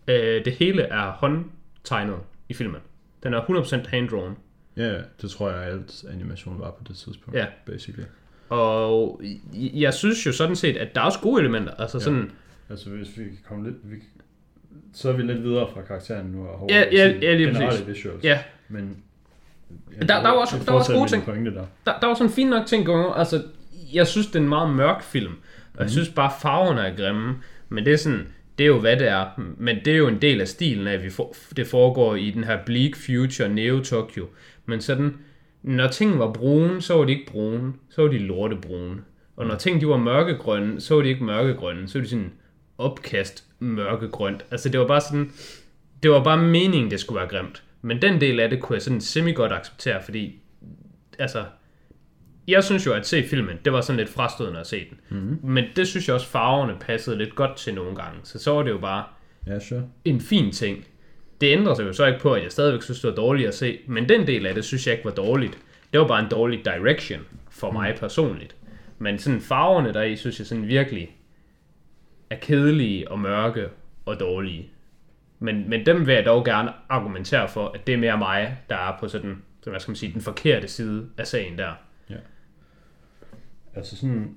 øh, 0.09 0.45
det 0.45 0.53
hele 0.53 0.83
er 0.83 1.11
håndtegnet 1.11 2.17
i 2.49 2.55
filmen. 2.55 2.81
Den 3.23 3.35
er 3.35 3.41
100% 3.41 3.89
hand-drawn. 3.89 4.37
Ja, 4.77 4.87
ja, 4.93 5.01
det 5.23 5.31
tror 5.31 5.51
jeg, 5.51 5.63
alt 5.63 6.05
animation 6.13 6.61
var 6.61 6.71
på 6.71 6.85
det 6.89 6.97
tidspunkt. 6.97 7.39
Ja. 7.39 7.47
Basically. 7.67 8.07
Og 8.49 9.21
jeg- 9.55 9.95
synes 9.95 10.27
jo 10.27 10.33
sådan 10.33 10.57
set, 10.57 10.77
at 10.77 10.95
der 10.95 11.01
er 11.01 11.05
også 11.05 11.19
gode 11.19 11.41
elementer. 11.41 11.73
Altså 11.79 11.99
Ja. 11.99 12.05
sådan, 12.05 12.31
Altså 12.71 12.91
hvis 12.91 13.19
vi 13.19 13.23
kan 13.25 13.39
komme 13.49 13.65
lidt... 13.65 13.77
Vi, 13.85 13.97
så 14.95 15.09
er 15.09 15.13
vi 15.13 15.23
lidt 15.23 15.43
videre 15.43 15.69
fra 15.75 15.83
karakteren 15.83 16.27
nu. 16.27 16.47
Og 16.47 16.67
Ja, 16.71 16.85
ja, 16.93 17.09
ja, 17.23 17.35
lige 17.37 17.53
præcis. 17.55 17.87
visuals. 17.89 18.25
ja, 18.25 18.39
Men... 18.69 18.97
Der- 20.01 20.07
der 20.07 20.15
er 20.15 20.29
jo 20.35 20.37
også- 20.41 20.57
der 20.67 20.73
er 20.73 20.77
også 20.77 20.93
gode 20.95 21.09
ting. 21.11 21.27
der. 21.27 21.67
der, 21.87 21.99
der 22.01 22.07
var 22.07 22.15
sådan 22.15 22.33
fint 22.33 22.51
nok 22.51 22.67
ting 22.67 22.89
on. 22.89 23.13
Altså, 23.17 23.43
jeg 23.95 24.07
synes, 24.07 24.27
det 24.27 24.37
er 24.37 24.41
en 24.41 24.49
meget 24.49 24.75
mørk 24.77 25.03
film. 25.03 25.33
Og 25.75 25.83
jeg 25.83 25.91
synes 25.91 26.09
bare, 26.09 26.33
farverne 26.43 26.81
er 26.81 26.97
grimme. 26.97 27.35
Men 27.69 27.85
det 27.85 27.93
er 27.93 27.97
sådan, 27.97 28.27
det 28.59 28.65
er 28.65 28.69
jo 28.69 28.81
hvad 28.81 28.97
det 28.97 29.09
er. 29.09 29.27
Men 29.59 29.77
det 29.85 29.93
er 29.93 29.97
jo 29.97 30.09
en 30.09 30.23
del 30.23 30.41
af 30.41 30.49
stilen 30.49 30.87
af, 30.87 30.93
at 30.93 31.03
vi 31.05 31.11
får, 31.11 31.37
det 31.57 31.67
foregår 31.67 32.15
i 32.15 32.31
den 32.31 32.45
her 32.45 32.59
bleak 32.67 32.97
future 32.97 33.49
Neo 33.49 33.81
Tokyo. 33.81 34.27
Men 34.67 34.81
sådan, 34.81 35.17
når 35.65 35.89
ting 35.89 36.19
var 36.19 36.33
brune, 36.33 36.83
så 36.83 36.95
var 36.95 37.05
de 37.05 37.13
ikke 37.13 37.33
brune. 37.33 37.73
Så 37.91 38.03
var 38.03 38.09
de 38.09 38.19
lortebrune. 38.19 38.97
Og 39.37 39.47
når 39.47 39.55
ting 39.55 39.81
de 39.81 39.89
var 39.89 39.97
mørkegrønne, 39.97 40.81
så 40.81 40.95
var 40.95 41.03
de 41.03 41.09
ikke 41.09 41.25
mørkegrønne. 41.25 41.89
Så 41.89 41.99
var 41.99 42.03
de 42.03 42.09
sådan 42.11 42.33
opkast 42.79 43.45
mørkegrønt. 43.59 44.45
Altså 44.51 44.69
det 44.69 44.81
var 44.81 44.87
bare 44.87 45.01
sådan, 45.01 45.31
det 46.03 46.11
var 46.11 46.25
bare 46.25 46.43
meningen, 46.43 46.91
det 46.91 47.01
skulle 47.01 47.21
være 47.21 47.29
grimt. 47.29 47.63
Men 47.83 48.03
den 48.03 48.21
del 48.21 48.41
af 48.41 48.51
det 48.51 48.61
kunne 48.61 48.75
jeg 48.75 48.83
sådan 48.83 49.01
semi 49.01 49.33
godt 49.33 49.53
acceptere, 49.53 50.03
fordi 50.03 50.39
altså, 51.19 51.45
jeg 52.49 52.65
synes 52.65 52.87
jo, 52.87 52.93
at 52.93 53.07
se 53.07 53.23
filmen, 53.23 53.57
det 53.65 53.73
var 53.73 53.81
sådan 53.81 53.99
lidt 53.99 54.09
frastødende 54.09 54.61
at 54.61 54.67
se 54.67 54.87
den. 54.91 55.19
Mm-hmm. 55.19 55.51
Men 55.51 55.65
det 55.77 55.89
synes 55.89 56.09
jeg 56.09 56.15
også, 56.15 56.27
farverne 56.27 56.77
passede 56.81 57.19
lidt 57.19 57.35
godt 57.35 57.57
til 57.57 57.75
nogle 57.75 57.97
gange. 57.97 58.21
Så 58.23 58.39
så 58.39 58.55
var 58.55 58.63
det 58.63 58.71
jo 58.71 58.79
bare 58.79 59.05
Ja, 59.47 59.61
sure. 59.61 59.83
en 60.05 60.21
fin 60.21 60.53
ting. 60.53 60.85
Det 61.45 61.53
ændrer 61.53 61.75
sig 61.75 61.85
jo 61.85 61.93
så 61.93 62.07
ikke 62.07 62.21
på, 62.21 62.33
at 62.33 62.43
jeg 62.43 62.53
stadigvæk 62.53 62.83
synes, 62.83 63.01
det 63.01 63.11
var 63.11 63.17
dårligt 63.17 63.49
at 63.49 63.55
se. 63.55 63.79
Men 63.87 64.09
den 64.09 64.27
del 64.27 64.47
af 64.47 64.55
det, 64.55 64.65
synes 64.65 64.87
jeg 64.87 64.93
ikke 64.93 65.05
var 65.05 65.11
dårligt. 65.11 65.59
Det 65.93 66.01
var 66.01 66.07
bare 66.07 66.23
en 66.23 66.31
dårlig 66.31 66.65
direction 66.65 67.21
for 67.51 67.71
mig 67.71 67.97
personligt. 67.99 68.57
Men 68.99 69.19
sådan 69.19 69.41
farverne 69.41 69.93
der 69.93 70.03
i, 70.03 70.17
synes 70.17 70.39
jeg 70.39 70.47
sådan 70.47 70.69
virkelig 70.69 71.17
er 72.31 72.37
kedelige 72.37 73.11
og 73.11 73.19
mørke 73.19 73.69
og 74.07 74.21
dårlige. 74.21 74.71
Men, 75.39 75.71
men 75.71 75.87
dem 75.87 76.07
vil 76.07 76.15
jeg 76.15 76.25
dog 76.25 76.45
gerne 76.45 76.73
argumentere 76.89 77.49
for, 77.49 77.69
at 77.69 77.87
det 77.87 77.95
er 77.95 77.99
mere 77.99 78.19
mig, 78.19 78.59
der 78.69 78.77
er 78.77 78.97
på 79.01 79.09
sådan, 79.09 79.43
så 79.63 79.71
hvad 79.71 79.81
skal 79.81 79.91
man 79.91 79.97
sige, 79.97 80.13
den 80.13 80.21
forkerte 80.21 80.69
side 80.69 81.09
af 81.19 81.27
sagen 81.27 81.59
der. 81.59 81.73
Altså 83.75 83.97
sådan... 83.97 84.35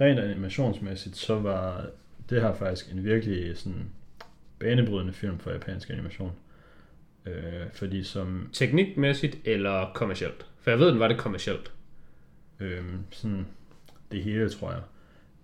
Rent 0.00 0.18
animationsmæssigt, 0.18 1.16
så 1.16 1.38
var 1.38 1.86
det 2.30 2.42
her 2.42 2.54
faktisk 2.54 2.92
en 2.92 3.04
virkelig 3.04 3.58
sådan 3.58 3.84
banebrydende 4.62 5.12
film 5.12 5.38
for 5.38 5.50
japansk 5.50 5.90
animation. 5.90 6.32
Øh, 7.26 7.70
fordi 7.72 8.02
som 8.04 8.48
Teknikmæssigt 8.52 9.36
eller 9.44 9.90
kommercielt? 9.94 10.46
For 10.60 10.70
jeg 10.70 10.80
ved, 10.80 10.88
den 10.88 10.98
var 11.00 11.08
det 11.08 11.18
kommercielt. 11.18 11.72
Øhm, 12.60 12.98
sådan 13.10 13.46
det 14.12 14.22
hele, 14.22 14.48
tror 14.50 14.72
jeg. 14.72 14.82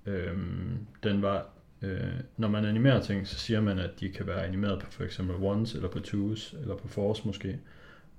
Øhm, 0.07 0.79
den 1.03 1.23
var 1.23 1.47
øh, 1.83 2.01
når 2.37 2.49
man 2.49 2.65
animerer 2.65 3.03
ting, 3.03 3.29
så 3.29 3.39
siger 3.39 3.61
man, 3.61 3.79
at 3.79 3.91
de 4.01 4.09
kan 4.09 4.27
være 4.27 4.47
animeret 4.47 4.79
på 4.81 4.87
for 4.91 5.05
eksempel 5.05 5.37
ones, 5.37 5.75
eller 5.75 5.89
på 5.89 6.01
twos, 6.01 6.55
eller 6.61 6.77
på 6.77 6.89
fours 6.89 7.25
måske. 7.25 7.59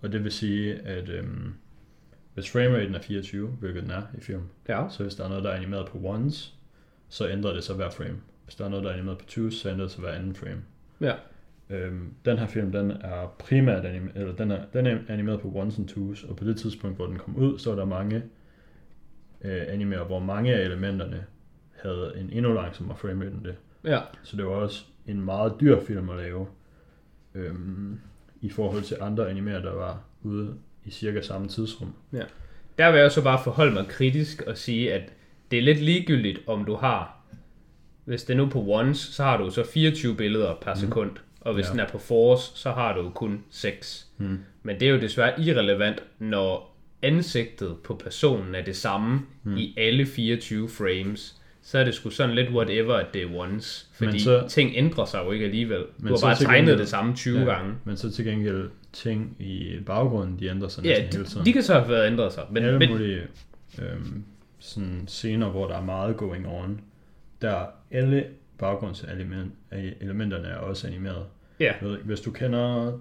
Og 0.02 0.12
det 0.12 0.24
vil 0.24 0.32
sige, 0.32 0.74
at 0.76 1.10
øh, 1.10 1.24
hvis 2.34 2.52
frameraten 2.52 2.96
er 2.96 3.02
24, 3.02 3.48
hvilket 3.48 3.84
den 3.84 3.92
er 3.92 4.02
i 4.18 4.22
film, 4.22 4.42
Ja. 4.70 4.88
så 4.90 5.04
hvis 5.04 5.16
der 5.16 5.24
er 5.26 5.30
noget, 5.30 5.44
der 5.44 5.50
er 5.50 5.56
animeret 5.58 5.88
på 5.88 5.98
ones, 6.04 6.54
så 7.10 7.30
ændrer 7.30 7.54
det 7.54 7.64
sig 7.64 7.76
hver 7.76 7.90
frame. 7.90 8.18
Hvis 8.44 8.56
der 8.56 8.66
er 8.66 8.70
noget, 8.70 8.86
der 8.86 8.90
er 8.92 8.94
animeret 8.94 9.18
på 9.18 9.26
twos, 9.26 9.54
så 9.54 9.70
ændrer 9.70 9.84
det 9.86 9.92
sig 9.92 10.02
hver 10.02 10.12
anden 10.12 10.36
frame. 10.36 10.62
Ja. 11.02 11.14
Øhm, 11.70 12.14
den 12.26 12.38
her 12.38 12.48
film, 12.48 12.72
den 12.72 12.92
er 12.92 13.36
primært 13.40 13.86
anim- 13.86 14.20
eller 14.20 14.36
den 14.36 14.52
er, 14.52 14.66
den 14.74 14.88
er 14.88 14.98
animeret 15.08 15.42
på 15.42 15.52
ones 15.56 15.78
and 15.78 15.88
twos, 15.88 16.24
og 16.24 16.36
på 16.36 16.44
det 16.44 16.58
tidspunkt, 16.58 16.96
hvor 16.96 17.06
den 17.06 17.18
kom 17.18 17.36
ud, 17.36 17.60
så 17.60 17.70
var 17.70 17.76
der 17.78 17.86
mange 17.86 18.24
øh, 19.42 19.62
animerer, 19.68 20.04
hvor 20.04 20.20
mange 20.20 20.56
af 20.56 20.66
elementerne 20.66 21.26
havde 21.84 22.14
en 22.18 22.30
endnu 22.32 22.54
langsommere 22.54 22.98
frame 22.98 23.26
rate 23.26 23.36
end 23.36 23.44
det. 23.44 23.56
Ja. 23.84 24.00
Så 24.24 24.38
det 24.38 24.46
var 24.46 24.52
også 24.52 24.86
en 25.08 25.22
meget 25.22 25.54
dyr 25.62 25.80
film 25.80 26.10
at 26.10 26.18
lave, 26.18 26.48
øhm, 27.36 28.00
i 28.42 28.50
forhold 28.50 28.84
til 28.84 28.98
andre 29.02 29.30
animerer, 29.30 29.62
der 29.62 29.74
var 29.74 30.04
ude 30.22 30.56
i 30.86 30.92
cirka 30.92 31.22
samme 31.22 31.48
tidsrum. 31.48 31.94
Der 32.78 32.92
vil 32.92 33.00
jeg 33.00 33.12
så 33.12 33.24
bare 33.24 33.44
forholde 33.44 33.74
mig 33.74 33.88
kritisk 33.88 34.42
og 34.42 34.58
sige, 34.58 34.94
at 34.94 35.14
det 35.52 35.60
er 35.60 35.64
lidt 35.64 35.80
ligegyldigt, 35.80 36.40
om 36.48 36.66
du 36.66 36.76
har, 36.76 37.19
hvis 38.10 38.24
det 38.24 38.34
er 38.34 38.38
nu 38.38 38.46
på 38.50 38.60
ones, 38.68 38.98
så 38.98 39.24
har 39.24 39.38
du 39.38 39.50
så 39.52 39.64
24 39.74 40.16
billeder 40.16 40.56
per 40.62 40.74
sekund, 40.76 41.12
og 41.42 41.54
hvis 41.54 41.66
Ja. 41.66 41.72
den 41.72 41.80
er 41.80 41.88
på 41.88 41.98
fours, 41.98 42.52
så 42.56 42.72
har 42.72 42.96
du 42.96 43.10
kun 43.10 43.44
6. 43.50 44.08
Mm. 44.18 44.40
Men 44.64 44.80
det 44.80 44.88
er 44.88 44.92
jo 44.92 45.00
desværre 45.00 45.42
irrelevant, 45.42 46.04
når 46.20 46.76
ansigtet 47.02 47.76
på 47.84 47.96
personen 48.04 48.56
er 48.56 48.62
det 48.64 48.76
samme 48.76 49.22
mm. 49.44 49.58
i 49.58 49.74
alle 49.78 50.06
24 50.06 50.70
frames. 50.70 51.36
Så 51.62 51.78
er 51.80 51.84
det 51.84 51.94
sgu 51.94 52.10
sådan 52.10 52.36
lidt 52.36 52.50
whatever, 52.50 52.94
at 52.96 53.14
det 53.14 53.22
er 53.24 53.36
ones. 53.36 53.90
Fordi 53.94 54.12
Men 54.12 54.20
så- 54.20 54.46
ting 54.50 54.72
ændrer 54.76 55.06
sig 55.06 55.22
jo 55.26 55.32
ikke 55.32 55.46
alligevel. 55.46 55.84
Men 55.98 56.08
Du 56.08 56.14
har 56.14 56.22
bare 56.22 56.36
tegnet 56.36 56.78
det 56.80 56.88
samme 56.90 57.16
20 57.16 57.40
ja. 57.40 57.46
gange. 57.46 57.74
Men 57.84 57.98
så 57.98 58.12
til 58.12 58.26
gengæld 58.26 58.70
ting 58.94 59.36
i 59.40 59.78
baggrunden, 59.86 60.40
de 60.40 60.48
ændrer 60.48 60.68
sig 60.68 60.86
Ja, 60.86 60.90
næsten 60.90 61.12
de, 61.12 61.18
hele 61.18 61.30
tiden. 61.30 61.46
de 61.46 61.54
kan 61.54 61.64
så 61.64 61.74
have 61.74 61.90
været 61.90 62.08
ændret 62.08 62.34
sig. 62.34 62.44
Men, 62.52 62.64
alle 62.64 62.80
men, 62.80 62.90
mulige 62.92 63.22
øhm, 63.82 64.24
sådan 64.60 65.04
scener, 65.08 65.50
hvor 65.50 65.68
der 65.68 65.76
er 65.78 65.86
meget 65.86 66.18
going 66.18 66.48
on, 66.48 66.82
der 67.42 67.66
alle 67.92 68.26
baggrundselementerne 68.58 70.48
er 70.48 70.58
også 70.58 70.88
animeret. 70.88 71.26
ja. 71.60 71.74
Ikke, 71.82 72.04
Hvis 72.04 72.20
du 72.22 72.32
kender, 72.32 72.92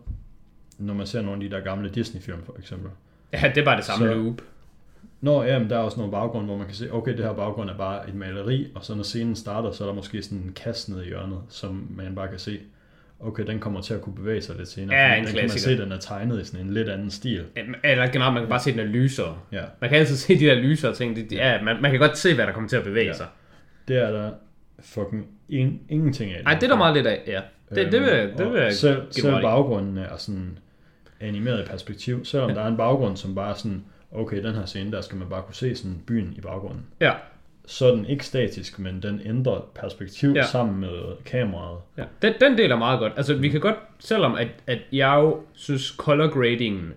når 0.78 0.94
man 0.94 1.06
ser 1.06 1.22
nogle 1.22 1.44
af 1.44 1.50
de 1.50 1.56
der 1.56 1.62
gamle 1.62 1.90
Disney-film 1.90 2.38
for 2.44 2.56
eksempel. 2.58 2.90
ja, 3.32 3.52
det 3.54 3.60
er 3.60 3.64
bare 3.64 3.76
det 3.76 3.84
samme 3.84 4.06
Så- 4.08 4.14
loop. 4.14 4.42
Nå 5.20 5.42
ja, 5.42 5.58
men 5.58 5.70
der 5.70 5.76
er 5.76 5.80
også 5.80 5.96
nogle 5.96 6.12
baggrunde, 6.12 6.46
hvor 6.46 6.56
man 6.56 6.66
kan 6.66 6.74
se, 6.74 6.92
okay, 6.92 7.16
det 7.16 7.24
her 7.24 7.32
baggrund 7.32 7.70
er 7.70 7.76
bare 7.76 8.08
et 8.08 8.14
maleri, 8.14 8.72
og 8.74 8.84
så 8.84 8.94
når 8.94 9.02
scenen 9.02 9.36
starter, 9.36 9.70
så 9.70 9.84
er 9.84 9.88
der 9.88 9.94
måske 9.94 10.22
sådan 10.22 10.38
en 10.38 10.52
kasse 10.56 10.92
nede 10.92 11.04
i 11.04 11.08
hjørnet, 11.08 11.38
som 11.48 11.86
man 11.96 12.14
bare 12.14 12.28
kan 12.28 12.38
se, 12.38 12.58
okay, 13.20 13.46
den 13.46 13.58
kommer 13.58 13.80
til 13.80 13.94
at 13.94 14.00
kunne 14.00 14.14
bevæge 14.14 14.42
sig 14.42 14.56
lidt 14.56 14.68
senere. 14.68 14.96
Ja, 14.98 15.12
en 15.14 15.18
den 15.18 15.26
kan 15.26 15.34
man 15.34 15.40
klassiker. 15.50 15.76
se, 15.76 15.82
den 15.82 15.92
er 15.92 15.98
tegnet 15.98 16.40
i 16.40 16.44
sådan 16.44 16.66
en 16.66 16.74
lidt 16.74 16.88
anden 16.88 17.10
stil. 17.10 17.44
Eller 17.84 18.06
generelt, 18.12 18.34
man 18.34 18.42
kan 18.42 18.48
bare 18.48 18.60
se, 18.60 18.72
den 18.72 18.78
er 18.80 18.84
lysere. 18.84 19.38
Ja, 19.52 19.62
Man 19.80 19.90
kan 19.90 19.98
altid 19.98 20.16
se 20.16 20.38
de 20.38 20.44
der 20.46 20.54
lysere 20.54 20.94
ting. 20.94 21.16
Det, 21.16 21.32
ja, 21.32 21.62
man, 21.62 21.82
man 21.82 21.90
kan 21.90 22.00
godt 22.00 22.18
se, 22.18 22.34
hvad 22.34 22.46
der 22.46 22.52
kommer 22.52 22.68
til 22.68 22.76
at 22.76 22.84
bevæge 22.84 23.06
ja. 23.06 23.12
sig. 23.12 23.26
Det 23.88 23.96
er 23.96 24.10
der 24.10 24.30
fucking 24.80 25.26
in, 25.48 25.80
ingenting 25.88 26.32
af. 26.32 26.44
Nej, 26.44 26.54
det 26.54 26.62
er 26.62 26.68
der 26.68 26.76
meget 26.76 26.94
lidt 26.94 27.06
af, 27.06 27.22
ja. 27.26 27.40
Det, 27.74 27.92
det 27.92 28.00
vil, 28.00 28.08
Øhm, 28.08 28.36
det 28.36 28.52
vil 28.52 28.60
jeg 28.60 28.72
selv, 28.74 29.02
selv 29.10 29.42
baggrunden 29.42 29.98
er 29.98 30.16
sådan 30.16 30.58
animeret 31.20 31.64
i 31.64 31.66
perspektiv, 31.66 32.24
selvom 32.24 32.54
der 32.54 32.62
er 32.62 32.66
en 32.68 32.76
baggrund, 32.76 33.16
som 33.16 33.34
bare 33.34 33.50
er 33.50 33.54
sådan, 33.54 33.84
okay, 34.12 34.42
den 34.44 34.54
her 34.54 34.64
scene, 34.66 34.92
der 34.92 35.00
skal 35.00 35.18
man 35.18 35.28
bare 35.28 35.42
kunne 35.42 35.54
se 35.54 35.74
sådan 35.74 36.02
byen 36.06 36.34
i 36.36 36.40
baggrunden. 36.40 36.86
Ja, 37.00 37.12
Så 37.66 37.86
er 37.86 37.94
den 37.94 38.06
ikke 38.06 38.26
statisk, 38.26 38.78
men 38.78 39.02
den 39.02 39.20
ændrer 39.24 39.70
perspektiv 39.74 40.30
ja. 40.30 40.36
Ja. 40.36 40.46
sammen 40.46 40.80
med 40.80 41.24
kameraet. 41.24 41.78
ja. 41.98 42.04
Den, 42.22 42.32
den 42.40 42.58
del 42.58 42.70
er 42.70 42.76
meget 42.76 42.98
godt. 42.98 43.12
Altså, 43.16 43.34
vi 43.34 43.48
kan 43.48 43.60
godt, 43.60 43.76
selvom 43.98 44.34
at, 44.34 44.48
at 44.66 44.78
jeg 44.92 45.14
jo 45.16 45.40
synes, 45.52 45.82
color 45.98 46.28
gradingen 46.28 46.92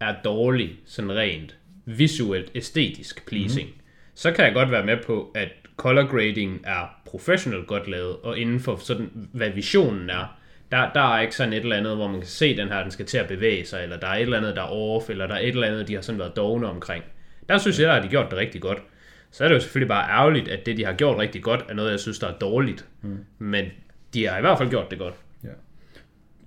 er 0.00 0.14
dårlig, 0.24 0.70
sådan 0.86 1.12
rent 1.16 1.56
visuelt, 1.84 2.50
æstetisk 2.54 3.26
pleasing, 3.28 3.68
mm. 3.68 3.74
så 4.14 4.32
kan 4.32 4.44
jeg 4.44 4.54
godt 4.54 4.70
være 4.70 4.86
med 4.86 4.96
på, 5.06 5.30
at 5.34 5.48
color 5.80 6.06
grading 6.06 6.60
er 6.64 7.00
professionelt 7.06 7.66
godt 7.66 7.88
lavet, 7.88 8.16
og 8.22 8.38
inden 8.38 8.60
for 8.60 8.76
sådan, 8.76 9.28
hvad 9.32 9.50
visionen 9.50 10.10
er, 10.10 10.38
der, 10.72 10.92
der 10.92 11.00
er 11.00 11.20
ikke 11.20 11.36
sådan 11.36 11.52
et 11.52 11.62
eller 11.62 11.76
andet, 11.76 11.96
hvor 11.96 12.08
man 12.08 12.20
kan 12.20 12.28
se, 12.28 12.56
den 12.56 12.68
her, 12.68 12.82
den 12.82 12.90
skal 12.90 13.06
til 13.06 13.18
at 13.18 13.28
bevæge 13.28 13.64
sig, 13.64 13.82
eller 13.82 13.96
der 13.96 14.06
er 14.06 14.14
et 14.14 14.20
eller 14.20 14.36
andet, 14.36 14.56
der 14.56 14.62
er 14.62 14.68
off, 14.68 15.10
eller 15.10 15.26
der 15.26 15.34
er 15.34 15.38
et 15.38 15.48
eller 15.48 15.66
andet, 15.66 15.88
de 15.88 15.94
har 15.94 16.00
sådan 16.00 16.18
været 16.18 16.36
dogne 16.36 16.66
omkring. 16.66 17.04
Der 17.48 17.58
synes 17.58 17.80
jeg, 17.80 17.96
at 17.96 18.02
de 18.02 18.08
har 18.08 18.10
gjort 18.10 18.30
det 18.30 18.38
rigtig 18.38 18.60
godt. 18.60 18.82
Så 19.30 19.44
er 19.44 19.48
det 19.48 19.54
jo 19.54 19.60
selvfølgelig 19.60 19.88
bare 19.88 20.10
ærgerligt, 20.10 20.48
at 20.48 20.66
det, 20.66 20.76
de 20.76 20.84
har 20.84 20.92
gjort 20.92 21.18
rigtig 21.18 21.42
godt, 21.42 21.64
er 21.68 21.74
noget, 21.74 21.90
jeg 21.90 22.00
synes, 22.00 22.18
der 22.18 22.26
er 22.26 22.38
dårligt. 22.38 22.86
Mm. 23.02 23.18
Men 23.38 23.66
de 24.14 24.26
har 24.26 24.38
i 24.38 24.40
hvert 24.40 24.58
fald 24.58 24.70
gjort 24.70 24.90
det 24.90 24.98
godt. 24.98 25.14
Ja. 25.44 25.48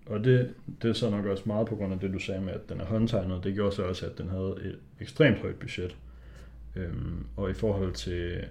Og 0.06 0.24
det, 0.24 0.54
det 0.82 0.90
er 0.90 0.94
så 0.94 1.10
nok 1.10 1.26
også 1.26 1.44
meget 1.46 1.68
på 1.68 1.76
grund 1.76 1.94
af 1.94 2.00
det, 2.00 2.14
du 2.14 2.20
sagde 2.20 2.42
med, 2.42 2.54
at 2.54 2.70
den 2.70 2.82
er 2.82 2.86
håndtegnet. 2.86 3.44
Det 3.44 3.54
gjorde 3.54 3.76
så 3.76 3.84
også, 3.84 4.06
at 4.06 4.18
den 4.18 4.30
havde 4.30 4.56
et 4.64 4.80
ekstremt 5.00 5.40
højt 5.40 5.56
budget. 5.56 5.96
Øhm, 6.76 7.26
og 7.38 7.50
i 7.50 7.54
forhold 7.54 7.94
til 7.94 8.46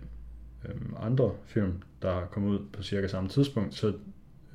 øhm, 0.68 0.94
andre 1.00 1.32
film, 1.46 1.72
der 2.02 2.10
er 2.10 2.26
kommet 2.26 2.50
ud 2.50 2.58
på 2.72 2.82
cirka 2.82 3.06
samme 3.08 3.28
tidspunkt, 3.28 3.74
så 3.74 3.92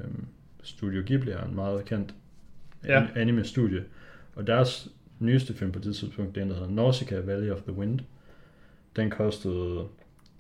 øhm, 0.03 0.25
Studio 0.63 1.03
Ghibli 1.05 1.31
er 1.31 1.43
en 1.43 1.55
meget 1.55 1.85
kendt 1.85 2.13
Ja. 2.85 3.07
anime-studie. 3.15 3.83
Og 4.35 4.47
deres 4.47 4.89
nyeste 5.19 5.53
film 5.53 5.71
på 5.71 5.79
det 5.79 5.95
tidspunkt, 5.95 6.35
det 6.35 6.41
er 6.41 6.45
en, 6.45 6.49
der 6.51 6.55
hedder 6.57 6.71
Nausicaa 6.71 7.19
Valley 7.19 7.51
of 7.51 7.61
the 7.61 7.71
Wind. 7.73 7.99
Den 8.95 9.09
kostede 9.09 9.83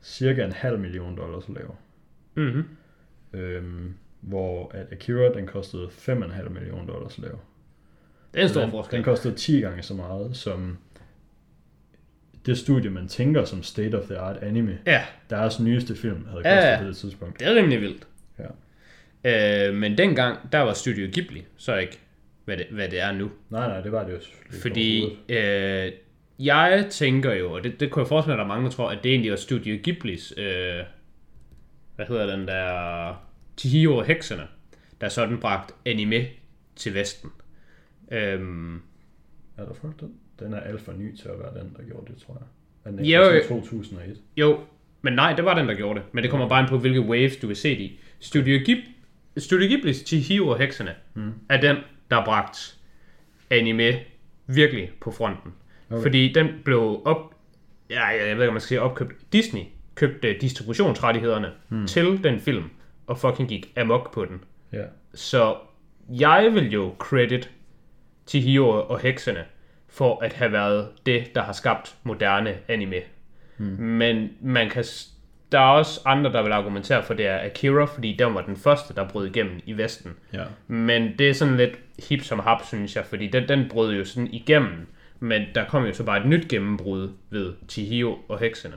cirka 0.03 0.45
en 0.45 0.51
halv 0.51 0.79
million 0.79 1.17
dollars 1.17 1.43
at 1.49 1.55
lave. 1.55 1.71
Mm-hmm. 2.35 2.63
Øhm, 3.33 3.93
hvor 4.21 4.71
at 4.73 4.87
Akira, 4.91 5.33
den 5.33 5.47
kostede 5.47 5.87
5,5 5.87 6.49
millioner 6.49 6.85
dollars 6.85 7.17
at 7.17 7.23
lave. 7.23 7.37
Det 8.33 8.39
er 8.39 8.43
en 8.43 8.49
stor 8.49 8.61
den, 8.61 8.71
forskel. 8.71 8.95
Den 8.97 9.03
kostede 9.03 9.35
10 9.35 9.59
gange 9.59 9.83
så 9.83 9.93
meget 9.93 10.35
som 10.35 10.77
det 12.47 12.57
studie, 12.57 12.89
man 12.89 13.07
tænker 13.07 13.45
som 13.45 13.63
state 13.63 13.99
of 14.01 14.03
the 14.05 14.17
art 14.17 14.37
anime. 14.37 14.77
Ja, 14.85 15.03
Deres 15.29 15.59
nyeste 15.59 15.95
film 15.95 16.25
havde 16.27 16.41
Ja, 16.49 16.55
kostet 16.55 16.71
ja. 16.71 16.77
på 16.81 16.87
det 16.87 16.97
tidspunkt. 16.97 17.39
det 17.39 17.47
er 17.47 17.55
rimelig 17.55 17.81
vildt. 17.81 18.07
Ja. 19.23 19.67
Øh, 19.69 19.75
men 19.75 19.97
dengang, 19.97 20.51
der 20.51 20.59
var 20.59 20.73
Studio 20.73 21.07
Ghibli 21.13 21.45
så 21.57 21.75
ikke, 21.75 21.99
hvad 22.45 22.57
det, 22.57 22.65
hvad 22.71 22.89
det 22.89 22.99
er 23.01 23.11
nu. 23.11 23.31
Nej, 23.49 23.67
nej, 23.67 23.81
det 23.81 23.91
var 23.91 24.03
det 24.03 24.13
jo 24.13 24.19
Fordi 24.61 25.03
øh, 25.29 25.91
jeg 26.39 26.87
tænker 26.89 27.33
jo, 27.33 27.51
og 27.51 27.63
det, 27.63 27.79
det 27.79 27.91
kunne 27.91 28.01
jeg 28.01 28.07
forestille 28.07 28.35
mig, 28.35 28.41
at 28.43 28.47
der 28.47 28.53
er 28.53 28.55
mange, 28.57 28.65
der 28.69 28.75
tror, 28.75 28.89
at 28.89 28.99
det 29.03 29.11
egentlig 29.11 29.31
var 29.31 29.37
Studio 29.37 29.77
Ghiblis, 29.83 30.33
øh, 30.37 30.83
hvad 31.95 32.05
hedder 32.07 32.35
den 32.37 32.47
der, 32.47 33.23
Chihiro 33.57 33.97
og 33.97 34.05
Hekserne, 34.05 34.43
der 35.01 35.09
sådan 35.09 35.37
bragt 35.39 35.71
anime 35.85 36.25
til 36.75 36.93
Vesten. 36.93 37.29
Øhm, 38.11 38.75
Er 39.57 39.65
der 39.65 39.73
folk 39.81 39.99
den? 39.99 40.13
Den 40.39 40.53
er 40.53 40.59
alt 40.59 40.81
for 40.81 40.91
ny 40.91 41.15
til 41.15 41.27
at 41.29 41.39
være 41.39 41.63
den, 41.63 41.73
der 41.77 41.83
gjorde 41.83 42.13
det, 42.13 42.21
tror 42.21 42.33
jeg. 42.33 42.47
Er 42.85 42.95
den 42.97 43.05
Jo, 43.05 43.29
ikke 43.29 43.47
fra 43.47 43.55
jo. 43.55 43.61
2001? 43.61 44.17
jo, 44.37 44.59
men 45.01 45.13
nej, 45.13 45.33
det 45.33 45.45
var 45.45 45.55
den, 45.55 45.67
der 45.67 45.73
gjorde 45.75 45.99
det. 45.99 46.07
Men 46.11 46.23
det 46.23 46.31
kommer 46.31 46.49
bare 46.49 46.59
ind 46.61 46.69
på, 46.69 46.77
hvilke 46.77 47.01
waves 47.01 47.37
du 47.37 47.47
vil 47.47 47.55
se 47.55 47.69
det 47.69 47.79
i. 47.83 47.99
Studio, 48.19 48.59
Ghib, 48.65 48.77
Studio 49.37 49.67
Ghiblis 49.67 49.97
Chihiro 50.07 50.47
og 50.47 50.57
Hekserne 50.57 50.95
Mm. 51.13 51.33
er 51.49 51.61
den, 51.61 51.75
der 52.09 52.15
har 52.15 52.25
bragt 52.25 52.77
anime 53.49 53.99
virkelig 54.47 54.91
på 55.01 55.11
fronten. 55.11 55.53
Okay. 55.89 56.01
Fordi 56.01 56.33
den 56.33 56.47
blev 56.65 57.01
op... 57.05 57.33
Ja, 57.89 58.05
jeg 58.05 58.19
ved 58.23 58.31
ikke, 58.31 58.47
om 58.47 58.53
man 58.53 58.61
skal 58.61 58.67
sige 58.67 58.81
opkøbt. 58.81 59.33
Disney 59.33 59.61
købte 59.95 60.33
distributionsrettighederne 60.41 61.51
hmm. 61.69 61.87
til 61.87 62.23
den 62.23 62.39
film, 62.39 62.63
og 63.07 63.17
fucking 63.19 63.49
gik 63.49 63.73
amok 63.77 64.13
på 64.13 64.25
den. 64.25 64.43
Ja. 64.73 64.83
Så 65.13 65.55
jeg 66.09 66.49
vil 66.53 66.71
jo 66.71 66.95
credit 66.99 67.51
Chihiro 68.27 68.69
og 68.69 68.99
heksene 68.99 69.45
for 69.89 70.23
at 70.23 70.33
have 70.33 70.51
været 70.51 70.87
det, 71.05 71.35
der 71.35 71.41
har 71.41 71.53
skabt 71.53 71.95
moderne 72.03 72.55
anime. 72.67 73.01
Hmm. 73.57 73.67
Men 73.67 74.29
man 74.41 74.69
kan, 74.69 74.83
der 75.51 75.59
er 75.59 75.69
også 75.69 76.01
andre, 76.05 76.31
der 76.31 76.43
vil 76.43 76.51
argumentere 76.51 77.03
for, 77.03 77.13
det 77.13 77.27
er 77.27 77.45
Akira, 77.45 77.85
fordi 77.85 78.15
den 78.19 78.33
var 78.33 78.41
den 78.41 78.55
første, 78.55 78.93
der 78.93 79.07
brød 79.07 79.27
igennem 79.27 79.59
i 79.65 79.73
Vesten. 79.73 80.11
Ja. 80.33 80.43
Men 80.67 81.17
det 81.19 81.29
er 81.29 81.33
sådan 81.33 81.57
lidt 81.57 81.79
hip 82.09 82.21
som 82.21 82.39
hap, 82.39 82.65
synes 82.65 82.95
jeg, 82.95 83.05
fordi 83.05 83.27
den, 83.27 83.47
den 83.47 83.69
brød 83.69 83.93
jo 83.93 84.05
sådan 84.05 84.33
igennem. 84.33 84.87
Men 85.19 85.43
der 85.55 85.65
kom 85.65 85.85
jo 85.85 85.93
så 85.93 86.03
bare 86.03 86.19
et 86.19 86.25
nyt 86.25 86.47
gennembrud 86.47 87.09
ved 87.29 87.53
Chihiro 87.69 88.17
og 88.27 88.39
heksene. 88.39 88.75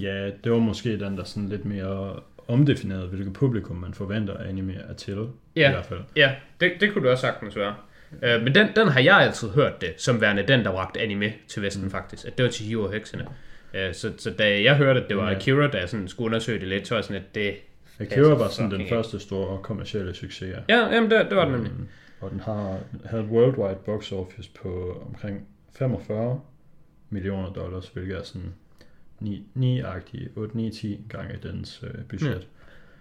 ja, 0.00 0.30
det 0.44 0.52
var 0.52 0.58
måske 0.58 1.00
den, 1.00 1.16
der 1.16 1.24
sådan 1.24 1.48
lidt 1.48 1.64
mere 1.64 2.20
omdefinerede, 2.48 3.06
hvilket 3.06 3.32
publikum 3.32 3.76
man 3.76 3.94
forventer 3.94 4.36
anime 4.38 4.74
er 4.74 4.94
til. 4.94 5.28
Ja. 5.56 5.68
I 5.68 5.72
hvert 5.72 5.86
fald. 5.86 6.00
Ja, 6.16 6.34
det, 6.60 6.72
det 6.80 6.92
kunne 6.92 7.04
du 7.04 7.10
også 7.10 7.20
sagtens 7.20 7.56
være. 7.56 7.74
Uh, 8.12 8.42
men 8.44 8.54
den, 8.54 8.68
den 8.76 8.88
har 8.88 9.00
jeg 9.00 9.16
altid 9.16 9.48
hørt 9.48 9.80
det, 9.80 9.94
som 9.96 10.20
værende 10.20 10.42
den, 10.48 10.64
der 10.64 10.70
bragte 10.70 11.00
anime 11.00 11.32
til 11.48 11.62
Vesten 11.62 11.84
mm. 11.84 11.90
faktisk. 11.90 12.26
At 12.26 12.38
det 12.38 12.44
var 12.44 12.50
Chihiro 12.50 12.82
og 12.82 12.92
heksene. 12.92 13.26
Uh, 13.74 13.78
så, 13.92 14.12
så 14.18 14.30
da 14.30 14.62
jeg 14.62 14.76
hørte, 14.76 15.00
at 15.00 15.08
det 15.08 15.16
var. 15.16 15.30
Akira, 15.30 15.76
jeg 15.76 15.88
sådan 15.88 16.08
skulle 16.08 16.26
undersøge 16.26 16.60
det 16.60 16.68
lidt, 16.68 16.88
så 16.88 16.94
var 16.94 17.02
sådan, 17.02 17.16
at 17.22 17.34
det... 17.34 17.54
Akira 18.00 18.34
var 18.34 18.48
sådan 18.48 18.70
den 18.70 18.88
første 18.88 19.20
store 19.20 19.58
kommercielle 19.62 20.14
succes. 20.14 20.54
ja. 20.68 20.76
Ja, 20.76 20.94
jamen 20.94 21.10
det, 21.10 21.26
det 21.28 21.36
var 21.36 21.44
det 21.44 21.52
nemlig. 21.52 21.72
Øhm, 21.72 21.88
Og 22.20 22.30
den 22.30 22.40
har 22.40 22.78
havde 23.04 23.22
et 23.22 23.28
worldwide 23.28 23.78
box 23.84 24.12
office 24.12 24.50
på 24.62 25.02
omkring 25.08 25.46
45 25.78 26.40
millioner 27.10 27.52
dollars, 27.52 27.88
hvilket 27.88 28.16
er 28.16 28.22
sådan 28.22 28.54
9-agtige, 29.22 30.28
8-9-10 30.36 30.86
gange 31.08 31.38
dens 31.42 31.82
øh, 31.82 32.04
budget. 32.08 32.46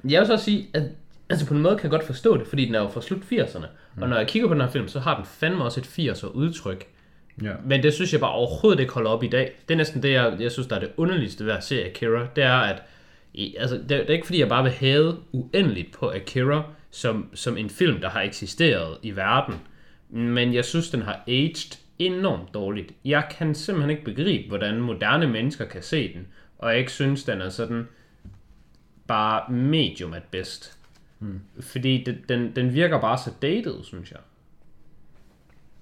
Jeg 0.09 0.19
vil 0.19 0.27
så 0.27 0.37
sige, 0.37 0.67
at 0.73 0.83
altså 1.29 1.47
på 1.47 1.53
en 1.53 1.61
måde 1.61 1.75
kan 1.75 1.83
jeg 1.83 1.91
godt 1.91 2.03
forstå 2.03 2.37
det, 2.37 2.47
fordi 2.47 2.65
den 2.65 2.75
er 2.75 2.79
jo 2.79 2.87
fra 2.87 3.01
slut 3.01 3.21
80'erne. 3.21 3.65
Mm. 3.97 4.03
Og 4.03 4.09
når 4.09 4.17
jeg 4.17 4.27
kigger 4.27 4.47
på 4.47 4.53
den 4.53 4.61
her 4.61 4.69
film, 4.69 4.87
så 4.87 4.99
har 4.99 5.15
den 5.15 5.25
fandme 5.25 5.63
også 5.63 5.79
et 5.79 5.85
80'er 5.85 6.27
udtryk. 6.27 6.87
Ja. 7.41 7.53
Men 7.65 7.83
det 7.83 7.93
synes 7.93 8.13
jeg 8.13 8.19
bare 8.19 8.31
overhovedet 8.31 8.79
ikke 8.79 8.93
holder 8.93 9.09
op 9.09 9.23
i 9.23 9.27
dag. 9.27 9.51
Det 9.67 9.73
er 9.73 9.77
næsten 9.77 10.03
det, 10.03 10.11
jeg, 10.11 10.37
jeg 10.39 10.51
synes, 10.51 10.67
der 10.67 10.75
er 10.75 10.79
det 10.79 10.91
underligste 10.97 11.45
ved 11.45 11.53
at 11.53 11.63
se 11.63 11.85
Akira. 11.85 12.27
Det 12.35 12.43
er, 12.43 12.57
at 12.57 12.83
i, 13.33 13.55
altså, 13.55 13.75
det, 13.77 13.89
det 13.89 14.09
er 14.09 14.13
ikke 14.13 14.25
fordi, 14.25 14.39
jeg 14.39 14.49
bare 14.49 14.63
vil 14.63 14.71
have 14.71 15.17
uendeligt 15.31 15.91
på 15.91 16.11
Akira 16.11 16.63
som, 16.91 17.29
som 17.33 17.57
en 17.57 17.69
film, 17.69 18.01
der 18.01 18.09
har 18.09 18.21
eksisteret 18.21 18.97
i 19.01 19.15
verden. 19.15 19.55
Men 20.09 20.53
jeg 20.53 20.65
synes, 20.65 20.89
den 20.89 21.01
har 21.01 21.23
aged 21.27 21.77
enormt 21.99 22.53
dårligt. 22.53 22.91
Jeg 23.05 23.27
kan 23.37 23.55
simpelthen 23.55 23.89
ikke 23.89 24.03
begribe, 24.03 24.47
hvordan 24.47 24.81
moderne 24.81 25.27
mennesker 25.27 25.65
kan 25.65 25.81
se 25.81 26.13
den. 26.13 26.27
Og 26.57 26.69
jeg 26.69 26.79
ikke 26.79 26.91
synes, 26.91 27.23
den 27.23 27.41
er 27.41 27.49
sådan 27.49 27.87
bare 29.07 29.53
medium 29.53 30.13
at 30.13 30.23
bedst. 30.23 30.76
Hmm. 31.19 31.39
Fordi 31.59 32.03
det, 32.03 32.29
den, 32.29 32.55
den 32.55 32.73
virker 32.73 33.01
bare 33.01 33.17
så 33.17 33.31
dated, 33.41 33.83
synes 33.83 34.11
jeg. 34.11 34.19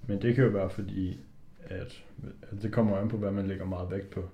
Men 0.06 0.22
det 0.22 0.34
kan 0.34 0.44
jo 0.44 0.50
være 0.50 0.70
fordi, 0.70 1.16
at, 1.64 2.02
at 2.42 2.62
det 2.62 2.72
kommer 2.72 2.96
an 2.98 3.08
på, 3.08 3.16
hvad 3.16 3.30
man 3.30 3.46
lægger 3.46 3.64
meget 3.64 3.90
vægt 3.90 4.10
på. 4.10 4.28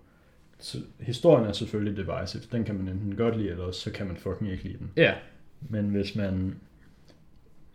Så, 0.59 0.79
historien 0.99 1.47
er 1.47 1.53
selvfølgelig 1.53 1.97
divisive. 1.97 2.43
Den 2.53 2.65
kan 2.65 2.75
man 2.75 2.89
enten 2.89 3.17
godt 3.17 3.37
lide, 3.37 3.51
eller 3.51 3.65
også 3.65 3.81
så 3.81 3.91
kan 3.91 4.07
man 4.07 4.17
fucking 4.17 4.51
ikke 4.51 4.65
lide 4.65 4.79
den. 4.79 4.91
Ja. 4.97 5.15
Men 5.61 5.89
hvis 5.89 6.15
man 6.17 6.57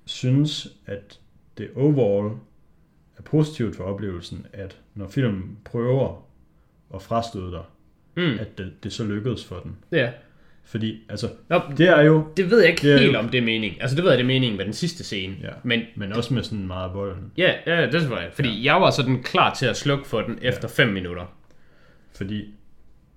synes, 0.05 0.67
at 0.86 1.19
det 1.57 1.69
overall 1.75 2.38
er 3.17 3.21
positivt 3.21 3.75
for 3.75 3.84
oplevelsen, 3.84 4.45
at 4.53 4.80
når 4.95 5.07
filmen 5.07 5.57
prøver 5.65 6.25
at 6.93 7.01
frastøde 7.01 7.51
dig, 7.51 7.63
Mm. 8.15 8.38
at 8.39 8.57
det, 8.57 8.73
det 8.84 8.93
så 8.93 9.03
lykkedes 9.03 9.45
for 9.45 9.59
den. 9.59 9.78
Ja. 9.91 10.13
Fordi, 10.70 11.01
altså, 11.09 11.30
Nå, 11.49 11.61
det 11.78 11.88
er 11.89 12.01
jo, 12.01 12.28
det 12.38 12.49
ved 12.51 12.59
jeg 12.59 12.70
ikke 12.70 12.91
Det 12.91 12.99
helt 12.99 13.13
jo- 13.13 13.20
om 13.20 13.30
det 13.30 13.38
er 13.38 13.41
mening. 13.41 13.82
Altså 13.82 13.95
det 13.95 14.03
ved 14.03 14.11
jeg, 14.11 14.18
det 14.18 14.24
er 14.24 14.28
meningen 14.28 14.57
med 14.57 14.65
den 14.65 14.74
sidste 14.74 15.03
scene. 15.03 15.36
Ja. 15.43 15.49
Men 15.63 15.82
men 15.95 16.13
også 16.13 16.34
med 16.34 16.43
sådan 16.43 16.68
meget 16.68 16.93
volden. 16.93 17.32
ja, 17.38 17.53
ja 17.65 17.82
det 17.86 17.95
er 17.95 17.99
selvfølgelig. 17.99 18.34
Fordi 18.34 18.49
ja. 18.61 18.74
jeg 18.74 18.82
var 18.82 18.89
sådan 18.91 19.24
klar 19.24 19.53
til 19.53 19.65
at 19.65 19.78
slukke 19.78 20.07
for 20.07 20.22
den 20.22 20.39
efter 20.41 20.68
5 20.68 20.88
minutter. 20.88 21.36
Fordi 22.15 22.53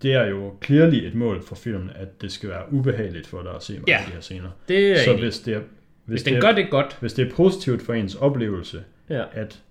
det 0.03 0.13
er 0.13 0.27
jo 0.27 0.55
clearly 0.65 0.95
et 1.07 1.15
mål 1.15 1.43
for 1.47 1.55
filmen, 1.55 1.91
at 1.95 2.23
det 2.23 2.33
skal 2.33 2.49
være 2.49 2.73
ubehageligt 2.73 3.27
for 3.27 3.43
dig 3.43 3.55
at 3.55 3.63
se 3.63 3.73
mange 3.73 3.91
Ja. 3.93 3.99
af 3.99 4.05
de 4.07 4.13
her 4.13 4.21
scener. 4.21 4.49
Det 4.69 4.79
er 4.79 4.89
jeg 4.89 4.99
Så 5.05 5.17
hvis 5.17 5.39
det 5.39 5.55
er, 5.55 5.59
hvis, 5.59 5.67
Hvis 6.07 6.23
det 6.23 6.31
den 6.33 6.37
er, 6.37 6.41
gør 6.41 6.53
det 6.53 6.71
godt, 6.71 6.97
hvis 7.01 7.13
det 7.13 7.27
er 7.27 7.31
positivt 7.35 7.83
for 7.83 7.95
ens 7.95 8.15
oplevelse, 8.15 8.83
ja. 9.11 9.25
at 9.33 9.63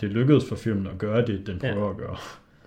det 0.00 0.10
lykkedes 0.10 0.44
for 0.48 0.56
filmen 0.56 0.86
at 0.86 0.98
gøre 0.98 1.26
det, 1.26 1.46
den 1.46 1.60
Ja. 1.62 1.72
prøver 1.72 1.90
at 1.90 1.96
gøre, 1.96 2.16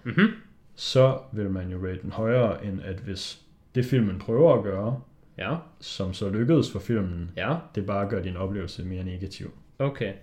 Mm-hmm. 0.03 0.27
så 0.75 1.17
vil 1.33 1.49
man 1.49 1.69
jo 1.71 1.77
rate 1.87 1.99
den 2.01 2.11
højere, 2.11 2.65
end 2.65 2.79
at 2.85 2.95
hvis 2.95 3.39
det 3.75 3.85
filmen 3.85 4.19
prøver 4.19 4.53
at 4.57 4.63
gøre, 4.63 5.01
Ja, 5.37 5.55
som 5.79 6.13
så 6.13 6.29
lykkedes 6.29 6.71
for 6.71 6.79
filmen, 6.79 7.31
ja, 7.37 7.55
det 7.75 7.85
bare 7.85 8.09
gør 8.09 8.21
din 8.21 8.37
oplevelse 8.37 8.83
mere 8.85 9.03
negativ. 9.03 9.51
okay. 9.79 10.13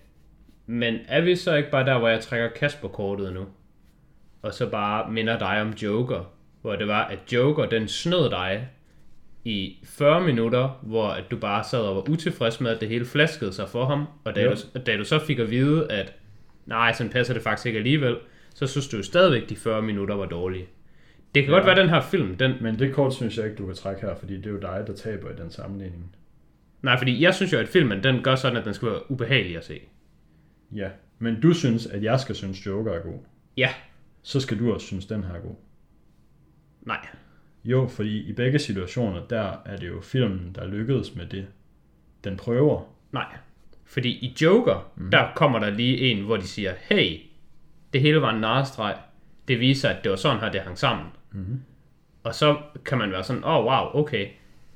Men 0.65 0.95
er 1.07 1.21
vi 1.21 1.35
så 1.35 1.55
ikke 1.55 1.71
bare 1.71 1.85
der, 1.85 1.99
hvor 1.99 2.07
jeg 2.07 2.19
trækker 2.19 2.49
Kasper-kortet 2.49 3.33
nu? 3.33 3.45
Og 4.41 4.53
så 4.53 4.69
bare 4.69 5.11
minder 5.11 5.39
dig 5.39 5.61
om 5.61 5.69
Joker, 5.69 6.31
hvor 6.61 6.75
det 6.75 6.87
var, 6.87 7.03
at 7.05 7.19
Joker, 7.33 7.65
den 7.65 7.87
snød 7.87 8.29
dig 8.29 8.67
i 9.45 9.77
40 9.83 10.21
minutter, 10.21 10.79
hvor 10.81 11.07
at 11.07 11.23
du 11.31 11.37
bare 11.37 11.63
sad 11.63 11.79
og 11.79 11.95
var 11.95 12.09
utilfreds 12.09 12.61
med, 12.61 12.71
at 12.71 12.81
det 12.81 12.89
hele 12.89 13.05
flaskede 13.05 13.53
sig 13.53 13.69
for 13.69 13.85
ham, 13.85 14.05
og 14.23 14.35
da, 14.35 14.41
Ja. 14.41 14.49
du, 14.49 14.55
da 14.85 14.97
du 14.97 15.03
så 15.03 15.19
fik 15.19 15.39
at 15.39 15.51
vide, 15.51 15.91
at 15.91 16.13
nej, 16.65 16.93
sådan 16.93 17.11
passer 17.11 17.33
det 17.33 17.43
faktisk 17.43 17.65
ikke 17.65 17.77
alligevel, 17.77 18.17
så 18.55 18.67
synes 18.67 18.87
du 18.87 18.97
jo 18.97 19.03
stadigvæk, 19.03 19.49
de 19.49 19.55
40 19.55 19.81
minutter 19.81 20.15
var 20.15 20.25
dårlige. 20.25 20.67
Det 21.35 21.43
kan 21.43 21.51
ja. 21.53 21.57
Godt 21.57 21.65
være, 21.67 21.81
den 21.81 21.89
her 21.89 22.01
film, 22.01 22.35
den, 22.37 22.53
Men 22.61 22.79
det 22.79 22.93
kort 22.93 23.13
synes 23.13 23.37
jeg 23.37 23.45
ikke, 23.45 23.57
du 23.57 23.65
kan 23.65 23.75
trække 23.75 24.01
her, 24.01 24.15
fordi 24.15 24.37
det 24.37 24.45
er 24.45 24.51
jo 24.51 24.59
dig, 24.59 24.83
der 24.87 24.93
taber 24.95 25.29
i 25.29 25.35
den 25.35 25.51
sammenligning. 25.51 26.15
nej, 26.81 26.97
fordi 26.97 27.23
jeg 27.23 27.35
synes 27.35 27.53
jo, 27.53 27.57
at 27.57 27.67
filmen, 27.67 28.03
den 28.03 28.23
gør 28.23 28.35
sådan, 28.35 28.57
at 28.57 28.65
den 28.65 28.73
skal 28.73 28.87
være 28.87 29.11
ubehagelig 29.11 29.57
at 29.57 29.65
se. 29.65 29.79
Ja, 30.75 30.89
men 31.19 31.41
du 31.41 31.53
synes, 31.53 31.87
at 31.87 32.03
jeg 32.03 32.19
skal 32.19 32.35
synes, 32.35 32.65
Joker 32.65 32.91
er 32.93 33.01
god. 33.03 33.19
Ja, 33.57 33.69
Så 34.23 34.39
skal 34.39 34.59
du 34.59 34.73
også 34.73 34.87
synes, 34.87 35.05
den 35.05 35.23
her 35.23 35.33
er 35.33 35.39
god. 35.39 35.55
nej, 36.81 37.07
Jo, 37.63 37.87
fordi 37.87 38.29
i 38.29 38.33
begge 38.33 38.59
situationer, 38.59 39.27
der 39.27 39.53
er 39.65 39.77
det 39.77 39.87
jo 39.87 40.01
filmen, 40.01 40.51
der 40.55 40.67
lykkedes 40.67 41.15
med 41.15 41.25
det, 41.25 41.47
den 42.23 42.37
prøver. 42.37 42.81
nej. 43.11 43.37
Fordi 43.85 44.09
i 44.09 44.35
Joker, 44.41 44.91
mm. 44.95 45.11
der 45.11 45.31
kommer 45.35 45.59
der 45.59 45.69
lige 45.69 45.97
en, 45.97 46.25
hvor 46.25 46.37
de 46.37 46.47
siger, 46.47 46.73
hey, 46.81 47.17
det 47.93 48.01
hele 48.01 48.21
var 48.21 48.33
en 48.33 48.41
narrestreg. 48.41 48.97
Det 49.47 49.59
viser, 49.59 49.89
at 49.89 50.03
det 50.03 50.09
var 50.09 50.15
sådan 50.15 50.39
her, 50.39 50.51
det 50.51 50.61
hang 50.61 50.77
sammen. 50.77 51.05
Mm-hmm. 51.31 51.61
Og 52.23 52.35
så 52.35 52.57
kan 52.85 52.97
man 52.97 53.11
være 53.11 53.23
sådan, 53.23 53.43
åh 53.43 53.55
oh, 53.55 53.65
wow, 53.65 54.01
okay. 54.01 54.27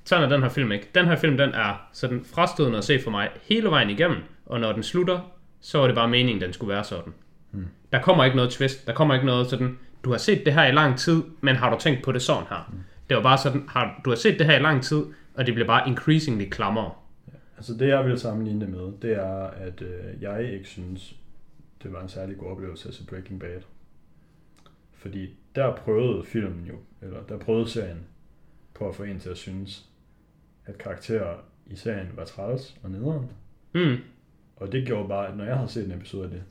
Sådan 0.05 0.23
er 0.23 0.29
den 0.29 0.41
her 0.41 0.49
film 0.49 0.71
ikke. 0.71 0.89
Den 0.95 1.05
her 1.05 1.15
film, 1.15 1.37
den 1.37 1.49
er 1.49 1.87
sådan 1.93 2.23
frastødende 2.23 2.77
at 2.77 2.83
se 2.83 2.99
for 3.03 3.11
mig 3.11 3.29
hele 3.41 3.69
vejen 3.69 3.89
igennem. 3.89 4.17
Og 4.45 4.59
når 4.59 4.71
den 4.71 4.83
slutter, 4.83 5.31
så 5.59 5.77
var 5.77 5.85
det 5.87 5.95
bare 5.95 6.09
meningen, 6.09 6.41
den 6.41 6.53
skulle 6.53 6.73
være 6.73 6.83
sådan. 6.83 7.13
Mm. 7.51 7.67
Der 7.91 8.01
kommer 8.01 8.23
ikke 8.23 8.35
noget 8.35 8.51
twist. 8.51 8.87
Der 8.87 8.93
kommer 8.93 9.13
ikke 9.13 9.25
noget 9.25 9.47
sådan, 9.47 9.77
du 10.03 10.11
har 10.11 10.17
set 10.17 10.45
det 10.45 10.53
her 10.53 10.65
i 10.65 10.71
lang 10.71 10.97
tid, 10.97 11.23
men 11.41 11.55
har 11.55 11.69
du 11.69 11.79
tænkt 11.79 12.03
på 12.03 12.11
det 12.11 12.21
sådan 12.21 12.43
her? 12.49 12.69
Mm. 12.71 12.79
Det 13.09 13.17
var 13.17 13.23
bare 13.23 13.37
sådan, 13.37 13.65
har, 13.69 14.01
du 14.05 14.09
har 14.09 14.17
set 14.17 14.39
det 14.39 14.45
her 14.45 14.57
i 14.57 14.61
lang 14.61 14.83
tid, 14.83 15.03
og 15.33 15.45
det 15.45 15.53
bliver 15.53 15.67
bare 15.67 15.87
increasingly 15.87 16.49
klammere. 16.49 16.91
Altså 17.57 17.73
det, 17.73 17.87
jeg 17.87 18.05
vil 18.05 18.19
sammenligne 18.19 18.61
det 18.61 18.69
med, 18.69 18.91
det 19.01 19.11
er, 19.11 19.47
at 19.47 19.81
øh, 19.81 20.21
jeg 20.21 20.53
ikke 20.53 20.67
synes, 20.67 21.15
det 21.83 21.93
var 21.93 22.01
en 22.01 22.09
særlig 22.09 22.37
god 22.37 22.51
oplevelse 22.51 22.89
at 22.89 22.95
se 22.95 23.05
Breaking 23.05 23.39
Bad. 23.39 23.61
Fordi 24.93 25.29
der 25.55 25.75
prøvede 25.75 26.23
filmen 26.23 26.65
jo, 26.65 26.75
eller 27.01 27.23
der 27.23 27.37
prøvede 27.37 27.69
serien 27.69 27.99
på 28.73 28.89
at 28.89 28.95
få 28.95 29.03
en 29.03 29.19
til 29.19 29.29
at 29.29 29.37
synes, 29.37 29.89
at 30.65 30.77
karakterer 30.77 31.37
i 31.67 31.75
serien 31.75 32.07
var 32.15 32.25
træls 32.25 32.77
og 32.83 32.91
nederen. 32.91 33.31
Mm. 33.73 33.95
Og 34.55 34.71
det 34.71 34.87
gjorde 34.87 35.07
bare, 35.09 35.27
at 35.27 35.37
når 35.37 35.43
jeg 35.45 35.55
havde 35.55 35.69
set 35.69 35.85
en 35.85 35.91
episode 35.91 36.23
af 36.23 36.29
det, 36.29 36.43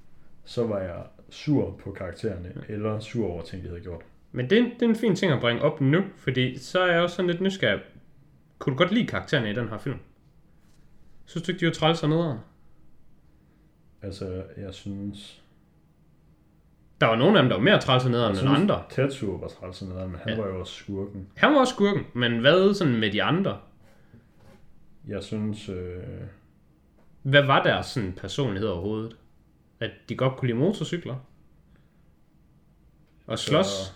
så 0.44 0.66
var 0.66 0.78
jeg 0.80 1.02
sur 1.30 1.76
på 1.84 1.92
karaktererne, 1.92 2.64
eller 2.68 3.00
sur 3.00 3.26
over 3.28 3.42
ting, 3.42 3.62
de 3.62 3.68
havde 3.68 3.80
gjort. 3.80 4.02
Men 4.32 4.50
det, 4.50 4.58
er 4.58 4.62
en- 4.62 4.70
det 4.74 4.82
er 4.82 4.88
en 4.88 4.96
fin 4.96 5.16
ting 5.16 5.32
at 5.32 5.40
bringe 5.40 5.62
op 5.62 5.80
nu, 5.80 6.02
fordi 6.16 6.58
så 6.58 6.80
er 6.80 6.92
jeg 6.92 7.02
også 7.02 7.16
sådan 7.16 7.30
lidt 7.30 7.40
nysgerrig. 7.40 7.80
Kunne 8.58 8.72
du 8.72 8.78
godt 8.78 8.92
lide 8.92 9.06
karaktererne 9.06 9.50
i 9.50 9.54
den 9.54 9.68
her 9.68 9.78
film? 9.78 9.98
Synes 11.24 11.46
du 11.46 11.52
ikke, 11.52 11.60
de 11.60 11.66
var 11.66 11.72
træls 11.72 12.02
og 12.02 12.08
nederen? 12.08 12.38
Altså, 14.02 14.44
jeg 14.56 14.74
synes... 14.74 15.43
Der 17.04 17.10
var 17.10 17.16
nogle 17.16 17.38
af 17.38 17.42
dem, 17.42 17.48
der 17.48 17.56
var 17.56 17.62
mere 17.62 17.80
træls 17.80 18.04
og 18.04 18.10
nederen 18.10 18.36
end 18.38 18.48
andre. 18.56 18.82
Tetsuo 18.90 19.30
var 19.36 19.48
træls 19.48 19.82
og 19.82 19.88
nederen, 19.88 20.10
men 20.10 20.20
han 20.22 20.34
Ja. 20.34 20.40
var 20.40 20.48
jo 20.48 20.60
også 20.60 20.72
skurken. 20.74 21.26
Han 21.36 21.52
var 21.52 21.60
også 21.60 21.74
skurken, 21.74 22.02
men 22.14 22.38
hvad 22.38 22.74
sådan 22.74 22.96
med 23.00 23.12
de 23.12 23.22
andre? 23.22 23.58
Jeg 25.08 25.22
synes... 25.22 25.68
Øh, 25.68 26.02
Hvad 27.22 27.42
var 27.42 27.62
deres 27.62 27.86
sådan 27.86 28.12
personlighed 28.12 28.68
overhovedet? 28.68 29.16
At 29.80 29.90
de 30.08 30.16
godt 30.16 30.36
kunne 30.36 30.46
lide 30.46 30.58
motorcykler? 30.58 31.14
Og 33.26 33.38
slås? 33.38 33.66
Så- 33.66 33.92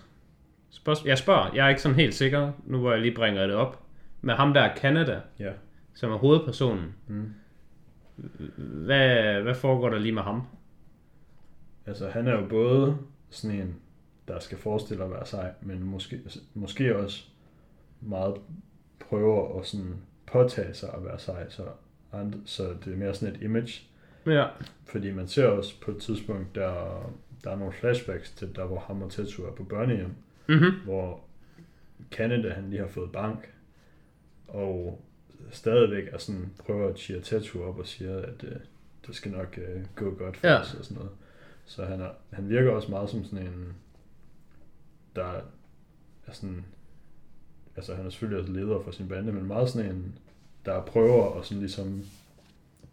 Spørg- 0.71 1.07
Jeg 1.07 1.19
spørger, 1.19 1.51
jeg 1.55 1.65
er 1.65 1.69
ikke 1.69 1.83
sådan 1.83 1.97
helt 1.97 2.15
sikker, 2.15 2.53
nu 2.67 2.79
hvor 2.79 2.93
jeg 2.93 3.01
lige 3.01 3.15
bringer 3.15 3.47
det 3.47 3.55
op. 3.57 3.83
Med 4.21 4.35
ham 4.35 4.55
der 4.55 4.75
Canada, 4.77 5.21
ja. 5.39 5.51
som 5.95 6.13
er 6.13 6.17
hovedpersonen. 6.17 6.95
Mm. 7.07 7.33
Hvad, 8.57 9.43
hvad 9.43 9.55
foregår 9.55 9.89
der 9.91 9.99
lige 9.99 10.13
med 10.13 10.23
ham? 10.23 10.43
Altså, 11.89 12.09
han 12.09 12.27
er 12.27 12.33
jo 12.41 12.47
både 12.49 12.99
sådan 13.31 13.57
en, 13.61 13.75
der 14.29 14.39
skal 14.39 14.59
forestille 14.59 15.05
at 15.05 15.11
være 15.11 15.27
sej, 15.27 15.53
men 15.63 15.83
måske, 15.85 16.21
måske 16.55 16.97
også 16.97 17.25
meget 18.01 18.35
prøver 19.01 19.61
at 19.61 19.67
sådan 19.67 19.95
påtage 20.27 20.75
sig 20.75 20.95
at 20.95 21.05
være 21.05 21.19
sej, 21.19 21.51
så, 21.51 21.63
andre, 22.13 22.39
så 22.45 22.75
det 22.85 22.93
er 22.93 22.97
mere 22.97 23.15
sådan 23.15 23.35
et 23.35 23.43
image. 23.43 23.83
Ja. 24.27 24.47
Fordi 24.85 25.11
man 25.13 25.29
ser 25.29 25.47
også 25.47 25.81
på 25.81 25.91
et 25.91 25.97
tidspunkt, 26.03 26.55
der, 26.55 26.73
der 27.45 27.51
er 27.51 27.57
nogle 27.57 27.73
flashbacks 27.73 28.31
til 28.31 28.57
der, 28.57 28.65
hvor 28.65 28.79
ham 28.79 29.03
og 29.03 29.11
Tetsu 29.11 29.43
er 29.45 29.53
på 29.53 29.65
børnehjem, 29.65 30.11
Mm-hmm. 30.49 30.71
hvor 30.85 31.21
Canada 32.11 32.49
han 32.51 32.71
lige 32.71 32.81
har 32.81 32.89
fået 32.89 33.13
bank, 33.13 33.53
og 34.49 35.05
stadigvæk 35.51 36.09
er 36.13 36.19
sådan, 36.19 36.51
prøver 36.67 36.89
at 36.89 36.99
cheer 36.99 37.21
Tetsu 37.21 37.63
op 37.65 37.79
og 37.79 37.87
siger, 37.87 38.19
at 38.19 38.45
øh, 38.45 38.57
det 39.07 39.15
skal 39.17 39.31
nok 39.33 39.59
øh, 39.59 39.85
gå 39.97 40.11
godt 40.15 40.37
for 40.37 40.49
Ja. 40.49 40.61
os 40.61 40.75
og 40.75 40.85
sådan 40.85 40.97
noget. 40.97 41.11
Så 41.69 41.85
han, 41.85 42.01
er, 42.01 42.11
han 42.33 42.49
virker 42.49 42.71
også 42.71 42.91
meget 42.91 43.11
som 43.11 43.25
sådan 43.25 43.47
en, 43.47 43.75
der 45.17 45.25
er 46.27 46.33
sådan, 46.33 46.65
altså 47.77 47.95
han 47.95 48.07
er 48.07 48.11
selvfølgelig 48.11 48.41
også 48.41 48.53
leder 48.53 48.81
for 48.81 48.91
sin 48.91 49.09
bande, 49.09 49.33
men 49.33 49.45
meget 49.47 49.71
sådan 49.71 49.91
en, 49.91 50.19
der 50.65 50.85
prøver 50.85 51.39
at 51.39 51.45
sådan 51.47 51.59
ligesom 51.61 52.03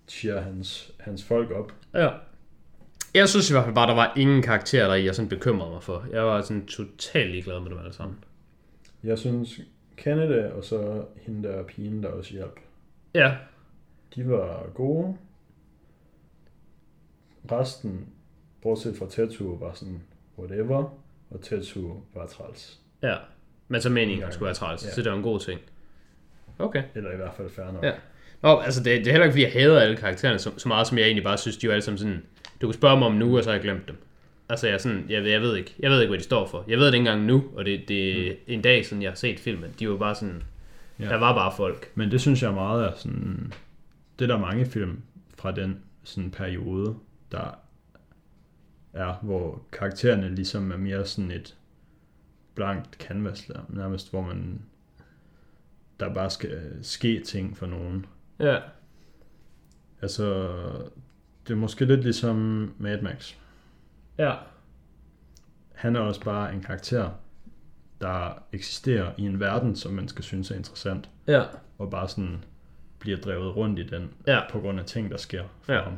cheer 0.08 0.42
hans, 0.42 0.92
hans 1.00 1.24
folk 1.24 1.52
op. 1.52 1.72
Ja. 1.94 2.10
Jeg 3.14 3.30
synes 3.30 3.50
i 3.50 3.54
hvert 3.54 3.64
fald 3.64 3.76
bare, 3.76 3.88
der 3.90 3.96
var 3.96 4.14
ingen 4.18 4.42
karakterer, 4.42 4.88
der 4.88 4.96
jeg 4.96 5.16
sådan 5.16 5.30
bekymrede 5.30 5.72
mig 5.72 5.84
for. 5.84 6.06
Jeg 6.12 6.24
var 6.26 6.42
sådan 6.42 6.66
totalt 6.66 7.32
ligeglad 7.32 7.60
med 7.60 7.70
dem 7.70 7.80
alle 7.80 7.94
sammen. 7.94 8.24
Jeg 9.04 9.20
synes, 9.20 9.60
Canada 9.98 10.52
og 10.52 10.64
så 10.64 11.06
hende 11.22 11.48
der 11.48 11.64
pigen, 11.64 12.04
der 12.04 12.10
også 12.10 12.32
hjalp, 12.34 12.60
Ja. 13.14 13.38
de 14.16 14.30
var 14.30 14.70
gode. 14.74 15.18
Resten, 17.52 18.08
bortset 18.66 18.98
fra 18.98 19.06
Tetsu, 19.10 19.58
var 19.58 19.74
sådan 19.74 20.02
whatever, 20.40 20.98
og 21.30 21.42
Tetsu 21.42 21.94
var 22.16 22.26
træls. 22.28 22.80
Ja. 23.04 23.16
Men 23.68 23.82
så 23.82 23.90
meningen, 23.90 24.32
skulle 24.32 24.46
være 24.46 24.54
træls, 24.54 24.86
Ja. 24.86 24.92
så 24.92 25.02
det 25.02 25.12
var 25.12 25.18
en 25.18 25.24
god 25.24 25.40
ting. 25.40 25.60
Okay. 26.60 26.84
Eller 26.96 27.12
i 27.12 27.16
hvert 27.16 27.34
fald 27.38 27.50
fair 27.50 27.72
nok. 27.72 27.84
Ja. 27.84 27.92
Nå, 28.42 28.60
altså 28.60 28.84
det, 28.84 29.00
det 29.00 29.08
er 29.08 29.12
heller 29.12 29.26
ikke, 29.26 29.34
fordi 29.34 29.44
jeg 29.44 29.52
hader 29.52 29.80
alle 29.80 29.98
karaktererne 29.98 30.40
så, 30.40 30.52
så 30.58 30.68
meget, 30.68 30.88
som 30.88 30.98
jeg 30.98 31.06
egentlig 31.06 31.24
bare 31.24 31.38
synes, 31.38 31.58
de 31.58 31.68
er 31.68 31.72
alle 31.72 31.82
sammen 31.82 31.98
sådan... 31.98 32.24
Du 32.62 32.68
kan 32.68 32.74
spørge 32.74 33.00
mig 33.00 33.08
om 33.08 33.14
nu, 33.14 33.38
og 33.38 33.44
så 33.44 33.50
har 33.50 33.56
jeg 33.56 33.64
glemt 33.64 33.88
dem. 33.88 33.96
Altså 34.50 34.68
jeg, 34.68 34.74
er 34.74 34.78
sådan, 34.78 35.06
jeg, 35.10 35.26
jeg, 35.26 35.42
ved 35.42 35.56
ikke, 35.56 35.76
jeg 35.80 35.92
ved 35.92 36.02
ikke, 36.02 36.10
hvad 36.10 36.20
de 36.20 36.24
står 36.24 36.48
for. 36.48 36.64
Jeg 36.68 36.78
ved 36.78 36.86
det 36.86 36.94
ikke 36.94 37.00
engang 37.10 37.26
nu, 37.26 37.44
og 37.56 37.66
det, 37.66 37.88
det 37.88 38.28
er 38.28 38.32
mm. 38.32 38.38
en 38.48 38.62
dag 38.62 38.86
siden, 38.86 39.04
jeg 39.04 39.12
har 39.12 39.16
set 39.16 39.40
filmen. 39.40 39.70
De 39.80 39.90
var 39.90 39.98
bare 39.98 40.16
sådan... 40.16 40.44
Ja. 41.00 41.06
Der 41.06 41.18
var 41.18 41.34
bare 41.34 41.54
folk. 41.58 41.92
Men 41.96 42.12
det 42.12 42.22
synes 42.22 42.44
jeg 42.44 42.54
meget 42.54 42.86
er 42.86 42.92
sådan... 42.96 43.54
Det 44.20 44.30
er 44.32 44.36
der 44.36 44.42
mange 44.42 44.66
film 44.66 45.02
fra 45.38 45.52
den 45.52 45.80
sådan 46.04 46.32
periode, 46.32 46.96
der 47.32 47.60
er, 48.96 49.14
hvor 49.22 49.62
karaktererne 49.72 50.36
ligesom 50.36 50.72
er 50.72 50.78
mere 50.78 51.06
sådan 51.06 51.32
et 51.32 51.58
blankt 52.56 52.96
canvas, 52.96 53.46
der, 53.46 53.60
nærmest 53.70 54.10
hvor 54.10 54.22
man 54.22 54.62
der 56.00 56.14
bare 56.14 56.30
skal 56.30 56.80
ske 56.82 57.22
ting 57.24 57.58
for 57.58 57.66
nogen. 57.66 58.06
Ja. 58.40 58.60
Altså, 60.02 60.48
det 61.48 61.54
er 61.54 61.58
måske 61.58 61.86
lidt 61.86 62.02
ligesom 62.04 62.36
Mad 62.78 63.02
Max. 63.02 63.34
Ja. 64.18 64.36
Han 65.76 65.96
er 65.96 66.00
også 66.00 66.22
bare 66.24 66.54
en 66.54 66.62
karakter, 66.62 67.10
der 68.02 68.44
eksisterer 68.52 69.12
i 69.18 69.22
en 69.22 69.40
verden, 69.40 69.76
som 69.76 69.94
man 69.94 70.08
skal 70.08 70.24
synes 70.24 70.52
er 70.52 70.56
interessant, 70.56 71.10
Ja. 71.28 71.44
og 71.78 71.90
bare 71.90 72.08
sådan 72.10 72.44
bliver 73.00 73.18
drevet 73.18 73.56
rundt 73.56 73.80
i 73.80 73.84
den, 73.88 74.14
Ja. 74.28 74.42
på 74.52 74.60
grund 74.60 74.80
af 74.80 74.86
ting, 74.86 75.12
der 75.12 75.18
sker 75.18 75.44
for 75.62 75.74
Ja. 75.74 75.82
ham. 75.84 75.98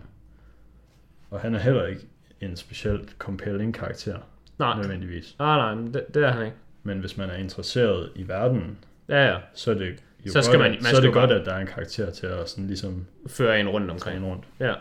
Og 1.29 1.39
han 1.39 1.55
er 1.55 1.59
heller 1.59 1.85
ikke 1.85 2.07
en 2.41 2.55
specielt 2.55 3.15
compelling 3.17 3.73
karakter, 3.73 4.17
Nej. 4.59 4.77
nødvendigvis. 4.81 5.35
Nej, 5.39 5.55
nej, 5.57 5.75
men 5.75 5.93
det, 5.93 6.05
det 6.13 6.23
er 6.23 6.31
han 6.31 6.45
ikke. 6.45 6.57
Men 6.83 6.99
hvis 6.99 7.17
man 7.17 7.29
er 7.29 7.35
interesseret 7.35 8.11
i 8.15 8.27
verden, 8.27 8.77
Ja, 9.09 9.25
ja. 9.25 9.37
så 9.53 9.71
er 9.71 9.75
det 9.75 9.87
jo 10.25 10.31
Så 10.31 10.33
godt, 10.33 10.45
skal 10.45 10.59
man- 10.59 10.71
at, 10.71 10.81
man 10.81 10.91
så 10.91 10.97
er 10.97 11.01
det 11.01 11.13
godt, 11.13 11.31
at 11.31 11.45
der 11.45 11.53
er 11.53 11.59
en 11.59 11.67
karakter 11.67 12.11
til 12.11 12.25
at 12.27 12.49
sådan 12.49 12.67
ligesom 12.67 13.05
Fører 13.27 13.55
en 13.55 13.69
rundt 13.69 13.91
omkring. 13.91 14.25
rundt. 14.25 14.43
Ja. 14.59 14.73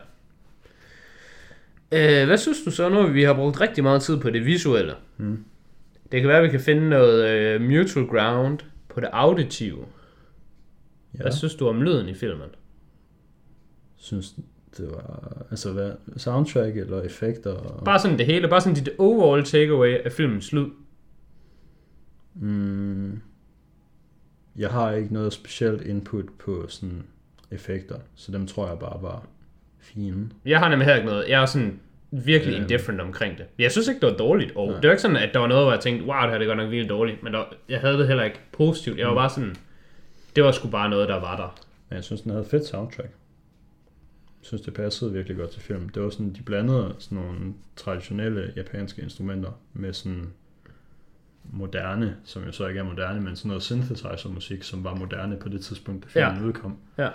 Øh, 1.93 2.27
hvad 2.27 2.39
synes 2.39 2.63
du 2.65 2.71
så 2.71 2.89
nu? 2.89 3.07
Vi 3.07 3.23
har 3.23 3.35
brugt 3.35 3.61
rigtig 3.61 3.85
meget 3.85 4.03
tid 4.03 4.21
på 4.21 4.31
det 4.31 4.45
visuelle. 4.47 4.95
Mm. 5.17 5.45
Det 6.13 6.21
kan 6.21 6.29
være, 6.29 6.39
at 6.39 6.45
vi 6.45 6.49
kan 6.49 6.61
finde 6.61 6.89
noget 6.89 7.31
øh, 7.31 7.61
mutual 7.61 8.07
ground 8.07 8.59
på 8.89 9.01
det 9.01 9.09
auditive. 9.13 9.87
Ja, 11.15 11.23
Hvad 11.23 11.33
synes 11.33 11.55
du 11.55 11.69
om 11.69 11.83
lyden 11.83 12.09
i 12.09 12.15
filmen? 12.15 12.49
synes 13.97 14.35
det 14.79 14.91
var, 14.91 15.33
altså 15.51 15.73
hvad, 15.73 15.93
soundtrack 16.17 16.77
eller 16.77 17.03
effekter? 17.03 17.51
Og, 17.53 17.85
Bare 17.85 17.99
sådan 17.99 18.19
det 18.19 18.27
hele, 18.27 18.49
bare 18.49 18.61
sådan 18.61 18.75
dit 18.75 18.89
overall 18.99 19.45
takeaway 19.45 19.95
af 20.05 20.13
filmens 20.13 20.53
lyd. 20.53 20.67
mm, 22.35 23.21
jeg 24.57 24.71
har 24.71 24.93
ikke 24.93 25.15
noget 25.15 25.33
specielt 25.33 25.83
input 25.83 26.25
på 26.39 26.67
sådan 26.69 27.03
effekter, 27.51 27.97
så 28.15 28.33
dem 28.33 28.47
tror 28.47 28.69
jeg 28.69 28.79
bare 28.79 29.03
var 29.03 29.23
fine. 29.81 30.31
Jeg 30.45 30.59
har 30.59 30.69
nemlig 30.69 30.87
heller 30.87 30.97
ikke 30.97 31.09
noget. 31.11 31.29
Jeg 31.29 31.43
er 31.43 31.47
sådan 31.47 31.81
virkelig 32.11 32.55
Øhm. 32.55 32.63
indifferent 32.63 33.01
omkring 33.01 33.39
det. 33.39 33.45
Jeg 33.59 33.73
synes 33.73 33.89
ikke, 33.89 34.01
det 34.01 34.11
var 34.11 34.17
dårligt. 34.17 34.57
Og 34.57 34.67
Nej. 34.69 34.81
det 34.81 34.89
var 34.89 34.93
ikke 34.93 35.03
sådan, 35.03 35.17
at 35.17 35.31
der 35.35 35.41
var 35.41 35.47
noget, 35.47 35.65
hvor 35.65 35.73
jeg 35.73 35.81
tænkte, 35.81 36.07
wow, 36.07 36.23
det 36.23 36.31
her 36.31 36.39
det 36.39 36.47
godt 36.47 36.59
nok 36.59 36.71
virkelig 36.71 36.91
dårligt. 36.91 37.23
Men 37.23 37.33
der, 37.33 37.45
jeg 37.69 37.81
havde 37.81 37.99
det 37.99 38.07
heller 38.07 38.25
ikke 38.25 38.41
positivt. 38.53 38.99
Jeg 38.99 39.07
var 39.09 39.15
bare 39.15 39.31
sådan, 39.31 39.57
det 40.37 40.45
var 40.45 40.53
sgu 40.53 40.69
bare 40.69 40.91
noget, 40.91 41.09
der 41.09 41.21
var 41.21 41.37
der. 41.37 41.59
Men 41.89 41.97
jeg 41.97 42.05
synes, 42.05 42.21
den 42.21 42.31
havde 42.31 42.45
fedt 42.45 42.67
soundtrack. 42.67 43.11
Jeg 44.41 44.47
synes, 44.49 44.63
det 44.63 44.75
passede 44.75 45.13
virkelig 45.13 45.37
godt 45.37 45.51
til 45.51 45.61
filmen. 45.63 45.91
Det 45.95 46.03
var 46.03 46.11
sådan, 46.11 46.33
de 46.33 46.43
blandede 46.43 46.95
sådan 46.99 47.19
nogle 47.19 47.55
traditionelle 47.77 48.53
japanske 48.57 49.03
instrumenter 49.03 49.51
med 49.73 49.93
sådan 49.93 50.33
moderne, 51.45 52.17
som 52.25 52.45
jo 52.45 52.53
så 52.53 52.67
ikke 52.67 52.81
er 52.81 52.85
moderne, 52.85 53.21
men 53.21 53.37
sådan 53.37 53.49
noget 53.49 53.63
synthesizer 53.63 54.29
musik, 54.31 54.63
som 54.63 54.85
var 54.85 54.95
moderne 54.95 55.37
på 55.37 55.49
det 55.49 55.61
tidspunkt, 55.61 56.05
da 56.05 56.09
filmen 56.09 56.43
Ja. 56.43 56.49
udkom. 56.49 56.77
Ja. 56.99 57.09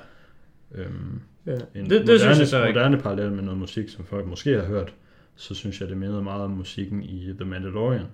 Øhm, 0.76 1.22
Ja. 1.46 1.52
en 1.52 1.60
Det, 1.60 1.90
det 1.90 2.00
moderne, 2.02 2.20
synes 2.20 2.40
jeg 2.40 2.48
så 2.48 2.64
ikke. 2.66 2.80
moderne 2.80 2.98
parallel 3.02 3.32
med 3.32 3.44
noget 3.44 3.60
musik, 3.60 3.90
som 3.90 4.06
folk 4.06 4.28
måske 4.28 4.54
har 4.54 4.66
hørt, 4.66 4.94
så 5.36 5.56
synes 5.56 5.82
jeg, 5.82 5.90
det 5.90 5.98
mindede 5.98 6.22
meget 6.24 6.42
om 6.44 6.52
musikken 6.52 7.04
i 7.04 7.34
The 7.40 7.46
Mandalorian. 7.46 8.06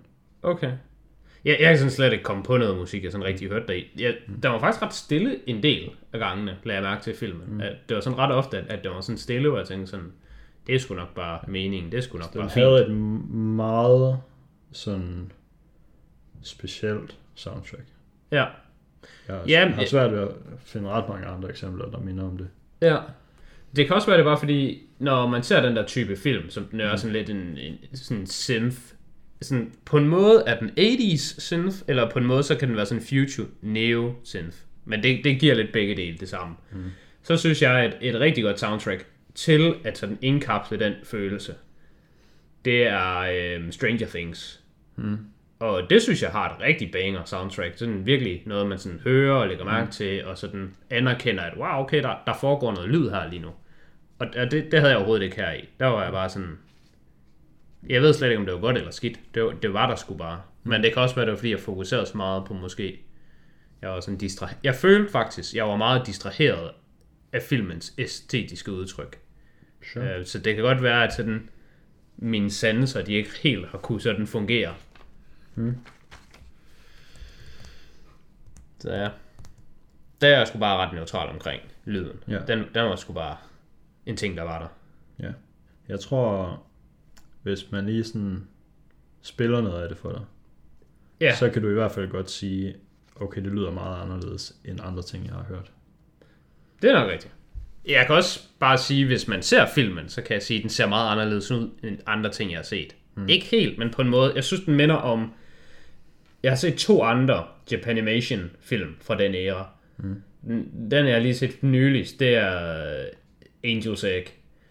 Okay. 0.42 0.72
Jeg, 1.46 1.58
jeg 1.60 1.68
kan 1.70 1.78
sådan 1.78 1.92
slet 1.92 2.12
ikke 2.12 2.24
komme 2.24 2.44
på 2.44 2.58
noget 2.58 2.78
musik, 2.78 3.04
jeg 3.04 3.12
sådan 3.12 3.26
rigtig 3.26 3.48
hørte 3.50 3.68
der 3.68 3.74
i. 3.74 3.88
Jeg, 4.00 4.16
der 4.44 4.50
var 4.50 4.60
faktisk 4.60 4.82
ret 4.84 4.94
stille 4.94 5.40
en 5.50 5.64
del 5.64 5.90
af 6.14 6.20
gangene, 6.20 6.58
lagde 6.64 6.82
jeg 6.82 6.90
mærke 6.90 7.04
til 7.04 7.16
filmen. 7.16 7.44
Mm. 7.54 7.62
At 7.62 7.76
det 7.90 7.96
var 7.96 8.02
sådan 8.02 8.18
ret 8.20 8.32
ofte, 8.32 8.58
at, 8.58 8.66
at 8.68 8.84
det 8.84 8.92
var 8.92 9.02
sådan 9.02 9.18
stille, 9.18 9.50
hvor 9.50 9.58
jeg 9.58 9.68
tænkte 9.68 9.88
sådan, 9.92 10.12
det 10.68 10.76
er 10.76 10.80
sgu 10.80 10.96
nok 10.96 11.16
bare 11.16 11.40
meningen, 11.48 11.92
det 11.92 11.98
er 11.98 12.02
sgu 12.02 12.18
nok 12.18 12.34
Den 12.34 12.42
bare 12.42 12.50
havde 12.50 12.86
fint. 12.88 12.90
et 12.90 12.96
meget 13.36 14.20
sådan 14.72 15.32
specielt 16.44 17.18
soundtrack. 17.36 17.84
Ja. 18.32 18.46
Jeg 19.28 19.42
Ja, 19.48 19.60
ja, 19.66 19.70
har 19.70 19.86
svært 19.86 20.12
ved 20.12 20.20
at 20.20 20.30
finde 20.66 20.90
ret 20.90 21.10
mange 21.10 21.26
andre 21.28 21.50
eksempler, 21.50 21.86
der 21.92 22.00
minder 22.00 22.24
om 22.24 22.38
det. 22.38 22.48
Ja. 22.82 22.98
Det 23.76 23.88
kan 23.88 23.96
også 23.96 24.08
være, 24.08 24.18
det 24.18 24.26
var 24.26 24.36
fordi, 24.40 24.82
når 25.00 25.28
man 25.28 25.44
ser 25.44 25.62
den 25.62 25.76
der 25.76 25.86
type 25.86 26.16
film, 26.16 26.50
som 26.50 26.64
den 26.66 26.80
er 26.80 26.96
sådan 26.96 27.14
lidt 27.14 27.30
en, 27.30 27.58
en 27.58 27.78
sådan 27.94 28.28
synth, 28.28 28.78
sådan, 29.42 29.72
på 29.86 29.98
en 29.98 30.08
måde 30.08 30.44
er 30.48 30.60
den 30.60 30.70
80's 30.70 31.42
synth, 31.42 31.78
eller 31.88 32.10
på 32.10 32.20
en 32.20 32.26
måde 32.26 32.44
så 32.44 32.56
kan 32.56 32.68
den 32.68 32.78
være 32.78 32.86
sådan 32.86 33.04
future 33.04 33.48
neo 33.62 34.16
synth. 34.24 34.58
Men 34.86 35.04
det, 35.04 35.24
det 35.24 35.40
giver 35.40 35.56
lidt 35.56 35.72
begge 35.74 35.96
dele 35.96 36.18
det 36.18 36.30
samme. 36.30 36.56
Mm. 36.72 36.84
Så 37.24 37.38
synes 37.38 37.62
jeg, 37.62 37.80
at 37.80 37.98
et 38.02 38.20
rigtig 38.20 38.44
godt 38.44 38.60
soundtrack 38.60 39.06
til 39.36 39.76
at 39.84 39.98
sådan 39.98 40.18
indkapsle 40.22 40.80
den 40.80 40.94
følelse, 41.04 41.56
det 42.66 42.88
er 42.88 43.18
øhm, 43.20 43.72
Stranger 43.72 44.08
Things. 44.08 44.62
Mm. 44.96 45.18
Og 45.60 45.90
det 45.90 46.02
synes 46.02 46.24
jeg 46.24 46.30
har 46.30 46.56
et 46.56 46.62
rigtig 46.62 46.92
banger 46.92 47.24
soundtrack. 47.26 47.78
Sådan 47.78 48.06
virkelig 48.06 48.44
noget, 48.46 48.68
man 48.68 48.78
sådan 48.78 49.00
hører 49.04 49.36
og 49.36 49.48
lægger 49.48 49.66
mærke 49.66 49.92
til, 49.92 50.26
og 50.26 50.38
sådan 50.38 50.74
anerkender, 50.90 51.44
at 51.44 51.58
wow, 51.58 51.84
okay, 51.84 52.04
der, 52.04 52.16
der 52.26 52.34
foregår 52.42 52.74
noget 52.74 52.90
lyd 52.90 53.10
her 53.10 53.30
lige 53.30 53.42
nu. 53.42 53.50
Og 54.20 54.28
og 54.38 54.52
det, 54.52 54.72
det 54.72 54.80
havde 54.80 54.90
jeg 54.90 54.98
overhovedet 54.98 55.24
ikke 55.24 55.36
her 55.36 55.52
i. 55.52 55.70
Der 55.80 55.86
var 55.86 56.04
jeg 56.04 56.12
bare 56.12 56.30
sådan... 56.30 56.58
Jeg 57.90 58.02
ved 58.02 58.14
slet 58.14 58.28
ikke, 58.30 58.40
om 58.40 58.46
det 58.46 58.54
var 58.54 58.60
godt 58.62 58.78
eller 58.78 58.92
skidt. 58.92 59.20
Det 59.34 59.44
var, 59.44 59.52
det 59.52 59.74
var 59.74 59.88
der 59.88 59.96
sgu 59.96 60.14
bare. 60.14 60.42
Men 60.64 60.84
det 60.84 60.94
kan 60.94 61.02
også 61.02 61.16
være, 61.16 61.26
det 61.26 61.32
var, 61.32 61.38
fordi 61.38 61.52
jeg 61.52 61.60
fokuserede 61.60 62.06
så 62.06 62.18
meget 62.18 62.46
på 62.46 62.54
måske... 62.54 63.00
Jeg 63.82 63.90
var 63.90 64.00
sådan 64.00 64.18
distra... 64.18 64.50
Jeg 64.64 64.76
følte 64.76 65.12
faktisk, 65.12 65.56
jeg 65.56 65.68
var 65.68 65.76
meget 65.76 66.08
distraheret 66.08 66.72
af 67.34 67.42
filmens 67.42 67.94
æstetiske 67.98 68.72
udtryk. 68.72 69.20
Sure. 69.94 70.18
Øh, 70.20 70.26
Så 70.26 70.40
det 70.40 70.56
kan 70.56 70.64
godt 70.64 70.84
være, 70.84 71.04
at 71.04 71.14
sådan, 71.14 71.50
mine 72.18 72.52
sanser, 72.52 73.02
de 73.04 73.14
ikke 73.14 73.30
helt 73.44 73.68
har 73.68 73.78
kunne 73.78 74.02
sådan 74.02 74.28
fungere. 74.28 74.76
Mm. 75.56 75.78
Så 78.80 78.92
ja. 78.94 79.10
Der 80.22 80.28
er 80.28 80.38
jeg 80.38 80.48
sgu 80.48 80.58
bare 80.60 80.78
ret 80.78 80.94
neutral 80.94 81.30
omkring 81.30 81.62
lyden. 81.86 82.20
Ja. 82.28 82.40
Den, 82.48 82.60
den 82.60 82.86
var 82.86 82.96
sgu 82.96 83.14
bare 83.14 83.38
en 84.06 84.18
ting, 84.18 84.38
der 84.38 84.44
var 84.44 84.60
der. 84.60 84.68
Ja. 85.28 85.32
Jeg 85.88 86.00
tror, 86.00 86.64
hvis 87.48 87.72
man 87.72 87.86
lige 87.86 88.04
sådan 88.04 88.48
spiller 89.22 89.62
noget 89.62 89.84
af 89.84 89.90
det 89.90 89.98
for 89.98 90.12
dig, 90.12 90.22
Ja, 91.22 91.36
så 91.36 91.50
kan 91.50 91.62
du 91.62 91.70
i 91.70 91.74
hvert 91.74 91.92
fald 91.92 92.10
godt 92.10 92.32
sige, 92.32 92.76
okay, 93.16 93.44
det 93.44 93.52
lyder 93.52 93.72
meget 93.72 94.02
anderledes 94.02 94.56
end 94.66 94.80
andre 94.84 95.04
ting, 95.04 95.26
jeg 95.26 95.34
har 95.34 95.46
hørt. 95.50 95.72
det 96.82 96.90
er 96.90 97.00
nok 97.00 97.12
rigtigt. 97.12 97.34
Jeg 97.88 98.06
kan 98.06 98.16
også 98.16 98.40
bare 98.60 98.78
sige, 98.78 99.06
hvis 99.06 99.28
man 99.28 99.42
ser 99.42 99.66
filmen, 99.66 100.10
så 100.10 100.22
kan 100.22 100.34
jeg 100.34 100.44
sige, 100.44 100.58
at 100.58 100.62
den 100.62 100.70
ser 100.70 100.88
meget 100.88 101.12
anderledes 101.12 101.52
ud 101.52 101.70
end 101.84 101.98
andre 102.06 102.32
ting, 102.32 102.52
jeg 102.52 102.58
har 102.58 102.64
set. 102.64 102.96
Mm. 103.16 103.30
Ikke 103.30 103.46
helt, 103.46 103.78
men 103.78 103.92
på 103.92 104.02
en 104.02 104.10
måde. 104.10 104.32
Jeg 104.36 104.44
synes, 104.44 104.64
den 104.64 104.76
minder 104.76 104.96
om... 104.96 105.34
Jeg 106.44 106.52
har 106.52 106.56
set 106.58 106.76
to 106.76 107.04
andre 107.04 107.46
Japanimation 107.72 108.52
film 108.60 108.96
fra 109.02 109.18
den 109.18 109.36
æra. 109.36 109.70
Mm. 109.98 110.22
Den 110.92 111.06
jeg 111.06 111.14
har 111.14 111.20
lige 111.22 111.36
set 111.36 111.64
nyligst, 111.64 112.20
det 112.20 112.36
er 112.36 113.06
Angel's 113.66 114.08
Egg. 114.08 114.26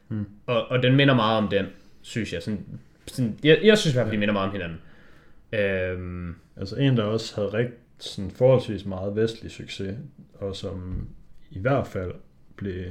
Mm. 0.09 0.27
Og, 0.47 0.69
og 0.69 0.83
den 0.83 0.97
minder 0.97 1.15
meget 1.15 1.39
om 1.39 1.49
den, 1.49 1.67
synes 2.07 2.33
jeg. 2.33 2.43
Sådan, 2.43 2.65
sådan, 3.07 3.39
jeg, 3.43 3.61
jeg 3.63 3.79
synes 3.79 3.95
i 3.95 3.97
hvert 3.97 4.05
fald, 4.07 4.13
de 4.15 4.19
minder 4.19 4.33
meget 4.33 4.47
om 4.49 4.53
hinanden. 4.53 4.79
Øhm, 5.53 6.35
Altså 6.57 6.77
en, 6.77 6.97
der 6.97 7.03
også 7.03 7.35
havde 7.37 7.53
rigt, 7.53 7.73
sådan 7.99 8.31
forholdsvis 8.31 8.85
meget 8.85 9.17
vestlig 9.17 9.51
succes, 9.51 9.97
og 10.35 10.57
som 10.57 11.09
i 11.51 11.59
hvert 11.59 11.87
fald 11.87 12.13
blev 12.57 12.85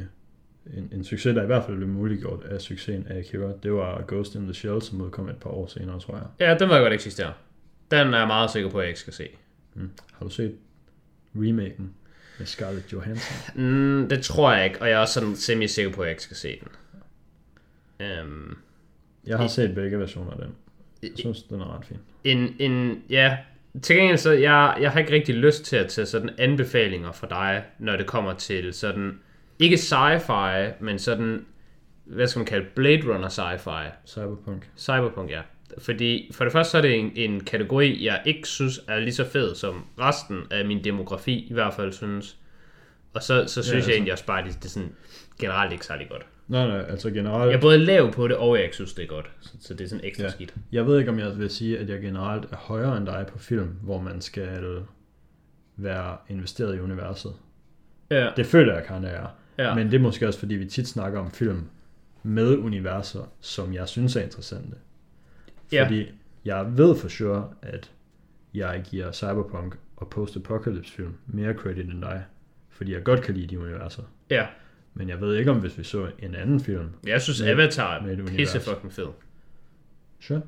en, 0.73 0.89
en 0.91 1.03
succes, 1.03 1.35
der 1.35 1.43
i 1.43 1.45
hvert 1.45 1.63
fald 1.65 1.77
blev 1.77 1.89
muliggjort 1.89 2.43
af 2.43 2.61
succesen 2.61 3.07
af 3.07 3.17
Akira, 3.19 3.51
det 3.63 3.73
var 3.73 4.03
Ghost 4.07 4.35
in 4.35 4.43
the 4.43 4.53
Shell, 4.53 4.81
som 4.81 5.01
udkom 5.01 5.29
et 5.29 5.37
par 5.37 5.49
år 5.49 5.67
senere, 5.67 5.99
tror 5.99 6.15
jeg. 6.15 6.25
ja, 6.39 6.57
den 6.57 6.69
var 6.69 6.79
godt 6.79 6.93
eksistere. 6.93 7.33
Den 7.91 8.13
er 8.13 8.17
jeg 8.17 8.27
meget 8.27 8.51
sikker 8.51 8.69
på, 8.69 8.77
at 8.77 8.83
jeg 8.83 8.89
ikke 8.89 8.99
skal 8.99 9.13
se. 9.13 9.27
Mm. 9.73 9.89
Har 10.13 10.25
du 10.25 10.29
set 10.31 10.55
remaken 11.35 11.93
med 12.39 12.45
Scarlett 12.45 12.93
Johansson? 12.93 13.63
Mm, 13.63 14.09
det 14.09 14.23
tror 14.23 14.53
jeg 14.53 14.65
ikke, 14.65 14.81
og 14.81 14.89
jeg 14.89 14.95
er 14.95 14.99
også 14.99 15.13
sådan 15.13 15.35
semi-sikker 15.35 15.91
på, 15.91 16.01
at 16.01 16.05
jeg 16.05 16.11
ikke 16.11 16.23
skal 16.23 16.37
se 16.37 16.59
den. 16.59 16.67
Øhm, 18.07 18.57
Jeg 19.27 19.37
har 19.37 19.47
set 19.47 19.75
begge 19.75 19.99
versioner 19.99 20.31
af 20.31 20.37
den. 20.37 20.55
Jeg 21.03 21.11
synes, 21.15 21.43
den 21.43 21.61
er 21.61 21.77
ret 21.77 21.85
fin. 21.85 21.97
en, 22.23 22.55
en, 22.59 23.03
ja, 23.09 23.37
til 23.81 23.95
gengæld 23.95 24.17
så, 24.17 24.31
jeg, 24.31 24.77
jeg 24.81 24.91
har 24.91 24.99
ikke 24.99 25.11
rigtig 25.11 25.35
lyst 25.35 25.65
til 25.65 25.75
at 25.75 25.87
tage 25.87 26.05
sådan 26.05 26.29
anbefalinger 26.37 27.11
fra 27.11 27.27
dig, 27.27 27.63
når 27.79 27.95
det 27.95 28.05
kommer 28.05 28.33
til 28.33 28.73
sådan, 28.73 29.19
ikke 29.59 29.75
sci-fi, 29.75 30.83
men 30.83 30.99
sådan, 30.99 31.45
hvad 32.05 32.27
skal 32.27 32.39
man 32.39 32.45
kalde, 32.45 32.65
Blade 32.75 33.13
Runner 33.13 33.29
sci-fi. 33.29 33.91
Cyberpunk. 34.07 34.69
Cyberpunk, 34.77 35.31
ja. 35.31 35.41
Fordi 35.77 36.31
for 36.33 36.43
det 36.43 36.53
første 36.53 36.71
så 36.71 36.77
er 36.77 36.81
det 36.81 36.99
en, 36.99 37.11
en 37.15 37.39
kategori, 37.39 38.05
jeg 38.05 38.21
ikke 38.25 38.47
synes 38.47 38.81
er 38.87 38.99
lige 38.99 39.13
så 39.13 39.25
fed 39.25 39.55
som 39.55 39.85
resten 39.99 40.41
af 40.51 40.65
min 40.65 40.83
demografi, 40.83 41.47
i 41.49 41.53
hvert 41.53 41.73
fald 41.73 41.93
synes. 41.93 42.37
Og 43.13 43.23
så, 43.23 43.43
så 43.47 43.63
synes 43.63 43.71
ja, 43.71 43.75
altså. 43.75 43.89
jeg 43.89 43.95
egentlig 43.95 44.13
også 44.13 44.25
bare, 44.25 44.39
at 44.39 44.45
det, 44.45 44.63
det 44.63 44.71
sådan 44.71 44.95
generelt 45.39 45.71
ikke 45.73 45.85
særlig 45.85 46.09
godt. 46.09 46.25
Nej, 46.47 46.67
nej, 46.67 46.85
altså 46.89 47.11
generelt... 47.11 47.49
Jeg 47.51 47.57
er 47.57 47.61
både 47.61 47.77
lav 47.77 48.11
på 48.13 48.27
det, 48.27 48.37
og 48.37 48.55
jeg 48.55 48.63
ikke 48.63 48.75
synes, 48.75 48.93
det 48.93 49.03
er 49.03 49.07
godt. 49.07 49.31
Så, 49.41 49.51
så 49.59 49.73
det 49.73 49.83
er 49.83 49.87
sådan 49.89 50.05
ekstra 50.05 50.23
Ja. 50.23 50.27
ja. 50.27 50.31
skidt. 50.33 50.55
Jeg 50.71 50.85
ved 50.87 50.99
ikke, 50.99 51.11
om 51.11 51.19
jeg 51.19 51.37
vil 51.39 51.49
sige, 51.49 51.79
at 51.79 51.89
jeg 51.89 52.01
generelt 52.01 52.45
er 52.51 52.55
højere 52.55 52.97
end 52.97 53.05
dig 53.05 53.25
på 53.31 53.37
film, 53.39 53.67
hvor 53.81 54.01
man 54.01 54.21
skal 54.21 54.83
være 55.77 56.17
investeret 56.29 56.75
i 56.75 56.79
universet. 56.79 57.31
Ja, 58.11 58.29
Det 58.37 58.45
føler 58.45 58.73
jeg 58.73 58.83
kan, 58.83 59.03
er. 59.05 59.27
ja. 59.57 59.75
Men 59.75 59.87
det 59.87 59.93
er 59.93 59.99
måske 60.01 60.27
også, 60.27 60.39
fordi 60.39 60.55
vi 60.55 60.65
tit 60.65 60.87
snakker 60.87 61.19
om 61.19 61.31
film 61.31 61.63
med 62.23 62.57
universer, 62.57 63.31
som 63.41 63.73
jeg 63.73 63.87
synes 63.87 64.15
er 64.15 64.21
interessante. 64.21 64.77
Ja. 65.71 65.83
Fordi 65.85 66.05
jeg 66.45 66.77
ved 66.77 66.95
for 66.95 67.07
sure, 67.07 67.49
at 67.61 67.91
jeg 68.53 68.81
giver 68.89 69.11
cyberpunk 69.11 69.77
og 69.95 70.09
post-apocalypse 70.09 70.91
film 70.93 71.13
mere 71.27 71.53
credit 71.53 71.85
end 71.85 72.01
dig. 72.01 72.23
Fordi 72.69 72.93
jeg 72.93 73.03
godt 73.03 73.21
kan 73.21 73.33
lide 73.35 73.47
de 73.47 73.59
universer. 73.59 74.03
ja. 74.29 74.45
Men 74.97 75.09
jeg 75.09 75.21
ved 75.21 75.35
ikke, 75.35 75.51
om 75.51 75.57
hvis 75.57 75.77
vi 75.77 75.83
så 75.83 76.07
en 76.19 76.35
anden 76.35 76.59
film. 76.59 76.89
Jeg 77.07 77.21
synes, 77.21 77.41
Med- 77.41 77.49
Avatar 77.49 77.95
er 77.97 78.25
pisse 78.37 78.59
fucking 78.59 78.93
fed. 78.93 79.07
Sure. 80.21 80.41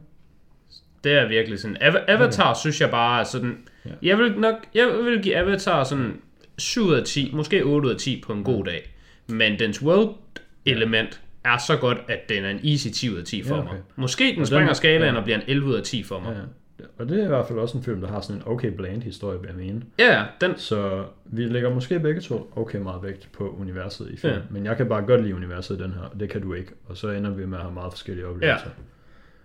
Det 1.04 1.12
er 1.12 1.28
virkelig 1.28 1.60
sådan. 1.60 1.78
Ava- 1.78 2.04
Avatar 2.12 2.50
okay. 2.52 2.60
synes 2.60 2.82
jeg 2.82 2.90
bare 2.92 3.20
er 3.20 3.24
sådan... 3.24 3.58
Ja. 3.86 3.90
Jeg 4.02 4.18
vil 4.18 4.40
nok... 4.40 4.56
Jeg 4.74 4.88
vil 4.88 5.22
give 5.24 5.36
Avatar 5.36 5.84
sådan 5.84 6.22
7 6.58 6.82
ud 6.86 6.94
af 6.94 7.04
10, 7.06 7.32
måske 7.34 7.64
8 7.66 7.88
ud 7.88 7.94
af 7.94 8.00
10 8.00 8.22
på 8.28 8.34
en 8.34 8.44
god 8.44 8.66
dag. 8.66 8.94
Men 9.28 9.60
dens 9.60 9.82
world 9.84 10.16
element 10.66 11.22
er 11.44 11.58
så 11.58 11.78
godt, 11.78 11.98
at 12.08 12.30
den 12.30 12.46
er 12.46 12.50
en 12.50 12.60
easy 12.68 12.88
10 12.88 13.10
ud 13.14 13.18
af 13.18 13.24
10 13.26 13.44
for 13.44 13.56
Ja, 13.56 13.62
mig. 13.62 13.72
okay. 13.72 13.82
Måske 13.96 14.24
den 14.24 14.32
Og 14.32 14.38
den- 14.38 14.46
springer 14.46 14.74
skalaen 14.74 15.14
ja. 15.14 15.18
og 15.20 15.24
bliver 15.24 15.38
en 15.38 15.44
11 15.48 15.68
ud 15.70 15.76
af 15.76 15.84
10 15.84 16.04
for 16.04 16.20
mig. 16.20 16.34
Ja. 16.36 16.42
Og 16.98 17.10
det 17.10 17.20
er 17.20 17.24
i 17.24 17.28
hvert 17.28 17.48
fald 17.48 17.60
også 17.60 17.78
en 17.78 17.84
film, 17.84 18.02
der 18.02 18.08
har 18.08 18.22
sådan 18.22 18.36
en 18.36 18.48
okay 18.48 18.68
bland 18.68 19.04
historie, 19.04 19.40
vil 19.40 19.48
jeg 19.48 19.56
mene. 19.56 19.82
Ja, 20.00 20.14
ja 20.14 20.26
den, 20.42 20.58
Så 20.58 21.06
vi 21.26 21.46
lægger 21.46 21.74
måske 21.74 22.00
begge 22.00 22.22
to 22.22 22.52
okay 22.56 22.78
meget 22.78 23.04
vægt 23.04 23.30
på 23.34 23.56
universet 23.60 24.12
i 24.12 24.18
film. 24.18 24.34
Ja. 24.34 24.40
Ja. 24.40 24.46
Men 24.50 24.66
jeg 24.66 24.78
kan 24.78 24.90
bare 24.90 25.02
godt 25.02 25.22
lide 25.22 25.36
universet 25.36 25.80
i 25.80 25.84
den 25.84 25.94
her, 25.94 26.02
og 26.02 26.20
det 26.20 26.30
kan 26.30 26.42
du 26.42 26.54
ikke. 26.54 26.72
Og 26.86 26.98
så 26.98 27.10
ender 27.10 27.32
vi 27.32 27.46
med 27.46 27.58
at 27.58 27.64
have 27.64 27.74
meget 27.74 27.94
forskellige 27.94 28.28
oplevelser. 28.28 28.70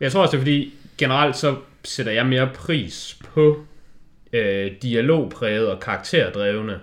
Jeg 0.01 0.13
tror 0.13 0.23
også, 0.23 0.33
det 0.33 0.37
er 0.37 0.41
fordi, 0.41 0.75
generelt 0.99 1.37
så 1.37 1.57
sætter 1.85 2.13
jeg 2.13 2.27
mere 2.27 2.51
pris 2.55 3.19
på 3.25 3.65
øh, 4.33 4.73
dialogpræget 4.83 5.69
og 5.69 5.81
karakterdrevne 5.81 6.81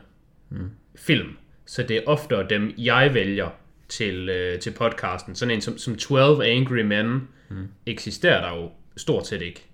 mm. 0.50 0.72
film. 0.96 1.38
Så 1.66 1.84
det 1.84 1.98
er 1.98 2.02
oftere 2.06 2.46
dem, 2.50 2.74
jeg 2.78 3.14
vælger 3.14 3.50
til, 3.90 4.30
øh, 4.30 4.60
til 4.60 4.72
podcasten. 4.72 5.36
Sådan 5.36 5.56
en 5.56 5.62
som, 5.62 5.78
som 5.78 5.96
12 5.96 6.42
Angry 6.42 6.82
Men 6.82 7.28
mm. 7.50 7.68
eksisterer 7.86 8.42
der 8.42 8.62
jo 8.62 8.72
stort 8.98 9.28
set 9.28 9.42
ikke 9.42 9.69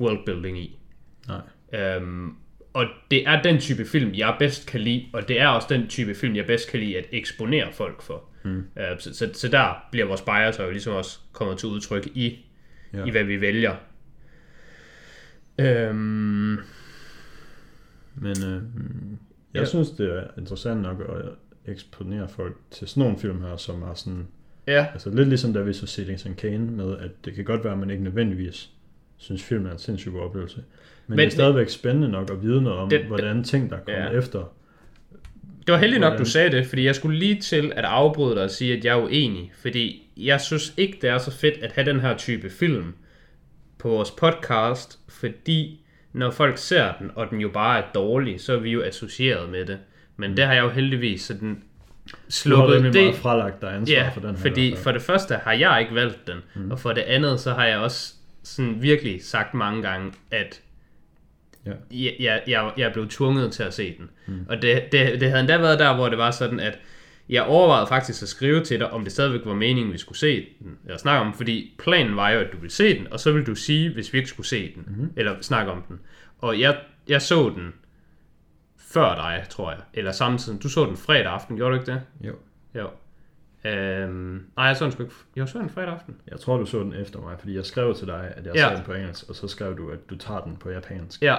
worldbuilding 0.00 0.58
i. 0.58 0.78
Nej. 1.28 1.40
Øhm, 1.80 2.34
og 2.72 2.86
det 3.10 3.26
er 3.28 3.42
den 3.42 3.60
type 3.60 3.84
film, 3.84 4.10
jeg 4.14 4.36
bedst 4.38 4.66
kan 4.68 4.80
lide, 4.80 5.06
og 5.12 5.28
det 5.28 5.40
er 5.40 5.46
også 5.48 5.66
den 5.70 5.88
type 5.88 6.14
film, 6.14 6.36
jeg 6.36 6.46
bedst 6.46 6.70
kan 6.70 6.80
lide 6.80 6.98
at 6.98 7.04
eksponere 7.12 7.72
folk 7.72 8.02
for. 8.02 8.24
Mm. 8.44 8.58
Øh, 8.58 8.98
så, 8.98 9.14
så, 9.14 9.30
så 9.34 9.48
der 9.48 9.84
bliver 9.92 10.06
vores 10.06 10.20
bias 10.22 10.58
jo 10.58 10.70
ligesom 10.70 10.94
også 10.94 11.18
kommet 11.32 11.58
til 11.58 11.68
udtryk 11.68 12.06
i, 12.14 12.46
Ja. 12.94 13.04
i 13.04 13.10
hvad 13.10 13.24
vi 13.24 13.40
vælger. 13.40 13.74
Øhm, 15.58 16.58
Men 18.14 18.36
øh, 18.46 18.62
jeg 19.54 19.60
Ja. 19.60 19.64
synes, 19.64 19.90
det 19.90 20.16
er 20.16 20.24
interessant 20.38 20.80
nok 20.82 21.00
at 21.00 21.24
eksponere 21.72 22.28
folk 22.28 22.56
til 22.70 22.88
sådan 22.88 23.00
nogle 23.02 23.18
film 23.18 23.40
her, 23.42 23.56
som 23.56 23.82
er 23.82 23.94
sådan... 23.94 24.26
ja, 24.66 24.86
Altså 24.92 25.10
lidt 25.10 25.28
ligesom 25.28 25.52
da 25.52 25.60
vi 25.60 25.72
så 25.72 25.86
Citizen 25.86 26.34
Kane 26.34 26.58
med, 26.70 26.98
at 26.98 27.10
det 27.24 27.34
kan 27.34 27.44
godt 27.44 27.64
være, 27.64 27.72
at 27.72 27.78
man 27.78 27.90
ikke 27.90 28.04
nødvendigvis 28.04 28.70
synes, 29.20 29.42
filmen 29.42 29.66
er 29.66 29.72
en 29.72 29.78
sindssyg 29.78 30.12
god 30.12 30.20
oplevelse. 30.20 30.56
Men, 30.56 30.64
Men- 31.06 31.18
det 31.18 31.26
er 31.26 31.30
stadigvæk 31.30 31.68
spændende 31.68 32.08
nok 32.08 32.30
at 32.30 32.42
vide 32.42 32.62
noget 32.62 32.78
om, 32.78 32.88
Det- 32.88 33.04
hvordan 33.04 33.44
ting, 33.44 33.70
der 33.70 33.76
er 33.76 33.80
kommet 33.80 34.12
Ja. 34.12 34.18
efter. 34.18 34.38
det 35.66 35.72
var 35.72 35.78
heldigt 35.78 36.00
nok, 36.00 36.08
Hvordan? 36.10 36.24
du 36.24 36.30
sagde 36.30 36.50
det, 36.50 36.66
fordi 36.66 36.84
jeg 36.84 36.94
skulle 36.94 37.18
lige 37.18 37.40
til 37.40 37.72
at 37.76 37.84
afbryde 37.84 38.34
dig 38.34 38.44
og 38.44 38.50
sige, 38.50 38.76
at 38.76 38.84
jeg 38.84 38.98
er 38.98 39.02
uenig. 39.02 39.52
Fordi 39.62 40.02
jeg 40.16 40.40
synes 40.40 40.74
ikke, 40.76 40.98
det 41.02 41.10
er 41.10 41.18
så 41.18 41.30
fedt 41.30 41.54
at 41.62 41.72
have 41.72 41.84
den 41.90 42.00
her 42.00 42.16
type 42.16 42.50
film 42.50 42.94
på 43.78 43.88
vores 43.88 44.10
podcast, 44.10 44.98
fordi 45.08 45.80
når 46.12 46.30
folk 46.30 46.58
ser 46.58 46.92
den, 46.98 47.10
og 47.14 47.30
den 47.30 47.40
jo 47.40 47.48
bare 47.48 47.78
er 47.78 47.84
dårlig, 47.94 48.40
så 48.40 48.52
er 48.56 48.60
vi 48.60 48.70
jo 48.70 48.82
associeret 48.82 49.48
med 49.50 49.64
det. 49.64 49.78
Men 50.16 50.36
det 50.36 50.44
har 50.44 50.52
jeg 50.54 50.62
jo 50.64 50.68
heldigvis 50.68 51.22
sådan 51.22 51.62
sluppet 52.28 52.82
det. 52.84 52.94
meget 52.94 53.14
fralagt 53.14 53.60
dig 53.62 53.74
ansvar 53.74 53.96
Ja, 53.96 54.08
for 54.14 54.20
den 54.20 54.30
her. 54.30 54.36
fordi 54.36 54.76
for 54.76 54.92
det 54.92 55.02
første 55.02 55.34
har 55.34 55.52
jeg 55.52 55.80
ikke 55.80 55.94
valgt 55.94 56.26
den, 56.26 56.36
mm. 56.54 56.70
og 56.70 56.78
for 56.78 56.92
det 56.92 57.00
andet, 57.00 57.40
så 57.40 57.52
har 57.52 57.66
jeg 57.66 57.78
også 57.78 58.14
sådan 58.42 58.82
virkelig 58.82 59.24
sagt 59.24 59.54
mange 59.54 59.82
gange, 59.82 60.12
at 60.30 60.62
Ja. 61.66 61.72
jeg, 61.90 62.14
jeg, 62.20 62.42
jeg, 62.46 62.72
jeg 62.76 62.92
blev 62.92 63.08
tvunget 63.08 63.52
til 63.52 63.62
at 63.62 63.74
se 63.74 63.96
den. 63.98 64.10
Mm. 64.26 64.46
Og 64.48 64.62
det, 64.62 64.82
det, 64.92 65.20
det 65.20 65.28
havde 65.28 65.40
endda 65.40 65.58
været 65.58 65.78
der, 65.78 65.94
hvor 65.94 66.08
det 66.08 66.18
var 66.18 66.30
sådan, 66.30 66.60
at 66.60 66.78
jeg 67.28 67.42
overvejede 67.42 67.86
faktisk 67.86 68.22
at 68.22 68.28
skrive 68.28 68.64
til 68.64 68.78
dig, 68.80 68.90
om 68.90 69.02
det 69.04 69.12
stadigvæk 69.12 69.40
var 69.44 69.54
meningen, 69.54 69.92
vi 69.92 69.98
skulle 69.98 70.18
se 70.18 70.48
den, 70.58 70.78
eller 70.84 70.98
snakke 70.98 71.26
om 71.26 71.34
fordi 71.34 71.74
planen 71.78 72.16
var 72.16 72.30
jo, 72.30 72.40
at 72.40 72.52
du 72.52 72.56
ville 72.56 72.72
se 72.72 72.98
den, 72.98 73.12
og 73.12 73.20
så 73.20 73.32
ville 73.32 73.46
du 73.46 73.54
sige, 73.54 73.92
hvis 73.92 74.12
vi 74.12 74.18
ikke 74.18 74.30
skulle 74.30 74.46
se 74.46 74.74
den, 74.74 74.84
mm-hmm. 74.86 75.12
eller 75.16 75.36
snakke 75.40 75.72
om 75.72 75.82
den. 75.88 76.00
Og 76.38 76.60
jeg, 76.60 76.78
jeg 77.08 77.22
så 77.22 77.52
den 77.56 77.72
før 78.78 79.14
dig, 79.14 79.46
tror 79.50 79.70
jeg, 79.70 79.80
eller 79.94 80.12
samtidig. 80.12 80.62
Du 80.62 80.68
så 80.68 80.84
den 80.84 80.96
fredag 80.96 81.26
aften, 81.26 81.56
gjorde 81.56 81.74
du 81.74 81.80
ikke 81.80 81.92
det? 81.92 82.02
Jo. 82.20 82.34
Jo. 82.74 82.88
Øhm, 83.64 84.44
nej, 84.56 84.66
jeg 84.66 84.76
så 84.76 84.84
den 84.84 84.92
sgu 84.92 85.02
ikke. 85.02 85.14
Jeg 85.36 85.48
så 85.48 85.58
den 85.58 85.70
fredag 85.70 85.88
aften. 85.94 86.14
Jeg 86.30 86.40
tror, 86.40 86.56
du 86.56 86.66
så 86.66 86.78
den 86.78 86.92
efter 86.94 87.20
mig, 87.20 87.36
fordi 87.38 87.56
jeg 87.56 87.64
skrev 87.64 87.94
til 87.94 88.06
dig, 88.06 88.32
at 88.36 88.46
jeg 88.46 88.54
Ja. 88.54 88.68
ja. 88.70 88.74
den 88.76 88.84
på 88.84 88.92
engelsk, 88.92 89.28
og 89.28 89.34
så 89.34 89.48
skrev 89.48 89.76
du, 89.78 89.90
at 89.90 90.10
du 90.10 90.16
tager 90.16 90.40
den 90.40 90.56
på 90.56 90.70
japansk. 90.70 91.22
Ja. 91.22 91.36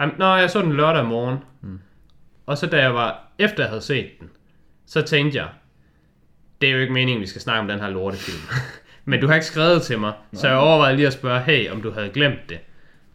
Jamen, 0.00 0.14
Nå, 0.18 0.34
jeg 0.34 0.50
så 0.50 0.62
den 0.62 0.72
lørdag 0.72 1.04
morgen. 1.04 1.38
Mm. 1.60 1.80
Og 2.46 2.58
så 2.58 2.66
da 2.66 2.78
jeg 2.82 2.94
var, 2.94 3.28
efter 3.38 3.62
jeg 3.62 3.68
havde 3.68 3.82
set 3.82 4.10
den, 4.20 4.30
så 4.86 5.02
tænkte 5.02 5.38
jeg, 5.38 5.48
det 6.60 6.68
er 6.68 6.72
jo 6.74 6.78
ikke 6.78 6.92
meningen, 6.92 7.20
vi 7.20 7.26
skal 7.26 7.40
snakke 7.40 7.60
om 7.60 7.68
den 7.68 7.80
her 7.80 7.88
lortefilm. 7.90 8.42
Men 9.04 9.20
du 9.20 9.26
har 9.26 9.34
ikke 9.34 9.46
skrevet 9.46 9.82
til 9.82 9.98
mig, 9.98 10.12
så 10.32 10.48
jeg 10.48 10.56
overvejede 10.56 10.96
lige 10.96 11.06
at 11.06 11.12
spørge, 11.12 11.40
hey, 11.40 11.70
om 11.70 11.82
du 11.82 11.90
havde 11.90 12.08
glemt 12.08 12.40
det. 12.48 12.58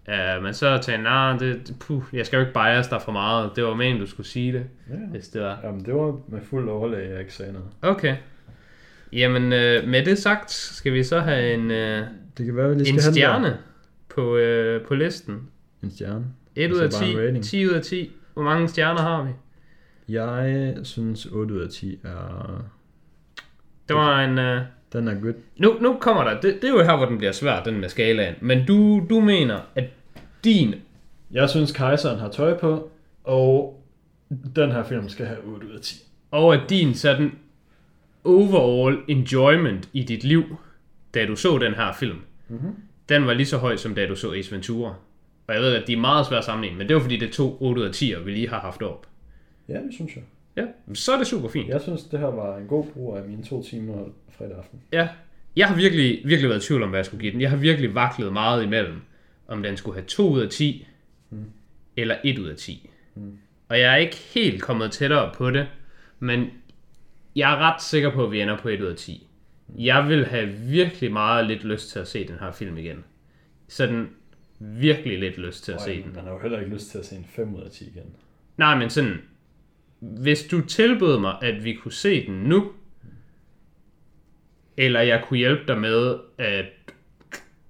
Uh, 0.07 0.43
men 0.43 0.53
så 0.53 0.71
tænkte 0.73 0.91
jeg, 0.91 1.01
nej, 1.01 1.37
det, 1.37 1.67
det- 1.67 1.75
puh, 1.79 2.03
jeg 2.13 2.25
skal 2.25 2.37
jo 2.37 2.41
ikke 2.41 2.53
bias 2.53 2.87
dig 2.87 3.01
for 3.01 3.11
meget. 3.11 3.51
Det 3.55 3.63
var 3.63 3.73
meningen, 3.73 4.01
du 4.01 4.07
skulle 4.09 4.27
sige 4.27 4.53
det, 4.53 4.65
Ja. 4.89 4.95
hvis 4.95 5.27
det 5.27 5.41
var. 5.41 5.59
Jamen, 5.63 5.85
det 5.85 5.93
var 5.95 6.15
med 6.27 6.41
fuld 6.41 6.69
overlæg, 6.69 7.09
jeg 7.09 7.19
ikke 7.19 7.33
sagde 7.33 7.53
noget. 7.53 7.67
Okay. 7.81 8.15
Jamen, 9.13 9.53
øh, 9.53 9.87
med 9.87 10.05
det 10.05 10.17
sagt, 10.17 10.51
skal 10.51 10.93
vi 10.93 11.03
så 11.03 11.19
have 11.19 11.53
en, 11.53 11.71
øh, 11.71 12.05
Det 12.37 12.45
kan 12.45 12.55
være, 12.55 12.69
vi 12.69 12.75
lige 12.75 12.89
en 12.89 13.01
skal 13.01 13.23
have 13.23 13.35
den 13.35 13.43
stjerne 13.43 13.57
på, 14.09 14.37
øh, 14.37 14.85
på 14.87 14.95
listen. 14.95 15.41
En 15.83 15.91
stjerne. 15.91 16.25
1 16.55 16.71
ud 16.71 16.77
af 16.77 16.83
Altså 16.83 16.99
bare 16.99 17.09
en 17.09 17.15
10, 17.15 17.19
rating. 17.27 17.43
10 17.43 17.65
ud 17.65 17.71
af 17.71 17.81
10. 17.81 18.11
Hvor 18.33 18.43
mange 18.43 18.67
stjerner 18.67 19.01
har 19.01 19.23
vi? 19.23 19.29
Jeg 20.13 20.75
synes 20.83 21.25
8 21.25 21.53
ud 21.53 21.61
af 21.61 21.69
10 21.69 21.99
er... 22.03 22.63
Det 23.87 23.95
var 23.95 24.23
en... 24.23 24.37
Øh, 24.37 24.61
Den 24.93 25.07
er 25.07 25.21
good. 25.21 25.33
nu, 25.57 25.77
nu 25.81 25.97
kommer 26.01 26.23
der... 26.23 26.41
Det, 26.41 26.55
det 26.61 26.63
er 26.63 26.69
jo 26.73 26.83
her, 26.83 26.97
hvor 26.97 27.05
den 27.05 27.17
bliver 27.17 27.31
svær, 27.31 27.63
den 27.63 27.79
med 27.79 27.89
skalaen. 27.89 28.35
Men 28.41 28.65
du, 28.65 29.05
du 29.09 29.19
mener, 29.19 29.59
at 29.75 29.83
din... 30.43 30.75
Jeg 31.31 31.49
synes, 31.49 31.71
kejseren 31.71 32.19
har 32.19 32.29
tøj 32.29 32.57
på, 32.57 32.91
og 33.23 33.83
den 34.55 34.71
her 34.71 34.83
film 34.83 35.09
skal 35.09 35.25
have 35.25 35.39
8 35.43 35.67
ud 35.67 35.71
af 35.71 35.81
10. 35.81 35.95
Og 36.31 36.53
at 36.53 36.61
din 36.69 36.93
sådan 36.93 37.31
overall 38.23 38.97
enjoyment 39.07 39.89
i 39.93 40.03
dit 40.03 40.23
liv, 40.23 40.43
da 41.13 41.25
du 41.25 41.35
så 41.35 41.57
den 41.57 41.73
her 41.73 41.93
film, 41.93 42.17
mm-hmm. 42.47 42.75
den 43.09 43.27
var 43.27 43.33
lige 43.33 43.45
så 43.45 43.57
høj, 43.57 43.75
som 43.75 43.95
da 43.95 44.07
du 44.07 44.15
så 44.15 44.33
Ace 44.33 44.51
Ventura. 44.51 44.95
Og 45.47 45.55
jeg 45.55 45.61
ved, 45.61 45.75
at 45.75 45.87
de 45.87 45.93
er 45.93 45.97
meget 45.97 46.25
svære 46.27 46.37
at 46.37 46.45
sammenligne, 46.45 46.77
men 46.77 46.87
det 46.87 46.95
var 46.95 47.01
fordi, 47.01 47.17
det 47.17 47.31
to 47.31 47.57
8 47.59 47.81
ud 47.81 47.87
af 47.87 47.91
10'er, 47.91 48.19
vi 48.19 48.31
lige 48.31 48.49
har 48.49 48.59
haft 48.59 48.81
op. 48.81 49.07
Ja, 49.69 49.73
det 49.73 49.93
synes 49.93 50.15
jeg. 50.15 50.23
Ja, 50.55 50.65
så 50.93 51.13
er 51.13 51.17
det 51.17 51.27
super 51.27 51.49
fint. 51.49 51.69
Jeg 51.69 51.81
synes, 51.81 52.03
det 52.03 52.19
her 52.19 52.27
var 52.27 52.57
en 52.57 52.67
god 52.67 52.85
brug 52.85 53.17
af 53.17 53.23
mine 53.23 53.43
to 53.43 53.63
timer 53.63 54.05
fredag 54.37 54.57
aften. 54.57 54.81
Ja, 54.93 55.07
jeg 55.55 55.67
har 55.67 55.75
virkelig, 55.75 56.21
virkelig 56.25 56.49
været 56.49 56.63
i 56.63 56.67
tvivl 56.67 56.83
om, 56.83 56.89
hvad 56.89 56.97
jeg 56.97 57.05
skulle 57.05 57.21
give 57.21 57.33
den. 57.33 57.41
Jeg 57.41 57.49
har 57.49 57.57
virkelig 57.57 57.95
vaklet 57.95 58.33
meget 58.33 58.63
imellem, 58.63 59.01
om 59.47 59.63
den 59.63 59.77
skulle 59.77 59.95
have 59.95 60.05
2 60.05 60.29
ud 60.29 60.41
af 60.41 60.49
10, 60.49 60.87
mm. 61.29 61.45
eller 61.97 62.15
1 62.23 62.39
ud 62.39 62.47
af 62.47 62.55
10. 62.55 62.89
Mm. 63.15 63.37
Og 63.69 63.79
jeg 63.79 63.93
er 63.93 63.97
ikke 63.97 64.15
helt 64.15 64.61
kommet 64.61 64.91
tættere 64.91 65.31
på 65.35 65.51
det, 65.51 65.67
men 66.19 66.47
jeg 67.35 67.53
er 67.53 67.57
ret 67.57 67.81
sikker 67.81 68.13
på, 68.13 68.25
at 68.25 68.31
vi 68.31 68.41
ender 68.41 68.57
på 68.57 68.69
1 68.69 68.81
ud 68.81 68.87
af 68.87 68.95
10. 68.95 69.27
Jeg 69.77 70.07
vil 70.09 70.25
have 70.25 70.47
virkelig 70.49 71.11
meget 71.11 71.47
lidt 71.47 71.63
lyst 71.63 71.89
til 71.89 71.99
at 71.99 72.07
se 72.07 72.27
den 72.27 72.35
her 72.39 72.51
film 72.51 72.77
igen. 72.77 73.03
Sådan 73.67 74.09
virkelig 74.59 75.19
lidt 75.19 75.37
lyst 75.37 75.63
til 75.63 75.71
at 75.71 75.81
se 75.81 76.03
den. 76.03 76.11
Man 76.15 76.23
har 76.23 76.31
jo 76.31 76.39
heller 76.39 76.59
ikke 76.59 76.71
lyst 76.73 76.91
til 76.91 76.97
at 76.97 77.05
se 77.05 77.15
en 77.15 77.25
5 77.25 77.55
ud 77.55 77.61
af 77.61 77.71
10 77.71 77.87
igen. 77.87 78.15
Nej, 78.57 78.77
men 78.77 78.89
sådan, 78.89 79.17
hvis 79.99 80.43
du 80.43 80.61
tilbød 80.61 81.19
mig, 81.19 81.37
at 81.41 81.63
vi 81.63 81.73
kunne 81.73 81.91
se 81.91 82.25
den 82.27 82.35
nu, 82.35 82.71
eller 84.77 85.01
jeg 85.01 85.23
kunne 85.27 85.37
hjælpe 85.37 85.63
dig 85.67 85.77
med 85.81 86.19
at 86.37 86.65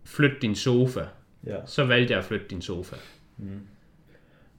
flytte 0.03 0.37
din 0.41 0.55
sofa, 0.55 1.05
Ja. 1.45 1.65
så 1.65 1.85
valgte 1.85 2.11
jeg 2.11 2.19
at 2.19 2.25
flytte 2.25 2.45
din 2.49 2.61
sofa. 2.61 2.95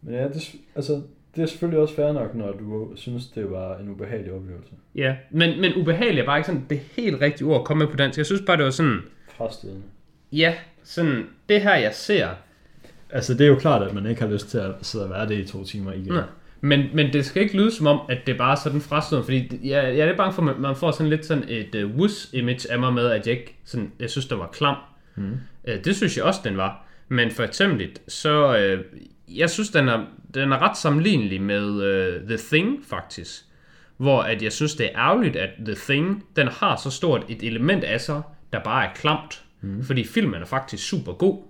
Men 0.02 0.14
ja, 0.14 0.28
det, 0.28 0.54
altså, 0.74 1.02
det 1.36 1.42
er 1.42 1.46
selvfølgelig 1.46 1.80
også 1.80 1.94
fair 1.94 2.12
nok, 2.12 2.34
når 2.34 2.52
du 2.52 2.92
synes, 2.96 3.26
det 3.26 3.50
var 3.50 3.76
en 3.78 3.88
ubehagelig 3.88 4.32
oplevelse. 4.32 4.70
Ja, 4.94 5.16
men, 5.30 5.60
men 5.60 5.74
ubehagelig 5.74 6.20
er 6.20 6.26
bare 6.26 6.38
ikke 6.38 6.46
sådan 6.46 6.66
det 6.70 6.78
helt 6.96 7.20
rigtige 7.20 7.46
ord 7.48 7.60
at 7.60 7.64
komme 7.64 7.84
med 7.84 7.90
på 7.90 7.96
dansk. 7.96 8.18
Jeg 8.18 8.26
synes 8.26 8.42
bare, 8.46 8.56
det 8.56 8.64
var 8.64 8.70
sådan, 8.70 8.98
Frastødende. 9.36 9.82
ja, 10.32 10.54
sådan, 10.84 11.26
det 11.48 11.60
her 11.62 11.74
jeg 11.74 11.94
ser, 11.94 12.28
Altså, 13.12 13.34
det 13.34 13.40
er 13.40 13.48
jo 13.48 13.56
klart, 13.56 13.82
at 13.82 13.94
man 13.94 14.06
ikke 14.06 14.20
har 14.22 14.28
lyst 14.28 14.48
til 14.48 14.58
at 14.58 14.72
sidde 14.82 15.04
og 15.04 15.10
være 15.10 15.28
det 15.28 15.38
i 15.38 15.44
to 15.44 15.64
timer 15.64 15.92
igen. 15.92 16.12
Nej. 16.12 16.22
Men, 16.60 16.84
men 16.94 17.12
det 17.12 17.24
skal 17.26 17.42
ikke 17.42 17.56
lyde 17.56 17.70
som 17.70 17.86
om, 17.86 18.00
at 18.08 18.18
det 18.26 18.38
bare 18.38 18.52
er 18.52 18.56
sådan 18.56 18.80
frastødende, 18.80 19.24
fordi 19.24 19.48
det- 19.48 19.60
jeg, 19.64 19.84
jeg 19.84 19.98
er 19.98 20.06
lidt 20.06 20.16
bange 20.16 20.32
for, 20.34 20.42
at 20.50 20.58
man 20.58 20.76
får 20.76 20.90
sådan 20.90 21.10
lidt 21.10 21.26
sådan 21.26 21.44
et 21.48 21.74
uh, 21.84 21.90
wuss-image 21.90 22.72
af 22.72 22.78
mig 22.78 22.92
med, 22.92 23.06
at 23.06 23.26
jeg 23.26 23.34
ikke 23.38 23.56
sådan, 23.64 23.92
jeg 24.00 24.10
synes, 24.10 24.26
den 24.26 24.38
var 24.38 24.46
klam. 24.52 24.76
Mm. 25.16 25.32
Uh, 25.68 25.74
det 25.84 25.96
synes 25.96 26.16
jeg 26.16 26.24
også, 26.24 26.40
den 26.44 26.56
var. 26.56 26.86
Men 27.12 27.30
for 27.30 27.42
eksempel, 27.42 27.90
så 28.08 28.56
uh, 28.56 28.84
jeg 29.38 29.50
synes, 29.50 29.68
den 29.68 29.88
er, 29.88 30.06
den 30.34 30.52
er 30.52 30.62
ret 30.62 30.76
sammenlignelig 30.76 31.42
med 31.42 31.68
uh, 31.70 32.28
The 32.28 32.36
Thing, 32.36 32.84
faktisk. 32.86 33.42
Hvor 33.96 34.22
at 34.22 34.42
jeg 34.42 34.52
synes, 34.52 34.74
det 34.74 34.86
er 34.86 34.98
ærgerligt, 34.98 35.36
at 35.36 35.50
The 35.64 35.74
Thing, 35.74 36.24
den 36.36 36.48
har 36.48 36.76
så 36.76 36.90
stort 36.90 37.24
et 37.28 37.42
element 37.42 37.84
af 37.84 38.00
sig, 38.00 38.22
der 38.52 38.60
bare 38.60 38.84
er 38.84 38.94
klamt. 38.94 39.44
Mm. 39.60 39.82
Fordi 39.82 40.04
filmen 40.04 40.42
er 40.42 40.46
faktisk 40.46 40.88
super 40.88 41.12
god. 41.12 41.42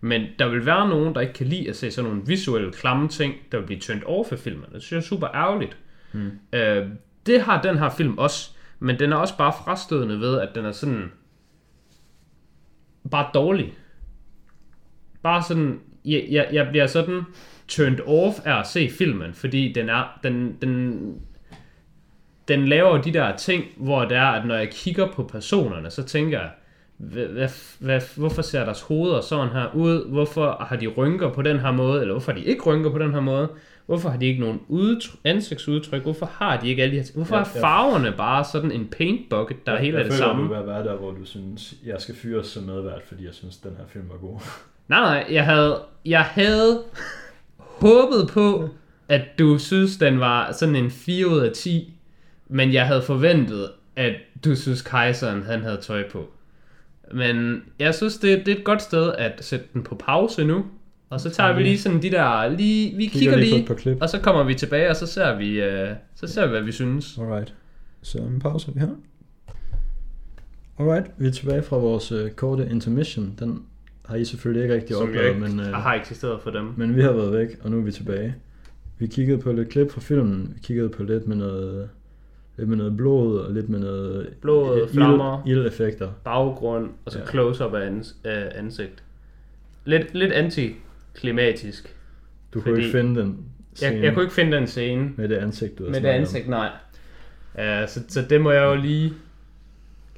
Men 0.00 0.26
der 0.38 0.48
vil 0.48 0.66
være 0.66 0.88
nogen, 0.88 1.14
der 1.14 1.20
ikke 1.20 1.32
kan 1.32 1.46
lide 1.46 1.68
at 1.68 1.76
se 1.76 1.90
sådan 1.90 2.10
nogle 2.10 2.26
visuelle 2.26 2.72
klamme 2.72 3.08
ting, 3.08 3.34
der 3.52 3.58
vil 3.58 3.66
blive 3.66 3.80
turned 3.80 4.02
off 4.06 4.32
af 4.32 4.38
filmen. 4.38 4.64
Det 4.74 4.82
synes 4.82 4.92
jeg 4.92 4.98
er 4.98 5.02
super 5.02 5.28
ærgerligt. 5.34 5.76
Mm. 6.12 6.30
Øh, 6.52 6.88
det 7.26 7.42
har 7.42 7.62
den 7.62 7.78
her 7.78 7.90
film 7.90 8.18
også, 8.18 8.50
men 8.78 8.98
den 8.98 9.12
er 9.12 9.16
også 9.16 9.36
bare 9.36 9.52
frastødende 9.64 10.20
ved, 10.20 10.40
at 10.40 10.48
den 10.54 10.64
er 10.64 10.72
sådan 10.72 11.12
bare 13.10 13.30
dårlig. 13.34 13.77
Bare 15.28 15.42
sådan, 15.42 15.80
jeg, 16.04 16.26
jeg, 16.30 16.48
jeg 16.52 16.68
bliver 16.70 16.86
sådan 16.86 17.22
turned 17.68 18.00
off 18.06 18.36
af 18.44 18.60
at 18.60 18.66
se 18.66 18.90
filmen, 18.98 19.34
fordi 19.34 19.72
den 19.72 19.88
er, 19.88 20.18
den, 20.22 20.56
den, 20.62 21.00
den 22.48 22.68
laver 22.68 23.02
de 23.02 23.12
der 23.12 23.36
ting, 23.36 23.64
hvor 23.76 24.04
det 24.04 24.16
er, 24.16 24.26
at 24.26 24.46
når 24.46 24.54
jeg 24.54 24.70
kigger 24.70 25.12
på 25.12 25.22
personerne, 25.22 25.90
så 25.90 26.02
tænker 26.02 26.40
jeg, 26.40 26.50
hvad, 26.98 27.48
hvad, 27.78 28.00
hvorfor 28.16 28.42
ser 28.42 28.64
deres 28.64 28.80
hoveder 28.80 29.20
sådan 29.20 29.48
her 29.48 29.74
ud? 29.74 30.10
Hvorfor 30.10 30.66
har 30.68 30.76
de 30.76 30.86
rynker 30.86 31.32
på 31.32 31.42
den 31.42 31.58
her 31.58 31.70
måde? 31.72 32.00
Eller 32.00 32.14
hvorfor 32.14 32.32
har 32.32 32.38
de 32.38 32.44
ikke 32.44 32.62
rynker 32.62 32.90
på 32.90 32.98
den 32.98 33.12
her 33.14 33.20
måde? 33.20 33.48
Hvorfor 33.86 34.08
har 34.08 34.18
de 34.18 34.26
ikke 34.26 34.40
nogen 34.40 34.60
udtryk, 34.68 35.20
ansigtsudtryk? 35.24 36.02
Hvorfor 36.02 36.26
har 36.32 36.60
de 36.60 36.68
ikke 36.68 36.82
alle 36.82 36.92
de 36.92 36.96
her 36.96 37.04
ting? 37.04 37.16
Hvorfor 37.16 37.36
Ja, 37.36 37.42
er 37.42 37.46
ja. 37.54 37.60
farverne 37.62 38.12
bare 38.16 38.44
sådan 38.44 38.72
en 38.72 38.88
paint 38.98 39.30
bucket, 39.30 39.66
der 39.66 39.72
jeg, 39.72 39.80
hele 39.80 39.96
er 39.96 40.00
jeg 40.00 40.04
det 40.04 40.12
føler, 40.14 40.26
samme? 40.28 40.42
du 40.42 40.54
vil 40.54 40.66
være 40.66 40.84
der, 40.84 40.96
hvor 40.96 41.10
du 41.10 41.24
synes, 41.24 41.74
jeg 41.86 42.00
skal 42.00 42.14
fyres 42.14 42.46
som 42.46 42.62
medvært, 42.62 43.02
fordi 43.08 43.24
jeg 43.26 43.34
synes, 43.34 43.56
den 43.56 43.74
her 43.78 43.84
film 43.88 44.04
var 44.08 44.16
god. 44.16 44.40
Nej, 44.88 45.00
nej, 45.00 45.26
jeg 45.30 45.44
havde, 45.44 45.80
jeg 46.04 46.22
havde 46.22 46.82
håbet 47.58 48.28
på, 48.32 48.68
at 49.08 49.22
du 49.38 49.58
synes, 49.58 49.96
den 49.96 50.20
var 50.20 50.52
sådan 50.52 50.76
en 50.76 50.90
4 50.90 51.28
ud 51.28 51.38
af 51.38 51.52
10, 51.52 51.94
men 52.48 52.72
jeg 52.72 52.86
havde 52.86 53.02
forventet, 53.02 53.70
at 53.96 54.14
du 54.44 54.56
synes, 54.56 54.82
kejseren 54.82 55.42
han 55.42 55.62
havde 55.62 55.78
tøj 55.82 56.10
på. 56.10 56.30
Men 57.14 57.62
jeg 57.78 57.94
synes, 57.94 58.18
det, 58.18 58.46
det 58.46 58.52
er 58.52 58.58
et 58.58 58.64
godt 58.64 58.82
sted 58.82 59.12
at 59.18 59.44
sætte 59.44 59.66
den 59.72 59.82
på 59.82 59.94
pause 59.94 60.44
nu, 60.44 60.64
og 61.10 61.20
så 61.20 61.30
tager 61.30 61.52
vi 61.52 61.62
lige 61.62 61.78
sådan 61.78 62.02
de 62.02 62.10
der, 62.10 62.48
lige, 62.48 62.96
vi 62.96 63.06
kigger, 63.06 63.36
lige 63.36 63.50
på 63.50 63.54
lige, 63.54 63.62
et 63.62 63.68
par 63.68 63.74
klip. 63.74 64.02
og 64.02 64.08
så 64.08 64.20
kommer 64.20 64.42
vi 64.42 64.54
tilbage, 64.54 64.90
og 64.90 64.96
så 64.96 65.06
ser 65.06 65.36
vi, 65.36 65.60
øh, 65.60 65.88
så 66.14 66.26
ser 66.26 66.46
vi 66.46 66.50
hvad 66.50 66.62
vi 66.62 66.72
synes. 66.72 67.18
Alright. 67.18 67.54
Så 68.02 68.18
en 68.18 68.40
pause 68.40 68.74
vi 68.74 68.80
har. 68.80 68.94
Alright, 70.78 71.06
vi 71.18 71.26
er 71.26 71.30
tilbage 71.30 71.62
fra 71.62 71.76
vores 71.76 72.12
øh, 72.12 72.30
korte 72.30 72.68
intermission. 72.70 73.34
Den 73.38 73.62
har 74.08 74.16
I 74.16 74.24
selvfølgelig 74.24 74.62
ikke 74.62 74.74
rigtig 74.74 74.96
Som 74.96 75.08
oplevet, 75.08 75.28
ikke 75.28 75.40
men, 75.40 75.60
øh, 75.60 75.66
har 75.66 75.94
eksisteret 75.94 76.40
for 76.42 76.50
dem. 76.50 76.72
men 76.76 76.96
vi 76.96 77.02
har 77.02 77.12
været 77.12 77.32
væk, 77.32 77.48
og 77.64 77.70
nu 77.70 77.78
er 77.78 77.82
vi 77.82 77.92
tilbage. 77.92 78.34
Vi 78.98 79.06
kiggede 79.06 79.38
på 79.38 79.52
lidt 79.52 79.68
klip 79.68 79.90
fra 79.90 80.00
filmen. 80.00 80.52
Vi 80.54 80.60
kiggede 80.62 80.88
på 80.88 81.02
lidt 81.02 81.26
med 81.28 81.36
noget, 81.36 81.88
lidt 82.56 82.68
med 82.68 82.76
noget 82.76 82.96
blod 82.96 83.38
og 83.40 83.52
lidt 83.52 83.68
med 83.68 83.78
noget 83.78 84.34
Blod, 84.40 84.78
ild- 84.82 84.92
flammer. 84.92 85.42
ildeffekter. 85.46 86.08
baggrund, 86.24 86.90
og 87.04 87.12
så 87.12 87.18
Ja. 87.18 87.26
close-up 87.26 87.74
af, 87.74 87.90
ans- 87.90 88.16
af 88.24 88.52
ansigt. 88.58 89.02
Lidt, 89.84 90.14
lidt 90.14 90.32
antiklimatisk. 90.32 91.94
Du 92.54 92.60
kunne 92.60 92.78
ikke 92.78 92.90
finde 92.92 93.20
den 93.20 93.36
scene 93.74 93.92
Jeg, 93.94 94.02
jeg 94.04 94.14
kunne 94.14 94.22
ikke 94.22 94.34
finde 94.34 94.56
den 94.56 94.66
scene 94.66 95.10
med 95.16 95.28
det 95.28 95.36
ansigt, 95.36 95.78
du 95.78 95.82
med 95.82 95.90
det 95.92 95.96
snakket 96.00 96.14
om. 96.16 96.20
ansigt, 96.20 96.48
nej. 96.48 96.68
Ja, 97.58 97.86
så, 97.86 98.00
så 98.08 98.22
det 98.30 98.40
må 98.40 98.50
jeg 98.50 98.62
jo 98.64 98.74
lige 98.74 99.12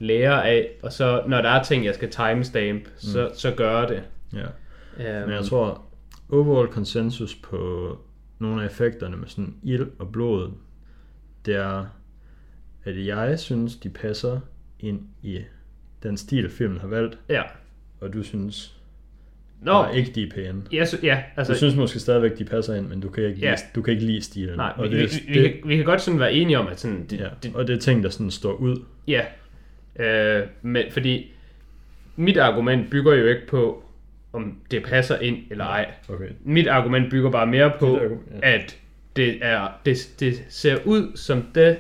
lære 0.01 0.49
af, 0.49 0.69
og 0.83 0.93
så 0.93 1.23
når 1.29 1.43
der 1.43 1.49
er 1.49 1.63
ting, 1.63 1.85
jeg 1.85 1.95
skal 1.95 2.11
timestamp, 2.11 2.83
mm. 2.85 2.91
så, 2.99 3.31
så 3.35 3.51
gør 3.51 3.87
det. 3.87 4.03
Ja. 4.35 4.47
Um, 5.23 5.29
Men 5.29 5.37
jeg 5.37 5.45
tror, 5.45 5.83
overall 6.29 6.69
konsensus 6.69 7.35
på 7.35 7.99
nogle 8.39 8.63
af 8.63 8.67
effekterne 8.67 9.17
med 9.17 9.29
sådan 9.29 9.55
ild 9.63 9.87
og 9.99 10.13
blod, 10.13 10.51
det 11.47 11.55
er, 11.55 11.85
at 12.85 13.07
jeg 13.07 13.39
synes, 13.41 13.77
de 13.77 13.89
passer 13.89 14.41
ind 14.81 15.01
i 15.23 15.39
den 16.03 16.17
stil, 16.17 16.51
filmen 16.51 16.79
har 16.81 16.89
valgt, 16.89 17.19
Ja. 17.29 17.43
og 18.01 18.13
du 18.13 18.23
synes 18.23 18.77
Nå, 19.63 19.73
bare 19.73 19.97
ikke, 19.97 20.13
de 20.15 20.23
er 20.23 20.31
pæne. 20.35 20.63
jeg 20.73 20.89
sy- 20.89 21.03
ja, 21.05 21.23
altså, 21.37 21.53
Du 21.53 21.57
synes 21.59 21.77
måske 21.77 21.99
stadigvæk, 21.99 22.39
de 22.39 22.45
passer 22.45 22.75
ind, 22.75 22.87
men 22.89 23.01
du 23.01 23.09
kan 23.09 23.25
ikke, 23.25 23.41
Ja. 23.41 23.51
lide, 23.51 23.61
du 23.75 23.83
kan 23.83 23.93
ikke 23.95 24.05
lide 24.07 24.23
stilen. 24.23 24.57
nej, 24.57 24.73
og 24.77 24.85
vi, 24.91 24.99
det, 24.99 25.01
vi, 25.29 25.35
det, 25.35 25.43
vi, 25.43 25.49
kan, 25.49 25.69
vi 25.69 25.77
kan 25.77 25.85
godt 25.85 26.01
sådan 26.01 26.21
være 26.21 26.33
enige 26.33 26.59
om, 26.59 26.67
at 26.67 26.81
sådan, 26.81 27.07
det, 27.07 27.19
ja, 27.21 27.29
det, 27.43 27.55
og 27.55 27.67
det 27.67 27.77
er 27.77 27.81
ting, 27.81 28.03
der 28.03 28.09
sådan 28.11 28.31
står 28.31 28.53
ud. 28.53 28.77
Ja, 29.09 29.25
øh, 29.97 30.43
men 30.63 30.85
fordi 30.91 31.33
mit 32.17 32.37
argument 32.37 32.91
bygger 32.91 33.15
jo 33.15 33.27
ikke 33.27 33.47
på, 33.47 33.85
om 34.33 34.59
det 34.71 34.83
passer 34.85 35.19
ind 35.19 35.39
eller 35.51 35.65
ej. 35.65 35.95
Okay. 36.09 36.29
Mit 36.45 36.69
argument 36.69 37.11
bygger 37.11 37.31
bare 37.31 37.47
mere 37.47 37.73
på, 37.79 37.87
Dit 37.87 37.97
argu- 37.97 38.39
ja. 38.43 38.55
at 38.55 38.79
det, 39.17 39.39
er, 39.43 39.69
det, 39.85 40.15
det 40.21 40.45
ser 40.49 40.79
ud 40.85 41.17
som 41.17 41.43
det 41.55 41.79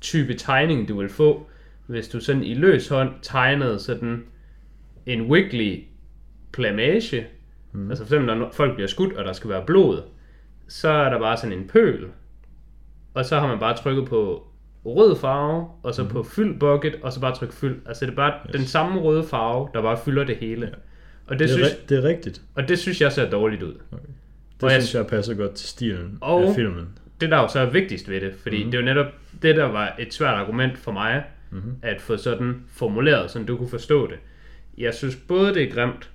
type 0.00 0.34
tegning, 0.34 0.88
du 0.88 1.00
vil 1.00 1.08
få, 1.08 1.46
hvis 1.86 2.08
du 2.08 2.20
sådan 2.20 2.44
i 2.44 2.54
løs 2.54 2.88
hånd 2.88 3.10
tegnede 3.22 3.78
sådan 3.78 4.24
en 5.06 5.22
wiggly 5.22 5.84
plamage. 6.52 7.26
Mm. 7.72 7.88
Altså 7.90 8.04
for 8.06 8.14
eksempel, 8.14 8.38
når 8.38 8.50
folk 8.52 8.74
bliver 8.74 8.88
skudt, 8.88 9.12
og 9.12 9.24
der 9.24 9.32
skal 9.32 9.50
være 9.50 9.64
blod, 9.66 10.02
så 10.68 10.88
er 10.88 11.10
der 11.10 11.18
bare 11.18 11.36
sådan 11.36 11.58
en 11.58 11.68
pøl. 11.68 12.06
Og 13.14 13.24
så 13.24 13.40
har 13.40 13.46
man 13.46 13.58
bare 13.58 13.76
trykket 13.76 14.04
på 14.08 14.46
rød 14.84 15.16
farve, 15.16 15.66
og 15.82 15.94
så 15.94 16.02
mm. 16.02 16.08
på 16.08 16.22
fyld 16.22 16.58
bucket, 16.60 16.94
og 17.02 17.12
så 17.12 17.20
bare 17.20 17.34
tryk 17.34 17.52
fyld. 17.52 17.76
Altså 17.86 18.06
det 18.06 18.12
er 18.12 18.16
bare 18.16 18.32
yes. 18.46 18.52
den 18.56 18.64
samme 18.66 19.00
røde 19.00 19.24
farve, 19.24 19.68
der 19.74 19.82
bare 19.82 19.98
fylder 20.04 20.24
det 20.24 20.36
hele. 20.36 20.66
Ja. 20.66 20.72
Og, 21.26 21.32
det 21.32 21.38
Det, 21.38 21.50
synes, 21.50 21.68
er, 21.68 21.74
ri- 21.74 21.86
det 21.88 21.98
er 21.98 22.02
rigtigt. 22.08 22.42
og 22.54 22.68
det 22.68 22.78
synes 22.78 23.00
jeg 23.00 23.12
ser 23.12 23.30
dårligt 23.30 23.62
ud. 23.62 23.72
Det 23.74 24.62
Og 24.62 24.72
jeg- 24.72 24.82
synes 24.82 24.94
jeg 24.94 25.06
passer 25.06 25.34
godt 25.34 25.54
til 25.54 25.68
stilen 25.68 26.18
Og- 26.20 26.42
af 26.48 26.54
filmen. 26.54 26.88
det 27.20 27.30
der 27.30 27.36
jo 27.36 27.48
så 27.48 27.60
er 27.60 27.66
vigtigst 27.70 28.08
ved 28.10 28.20
det, 28.20 28.34
fordi 28.42 28.64
mm. 28.64 28.70
det 28.70 28.78
er 28.78 28.82
jo 28.82 28.84
netop 28.86 29.06
det, 29.42 29.56
der 29.56 29.64
var 29.64 29.94
et 29.98 30.14
svært 30.14 30.34
argument 30.34 30.78
for 30.78 30.92
mig, 30.92 31.24
mm-hmm. 31.50 31.72
at 31.82 32.00
få 32.00 32.16
sådan 32.16 32.62
formuleret, 32.68 33.30
så 33.30 33.38
du 33.48 33.56
kunne 33.56 33.68
forstå 33.68 34.06
det. 34.06 34.16
Jeg 34.78 34.94
synes 34.94 35.16
både 35.16 35.54
det 35.54 35.62
er 35.62 35.70
grimt 35.70 36.10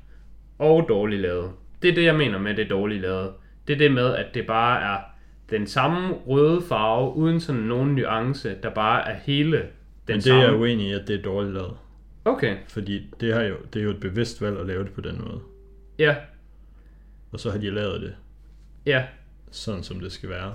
og 0.60 0.86
dårligt 0.90 1.22
lavet. 1.22 1.52
Det 1.82 1.90
er 1.90 1.96
det, 1.96 2.04
jeg 2.04 2.16
mener 2.16 2.40
med 2.40 2.56
det 2.56 2.70
dårligt 2.70 3.02
lavet. 3.02 3.30
Det 3.68 3.74
er 3.74 3.78
det 3.78 3.92
med, 3.92 4.16
at 4.16 4.26
det 4.34 4.48
bare 4.48 4.82
er 4.82 4.98
den 5.52 5.68
samme 5.68 6.14
røde 6.28 6.62
farve, 6.62 7.16
uden 7.16 7.40
sådan 7.40 7.62
nogen 7.62 7.96
nuance, 7.96 8.56
der 8.64 8.70
bare 8.70 9.10
er 9.10 9.16
hele 9.16 9.58
den 9.58 9.66
Men 10.08 10.16
det 10.16 10.24
samme. 10.24 10.42
er 10.44 10.46
jeg 10.48 10.60
uenig 10.60 10.88
i, 10.88 10.92
at 10.94 11.08
det 11.08 11.20
er 11.20 11.22
dårligt 11.24 11.54
lavet. 11.54 11.78
Okay, 12.26 12.58
Fordi 12.68 13.08
det, 13.20 13.34
har 13.34 13.42
jo, 13.42 13.56
det 13.74 13.80
er 13.80 13.84
jo 13.84 13.90
et 13.90 14.00
bevidst 14.00 14.42
valg 14.42 14.60
at 14.60 14.66
lave 14.66 14.84
det 14.84 14.92
på 14.92 15.02
den 15.02 15.22
måde. 15.22 15.40
ja, 16.00 16.16
Og 17.32 17.40
så 17.40 17.52
har 17.52 17.58
de 17.58 17.70
lavet 17.70 18.02
det 18.02 18.16
ja. 18.86 19.04
sådan, 19.52 19.84
som 19.84 20.00
det 20.00 20.12
skal 20.12 20.30
være. 20.30 20.54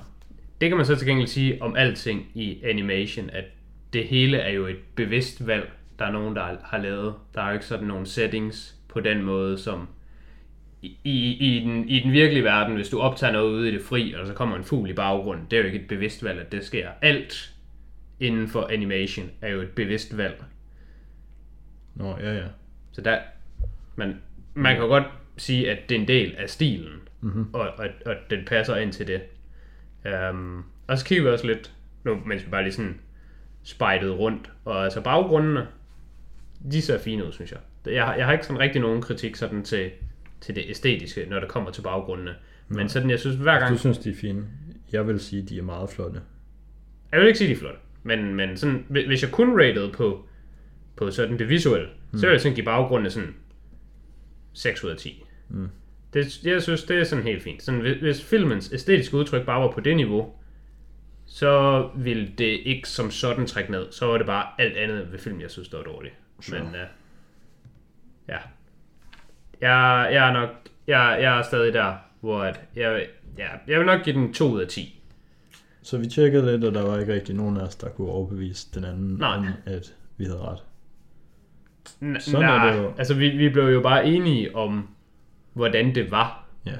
Det 0.60 0.68
kan 0.70 0.76
man 0.76 0.86
så 0.86 0.96
til 0.96 1.06
gengæld 1.06 1.28
sige 1.28 1.62
om 1.62 1.76
alting 1.76 2.26
i 2.34 2.60
animation, 2.64 3.30
at 3.30 3.44
det 3.92 4.06
hele 4.06 4.36
er 4.36 4.50
jo 4.50 4.66
et 4.66 4.76
bevidst 4.94 5.46
valg, 5.46 5.72
der 5.98 6.04
er 6.04 6.12
nogen, 6.12 6.36
der 6.36 6.56
har 6.62 6.78
lavet. 6.78 7.14
Der 7.34 7.42
er 7.42 7.46
jo 7.48 7.52
ikke 7.52 7.66
sådan 7.66 7.86
nogle 7.86 8.06
settings 8.06 8.74
på 8.88 9.00
den 9.00 9.22
måde, 9.22 9.58
som 9.58 9.88
i, 11.04 11.36
i, 11.40 11.64
den, 11.64 11.88
i 11.88 12.00
den 12.00 12.12
virkelige 12.12 12.44
verden, 12.44 12.74
hvis 12.74 12.88
du 12.88 13.00
optager 13.00 13.32
noget 13.32 13.50
ude 13.50 13.68
i 13.68 13.72
det 13.72 13.82
fri, 13.82 14.12
og 14.12 14.26
så 14.26 14.32
kommer 14.32 14.56
en 14.56 14.64
fugl 14.64 14.90
i 14.90 14.92
baggrunden, 14.92 15.46
det 15.50 15.56
er 15.56 15.60
jo 15.60 15.66
ikke 15.66 15.78
et 15.78 15.88
bevidst 15.88 16.24
valg, 16.24 16.40
at 16.40 16.52
det 16.52 16.64
sker. 16.64 16.88
Alt 17.02 17.54
inden 18.20 18.48
for 18.48 18.68
animation 18.72 19.30
er 19.40 19.48
jo 19.48 19.60
et 19.60 19.68
bevidst 19.70 20.16
valg. 20.16 20.44
Nå, 21.94 22.18
ja, 22.20 22.34
ja. 22.34 22.44
Så 22.92 23.00
der, 23.00 23.18
man, 23.96 24.20
man 24.54 24.76
kan 24.76 24.88
godt 24.88 25.04
sige, 25.36 25.70
at 25.70 25.78
det 25.88 25.96
er 25.96 26.00
en 26.00 26.08
del 26.08 26.34
af 26.38 26.50
stilen, 26.50 27.00
mm-hmm. 27.20 27.46
og, 27.52 27.68
og, 27.78 27.86
og 28.06 28.14
den 28.30 28.44
passer 28.44 28.76
ind 28.76 28.92
til 28.92 29.06
det. 29.06 29.22
Um, 30.30 30.64
og 30.86 30.98
så 30.98 31.04
kigger 31.04 31.24
vi 31.24 31.30
også 31.30 31.46
lidt, 31.46 31.72
nu 32.04 32.22
mens 32.26 32.44
vi 32.44 32.50
bare 32.50 32.62
lige 32.62 32.72
sådan 32.72 33.00
spejdet 33.62 34.18
rundt, 34.18 34.50
og 34.64 34.84
altså 34.84 35.00
baggrundene, 35.00 35.66
de 36.72 36.82
ser 36.82 36.98
fine 36.98 37.26
ud, 37.26 37.32
synes 37.32 37.52
jeg. 37.52 37.60
Jeg, 37.86 38.14
jeg 38.18 38.26
har 38.26 38.32
ikke 38.32 38.46
sådan 38.46 38.60
rigtig 38.60 38.80
nogen 38.80 39.02
kritik 39.02 39.36
sådan 39.36 39.62
til, 39.62 39.90
til 40.44 40.54
det 40.54 40.64
æstetiske, 40.68 41.26
når 41.30 41.40
det 41.40 41.48
kommer 41.48 41.70
til 41.70 41.82
baggrundene. 41.82 42.34
Men 42.68 42.88
sådan, 42.88 43.10
jeg 43.10 43.20
synes 43.20 43.36
hver 43.36 43.58
gang... 43.58 43.72
Du 43.72 43.78
synes, 43.78 43.98
de 43.98 44.10
er 44.10 44.14
fine. 44.14 44.44
Jeg 44.92 45.06
vil 45.06 45.20
sige, 45.20 45.42
de 45.42 45.58
er 45.58 45.62
meget 45.62 45.90
flotte. 45.90 46.20
Jeg 47.12 47.20
vil 47.20 47.26
ikke 47.26 47.38
sige, 47.38 47.48
de 47.48 47.52
er 47.54 47.58
flotte. 47.58 47.78
Men, 48.02 48.34
men 48.34 48.56
sådan, 48.56 48.86
hvi- 48.88 49.06
hvis 49.06 49.22
jeg 49.22 49.30
kun 49.30 49.60
rated 49.60 49.92
på, 49.92 50.24
på 50.96 51.10
sådan 51.10 51.38
det 51.38 51.48
visuelle, 51.48 51.88
mm. 52.12 52.18
så 52.18 52.26
vil 52.26 52.32
jeg 52.32 52.40
sådan 52.40 52.54
give 52.54 52.64
baggrundene 52.64 53.10
sådan 53.10 53.34
6 54.52 54.84
ud 54.84 54.90
af 54.90 54.96
10. 54.96 55.24
Mm. 55.48 55.68
Det, 56.14 56.44
jeg 56.44 56.62
synes, 56.62 56.84
det 56.84 56.98
er 56.98 57.04
sådan 57.04 57.24
helt 57.24 57.42
fint. 57.42 57.62
Sådan, 57.62 57.80
hvis, 57.80 57.96
hvis 58.00 58.24
filmens 58.24 58.72
æstetiske 58.72 59.16
udtryk 59.16 59.46
bare 59.46 59.60
var 59.60 59.70
på 59.70 59.80
det 59.80 59.96
niveau, 59.96 60.32
så 61.26 61.90
ville 61.96 62.28
det 62.38 62.60
ikke 62.64 62.88
som 62.88 63.10
sådan 63.10 63.46
trække 63.46 63.70
ned. 63.70 63.92
Så 63.92 64.06
var 64.06 64.18
det 64.18 64.26
bare 64.26 64.46
alt 64.58 64.76
andet 64.76 65.12
ved 65.12 65.18
filmen, 65.18 65.40
jeg 65.42 65.50
synes, 65.50 65.68
der 65.68 65.76
var 65.76 65.84
dårligt. 65.84 66.14
Sure. 66.40 66.58
Men 66.60 66.68
uh, 66.68 66.78
ja. 68.28 68.38
Jeg, 69.60 70.08
jeg 70.12 70.28
er 70.28 70.32
nok, 70.32 70.48
jeg, 70.86 71.18
jeg 71.20 71.38
er 71.38 71.42
stadig 71.42 71.72
der, 71.72 71.94
hvor 72.20 72.40
at 72.42 72.60
jeg, 72.76 73.06
ja, 73.38 73.48
jeg 73.66 73.78
vil 73.78 73.86
nok 73.86 74.02
give 74.04 74.16
den 74.16 74.32
2 74.32 74.50
ud 74.50 74.60
af 74.60 74.68
10. 74.68 75.00
Så 75.82 75.98
vi 75.98 76.06
tjekkede 76.06 76.50
lidt, 76.52 76.64
og 76.64 76.74
der 76.74 76.82
var 76.90 76.98
ikke 76.98 77.14
rigtig 77.14 77.34
nogen 77.34 77.56
af 77.56 77.60
os, 77.62 77.74
der 77.76 77.88
kunne 77.88 78.08
overbevise 78.08 78.68
den 78.74 78.84
anden, 78.84 79.16
Nej. 79.16 79.36
om 79.36 79.46
at 79.66 79.94
vi 80.16 80.24
havde 80.24 80.40
ret. 80.40 80.58
N- 82.02 82.20
Sådan 82.20 82.48
er 82.48 82.56
nej, 82.58 82.72
det 82.72 82.82
jo. 82.82 82.92
altså 82.98 83.14
vi, 83.14 83.28
vi 83.28 83.48
blev 83.48 83.64
jo 83.64 83.80
bare 83.80 84.06
enige 84.06 84.56
om, 84.56 84.88
hvordan 85.52 85.94
det 85.94 86.10
var, 86.10 86.40
Ja, 86.66 86.72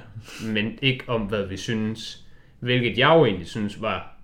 men 0.52 0.78
ikke 0.82 1.04
om, 1.08 1.22
hvad 1.22 1.46
vi 1.46 1.56
synes. 1.56 2.26
Hvilket 2.60 2.98
jeg 2.98 3.08
jo 3.08 3.24
egentlig 3.24 3.46
synes 3.46 3.82
var 3.82 4.16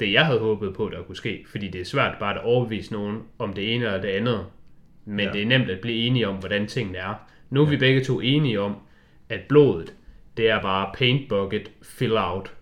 det, 0.00 0.12
jeg 0.12 0.26
havde 0.26 0.38
håbet 0.38 0.74
på, 0.74 0.88
der 0.88 1.02
kunne 1.02 1.16
ske. 1.16 1.44
Fordi 1.50 1.68
det 1.68 1.80
er 1.80 1.84
svært 1.84 2.16
bare 2.20 2.34
at 2.34 2.44
overbevise 2.44 2.92
nogen 2.92 3.22
om 3.38 3.52
det 3.52 3.74
ene 3.74 3.84
eller 3.84 4.00
det 4.00 4.08
andet. 4.08 4.46
Men 5.04 5.26
ja. 5.26 5.32
det 5.32 5.42
er 5.42 5.46
nemt 5.46 5.70
at 5.70 5.80
blive 5.80 6.06
enige 6.06 6.28
om, 6.28 6.36
hvordan 6.36 6.66
tingene 6.66 6.98
er. 6.98 7.14
Nu 7.50 7.62
er 7.62 7.66
vi 7.66 7.76
begge 7.76 8.04
to 8.04 8.20
enige 8.20 8.60
om, 8.60 8.76
at 9.28 9.40
blodet, 9.48 9.94
det 10.36 10.50
er 10.50 10.62
bare 10.62 10.90
paint 10.94 11.28
bucket 11.28 11.70
fill 11.82 12.16
out. 12.16 12.54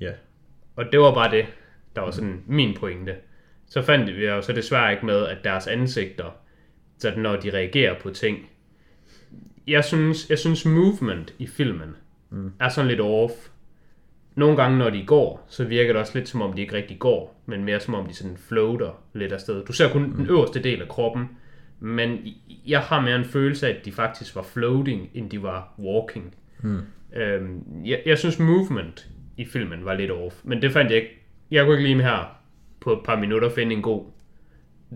ja, 0.00 0.12
Og 0.76 0.84
det 0.92 1.00
var 1.00 1.14
bare 1.14 1.30
det, 1.30 1.46
der 1.96 2.02
var 2.02 2.10
sådan 2.10 2.42
min 2.46 2.76
pointe. 2.76 3.14
Så 3.66 3.82
fandt 3.82 4.16
vi 4.16 4.26
jo 4.26 4.42
så 4.42 4.52
desværre 4.52 4.92
ikke 4.92 5.06
med, 5.06 5.26
at 5.26 5.44
deres 5.44 5.66
ansigter, 5.66 6.30
så 6.98 7.12
når 7.16 7.36
de 7.36 7.50
reagerer 7.50 8.00
på 8.00 8.10
ting, 8.10 8.50
jeg 9.66 9.84
synes, 9.84 10.30
jeg 10.30 10.38
synes 10.38 10.64
movement 10.66 11.34
i 11.38 11.46
filmen 11.46 11.96
mm. 12.30 12.52
er 12.60 12.68
sådan 12.68 12.88
lidt 12.88 13.00
off. 13.00 13.32
Nogle 14.34 14.56
gange, 14.56 14.78
når 14.78 14.90
de 14.90 15.06
går, 15.06 15.46
så 15.48 15.64
virker 15.64 15.92
det 15.92 16.00
også 16.00 16.18
lidt 16.18 16.28
som 16.28 16.42
om, 16.42 16.52
de 16.52 16.60
ikke 16.60 16.76
rigtig 16.76 16.98
går, 16.98 17.42
men 17.46 17.64
mere 17.64 17.80
som 17.80 17.94
om, 17.94 18.06
de 18.06 18.14
sådan 18.14 18.36
floater 18.36 19.02
lidt 19.12 19.32
afsted. 19.32 19.64
Du 19.64 19.72
ser 19.72 19.92
kun 19.92 20.02
mm. 20.02 20.12
den 20.12 20.26
øverste 20.26 20.62
del 20.62 20.82
af 20.82 20.88
kroppen, 20.88 21.28
men 21.80 22.18
jeg 22.66 22.80
har 22.80 23.00
mere 23.00 23.16
en 23.16 23.24
følelse 23.24 23.68
af, 23.68 23.70
at 23.78 23.84
de 23.84 23.92
faktisk 23.92 24.36
var 24.36 24.42
floating, 24.42 25.10
end 25.14 25.30
de 25.30 25.42
var 25.42 25.74
walking. 25.78 26.34
Mm. 26.62 26.80
Øhm, 27.16 27.62
jeg, 27.84 28.02
jeg 28.06 28.18
synes, 28.18 28.38
movement 28.38 29.08
i 29.36 29.44
filmen 29.44 29.84
var 29.84 29.94
lidt 29.94 30.10
off, 30.10 30.34
men 30.44 30.62
det 30.62 30.72
fandt 30.72 30.90
jeg 30.90 30.98
ikke. 30.98 31.16
Jeg 31.50 31.64
kunne 31.64 31.74
ikke 31.78 31.88
lige 31.88 32.02
her 32.02 32.36
på 32.80 32.92
et 32.92 32.98
par 33.04 33.16
minutter 33.16 33.50
finde 33.50 33.74
en 33.74 33.82
god... 33.82 34.04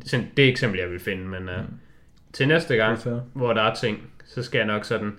Sådan, 0.05 0.27
det 0.37 0.49
eksempel, 0.49 0.81
jeg 0.81 0.91
vil 0.91 1.01
finde, 1.01 1.25
men 1.25 1.43
uh, 1.43 1.65
til 2.33 2.49
næste 2.49 2.77
gang, 2.77 2.99
hvor 3.33 3.53
der 3.53 3.63
er 3.63 3.75
ting, 3.75 3.99
så 4.25 4.43
skal 4.43 4.59
jeg 4.59 4.67
nok 4.67 4.85
sådan... 4.85 5.13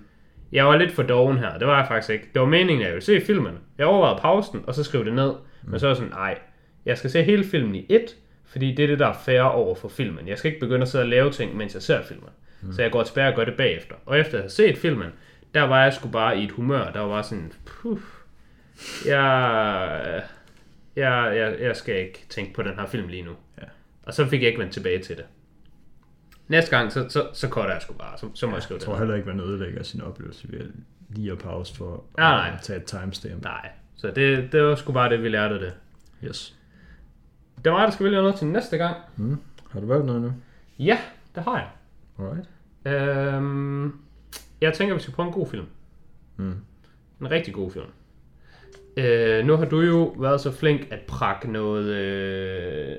Jeg 0.52 0.66
var 0.66 0.76
lidt 0.76 0.92
for 0.92 1.02
doven 1.02 1.38
her, 1.38 1.58
det 1.58 1.66
var 1.66 1.78
jeg 1.78 1.88
faktisk 1.88 2.12
ikke. 2.12 2.28
Det 2.34 2.40
var 2.40 2.48
meningen, 2.48 2.80
at 2.80 2.86
jeg 2.86 2.94
ville 2.94 3.04
se 3.04 3.20
filmen. 3.20 3.54
Jeg 3.78 3.86
overvejede 3.86 4.18
pausen, 4.22 4.64
og 4.66 4.74
så 4.74 4.84
skrev 4.84 5.04
det 5.04 5.14
ned. 5.14 5.32
Mm. 5.62 5.70
Men 5.70 5.80
så 5.80 5.86
var 5.86 5.90
jeg 5.90 5.96
sådan, 5.96 6.12
nej, 6.12 6.38
jeg 6.86 6.98
skal 6.98 7.10
se 7.10 7.22
hele 7.22 7.44
filmen 7.44 7.74
i 7.74 7.86
et, 7.88 8.16
fordi 8.56 8.74
det 8.74 8.82
er 8.82 8.86
det, 8.86 8.98
der 8.98 9.06
er 9.06 9.12
fair 9.24 9.40
over 9.42 9.74
for 9.74 9.88
filmen. 9.88 10.28
Jeg 10.28 10.38
skal 10.38 10.48
ikke 10.48 10.60
begynde 10.60 10.82
at 10.82 10.88
sidde 10.88 11.02
og 11.02 11.08
lave 11.08 11.30
ting, 11.30 11.56
mens 11.56 11.74
jeg 11.74 11.82
ser 11.82 12.02
filmen. 12.02 12.28
Mm. 12.62 12.72
Så 12.72 12.82
jeg 12.82 12.90
går 12.92 13.02
tilbage 13.02 13.28
og 13.28 13.34
gør 13.34 13.44
det 13.44 13.54
bagefter. 13.56 13.94
Og 14.06 14.18
efter 14.18 14.34
at 14.34 14.42
have 14.42 14.50
set 14.50 14.78
filmen, 14.78 15.08
der 15.54 15.62
var 15.62 15.82
jeg 15.82 15.92
sgu 15.92 16.08
bare 16.08 16.38
i 16.38 16.44
et 16.44 16.50
humør, 16.50 16.90
der 16.90 17.00
var 17.00 17.22
sådan, 17.22 17.52
puh, 17.66 18.00
jeg, 19.06 20.22
jeg, 20.96 21.32
jeg, 21.36 21.56
jeg 21.60 21.76
skal 21.76 21.96
ikke 21.96 22.26
tænke 22.28 22.54
på 22.54 22.62
den 22.62 22.74
her 22.74 22.86
film 22.86 23.08
lige 23.08 23.22
nu. 23.22 23.32
Ja. 23.60 23.66
Og 24.02 24.14
så 24.14 24.26
fik 24.26 24.40
jeg 24.42 24.48
ikke 24.48 24.60
vendt 24.60 24.72
tilbage 24.72 24.98
til 24.98 25.16
det. 25.16 25.24
Næste 26.48 26.76
gang, 26.76 26.92
så, 26.92 27.08
så, 27.08 27.28
så 27.32 27.48
cutter 27.48 27.72
jeg 27.72 27.82
sgu 27.82 27.92
bare. 27.94 28.18
Så, 28.18 28.26
så 28.34 28.46
må 28.46 28.52
jeg 28.52 28.62
skrive 28.62 28.76
jeg 28.76 28.80
det. 28.80 28.84
tror 28.86 28.92
ned. 28.94 28.98
heller 29.00 29.14
ikke, 29.14 29.28
man 29.28 29.40
ødelægger 29.40 29.82
sin 29.82 30.00
oplevelse 30.00 30.52
ved 30.52 30.70
lige 31.08 31.32
at 31.32 31.38
pause 31.38 31.76
for 31.76 32.04
Nej, 32.18 32.30
nej. 32.48 32.56
at 32.56 32.62
tage 32.62 32.78
et 32.78 32.84
timestamp. 32.84 33.42
Nej, 33.44 33.70
så 33.96 34.10
det, 34.10 34.52
det 34.52 34.62
var 34.62 34.74
sgu 34.74 34.92
bare 34.92 35.08
det, 35.10 35.22
vi 35.22 35.28
lærte 35.28 35.60
det. 35.60 35.72
Yes. 36.24 36.55
Det 37.64 37.72
var 37.72 37.78
mig, 37.78 37.86
der 37.86 37.92
skal 37.92 38.04
vælge 38.04 38.18
noget 38.18 38.34
til 38.34 38.46
næste 38.46 38.76
gang. 38.76 38.96
Mm. 39.16 39.38
Har 39.70 39.80
du 39.80 39.86
valgt 39.86 40.06
noget 40.06 40.22
nu? 40.22 40.32
Ja, 40.78 40.98
det 41.34 41.42
har 41.42 41.56
jeg. 41.56 41.68
Alright. 42.18 42.48
Øhm, 42.86 43.92
jeg 44.60 44.74
tænker, 44.74 44.94
vi 44.94 45.00
skal 45.00 45.14
prøve 45.14 45.26
en 45.26 45.32
god 45.32 45.46
film. 45.46 45.66
Mm. 46.36 46.54
En 47.20 47.30
rigtig 47.30 47.54
god 47.54 47.70
film. 47.70 47.86
Øh, 48.96 49.46
nu 49.46 49.56
har 49.56 49.64
du 49.64 49.80
jo 49.80 50.14
været 50.18 50.40
så 50.40 50.52
flink 50.52 50.80
at 50.90 51.00
prakke 51.00 51.52
noget, 51.52 51.84
øh, 51.84 52.96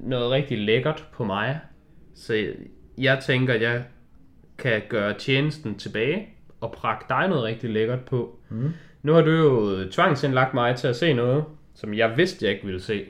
noget 0.00 0.30
rigtig 0.30 0.58
lækkert 0.58 1.06
på 1.12 1.24
mig. 1.24 1.60
Så 2.14 2.52
jeg 2.98 3.18
tænker, 3.26 3.54
at 3.54 3.62
jeg 3.62 3.84
kan 4.58 4.82
gøre 4.88 5.14
tjenesten 5.18 5.78
tilbage 5.78 6.28
og 6.60 6.72
prakke 6.72 7.04
dig 7.08 7.28
noget 7.28 7.44
rigtig 7.44 7.70
lækkert 7.70 8.04
på. 8.04 8.38
Mm. 8.48 8.72
Nu 9.02 9.12
har 9.12 9.22
du 9.22 9.30
jo 9.30 9.84
tvangsindlagt 9.90 10.54
mig 10.54 10.76
til 10.76 10.88
at 10.88 10.96
se 10.96 11.12
noget, 11.14 11.44
som 11.74 11.94
jeg 11.94 12.16
vidste, 12.16 12.44
jeg 12.44 12.54
ikke 12.54 12.66
ville 12.66 12.80
se. 12.80 13.04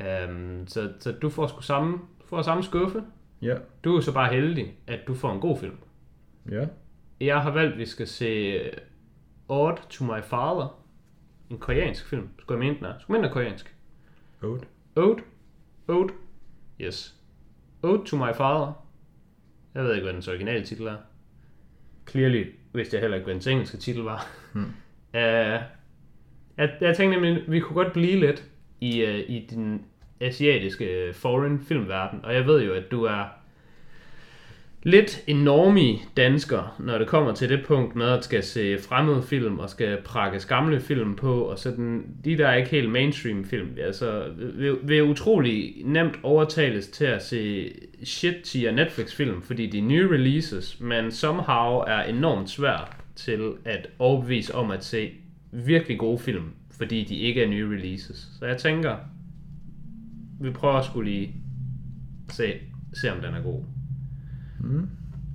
Um, 0.00 0.66
så, 0.66 0.92
så 1.00 1.12
du 1.12 1.28
får 1.28 1.46
sgu 1.46 1.60
samme, 1.60 1.92
du 1.92 2.26
får 2.26 2.42
samme 2.42 2.62
skuffe. 2.62 3.04
Ja. 3.42 3.56
Du 3.84 3.90
er 3.90 3.94
jo 3.94 4.00
så 4.00 4.12
bare 4.14 4.34
heldig, 4.34 4.74
at 4.86 5.00
du 5.06 5.14
får 5.14 5.32
en 5.32 5.40
god 5.40 5.58
film. 5.58 5.76
Ja. 6.50 6.66
Jeg 7.20 7.42
har 7.42 7.50
valgt, 7.50 7.72
at 7.72 7.78
vi 7.78 7.86
skal 7.86 8.06
se 8.06 8.60
Odd 9.48 9.76
to 9.90 10.04
My 10.04 10.22
Father. 10.22 10.80
En 11.50 11.58
koreansk 11.58 12.08
film. 12.08 12.28
Skulle 12.38 12.58
jeg 12.58 12.68
mene 12.68 12.78
den 12.78 12.86
er? 12.86 12.98
Skulle 12.98 13.16
jeg 13.16 13.20
mene 13.20 13.28
den 13.28 13.30
er 13.30 13.32
koreansk? 13.32 13.74
Oat. 14.42 14.66
Ode? 14.96 15.22
Ode? 15.88 16.12
Yes. 16.80 17.14
Ode 17.82 18.04
to 18.06 18.16
My 18.16 18.34
Father. 18.34 18.86
Jeg 19.74 19.84
ved 19.84 19.94
ikke, 19.94 20.04
hvad 20.04 20.14
dens 20.14 20.28
originale 20.28 20.64
titel 20.64 20.86
er. 20.86 20.96
Clearly 22.08 22.44
vidste 22.72 22.96
jeg 22.96 23.00
heller 23.00 23.16
ikke, 23.16 23.24
hvad 23.24 23.34
dens 23.34 23.46
engelske 23.46 23.76
titel 23.76 24.02
var. 24.02 24.26
Hmm. 24.52 24.64
Uh, 24.64 24.70
jeg, 26.58 26.76
jeg 26.80 26.96
tænkte 26.96 27.20
nemlig, 27.20 27.44
vi 27.48 27.60
kunne 27.60 27.84
godt 27.84 27.92
blive 27.92 28.20
lidt 28.20 28.50
i, 28.80 29.04
uh, 29.04 29.30
i 29.30 29.46
den 29.50 29.84
asiatiske 30.20 30.84
øh, 30.84 31.14
foreign 31.14 31.60
filmverden. 31.68 32.20
Og 32.22 32.34
jeg 32.34 32.46
ved 32.46 32.62
jo, 32.62 32.72
at 32.72 32.90
du 32.90 33.04
er 33.04 33.24
lidt 34.82 35.24
enormi 35.26 36.02
dansker, 36.16 36.76
når 36.78 36.98
det 36.98 37.06
kommer 37.06 37.34
til 37.34 37.48
det 37.48 37.64
punkt 37.66 37.96
med 37.96 38.06
at 38.06 38.24
skal 38.24 38.42
se 38.42 38.78
fremmede 38.78 39.22
film 39.22 39.58
og 39.58 39.70
skal 39.70 39.98
prakke 40.04 40.40
gamle 40.48 40.80
film 40.80 41.16
på, 41.16 41.42
og 41.42 41.58
sådan, 41.58 42.06
de 42.24 42.38
der 42.38 42.48
er 42.48 42.54
ikke 42.54 42.70
helt 42.70 42.90
mainstream 42.90 43.44
film, 43.44 43.68
altså, 43.80 44.24
vil, 44.36 44.78
vil 44.82 45.02
utrolig 45.02 45.82
nemt 45.84 46.18
overtales 46.22 46.88
til 46.88 47.04
at 47.04 47.22
se 47.22 47.72
shit 48.04 48.36
tier 48.44 48.72
Netflix 48.72 49.14
film, 49.14 49.42
fordi 49.42 49.66
de 49.66 49.78
er 49.78 49.82
nye 49.82 50.10
releases, 50.10 50.80
men 50.80 51.10
somehow 51.10 51.78
er 51.86 52.02
enormt 52.02 52.50
svært 52.50 52.96
til 53.16 53.52
at 53.64 53.88
overbevise 53.98 54.54
om 54.54 54.70
at 54.70 54.84
se 54.84 55.10
virkelig 55.52 55.98
gode 55.98 56.18
film, 56.18 56.44
fordi 56.76 57.04
de 57.04 57.16
ikke 57.16 57.42
er 57.42 57.48
nye 57.48 57.76
releases. 57.76 58.28
Så 58.38 58.46
jeg 58.46 58.56
tænker, 58.56 58.96
vi 60.40 60.50
prøver 60.50 60.82
skulle 60.82 61.10
lige 61.10 61.34
se, 62.28 62.52
se 63.00 63.12
om 63.12 63.20
den 63.20 63.34
er 63.34 63.42
god. 63.42 63.64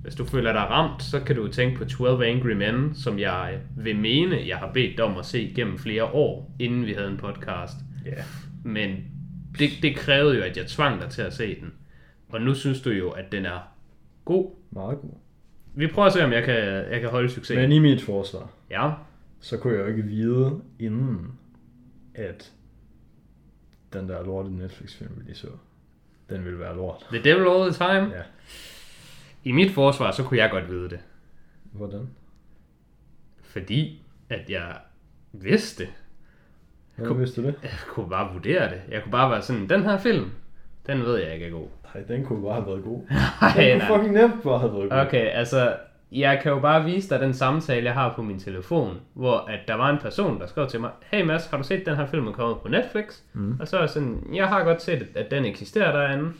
Hvis 0.02 0.14
du 0.14 0.24
føler 0.24 0.52
dig 0.52 0.60
ramt, 0.60 1.02
så 1.02 1.20
kan 1.20 1.36
du 1.36 1.48
tænke 1.48 1.78
på 1.78 1.84
12 1.84 2.22
Angry 2.22 2.50
Men, 2.50 2.94
som 2.94 3.18
jeg 3.18 3.58
vil 3.76 3.96
mene, 3.96 4.36
jeg 4.46 4.56
har 4.56 4.72
bedt 4.72 4.96
dig 4.96 5.04
om 5.04 5.18
at 5.18 5.26
se 5.26 5.52
gennem 5.56 5.78
flere 5.78 6.04
år, 6.04 6.54
inden 6.58 6.86
vi 6.86 6.92
havde 6.92 7.10
en 7.10 7.16
podcast. 7.16 7.76
Yeah. 8.06 8.24
Men 8.64 8.96
det, 9.58 9.70
det 9.82 9.96
krævede 9.96 10.36
jo, 10.36 10.42
at 10.42 10.56
jeg 10.56 10.66
tvang 10.66 11.00
dig 11.00 11.10
til 11.10 11.22
at 11.22 11.32
se 11.32 11.60
den. 11.60 11.72
Og 12.28 12.40
nu 12.40 12.54
synes 12.54 12.82
du 12.82 12.90
jo, 12.90 13.10
at 13.10 13.32
den 13.32 13.46
er 13.46 13.58
god. 14.24 14.50
Meget 14.70 14.98
god. 14.98 15.10
Vi 15.74 15.86
prøver 15.86 16.06
at 16.06 16.12
se, 16.12 16.24
om 16.24 16.32
jeg 16.32 16.44
kan, 16.44 16.56
jeg 16.92 17.00
kan 17.00 17.10
holde 17.10 17.28
succes. 17.28 17.56
Men 17.56 17.72
i 17.72 17.78
mit 17.78 18.02
forsvar, 18.02 18.50
Ja, 18.70 18.90
så 19.40 19.58
kunne 19.58 19.74
jeg 19.74 19.80
jo 19.80 19.86
ikke 19.86 20.02
vide 20.02 20.60
inden, 20.78 21.32
at 22.14 22.52
den 23.92 24.08
der 24.08 24.24
lorte 24.24 24.50
Netflix-film, 24.50 25.10
vi 25.16 25.22
lige 25.24 25.34
så, 25.36 25.46
den 26.30 26.44
ville 26.44 26.58
være 26.58 26.76
lort. 26.76 27.06
The 27.12 27.22
Devil 27.24 27.46
All 27.48 27.72
the 27.72 27.86
Time. 27.86 28.16
Ja. 28.16 28.22
I 29.44 29.52
mit 29.52 29.72
forsvar, 29.72 30.10
så 30.10 30.22
kunne 30.24 30.38
jeg 30.38 30.50
godt 30.50 30.68
vide 30.70 30.90
det. 30.90 31.00
Hvordan? 31.72 32.08
Fordi, 33.42 34.02
at 34.30 34.50
jeg 34.50 34.76
vidste 35.32 35.84
det. 35.84 35.92
Hvordan 36.96 37.18
vidste 37.18 37.42
du 37.42 37.46
det? 37.46 37.54
Jeg 37.62 37.70
kunne 37.88 38.08
bare 38.10 38.32
vurdere 38.32 38.70
det. 38.70 38.82
Jeg 38.88 39.02
kunne 39.02 39.12
bare 39.12 39.30
være 39.30 39.42
sådan, 39.42 39.68
den 39.68 39.82
her 39.82 39.98
film, 39.98 40.30
den 40.86 41.02
ved 41.02 41.16
jeg 41.16 41.34
ikke 41.34 41.46
er 41.46 41.50
god. 41.50 41.68
Nej, 41.94 42.02
den 42.04 42.24
kunne 42.24 42.42
bare 42.42 42.54
have 42.54 42.66
været 42.66 42.84
god. 42.84 43.02
Ej, 43.42 43.52
Den 43.56 43.78
nej. 43.78 43.86
kunne 43.88 43.98
fucking 43.98 44.14
nemt 44.14 44.42
bare 44.42 44.58
have 44.58 44.72
været 44.72 44.90
god. 44.90 44.98
Okay, 45.06 45.26
altså, 45.26 45.76
jeg 46.12 46.40
kan 46.42 46.52
jo 46.52 46.60
bare 46.60 46.84
vise 46.84 47.08
dig 47.08 47.20
den 47.20 47.34
samtale, 47.34 47.84
jeg 47.84 47.94
har 47.94 48.12
på 48.14 48.22
min 48.22 48.38
telefon, 48.38 49.00
hvor 49.14 49.38
at 49.38 49.60
der 49.68 49.74
var 49.74 49.90
en 49.90 49.98
person, 49.98 50.40
der 50.40 50.46
skrev 50.46 50.68
til 50.68 50.80
mig, 50.80 50.90
hey 51.12 51.24
Mads, 51.24 51.46
har 51.46 51.56
du 51.56 51.62
set 51.62 51.86
den 51.86 51.96
her 51.96 52.06
film, 52.06 52.24
der 52.24 52.32
er 52.32 52.36
kommet 52.36 52.58
på 52.60 52.68
Netflix? 52.68 53.20
Mm. 53.32 53.56
Og 53.60 53.68
så 53.68 53.76
er 53.76 53.80
jeg 53.80 53.90
sådan, 53.90 54.26
jeg 54.34 54.48
har 54.48 54.64
godt 54.64 54.82
set, 54.82 55.06
at 55.14 55.30
den 55.30 55.44
eksisterer 55.44 55.92
derinde. 55.92 56.32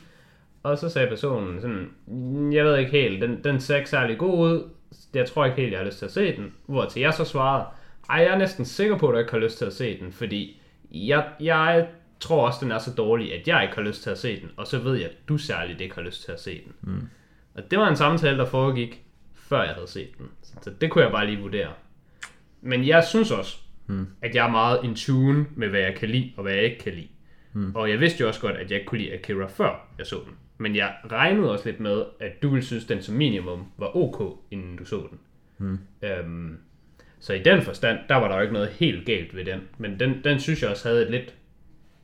Og 0.63 0.79
så 0.79 0.89
sagde 0.89 1.09
personen 1.09 1.61
sådan, 1.61 1.91
"Mm, 2.07 2.53
jeg 2.53 2.65
ved 2.65 2.77
ikke 2.77 2.91
helt, 2.91 3.23
den, 3.23 3.45
den 3.45 3.61
ser 3.61 3.77
ikke 3.77 3.91
særlig 3.91 4.19
god 4.19 4.39
ud, 4.39 4.71
jeg 5.15 5.27
tror 5.27 5.45
ikke 5.45 5.57
helt, 5.57 5.73
jeg 5.73 5.81
har 5.81 5.87
lyst 5.87 5.99
til 5.99 6.05
at 6.07 6.13
se 6.13 6.37
den. 6.37 6.53
Hvor 6.67 6.85
til 6.85 7.01
jeg 7.03 7.15
så 7.15 7.25
svarede, 7.25 7.65
ej, 8.11 8.17
jeg 8.17 8.35
er 8.35 8.39
næsten 8.39 8.65
sikker 8.65 8.99
på, 8.99 9.09
at 9.09 9.13
du 9.15 9.19
ikke 9.19 9.33
har 9.33 9.39
lyst 9.39 9.59
til 9.59 9.65
at 9.65 9.73
se 9.73 10.01
den, 10.01 10.13
fordi 10.13 10.63
jeg, 10.91 11.25
jeg 11.41 11.87
tror 12.21 12.47
også, 12.47 12.59
den 12.63 12.73
er 12.73 12.79
så 12.79 12.91
dårlig, 12.95 13.35
at 13.41 13.49
jeg 13.49 13.63
ikke 13.63 13.75
har 13.75 13.83
lyst 13.83 14.03
til 14.03 14.11
at 14.11 14.19
se 14.19 14.41
den, 14.41 14.51
og 14.57 14.67
så 14.67 14.79
ved 14.79 14.95
jeg, 14.95 15.05
at 15.05 15.29
du 15.29 15.39
særligt 15.39 15.81
ikke 15.81 15.95
har 15.95 16.03
lyst 16.03 16.25
til 16.25 16.33
at 16.33 16.41
se 16.41 16.61
den. 16.65 16.73
Mm. 16.83 17.09
Og 17.55 17.71
det 17.71 17.79
var 17.79 17.89
en 17.89 17.97
samtale, 17.97 18.39
der 18.39 18.45
foregik, 18.45 19.03
før 19.49 19.63
jeg 19.63 19.75
havde 19.75 19.89
set 19.89 20.19
den. 20.19 20.27
Så 20.63 20.71
det 20.81 20.91
kunne 20.91 21.05
jeg 21.05 21.13
bare 21.13 21.27
lige 21.27 21.41
vurdere. 21.41 21.73
Men 22.61 22.87
jeg 22.87 23.05
synes 23.05 23.31
også, 23.31 23.57
mm. 23.87 24.07
at 24.23 24.35
jeg 24.35 24.47
er 24.47 24.51
meget 24.51 24.81
in 24.85 24.95
tune 24.95 25.47
med, 25.57 25.69
hvad 25.69 25.81
jeg 25.81 25.95
kan 25.95 26.09
lide, 26.09 26.33
og 26.37 26.43
hvad 26.43 26.53
jeg 26.53 26.63
ikke 26.65 26.79
kan 26.79 26.93
lide. 26.93 27.09
Mm. 27.53 27.75
Og 27.75 27.91
jeg 27.91 28.01
vidste 28.01 28.21
jo 28.21 28.29
også 28.29 28.41
godt, 28.41 28.57
at 28.57 28.71
jeg 28.71 28.79
ikke 28.79 28.87
kunne 28.87 29.01
lide 29.01 29.13
Akira, 29.15 29.47
før 29.47 29.89
jeg 29.99 30.07
så 30.07 30.17
den. 30.25 30.33
Men 30.59 30.77
jeg 30.77 30.95
regnede 31.13 31.53
også 31.53 31.69
lidt 31.69 31.81
med, 31.81 32.05
at 32.21 32.43
du 32.43 32.49
ville 32.49 32.65
synes, 32.65 32.85
den 32.85 33.03
som 33.03 33.15
minimum 33.15 33.67
var 33.79 33.97
ok, 33.97 34.39
inden 34.51 34.77
du 34.77 34.85
så 34.85 35.07
den. 35.11 35.19
Mm. 35.59 35.79
Øhm, 36.03 36.59
Så 37.19 37.33
i 37.33 37.43
den 37.43 37.63
forstand, 37.63 37.99
der 38.09 38.15
var 38.15 38.29
der 38.29 38.35
jo 38.37 38.41
ikke 38.43 38.53
noget 38.53 38.69
helt 38.69 39.07
galt 39.07 39.37
ved 39.37 39.45
den. 39.45 39.61
Men 39.79 40.01
den, 40.01 40.25
den 40.25 40.41
synes 40.41 40.63
jeg 40.63 40.71
også 40.71 40.89
havde 40.89 41.03
et 41.05 41.11
lidt, 41.11 41.35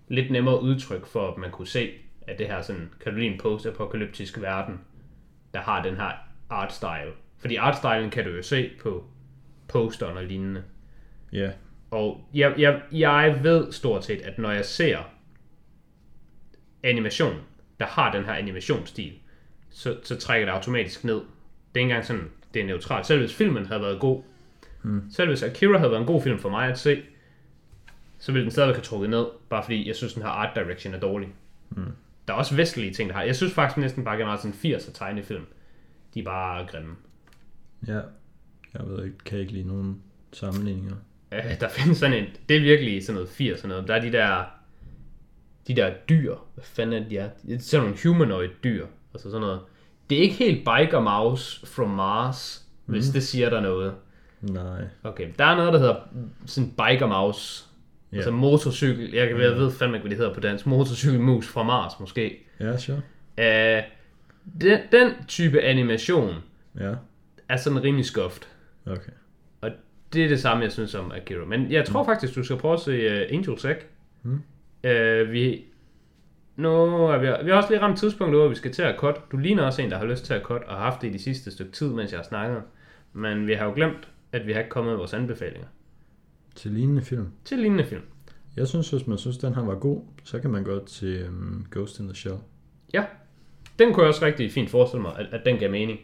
lidt 0.09 0.31
nemmere 0.31 0.63
udtryk 0.63 1.07
for, 1.07 1.33
at 1.33 1.39
man 1.39 1.51
kunne 1.51 1.67
se, 1.67 1.91
at 2.27 2.39
det 2.39 2.47
her 2.47 2.63
sådan, 2.63 2.91
kan 3.01 3.13
du 3.13 3.19
lide 3.19 3.33
en 3.33 3.39
post-apokalyptisk 3.41 4.41
verden, 4.41 4.81
der 5.55 5.61
har 5.61 5.83
den 5.83 5.97
her 5.97 6.11
art 6.51 6.73
style. 6.73 7.13
Fordi 7.43 7.57
art 7.57 7.77
stylen 7.77 8.11
kan 8.11 8.25
du 8.25 8.31
jo 8.31 8.43
se 8.43 8.71
på 8.83 9.05
posteren 9.69 10.17
og 10.17 10.25
lignende. 10.25 10.63
Ja, 11.33 11.51
Og 11.91 12.29
jeg, 12.35 12.55
jeg, 12.59 12.83
jeg 12.93 13.41
ved 13.43 13.73
stort 13.73 14.05
set, 14.05 14.21
at 14.21 14.39
når 14.39 14.51
jeg 14.51 14.65
ser 14.65 14.99
animation, 16.83 17.35
der 17.81 17.87
har 17.87 18.13
den 18.13 18.25
her 18.25 18.33
animationsstil, 18.33 19.13
så, 19.71 19.97
så 20.03 20.17
trækker 20.17 20.47
det 20.47 20.53
automatisk 20.53 21.05
ned. 21.05 21.15
Det 21.15 21.21
er 21.75 21.79
ikke 21.81 21.91
engang 21.91 22.05
sådan, 22.05 22.31
det 22.55 22.63
er 22.63 22.67
neutralt. 22.67 23.07
Selv 23.07 23.21
hvis 23.21 23.35
filmen 23.35 23.67
havde 23.67 23.83
været 23.83 24.01
god, 24.01 24.23
mm. 24.83 25.03
selv 25.11 25.29
hvis 25.29 25.43
Akira 25.43 25.79
havde 25.79 25.91
været 25.91 26.01
en 26.01 26.07
god 26.07 26.23
film 26.23 26.39
for 26.39 26.49
mig 26.49 26.69
at 26.69 26.79
se, 26.79 27.03
så 28.19 28.33
ville 28.33 28.45
den 28.45 28.51
stadigvæk 28.51 28.77
have 28.77 28.83
trukket 28.83 29.11
ned, 29.11 29.27
bare 29.49 29.63
fordi 29.63 29.89
jeg 29.89 29.97
synes, 29.97 30.15
den 30.15 30.23
her 30.23 30.31
art 30.31 30.55
direction 30.55 30.95
er 30.95 31.01
dårlig. 31.01 31.29
Mm. 31.71 31.93
Der 32.29 32.35
er 32.35 32.39
også 32.39 32.57
vestlige 32.57 32.93
ting, 32.93 33.09
der 33.09 33.17
har. 33.17 33.23
Jeg 33.23 33.37
synes 33.37 33.53
faktisk 33.53 33.79
næsten 33.79 34.05
bare 34.05 34.17
generelt 34.17 34.41
sådan 34.41 34.75
80'er 34.75 34.93
tegnefilm, 34.93 35.47
de 36.15 36.21
er 36.21 36.25
bare 36.25 36.67
grimme. 36.67 36.97
Ja. 37.87 38.01
Jeg 38.75 38.87
ved 38.87 39.05
ikke, 39.05 39.19
kan 39.25 39.39
ikke 39.39 39.53
lide 39.53 39.69
nogen 39.69 40.03
sammenligninger. 40.33 40.97
Øh, 41.33 41.61
der 41.61 41.69
findes 41.69 41.99
sådan 41.99 42.19
en, 42.19 42.25
det 42.49 42.57
er 42.57 42.61
virkelig 42.61 43.05
sådan 43.05 43.15
noget 43.15 43.29
80 43.29 43.63
og 43.63 43.69
noget. 43.69 43.89
Der 43.89 43.95
er 43.95 44.01
de 44.01 44.13
der, 44.13 44.45
de 45.69 45.77
der 45.77 45.91
dyr. 46.09 46.35
Hvad 46.55 46.65
fanden 46.65 47.03
er 47.03 47.09
de 47.09 47.19
er? 47.19 47.29
Det 47.47 47.55
er 47.55 47.59
sådan 47.59 47.87
nogle 47.87 47.99
humanoid 48.03 48.51
dyr. 48.65 48.87
Altså 49.15 49.31
sådan 49.31 49.41
noget. 49.41 49.61
Det 50.11 50.19
er 50.19 50.23
ikke 50.23 50.35
helt 50.35 50.59
Biker 50.59 51.01
Mouse 51.01 51.67
from 51.67 51.91
Mars, 51.91 52.67
mm. 52.87 52.93
hvis 52.93 53.09
det 53.09 53.23
siger 53.23 53.51
der 53.51 53.61
noget. 53.61 53.95
Nej. 54.41 54.85
Okay, 55.05 55.29
der 55.39 55.45
er 55.45 55.57
noget, 55.57 55.73
der 55.73 55.79
hedder 55.79 55.97
sådan 56.47 56.71
Biker 56.71 57.07
Mouse. 57.07 57.65
Ja. 58.13 58.17
Altså 58.17 58.31
motorcykel, 58.31 59.15
jeg, 59.15 59.29
kan, 59.29 59.41
jeg 59.41 59.57
ved 59.57 59.71
fandme 59.71 59.97
ikke, 59.97 60.03
hvad 60.03 60.11
det 60.11 60.19
hedder 60.19 60.35
på 60.35 60.41
dansk. 60.41 60.67
Motorcykelmus 60.67 61.49
fra 61.49 61.63
Mars 61.63 61.93
måske. 62.01 62.47
Ja, 62.61 62.77
sure. 62.77 63.01
Uh, 63.39 63.85
den, 64.61 64.81
den 64.93 65.13
type 65.29 65.61
animation 65.61 66.35
Ja, 66.81 66.95
er 67.53 67.57
sådan 67.57 67.83
rimelig 67.83 68.05
skuffet. 68.05 68.49
okay. 68.87 69.13
Og 69.61 69.71
det 70.13 70.25
er 70.25 70.29
det 70.29 70.41
samme, 70.41 70.63
jeg 70.63 70.73
synes 70.73 70.95
om 70.95 71.13
Akira. 71.13 71.45
Men 71.45 71.73
jeg 71.73 71.85
tror 71.85 72.05
faktisk, 72.05 72.35
du 72.35 72.45
skal 72.45 72.57
prøve 72.57 72.75
at 72.75 72.81
se 72.81 73.07
uh, 73.07 73.39
Angel's 73.39 73.69
Egg. 73.69 73.77
Mm. 74.23 74.33
Uh, 74.85 75.33
vi, 75.33 75.65
nu 76.57 76.69
er 77.07 77.19
vi, 77.19 77.45
vi 77.45 77.51
har 77.51 77.57
også 77.57 77.71
lige 77.71 77.81
ramt 77.83 77.99
tidspunktet, 77.99 78.41
hvor 78.41 78.49
vi 78.49 78.55
skal 78.55 78.73
til 78.73 78.83
at 78.83 78.95
cut. 78.99 79.21
Du 79.33 79.37
ligner 79.37 79.63
også 79.63 79.83
en, 79.83 79.91
der 79.91 79.99
har 79.99 80.05
lyst 80.05 80.25
til 80.25 80.35
at 80.35 80.43
cut, 80.43 80.63
og 80.63 80.75
har 80.77 80.83
haft 80.85 81.03
det 81.03 81.09
i 81.09 81.13
de 81.13 81.19
sidste 81.19 81.51
stykke 81.51 81.73
tid, 81.73 81.89
mens 81.93 82.11
jeg 82.13 82.19
har 82.19 82.25
snakket. 82.25 82.63
Men 83.13 83.47
vi 83.47 83.53
har 83.53 83.65
jo 83.65 83.73
glemt, 83.75 84.09
at 84.33 84.47
vi 84.47 84.53
har 84.53 84.59
ikke 84.59 84.71
kommet 84.71 84.91
med 84.93 84.97
vores 84.99 85.15
anbefalinger 85.15 85.69
Til 86.55 86.71
lignende 86.71 87.03
film. 87.03 87.29
til 87.45 87.59
lignende 87.59 87.85
film. 87.85 88.03
Jeg 88.57 88.69
synes, 88.69 88.91
hvis 88.91 89.07
man 89.07 89.19
synes, 89.19 89.39
den 89.39 89.55
her 89.55 89.63
var 89.63 89.75
god, 89.75 90.03
så 90.25 90.41
kan 90.41 90.51
man 90.51 90.65
godt 90.65 90.87
til 90.87 91.29
um, 91.29 91.67
Ghost 91.71 91.99
in 92.01 92.07
the 92.07 92.15
Shell. 92.17 92.37
Ja, 92.95 93.05
den 93.79 93.93
kunne 93.93 94.03
jeg 94.03 94.09
også 94.09 94.25
rigtig 94.27 94.53
fint 94.53 94.71
forestille 94.71 95.03
mig, 95.03 95.13
at, 95.19 95.27
at 95.33 95.45
den 95.45 95.57
gav 95.59 95.71
mening. 95.71 95.99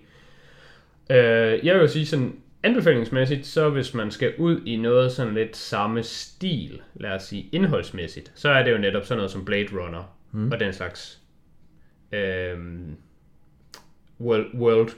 Uh, 1.11 1.67
jeg 1.67 1.75
vil 1.75 1.81
jo 1.81 1.87
sige 1.87 2.07
sådan, 2.07 2.33
anbefalingsmæssigt, 2.63 3.47
så 3.47 3.71
hvis 3.71 3.95
man 3.95 4.11
skal 4.11 4.35
ud 4.39 4.61
i 4.67 4.77
noget 4.77 5.13
sådan 5.13 5.35
lidt 5.35 5.57
samme 5.57 6.03
stil, 6.03 6.81
lad 6.95 7.11
os 7.11 7.23
sige 7.23 7.49
indholdsmæssigt, 7.53 8.33
så 8.35 8.49
er 8.49 8.63
det 8.63 8.73
jo 8.73 8.79
netop 8.79 9.05
sådan 9.05 9.19
noget 9.19 9.31
som 9.31 9.45
Blade 9.45 9.69
Runner 9.73 10.17
mm. 10.33 10.53
og 10.53 10.61
den 10.61 10.73
slags 10.73 11.23
øhm, 12.13 12.97
world, 14.21 14.55
world 14.55 14.91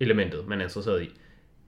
elementet, 0.00 0.48
man 0.48 0.60
er 0.60 0.62
interesseret 0.62 1.02
i. 1.02 1.10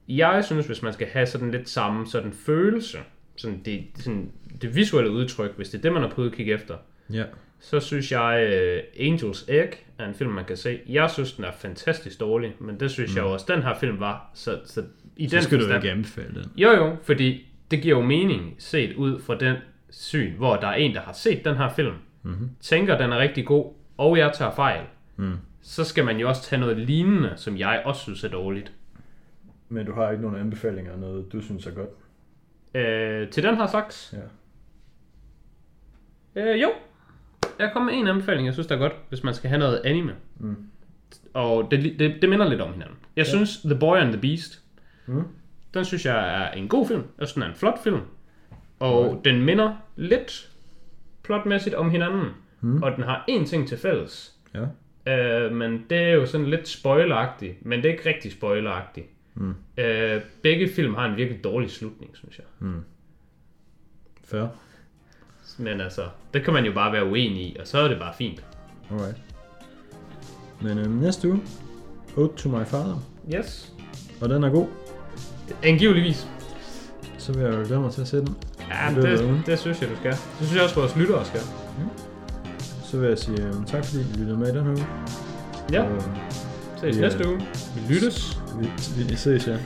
Jeg 0.07 0.45
synes, 0.45 0.65
hvis 0.65 0.81
man 0.81 0.93
skal 0.93 1.07
have 1.07 1.25
sådan 1.25 1.51
lidt 1.51 1.69
samme 1.69 2.07
sådan 2.07 2.33
følelse, 2.33 2.97
sådan 3.35 3.61
det, 3.65 3.83
sådan 3.95 4.31
det 4.61 4.75
visuelle 4.75 5.11
udtryk, 5.11 5.55
hvis 5.55 5.69
det 5.69 5.77
er 5.77 5.81
det, 5.81 5.93
man 5.93 6.01
har 6.01 6.09
prøvet 6.09 6.29
at 6.29 6.35
kigge 6.35 6.53
efter, 6.53 6.77
Ja. 7.13 7.23
Så 7.63 7.79
synes 7.79 8.11
jeg, 8.11 8.47
uh, 8.99 9.05
Angels 9.07 9.45
Egg 9.47 9.85
er 9.99 10.05
en 10.05 10.13
film, 10.13 10.31
man 10.31 10.45
kan 10.45 10.57
se. 10.57 10.79
Jeg 10.89 11.09
synes, 11.11 11.33
den 11.33 11.45
er 11.45 11.51
fantastisk 11.51 12.19
dårlig, 12.19 12.55
men 12.59 12.79
det 12.79 12.91
synes 12.91 13.11
mm. 13.11 13.17
jeg 13.17 13.25
også, 13.25 13.45
den 13.49 13.63
her 13.63 13.75
film 13.75 13.99
var. 13.99 14.29
Så, 14.33 14.59
så 14.65 14.83
i 15.17 15.29
Så 15.29 15.35
den 15.35 15.43
skal 15.43 15.57
du 15.57 15.63
forstand- 15.63 15.83
ikke 15.83 15.91
anbefale 15.91 16.41
den. 16.41 16.51
Jo 16.57 16.71
jo, 16.71 16.95
fordi 17.03 17.45
det 17.71 17.81
giver 17.81 17.97
jo 17.99 18.05
mening 18.05 18.55
set 18.59 18.95
ud 18.95 19.19
fra 19.21 19.37
den 19.37 19.55
syn, 19.89 20.33
hvor 20.37 20.55
der 20.55 20.67
er 20.67 20.73
en, 20.75 20.95
der 20.95 21.01
har 21.01 21.13
set 21.13 21.45
den 21.45 21.55
her 21.57 21.69
film, 21.69 21.95
mm-hmm. 22.23 22.49
tænker, 22.61 22.97
den 22.97 23.11
er 23.11 23.17
rigtig 23.17 23.45
god, 23.45 23.73
og 23.97 24.17
jeg 24.17 24.31
tager 24.33 24.51
fejl. 24.51 24.85
Mm. 25.17 25.33
Så 25.61 25.83
skal 25.83 26.05
man 26.05 26.17
jo 26.17 26.29
også 26.29 26.43
tage 26.43 26.59
noget 26.59 26.77
lignende, 26.77 27.33
som 27.35 27.57
jeg 27.57 27.81
også 27.85 28.01
synes 28.01 28.23
er 28.23 28.29
dårligt. 28.29 28.71
Men 29.69 29.85
du 29.85 29.93
har 29.93 30.11
ikke 30.11 30.23
nogen 30.23 30.39
anbefalinger 30.39 30.97
noget, 30.97 31.31
du 31.31 31.41
synes 31.41 31.65
er 31.67 31.71
godt? 31.71 31.89
Øh, 32.75 33.29
til 33.29 33.43
den 33.43 33.55
her 33.55 33.67
slags? 33.67 34.13
Ja. 36.35 36.51
Øh, 36.53 36.61
jo. 36.61 36.69
Jeg 37.59 37.69
kommer 37.73 37.91
med 37.91 37.99
en 37.99 38.07
anbefaling, 38.07 38.45
jeg 38.45 38.53
synes, 38.53 38.67
der 38.67 38.75
er 38.75 38.79
godt, 38.79 38.93
hvis 39.09 39.23
man 39.23 39.33
skal 39.33 39.49
have 39.49 39.59
noget 39.59 39.81
anime. 39.85 40.15
Mm. 40.39 40.55
Og 41.33 41.71
det, 41.71 41.99
det, 41.99 42.21
det 42.21 42.29
minder 42.29 42.49
lidt 42.49 42.61
om 42.61 42.73
hinanden. 42.73 42.97
Jeg 43.15 43.25
ja. 43.25 43.29
synes, 43.29 43.57
The 43.61 43.75
Boy 43.79 43.97
and 43.97 44.11
the 44.11 44.21
Beast, 44.21 44.57
Mm. 45.05 45.23
den 45.73 45.85
synes 45.85 46.05
jeg 46.05 46.43
er 46.43 46.51
en 46.51 46.67
god 46.67 46.87
film. 46.87 47.03
Jeg 47.19 47.27
synes, 47.27 47.33
den 47.33 47.43
er 47.43 47.47
en 47.47 47.55
flot 47.55 47.83
film. 47.83 47.99
Og 48.79 49.05
Right. 49.11 49.25
den 49.25 49.41
minder 49.45 49.73
lidt 49.95 50.49
plotmæssigt 51.23 51.75
om 51.75 51.89
hinanden. 51.91 52.25
Mm. 52.61 52.83
Og 52.83 52.91
den 52.95 53.03
har 53.03 53.25
én 53.31 53.45
ting 53.45 53.67
til 53.67 53.77
fælles. 53.77 54.35
Ja. 54.53 54.65
Øh, 55.45 55.51
men 55.51 55.85
det 55.89 55.97
er 55.97 56.09
jo 56.11 56.25
sådan 56.25 56.47
lidt 56.47 56.67
spoileragtigt, 56.67 57.65
men 57.65 57.79
det 57.79 57.85
er 57.89 57.91
ikke 57.93 58.09
rigtig 58.09 58.31
spoileragtigt. 58.31 59.07
Mm. 59.35 59.53
Øh, 59.77 60.21
begge 60.43 60.69
film 60.69 60.95
har 60.95 61.05
en 61.05 61.17
virkelig 61.17 61.43
dårlig 61.43 61.71
slutning, 61.71 62.11
synes 62.17 62.37
jeg. 62.37 62.45
Mm. 62.59 62.83
Fair. 64.23 64.47
Men 65.57 65.81
altså, 65.81 66.01
det 66.33 66.43
kan 66.43 66.53
man 66.53 66.65
jo 66.65 66.71
bare 66.73 66.91
være 66.93 67.05
uenig 67.05 67.41
i, 67.41 67.57
og 67.59 67.67
så 67.67 67.77
er 67.77 67.87
det 67.87 67.99
bare 67.99 68.13
fint. 68.17 68.43
Alright. 68.91 69.17
Men 70.61 70.77
øhm, 70.77 70.91
næste 70.91 71.27
uge, 71.29 71.41
Ode 72.17 72.31
to 72.37 72.49
my 72.49 72.65
father. 72.65 73.03
Yes. 73.35 73.71
Og 74.21 74.29
den 74.29 74.43
er 74.43 74.49
god. 74.49 74.67
Angiveligvis. 75.63 76.27
Så 77.17 77.33
vil 77.33 77.41
jeg 77.43 77.53
jo 77.53 77.63
glæde 77.65 77.79
mig 77.79 77.91
til 77.91 78.01
at 78.01 78.07
se 78.07 78.17
den. 78.17 78.35
Ja, 78.69 79.01
det, 79.01 79.43
det 79.45 79.59
synes 79.59 79.81
jeg, 79.81 79.89
du 79.89 79.95
skal. 79.95 80.11
Det 80.11 80.19
synes 80.37 80.53
jeg 80.55 80.63
også, 80.63 80.75
vores 80.75 80.95
lyttere 80.95 81.25
skal. 81.25 81.41
Så 82.83 82.97
vil 82.97 83.09
jeg 83.09 83.19
sige 83.19 83.43
øhm, 83.43 83.65
tak 83.65 83.85
fordi 83.85 84.01
I 84.01 84.17
lyttede 84.17 84.37
med 84.37 84.53
i 84.53 84.57
den 84.57 84.63
her 84.65 84.71
uge. 84.71 84.85
Ja, 85.71 85.83
Og, 85.83 86.03
ses 86.81 86.95
Ja. 86.95 87.01
næste 87.01 87.27
uge. 87.27 87.41
Vi 87.87 87.93
lyttes. 87.93 88.39
vi, 88.97 89.03
vi 89.03 89.15
ses, 89.15 89.47
ja. 89.47 89.57